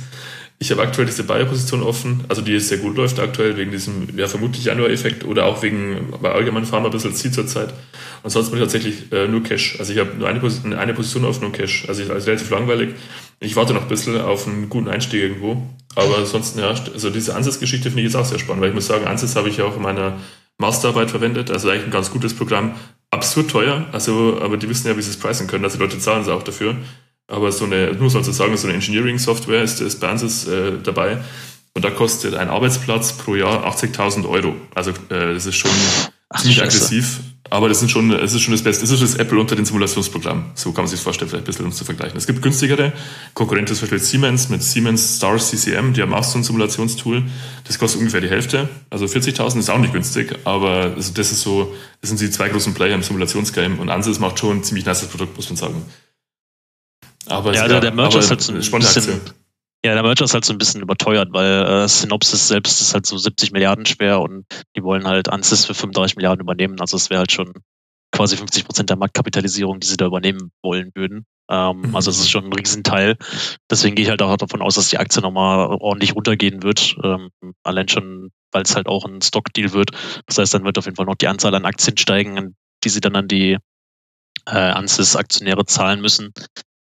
Ich 0.61 0.69
habe 0.71 0.81
aktuell 0.81 1.07
diese 1.07 1.23
Buyer-Position 1.23 1.81
offen, 1.83 2.25
also 2.27 2.41
die 2.41 2.59
sehr 2.59 2.79
gut 2.79 2.97
läuft 2.97 3.17
aktuell, 3.17 3.55
wegen 3.55 3.71
diesem, 3.71 4.09
ja, 4.17 4.27
vermutlich 4.27 4.65
Januar-Effekt 4.65 5.23
oder 5.23 5.45
auch 5.45 5.63
wegen, 5.63 6.13
bei 6.21 6.33
allgemein 6.33 6.65
Pharma 6.65 6.87
ein 6.87 6.91
bisschen 6.91 7.15
Ziel 7.15 7.31
zur 7.31 7.47
Zeit. 7.47 7.73
Ansonsten 8.23 8.51
bin 8.51 8.59
ich 8.59 8.65
tatsächlich 8.65 9.11
äh, 9.13 9.29
nur 9.29 9.41
Cash. 9.41 9.77
Also 9.79 9.93
ich 9.93 9.99
habe 9.99 10.17
nur 10.17 10.27
eine 10.27 10.41
Position, 10.41 10.73
eine 10.73 10.93
Position 10.93 11.23
offen 11.23 11.45
und 11.45 11.53
Cash. 11.53 11.85
Also, 11.87 12.03
ich, 12.03 12.09
also 12.09 12.25
relativ 12.25 12.49
langweilig. 12.49 12.95
Ich 13.39 13.55
warte 13.55 13.73
noch 13.73 13.83
ein 13.83 13.87
bisschen 13.87 14.19
auf 14.19 14.45
einen 14.45 14.67
guten 14.67 14.89
Einstieg 14.89 15.21
irgendwo. 15.21 15.65
Aber 15.95 16.17
ansonsten, 16.17 16.59
ja, 16.59 16.67
also 16.67 17.09
diese 17.09 17.35
Ansatzgeschichte 17.35 17.89
finde 17.89 18.01
ich 18.01 18.07
jetzt 18.07 18.15
auch 18.15 18.25
sehr 18.25 18.39
spannend, 18.39 18.61
weil 18.61 18.69
ich 18.69 18.75
muss 18.75 18.87
sagen, 18.87 19.07
Ansatz 19.07 19.37
habe 19.37 19.47
ich 19.47 19.57
ja 19.57 19.63
auch 19.63 19.77
in 19.77 19.81
meiner 19.81 20.17
Masterarbeit 20.60 21.10
verwendet, 21.10 21.49
also 21.49 21.70
eigentlich 21.70 21.86
ein 21.86 21.91
ganz 21.91 22.12
gutes 22.12 22.36
Programm. 22.36 22.76
Absurd 23.12 23.49
teuer, 23.49 23.88
also, 23.91 24.39
aber 24.41 24.57
die 24.57 24.70
wissen 24.70 24.88
ja, 24.88 24.95
wie 24.95 25.01
sie 25.01 25.10
es 25.10 25.18
preisen 25.18 25.47
können, 25.47 25.64
also 25.64 25.78
die 25.78 25.84
Leute 25.84 25.97
zahlen 25.97 26.22
es 26.22 26.28
auch 26.28 26.43
dafür. 26.43 26.76
Aber 27.28 27.51
so 27.51 27.66
eine, 27.66 27.93
nur 27.93 28.10
sozusagen, 28.10 28.55
so 28.57 28.68
eine 28.68 28.76
Engineering-Software 28.76 29.64
ist, 29.64 29.82
ist 29.82 29.99
bei 29.99 30.10
Ansys 30.10 30.47
äh, 30.47 30.74
dabei. 30.84 31.20
Und 31.74 31.86
da 31.86 31.91
kostet 31.91 32.36
ein 32.36 32.49
Arbeitsplatz 32.49 33.14
pro 33.14 33.36
Jahr 33.36 33.66
80.000 33.66 34.28
Euro. 34.28 34.55
Also 34.76 34.91
äh, 34.91 35.34
das 35.34 35.45
ist 35.45 35.55
schon 35.55 35.72
Ach, 36.30 36.41
ziemlich 36.41 36.61
aggressiv. 36.61 37.21
Aber 37.51 37.67
das, 37.67 37.80
sind 37.80 37.89
schon, 37.89 38.09
das 38.09 38.34
ist 38.34 38.41
schon 38.41 38.51
das 38.51 38.61
Beste. 38.61 38.82
Das 38.82 38.91
ist 38.91 39.01
das 39.01 39.15
Apple 39.15 39.39
unter 39.39 39.55
den 39.55 39.65
Simulationsprogrammen. 39.65 40.51
So 40.53 40.71
kann 40.71 40.84
man 40.84 40.88
sich 40.88 40.99
das 40.99 41.03
vorstellen, 41.03 41.30
vielleicht 41.30 41.45
ein 41.45 41.47
bisschen 41.47 41.65
um 41.65 41.71
zu 41.71 41.84
vergleichen. 41.84 42.15
Es 42.15 42.27
gibt 42.27 42.43
günstigere. 42.43 42.93
Konkurrent 43.34 43.71
ist 43.71 43.80
zum 43.80 43.88
Beispiel 43.88 43.99
Siemens 43.99 44.49
mit 44.49 44.61
Siemens 44.61 45.15
Star 45.15 45.39
CCM. 45.39 45.93
Die 45.93 46.03
haben 46.03 46.13
auch 46.13 46.23
so 46.23 46.38
ein 46.38 46.43
Simulationstool. 46.43 47.23
Das 47.63 47.80
kostet 47.80 48.01
ungefähr 48.01 48.21
die 48.21 48.30
Hälfte. 48.30 48.69
Also 48.91 49.05
40.000 49.05 49.59
ist 49.59 49.69
auch 49.71 49.80
nicht 49.80 49.93
günstig. 49.93 50.38
Aber 50.43 50.93
also 50.95 51.11
das 51.13 51.32
ist 51.32 51.41
so, 51.41 51.73
das 52.01 52.09
sind 52.09 52.21
die 52.21 52.30
zwei 52.30 52.49
großen 52.49 52.75
Player 52.75 52.93
im 52.93 53.01
Simulationsgame. 53.01 53.82
Und 53.82 53.89
Ansys 53.89 54.19
macht 54.19 54.38
schon 54.38 54.57
ein 54.57 54.63
ziemlich 54.63 54.86
nice 54.86 55.07
Produkt, 55.07 55.36
muss 55.36 55.49
man 55.49 55.57
sagen. 55.57 55.84
Aber 57.25 57.55
ja, 57.55 57.67
ja 57.67 57.80
der 57.80 57.91
Merch 57.91 58.15
ist 58.15 58.30
halt 58.30 58.41
so 58.41 58.51
ein 58.51 58.59
bisschen, 58.59 59.21
ja, 59.86 59.93
der 59.93 60.03
Merger 60.03 60.25
ist 60.25 60.34
halt 60.34 60.45
so 60.45 60.53
ein 60.53 60.57
bisschen 60.57 60.82
überteuert, 60.82 61.30
weil 61.32 61.65
äh, 61.65 61.88
Synopsis 61.88 62.47
selbst 62.47 62.82
ist 62.82 62.93
halt 62.93 63.05
so 63.05 63.17
70 63.17 63.51
Milliarden 63.51 63.86
schwer 63.86 64.19
und 64.19 64.45
die 64.75 64.84
wollen 64.84 65.07
halt 65.07 65.30
Ansys 65.30 65.65
für 65.65 65.73
35 65.73 66.17
Milliarden 66.17 66.41
übernehmen. 66.41 66.82
Also 66.82 66.97
es 66.97 67.09
wäre 67.09 67.19
halt 67.19 67.32
schon 67.32 67.53
quasi 68.11 68.36
50 68.36 68.65
Prozent 68.65 68.89
der 68.89 68.97
Marktkapitalisierung, 68.97 69.80
die 69.80 69.88
sie 69.88 69.95
da 69.95 70.05
übernehmen 70.05 70.51
wollen 70.61 70.91
würden. 70.95 71.25
Ähm, 71.49 71.82
mhm. 71.82 71.95
Also 71.95 72.11
es 72.11 72.19
ist 72.19 72.30
schon 72.30 72.45
ein 72.45 72.53
Riesenteil. 72.53 73.15
Deswegen 73.69 73.95
gehe 73.95 74.03
ich 74.03 74.09
halt 74.09 74.21
auch 74.21 74.36
davon 74.36 74.61
aus, 74.61 74.75
dass 74.75 74.89
die 74.89 74.97
Aktie 74.97 75.21
nochmal 75.21 75.67
ordentlich 75.80 76.15
runtergehen 76.15 76.61
wird. 76.61 76.97
Ähm, 77.03 77.30
allein 77.63 77.88
schon, 77.88 78.32
weil 78.51 78.63
es 78.63 78.75
halt 78.75 78.88
auch 78.88 79.05
ein 79.05 79.21
Stockdeal 79.21 79.71
wird. 79.71 79.91
Das 80.25 80.38
heißt, 80.38 80.53
dann 80.53 80.65
wird 80.65 80.77
auf 80.77 80.86
jeden 80.86 80.97
Fall 80.97 81.05
noch 81.05 81.15
die 81.15 81.27
Anzahl 81.27 81.55
an 81.55 81.65
Aktien 81.65 81.97
steigen, 81.97 82.55
die 82.84 82.89
sie 82.89 82.99
dann 83.01 83.15
an 83.15 83.27
die 83.27 83.57
äh, 84.45 84.57
Ansys-Aktionäre 84.57 85.65
zahlen 85.65 86.01
müssen. 86.01 86.34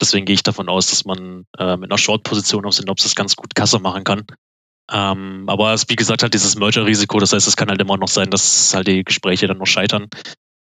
Deswegen 0.02 0.26
gehe 0.26 0.34
ich 0.34 0.44
davon 0.44 0.70
aus, 0.70 0.88
dass 0.88 1.06
man 1.06 1.46
äh, 1.58 1.78
mit 1.78 1.92
einer 1.92 1.98
Short-Position 1.98 2.66
auf 2.66 2.74
Synopsis 2.74 3.16
ganz 3.16 3.36
gut 3.36 3.56
Kasse 3.56 3.80
machen 3.80 4.04
kann. 4.04 4.26
Ähm, 4.92 5.46
aber 5.48 5.74
es, 5.74 5.88
wie 5.90 5.96
gesagt, 5.96 6.24
halt 6.24 6.34
dieses 6.34 6.56
Merger-Risiko, 6.56 7.20
das 7.20 7.34
heißt, 7.34 7.48
es 7.48 7.56
kann 7.56 7.70
halt 7.70 7.82
immer 7.82 7.98
noch 7.98 8.10
sein, 8.10 8.30
dass 8.30 8.74
halt 8.74 8.88
die 8.88 9.04
Gespräche 9.04 9.48
dann 9.48 9.58
noch 9.58 9.68
scheitern. 9.68 10.08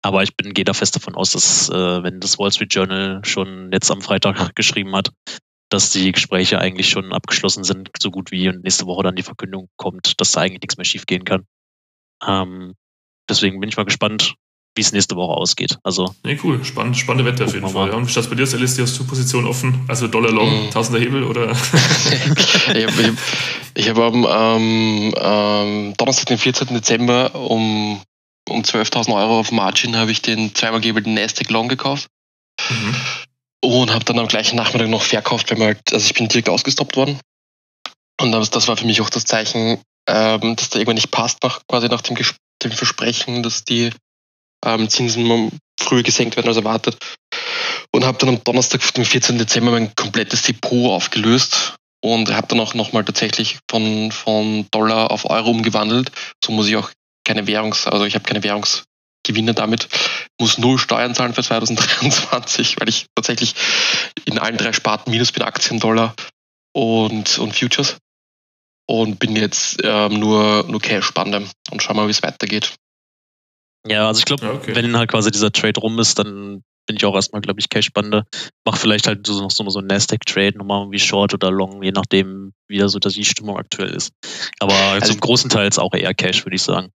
Aber 0.03 0.23
ich 0.23 0.37
bin, 0.37 0.55
gehe 0.55 0.65
da 0.65 0.75
fest 0.75 0.97
davon 0.97 1.15
aus, 1.15 1.33
dass, 1.33 1.69
äh, 1.69 2.03
wenn 2.03 2.21
das 2.21 2.39
Wall 2.39 2.53
Street 2.53 2.75
Journal 2.75 3.21
schon 3.25 3.71
jetzt 3.73 3.91
am 3.91 4.01
Freitag 4.01 4.55
geschrieben 4.55 4.95
hat, 4.95 5.11
dass 5.71 5.91
die 5.91 6.13
Gespräche 6.13 6.59
eigentlich 6.59 6.89
schon 6.89 7.13
abgeschlossen 7.13 7.65
sind, 7.65 7.91
so 7.99 8.11
gut 8.11 8.31
wie 8.31 8.49
und 8.49 8.65
nächste 8.65 8.87
Woche 8.87 9.03
dann 9.03 9.17
die 9.17 9.23
Verkündung 9.23 9.69
kommt, 9.77 10.21
dass 10.21 10.33
da 10.33 10.41
eigentlich 10.41 10.63
nichts 10.63 10.77
mehr 10.77 10.85
schief 10.85 11.07
gehen 11.07 11.25
kann. 11.25 11.45
Ähm, 12.27 12.75
deswegen 13.29 13.61
bin 13.61 13.69
ich 13.69 13.77
mal 13.77 13.85
gespannt, 13.85 14.35
wie 14.79 14.83
es 14.83 14.93
nächste 14.93 15.17
Woche 15.17 15.35
ausgeht. 15.35 15.77
Also, 15.83 16.15
nee, 16.23 16.39
cool. 16.45 16.65
Spannend, 16.65 16.97
spannende 16.97 17.31
Wette 17.31 17.45
auf 17.45 17.53
jeden 17.53 17.69
Fall. 17.69 17.89
Ja, 17.89 17.97
und 17.97 18.07
wie 18.07 18.11
steht 18.11 18.31
bei 18.31 18.37
dir, 18.37 18.47
Celeste? 18.47 18.83
Hast 18.83 18.97
du 18.97 19.05
Position 19.05 19.45
offen? 19.45 19.85
Also 19.89 20.07
Dollar 20.07 20.31
Long, 20.31 20.67
mhm. 20.67 20.71
Tausender 20.71 21.01
Hebel 21.01 21.25
oder? 21.25 21.51
ich 21.51 22.87
habe 22.87 23.17
ich 23.75 23.89
hab 23.89 23.99
am 23.99 24.27
ähm, 24.31 25.15
ähm, 25.21 25.95
Donnerstag, 25.97 26.27
den 26.27 26.39
14. 26.39 26.69
Dezember 26.69 27.35
um, 27.35 28.01
um 28.49 28.63
12.000 28.63 29.15
Euro 29.15 29.41
auf 29.41 29.51
Margin 29.51 29.97
habe 29.97 30.13
ich 30.13 30.23
den 30.23 30.55
zweimal 30.55 30.81
gehebelten 30.81 31.15
Nasdaq 31.15 31.51
Long 31.51 31.69
gekauft. 31.69 32.07
Mhm. 32.71 32.95
Und 33.61 33.93
habe 33.93 34.05
dann 34.05 34.21
am 34.21 34.29
gleichen 34.29 34.55
Nachmittag 34.55 34.89
noch 34.89 35.03
verkauft, 35.03 35.51
weil 35.51 35.61
halt, 35.61 35.93
also 35.93 36.07
ich 36.07 36.15
bin 36.15 36.29
direkt 36.29 36.49
ausgestoppt 36.49 36.97
worden. 36.97 37.19
Und 38.21 38.31
das, 38.31 38.51
das 38.51 38.69
war 38.69 38.77
für 38.77 38.87
mich 38.87 39.01
auch 39.01 39.11
das 39.11 39.25
Zeichen, 39.25 39.81
ähm, 40.09 40.55
dass 40.55 40.71
da 40.71 40.79
irgendwann 40.79 40.95
nicht 40.95 41.11
passt, 41.11 41.43
nach, 41.43 41.63
quasi 41.67 41.89
nach 41.89 42.01
dem, 42.01 42.17
dem 42.63 42.71
Versprechen, 42.71 43.43
dass 43.43 43.65
die 43.65 43.91
ähm, 44.65 44.89
Zinsen 44.89 45.51
früher 45.79 46.03
gesenkt 46.03 46.37
werden 46.37 46.49
als 46.49 46.57
erwartet. 46.57 46.97
Und 47.93 48.05
habe 48.05 48.19
dann 48.19 48.29
am 48.29 48.45
Donnerstag, 48.45 48.81
dem 48.95 49.05
14. 49.05 49.39
Dezember, 49.39 49.71
mein 49.71 49.95
komplettes 49.95 50.43
Depot 50.43 50.91
aufgelöst 50.91 51.77
und 52.01 52.31
habe 52.33 52.47
dann 52.49 52.61
auch 52.61 52.75
nochmal 52.75 53.05
tatsächlich 53.05 53.59
von, 53.71 54.13
von 54.13 54.67
Dollar 54.71 55.11
auf 55.11 55.29
Euro 55.29 55.51
umgewandelt. 55.51 56.13
So 56.45 56.53
muss 56.53 56.69
ich 56.69 56.77
auch 56.77 56.91
keine 57.25 57.47
Währungs-, 57.47 57.87
also 57.87 58.05
ich 58.05 58.15
habe 58.15 58.25
keine 58.25 58.43
Währungsgewinne 58.43 59.55
damit, 59.55 59.89
muss 60.41 60.59
null 60.59 60.79
Steuern 60.79 61.15
zahlen 61.15 61.35
für 61.35 61.43
2023, 61.43 62.79
weil 62.79 62.89
ich 62.89 63.07
tatsächlich 63.15 63.55
in 64.25 64.39
allen 64.39 64.57
drei 64.57 64.73
Sparten 64.73 65.11
minus 65.11 65.33
bin, 65.33 65.43
Aktien, 65.43 65.81
Dollar 65.81 66.15
und, 66.73 67.39
und 67.39 67.57
Futures. 67.57 67.97
Und 68.91 69.19
bin 69.19 69.37
jetzt 69.37 69.81
ähm, 69.85 70.19
nur, 70.19 70.65
nur 70.67 70.81
Cash-Spannend 70.81 71.51
und 71.71 71.83
schau 71.83 71.93
mal, 71.93 72.07
wie 72.07 72.13
es 72.13 72.23
weitergeht. 72.23 72.75
Ja, 73.89 74.09
also 74.09 74.19
ich 74.19 74.25
glaube, 74.25 74.45
ja, 74.45 74.53
okay. 74.53 74.75
wenn 74.75 74.97
halt 74.97 75.11
quasi 75.11 75.31
dieser 75.31 75.53
Trade 75.53 75.81
rum 75.81 75.99
ist, 75.99 76.19
dann 76.19 76.63
bin 76.87 76.97
ich 76.97 77.05
auch 77.05 77.15
erstmal, 77.15 77.43
glaube 77.43 77.61
ich, 77.61 77.69
Cash-Bande. 77.69 78.25
Mach 78.65 78.77
vielleicht 78.77 79.07
halt 79.07 79.27
so 79.27 79.41
noch 79.41 79.51
so, 79.51 79.69
so 79.69 79.79
einen 79.79 79.89
Nasdaq-Trade, 79.89 80.57
nochmal 80.57 80.81
irgendwie 80.81 80.99
Short 80.99 81.35
oder 81.35 81.51
Long, 81.51 81.83
je 81.83 81.93
nachdem, 81.93 82.53
wie 82.67 82.79
da 82.79 82.89
so 82.89 82.99
die 82.99 83.25
Stimmung 83.25 83.59
aktuell 83.59 83.91
ist. 83.91 84.13
Aber 84.59 84.75
also, 84.75 85.13
zum 85.13 85.21
großen 85.21 85.51
Teil 85.51 85.69
ist 85.69 85.79
auch 85.79 85.93
eher 85.93 86.15
Cash, 86.15 86.45
würde 86.45 86.57
ich 86.57 86.63
sagen. 86.63 86.91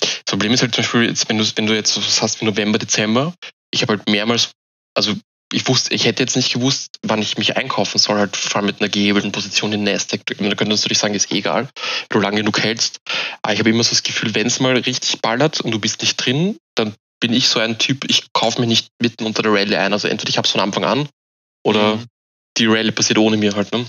Das 0.00 0.24
Problem 0.26 0.52
ist 0.52 0.62
halt 0.62 0.74
zum 0.74 0.82
Beispiel, 0.82 1.08
jetzt, 1.08 1.28
wenn, 1.28 1.38
du, 1.38 1.44
wenn 1.56 1.66
du 1.66 1.74
jetzt 1.74 1.96
was 1.96 2.22
hast 2.22 2.40
wie 2.40 2.44
November, 2.44 2.78
Dezember, 2.78 3.34
ich 3.72 3.82
habe 3.82 3.94
halt 3.94 4.08
mehrmals, 4.08 4.52
also 4.94 5.14
ich 5.54 5.68
wusste, 5.68 5.94
ich 5.94 6.04
hätte 6.04 6.22
jetzt 6.22 6.34
nicht 6.36 6.52
gewusst, 6.52 6.98
wann 7.02 7.22
ich 7.22 7.38
mich 7.38 7.56
einkaufen 7.56 7.98
soll, 7.98 8.18
halt 8.18 8.36
vor 8.36 8.56
allem 8.56 8.66
mit 8.66 8.80
einer 8.80 8.88
gehebelten 8.88 9.30
Position 9.30 9.72
in 9.72 9.84
Nasdaq. 9.84 10.26
Da 10.26 10.34
könnte 10.34 10.64
man 10.64 10.68
natürlich 10.68 10.98
sagen, 10.98 11.14
ist 11.14 11.30
egal, 11.30 11.68
wenn 12.08 12.18
du 12.18 12.20
lange 12.20 12.38
genug 12.38 12.60
hältst. 12.60 12.98
Aber 13.42 13.52
ich 13.52 13.60
habe 13.60 13.70
immer 13.70 13.84
so 13.84 13.90
das 13.90 14.02
Gefühl, 14.02 14.34
wenn 14.34 14.48
es 14.48 14.58
mal 14.58 14.76
richtig 14.76 15.20
ballert 15.20 15.60
und 15.60 15.70
du 15.70 15.78
bist 15.78 16.00
nicht 16.00 16.16
drin, 16.16 16.56
dann 16.74 16.94
bin 17.20 17.32
ich 17.32 17.48
so 17.48 17.60
ein 17.60 17.78
Typ, 17.78 18.04
ich 18.08 18.32
kaufe 18.32 18.60
mich 18.60 18.68
nicht 18.68 18.88
mitten 19.00 19.24
unter 19.24 19.42
der 19.42 19.52
Rallye 19.52 19.76
ein. 19.76 19.92
Also 19.92 20.08
entweder 20.08 20.30
ich 20.30 20.36
habe 20.36 20.46
es 20.46 20.52
von 20.52 20.60
Anfang 20.60 20.84
an 20.84 21.08
oder 21.64 21.96
mhm. 21.96 22.04
die 22.58 22.66
Rallye 22.66 22.90
passiert 22.90 23.18
ohne 23.18 23.36
mir 23.36 23.54
halt. 23.54 23.72
Ne? 23.72 23.86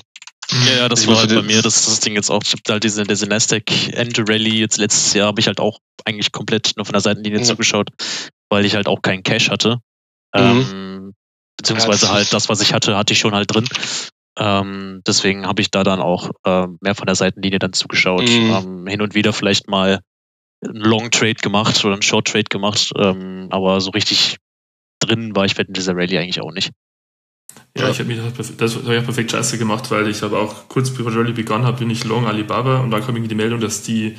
Ja, 0.68 0.74
ja, 0.78 0.90
das 0.90 1.02
ich 1.02 1.08
war 1.08 1.18
halt 1.18 1.34
bei 1.34 1.42
mir 1.42 1.64
das, 1.64 1.86
das 1.86 2.00
Ding 2.00 2.14
jetzt 2.14 2.30
auch. 2.30 2.44
Ich 2.44 2.52
habe 2.52 2.62
halt 2.70 2.84
diese, 2.84 3.04
diese 3.04 3.26
Nasdaq 3.26 3.64
End 3.94 4.20
Rally 4.20 4.60
jetzt 4.60 4.78
letztes 4.78 5.14
Jahr 5.14 5.28
habe 5.28 5.42
ich 5.42 5.48
halt 5.48 5.60
auch 5.60 5.80
eigentlich 6.06 6.32
komplett 6.32 6.74
nur 6.76 6.86
von 6.86 6.94
der 6.94 7.02
Seitenlinie 7.02 7.40
mhm. 7.40 7.44
zugeschaut, 7.44 7.90
weil 8.50 8.66
ich 8.66 8.76
halt 8.76 8.88
auch 8.88 9.02
keinen 9.02 9.24
Cash 9.24 9.50
hatte. 9.50 9.80
Mhm. 10.36 10.42
Ähm, 10.42 10.95
beziehungsweise 11.58 12.12
halt 12.12 12.34
das, 12.34 12.50
was 12.50 12.62
ich 12.62 12.74
hatte, 12.74 12.98
hatte 12.98 13.14
ich 13.14 13.20
schon 13.20 13.36
halt 13.36 13.54
drin. 13.54 13.68
Ähm, 14.38 15.02
deswegen 15.08 15.48
habe 15.48 15.62
ich 15.62 15.72
da 15.72 15.84
dann 15.84 16.02
auch 16.02 16.30
äh, 16.44 16.68
mehr 16.82 16.96
von 16.96 17.06
der 17.06 17.16
Seitenlinie 17.16 17.60
dann 17.60 17.74
zugeschaut. 17.74 18.24
Mhm. 18.30 18.52
Ähm, 18.52 18.88
hin 18.88 19.02
und 19.02 19.16
wieder 19.16 19.34
vielleicht 19.34 19.70
mal 19.70 20.02
einen 20.64 20.82
Long 20.82 21.12
Trade 21.12 21.36
gemacht 21.36 21.84
oder 21.86 21.94
einen 21.94 22.02
Short 22.02 22.28
Trade 22.28 22.46
gemacht, 22.50 22.92
ähm, 22.98 23.48
aber 23.52 23.80
so 23.82 23.92
richtig 23.92 24.38
drin 25.00 25.36
war 25.36 25.46
ich 25.46 25.58
in 25.58 25.74
dieser 25.74 25.96
Rallye 25.96 26.18
eigentlich 26.18 26.42
auch 26.42 26.52
nicht. 26.52 26.72
Ja, 27.78 27.90
ich 27.90 28.00
habe 28.00 28.08
mich 28.08 28.20
das 28.58 28.76
habe 28.76 28.96
ich 28.96 29.02
auch 29.02 29.06
perfekt 29.06 29.32
scheiße 29.32 29.58
gemacht, 29.58 29.92
weil 29.92 30.08
ich 30.08 30.22
habe 30.22 30.38
auch 30.38 30.68
kurz 30.68 30.92
bevor 30.92 31.12
die 31.12 31.18
Rallye 31.18 31.34
begonnen 31.34 31.66
habe, 31.66 31.78
bin 31.78 31.90
ich 31.90 32.04
Long 32.04 32.26
Alibaba 32.26 32.80
und 32.80 32.92
dann 32.92 33.02
kam 33.02 33.16
irgendwie 33.16 33.30
die 33.30 33.36
Meldung, 33.36 33.60
dass 33.60 33.84
die 33.84 34.18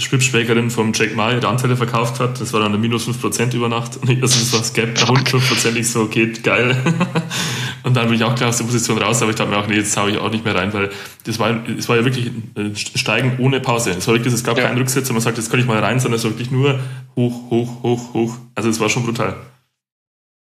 Schwibschwägerin 0.00 0.70
vom 0.70 0.92
Jack 0.92 1.14
Ma 1.14 1.32
ihre 1.32 1.48
Anteile 1.48 1.76
verkauft 1.76 2.20
hat. 2.20 2.40
Das 2.40 2.52
war 2.52 2.60
dann 2.60 2.72
eine 2.72 2.78
minus 2.78 3.08
5% 3.08 3.54
über 3.54 3.68
Nacht. 3.68 3.96
Und 3.96 4.08
also 4.22 4.38
das 4.38 4.52
war 4.52 4.62
Gap 4.72 5.00
nach 5.00 5.08
unten 5.08 5.36
5%. 5.36 5.76
Ich 5.76 5.90
so, 5.90 6.06
geht 6.06 6.42
geil. 6.42 6.76
und 7.82 7.96
dann 7.96 8.06
bin 8.06 8.16
ich 8.16 8.24
auch 8.24 8.34
klar 8.34 8.50
aus 8.50 8.58
der 8.58 8.64
Position 8.64 8.98
raus, 8.98 9.20
aber 9.22 9.30
ich 9.30 9.36
dachte 9.36 9.50
mir 9.50 9.58
auch, 9.58 9.66
nee, 9.66 9.76
jetzt 9.76 9.96
haue 9.96 10.10
ich 10.10 10.18
auch 10.18 10.30
nicht 10.30 10.44
mehr 10.44 10.54
rein, 10.54 10.72
weil 10.72 10.90
das 11.24 11.38
war, 11.38 11.66
es 11.66 11.88
war 11.88 11.96
ja 11.96 12.04
wirklich 12.04 12.30
ein 12.56 12.76
Steigen 12.76 13.38
ohne 13.38 13.60
Pause. 13.60 13.90
Es 13.90 14.06
war 14.06 14.14
wirklich, 14.14 14.32
es 14.32 14.44
gab 14.44 14.56
ja. 14.58 14.64
keinen 14.64 14.78
Rücksetzer, 14.78 15.10
und 15.10 15.16
man 15.16 15.22
sagt, 15.22 15.38
jetzt 15.38 15.50
kann 15.50 15.60
ich 15.60 15.66
mal 15.66 15.78
rein, 15.78 16.00
sondern 16.00 16.18
es 16.18 16.24
war 16.24 16.30
wirklich 16.30 16.50
nur 16.50 16.78
hoch, 17.16 17.50
hoch, 17.50 17.82
hoch, 17.82 18.14
hoch. 18.14 18.36
Also 18.54 18.68
es 18.68 18.80
war 18.80 18.88
schon 18.88 19.04
brutal. 19.04 19.36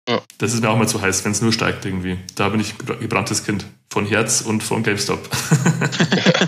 Ja. 0.08 0.20
Das 0.38 0.54
ist 0.54 0.62
mir 0.62 0.70
auch 0.70 0.78
mal 0.78 0.88
zu 0.88 1.02
heiß, 1.02 1.24
wenn 1.24 1.32
es 1.32 1.42
nur 1.42 1.52
steigt 1.52 1.84
irgendwie. 1.84 2.16
Da 2.34 2.48
bin 2.48 2.60
ich 2.60 2.74
gebranntes 2.78 3.44
Kind. 3.44 3.66
Von 3.90 4.06
Herz 4.06 4.40
und 4.40 4.62
von 4.62 4.82
GameStop. 4.82 5.20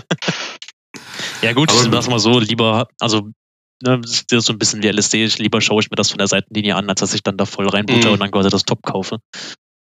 ja 1.41 1.53
gut, 1.53 1.71
Aber, 1.71 1.87
lass 1.89 2.09
mal 2.09 2.19
so, 2.19 2.39
lieber, 2.39 2.87
also 2.99 3.29
ne, 3.81 3.99
das 4.01 4.25
ist 4.31 4.45
so 4.45 4.53
ein 4.53 4.59
bisschen 4.59 4.83
wie 4.83 4.87
LSD, 4.87 5.25
lieber 5.37 5.61
schaue 5.61 5.81
ich 5.81 5.89
mir 5.89 5.95
das 5.95 6.09
von 6.09 6.17
der 6.17 6.27
Seitenlinie 6.27 6.75
an, 6.75 6.89
als 6.89 6.99
dass 6.99 7.13
ich 7.13 7.23
dann 7.23 7.37
da 7.37 7.45
voll 7.45 7.67
reinbutter 7.67 8.07
mhm. 8.07 8.13
und 8.13 8.19
dann 8.19 8.31
quasi 8.31 8.49
das 8.49 8.63
Top 8.63 8.83
kaufe. 8.83 9.19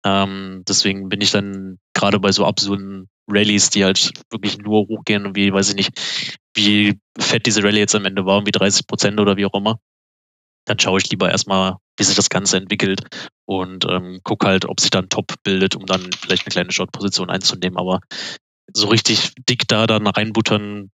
Ähm, 0.06 0.64
deswegen 0.68 1.10
bin 1.10 1.22
ich 1.22 1.32
dann 1.32 1.80
gerade 1.94 2.20
bei 2.20 2.32
so 2.32 2.46
absurden 2.46 3.10
Rallyes, 3.30 3.70
die 3.70 3.84
halt 3.84 4.12
wirklich 4.32 4.58
nur 4.58 4.88
hochgehen 4.88 5.26
und 5.26 5.36
wie, 5.36 5.52
weiß 5.52 5.70
ich 5.70 5.76
nicht, 5.76 5.92
wie 6.56 6.98
fett 7.20 7.46
diese 7.46 7.64
Rallye 7.64 7.80
jetzt 7.80 7.96
am 7.96 8.06
Ende 8.06 8.26
war, 8.26 8.46
wie 8.46 8.52
30 8.52 8.88
Prozent 8.88 9.20
oder 9.20 9.38
wie 9.38 9.46
auch 9.46 9.54
immer. 9.54 9.80
Dann 10.66 10.80
schaue 10.80 11.00
ich 11.00 11.10
lieber 11.10 11.30
erstmal, 11.30 11.78
wie 11.98 12.04
sich 12.04 12.16
das 12.16 12.30
Ganze 12.30 12.58
entwickelt 12.58 13.02
und 13.46 13.86
ähm, 13.90 14.20
guck 14.24 14.46
halt, 14.46 14.66
ob 14.66 14.80
sich 14.80 14.90
dann 14.90 15.10
Top 15.10 15.34
bildet, 15.44 15.76
um 15.76 15.86
dann 15.86 16.10
vielleicht 16.20 16.46
eine 16.46 16.52
kleine 16.52 16.72
Short-Position 16.72 17.30
einzunehmen. 17.30 17.78
Aber 17.78 18.02
so 18.74 18.88
richtig 18.88 19.34
dick 19.50 19.68
da 19.68 19.88
dann 19.88 20.08
reinbuttern, 20.08 20.92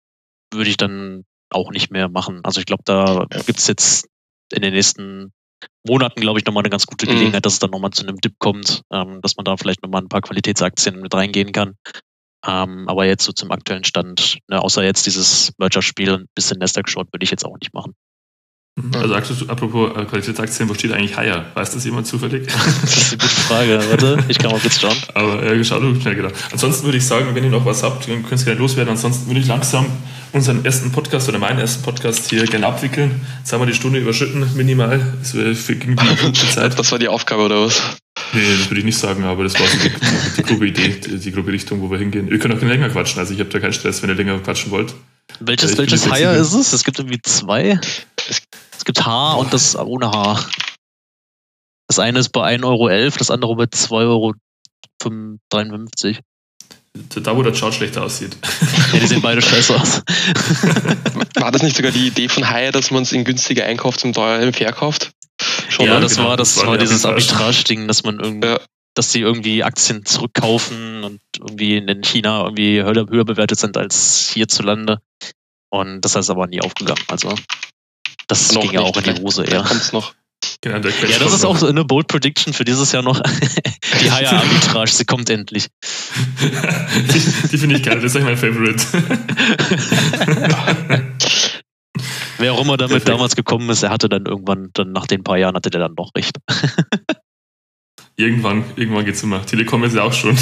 würde 0.53 0.71
ich 0.71 0.77
dann 0.77 1.25
auch 1.51 1.71
nicht 1.71 1.91
mehr 1.91 2.09
machen. 2.09 2.41
Also 2.45 2.61
ich 2.61 2.67
glaube, 2.67 2.83
da 2.85 3.27
gibt 3.47 3.59
es 3.59 3.67
jetzt 3.67 4.09
in 4.53 4.63
den 4.63 4.73
nächsten 4.73 5.33
Monaten, 5.87 6.21
glaube 6.21 6.39
ich, 6.39 6.47
nochmal 6.47 6.63
eine 6.63 6.71
ganz 6.71 6.87
gute 6.87 7.07
mhm. 7.07 7.11
Gelegenheit, 7.11 7.41
mhm. 7.41 7.43
dass 7.43 7.55
es 7.55 7.59
dann 7.59 7.71
nochmal 7.71 7.91
zu 7.91 8.03
einem 8.03 8.21
Dip 8.21 8.35
kommt, 8.39 8.83
ähm, 8.93 9.21
dass 9.23 9.37
man 9.37 9.45
da 9.45 9.57
vielleicht 9.57 9.83
nochmal 9.83 10.03
ein 10.03 10.09
paar 10.09 10.23
Qualitätsaktien 10.23 11.01
mit 11.01 11.15
reingehen 11.15 11.53
kann. 11.53 11.77
Ähm, 12.47 12.89
aber 12.89 13.05
jetzt 13.05 13.25
so 13.25 13.33
zum 13.33 13.51
aktuellen 13.51 13.85
Stand, 13.85 14.39
ne, 14.49 14.63
außer 14.63 14.83
jetzt 14.83 15.05
dieses 15.05 15.53
Merger-Spiel, 15.59 16.15
ein 16.15 16.27
bisschen 16.35 16.59
Nasdaq-Short 16.59 17.13
würde 17.13 17.25
ich 17.25 17.31
jetzt 17.31 17.45
auch 17.45 17.59
nicht 17.61 17.75
machen. 17.75 17.95
Mhm. 18.83 18.95
Also 18.95 19.47
apropos 19.49 19.97
äh, 19.97 20.05
Qualitätsaktien, 20.05 20.68
wo 20.68 20.74
steht 20.74 20.93
eigentlich 20.93 21.16
Haier? 21.16 21.47
Weiß 21.55 21.72
das 21.72 21.85
jemand 21.85 22.07
zufällig? 22.07 22.49
Das 22.81 22.97
ist 22.97 23.12
eine 23.12 23.22
gute 23.22 23.41
Frage. 23.41 23.81
Warte, 23.91 24.24
ich 24.28 24.39
kann 24.39 24.51
mal 24.51 24.61
kurz 24.61 24.81
schauen. 24.81 24.97
Aber 25.14 25.43
äh, 25.43 25.64
schau 25.64 25.81
du 25.81 26.01
schnell 26.01 26.14
genau. 26.14 26.31
Ansonsten 26.51 26.85
würde 26.85 26.99
ich 26.99 27.07
sagen, 27.07 27.35
wenn 27.35 27.45
ihr 27.45 27.51
noch 27.51 27.64
was 27.64 27.83
habt, 27.83 28.09
dann 28.09 28.24
könnt 28.26 28.41
ihr 28.41 28.45
gerne 28.45 28.61
loswerden. 28.61 28.91
Ansonsten 28.91 29.26
würde 29.26 29.41
ich 29.41 29.47
langsam 29.47 29.87
unseren 30.33 30.64
ersten 30.64 30.93
Podcast 30.93 31.28
oder 31.28 31.39
meinen 31.39 31.59
ersten 31.59 31.83
Podcast 31.83 32.31
hier 32.31 32.45
gerne 32.45 32.66
abwickeln. 32.66 33.20
Jetzt 33.39 33.53
haben 33.53 33.61
wir 33.61 33.66
die 33.66 33.74
Stunde 33.74 33.99
überschritten, 33.99 34.47
minimal. 34.55 35.01
Es 35.22 35.33
ging 35.66 35.97
die 35.97 36.16
gute 36.24 36.49
Zeit. 36.49 36.78
Das 36.78 36.91
war 36.93 36.99
die 36.99 37.09
Aufgabe 37.09 37.43
oder 37.43 37.66
was? 37.66 37.81
Nee, 38.33 38.43
das 38.59 38.70
würde 38.70 38.81
ich 38.81 38.85
nicht 38.85 38.99
sagen, 38.99 39.24
aber 39.24 39.45
das 39.45 39.59
war 39.59 39.66
so 39.66 39.78
die, 39.78 39.91
die 40.37 40.43
grobe 40.43 40.68
Idee, 40.68 41.01
die, 41.05 41.18
die 41.18 41.33
grobe 41.33 41.53
Richtung, 41.53 41.81
wo 41.81 41.91
wir 41.91 41.99
hingehen. 41.99 42.28
Ihr 42.28 42.39
könnt 42.39 42.55
auch 42.55 42.61
länger 42.61 42.89
quatschen, 42.89 43.18
also 43.18 43.35
ich 43.35 43.41
habe 43.41 43.51
da 43.51 43.59
keinen 43.59 43.72
Stress, 43.72 44.03
wenn 44.03 44.11
ihr 44.11 44.16
länger 44.16 44.39
quatschen 44.39 44.70
wollt. 44.70 44.95
Welches, 45.41 45.78
welches 45.78 46.05
Hire 46.05 46.37
ist 46.37 46.53
es? 46.53 46.72
Es 46.72 46.85
gibt 46.85 46.99
irgendwie 46.99 47.20
zwei. 47.22 47.81
Es 48.28 48.43
gibt 48.85 49.05
H 49.05 49.35
und 49.35 49.53
das 49.53 49.76
ohne 49.76 50.11
H. 50.11 50.45
Das 51.89 51.99
eine 51.99 52.20
ist 52.20 52.31
bei 52.31 52.57
1,11 52.57 52.64
Euro, 52.64 52.89
das 53.18 53.31
andere 53.31 53.57
bei 53.57 53.64
2,53 53.64 54.07
Euro. 54.07 54.35
Da, 57.22 57.37
wo 57.37 57.43
der 57.43 57.53
Chart 57.53 57.72
schlechter 57.72 58.03
aussieht. 58.03 58.37
Ja, 58.93 58.99
die 58.99 59.07
sehen 59.07 59.22
beide 59.22 59.41
scheiße 59.41 59.74
aus. 59.74 60.03
War 61.37 61.53
das 61.53 61.62
nicht 61.62 61.76
sogar 61.76 61.93
die 61.93 62.09
Idee 62.09 62.28
von 62.28 62.49
Hire, 62.49 62.72
dass 62.72 62.91
man 62.91 63.05
es 63.05 63.12
in 63.12 63.24
günstiger 63.24 63.64
einkauft 63.64 64.05
und 64.05 64.14
teuer 64.14 64.53
verkauft? 64.53 65.12
Schon 65.68 65.87
ja, 65.87 66.01
das 66.01 66.16
genau, 66.16 66.28
war, 66.28 66.37
das, 66.37 66.55
das 66.55 66.66
war 66.66 66.76
dieses 66.78 67.05
Arbitrage-Ding, 67.05 67.87
dass 67.87 68.03
man 68.03 68.18
irgendwie, 68.18 68.49
ja. 68.49 68.61
dass 68.95 69.12
sie 69.12 69.20
irgendwie 69.20 69.62
Aktien 69.62 70.05
zurückkaufen 70.05 71.05
und 71.05 71.20
irgendwie 71.39 71.76
in 71.76 72.03
China 72.03 72.45
irgendwie 72.45 72.83
höher, 72.83 73.07
höher 73.09 73.24
bewertet 73.24 73.59
sind 73.59 73.76
als 73.76 74.31
hierzulande. 74.35 75.01
Und 75.70 76.01
das 76.03 76.16
ist 76.16 76.31
aber 76.31 76.49
nie 76.49 76.61
aufgegangen. 76.61 77.05
Also 77.09 77.35
das 78.31 78.53
noch 78.53 78.62
ging 78.62 78.72
ja 78.72 78.81
auch 78.81 78.97
in 78.97 79.14
die 79.14 79.20
Hose, 79.20 79.45
ja. 79.51 79.62
Kommt's 79.62 79.93
noch. 79.93 80.14
Genau, 80.62 80.76
ja, 80.76 81.18
das 81.18 81.35
ist 81.35 81.45
auch 81.45 81.57
so 81.57 81.66
eine 81.66 81.85
Bold 81.85 82.07
Prediction 82.07 82.53
für 82.53 82.64
dieses 82.64 82.93
Jahr 82.93 83.03
noch. 83.03 83.20
die 84.03 84.11
Higher 84.11 84.41
Arbitrage, 84.41 84.91
sie 84.91 85.05
kommt 85.05 85.28
endlich. 85.31 85.66
die, 86.41 87.49
die 87.49 87.59
finde 87.59 87.76
ich 87.76 87.83
geil, 87.83 88.01
das 88.01 88.14
ist 88.14 88.16
eigentlich 88.16 88.43
mein 88.43 88.53
Favorite. 88.53 88.81
Wer 92.39 92.53
auch 92.53 92.62
immer 92.62 92.76
damit 92.76 92.91
Perfekt. 92.91 93.09
damals 93.09 93.37
gekommen 93.37 93.68
ist, 93.68 93.83
er 93.83 93.91
hatte 93.91 94.09
dann 94.09 94.26
irgendwann, 94.26 94.70
dann 94.72 94.93
nach 94.93 95.07
den 95.07 95.24
paar 95.24 95.37
Jahren 95.37 95.57
hatte 95.57 95.70
der 95.70 95.81
dann 95.81 95.95
doch 95.95 96.14
recht. 96.14 96.37
irgendwann, 98.16 98.64
irgendwann 98.76 99.07
es 99.07 99.22
immer. 99.22 99.45
Telekom 99.45 99.85
ist 99.85 99.95
ja 99.95 100.05
auch 100.05 100.14
schon. 100.14 100.39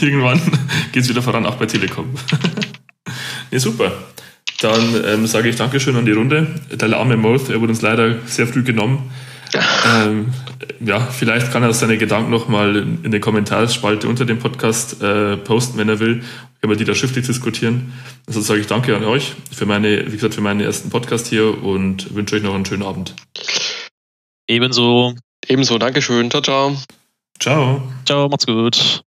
irgendwann 0.00 0.40
geht 0.92 1.02
es 1.02 1.08
wieder 1.08 1.22
voran, 1.22 1.44
auch 1.44 1.56
bei 1.56 1.66
Telekom. 1.66 2.14
ja, 3.50 3.58
super. 3.58 3.92
Dann 4.60 5.04
ähm, 5.04 5.26
sage 5.26 5.48
ich 5.48 5.56
Dankeschön 5.56 5.96
an 5.96 6.04
die 6.04 6.12
Runde. 6.12 6.48
Der 6.70 6.96
arme 6.96 7.16
Moth, 7.16 7.48
er 7.48 7.60
wurde 7.60 7.70
uns 7.70 7.82
leider 7.82 8.16
sehr 8.26 8.46
früh 8.46 8.62
genommen. 8.62 9.10
Ähm, 9.86 10.32
ja, 10.80 11.00
vielleicht 11.00 11.52
kann 11.52 11.62
er 11.62 11.72
seine 11.72 11.96
Gedanken 11.96 12.30
nochmal 12.30 12.76
in 12.76 13.10
der 13.10 13.20
Kommentarspalte 13.20 14.08
unter 14.08 14.24
dem 14.24 14.38
Podcast 14.38 15.02
äh, 15.02 15.36
posten, 15.36 15.78
wenn 15.78 15.88
er 15.88 16.00
will. 16.00 16.22
Können 16.60 16.72
wir 16.72 16.76
die 16.76 16.84
da 16.84 16.94
schriftlich 16.94 17.26
diskutieren. 17.26 17.92
Also 18.26 18.40
sage 18.40 18.60
ich 18.60 18.66
danke 18.66 18.96
an 18.96 19.04
euch 19.04 19.34
für 19.52 19.66
meine, 19.66 20.06
wie 20.06 20.16
gesagt, 20.16 20.34
für 20.34 20.40
meinen 20.40 20.60
ersten 20.60 20.90
Podcast 20.90 21.28
hier 21.28 21.62
und 21.62 22.14
wünsche 22.14 22.36
euch 22.36 22.42
noch 22.42 22.54
einen 22.54 22.66
schönen 22.66 22.82
Abend. 22.82 23.14
Ebenso. 24.48 25.14
Ebenso, 25.46 25.78
Dankeschön. 25.78 26.30
Ciao, 26.30 26.42
ciao. 26.42 26.76
Ciao. 27.38 27.82
Ciao, 28.04 28.28
macht's 28.28 28.46
gut. 28.46 29.02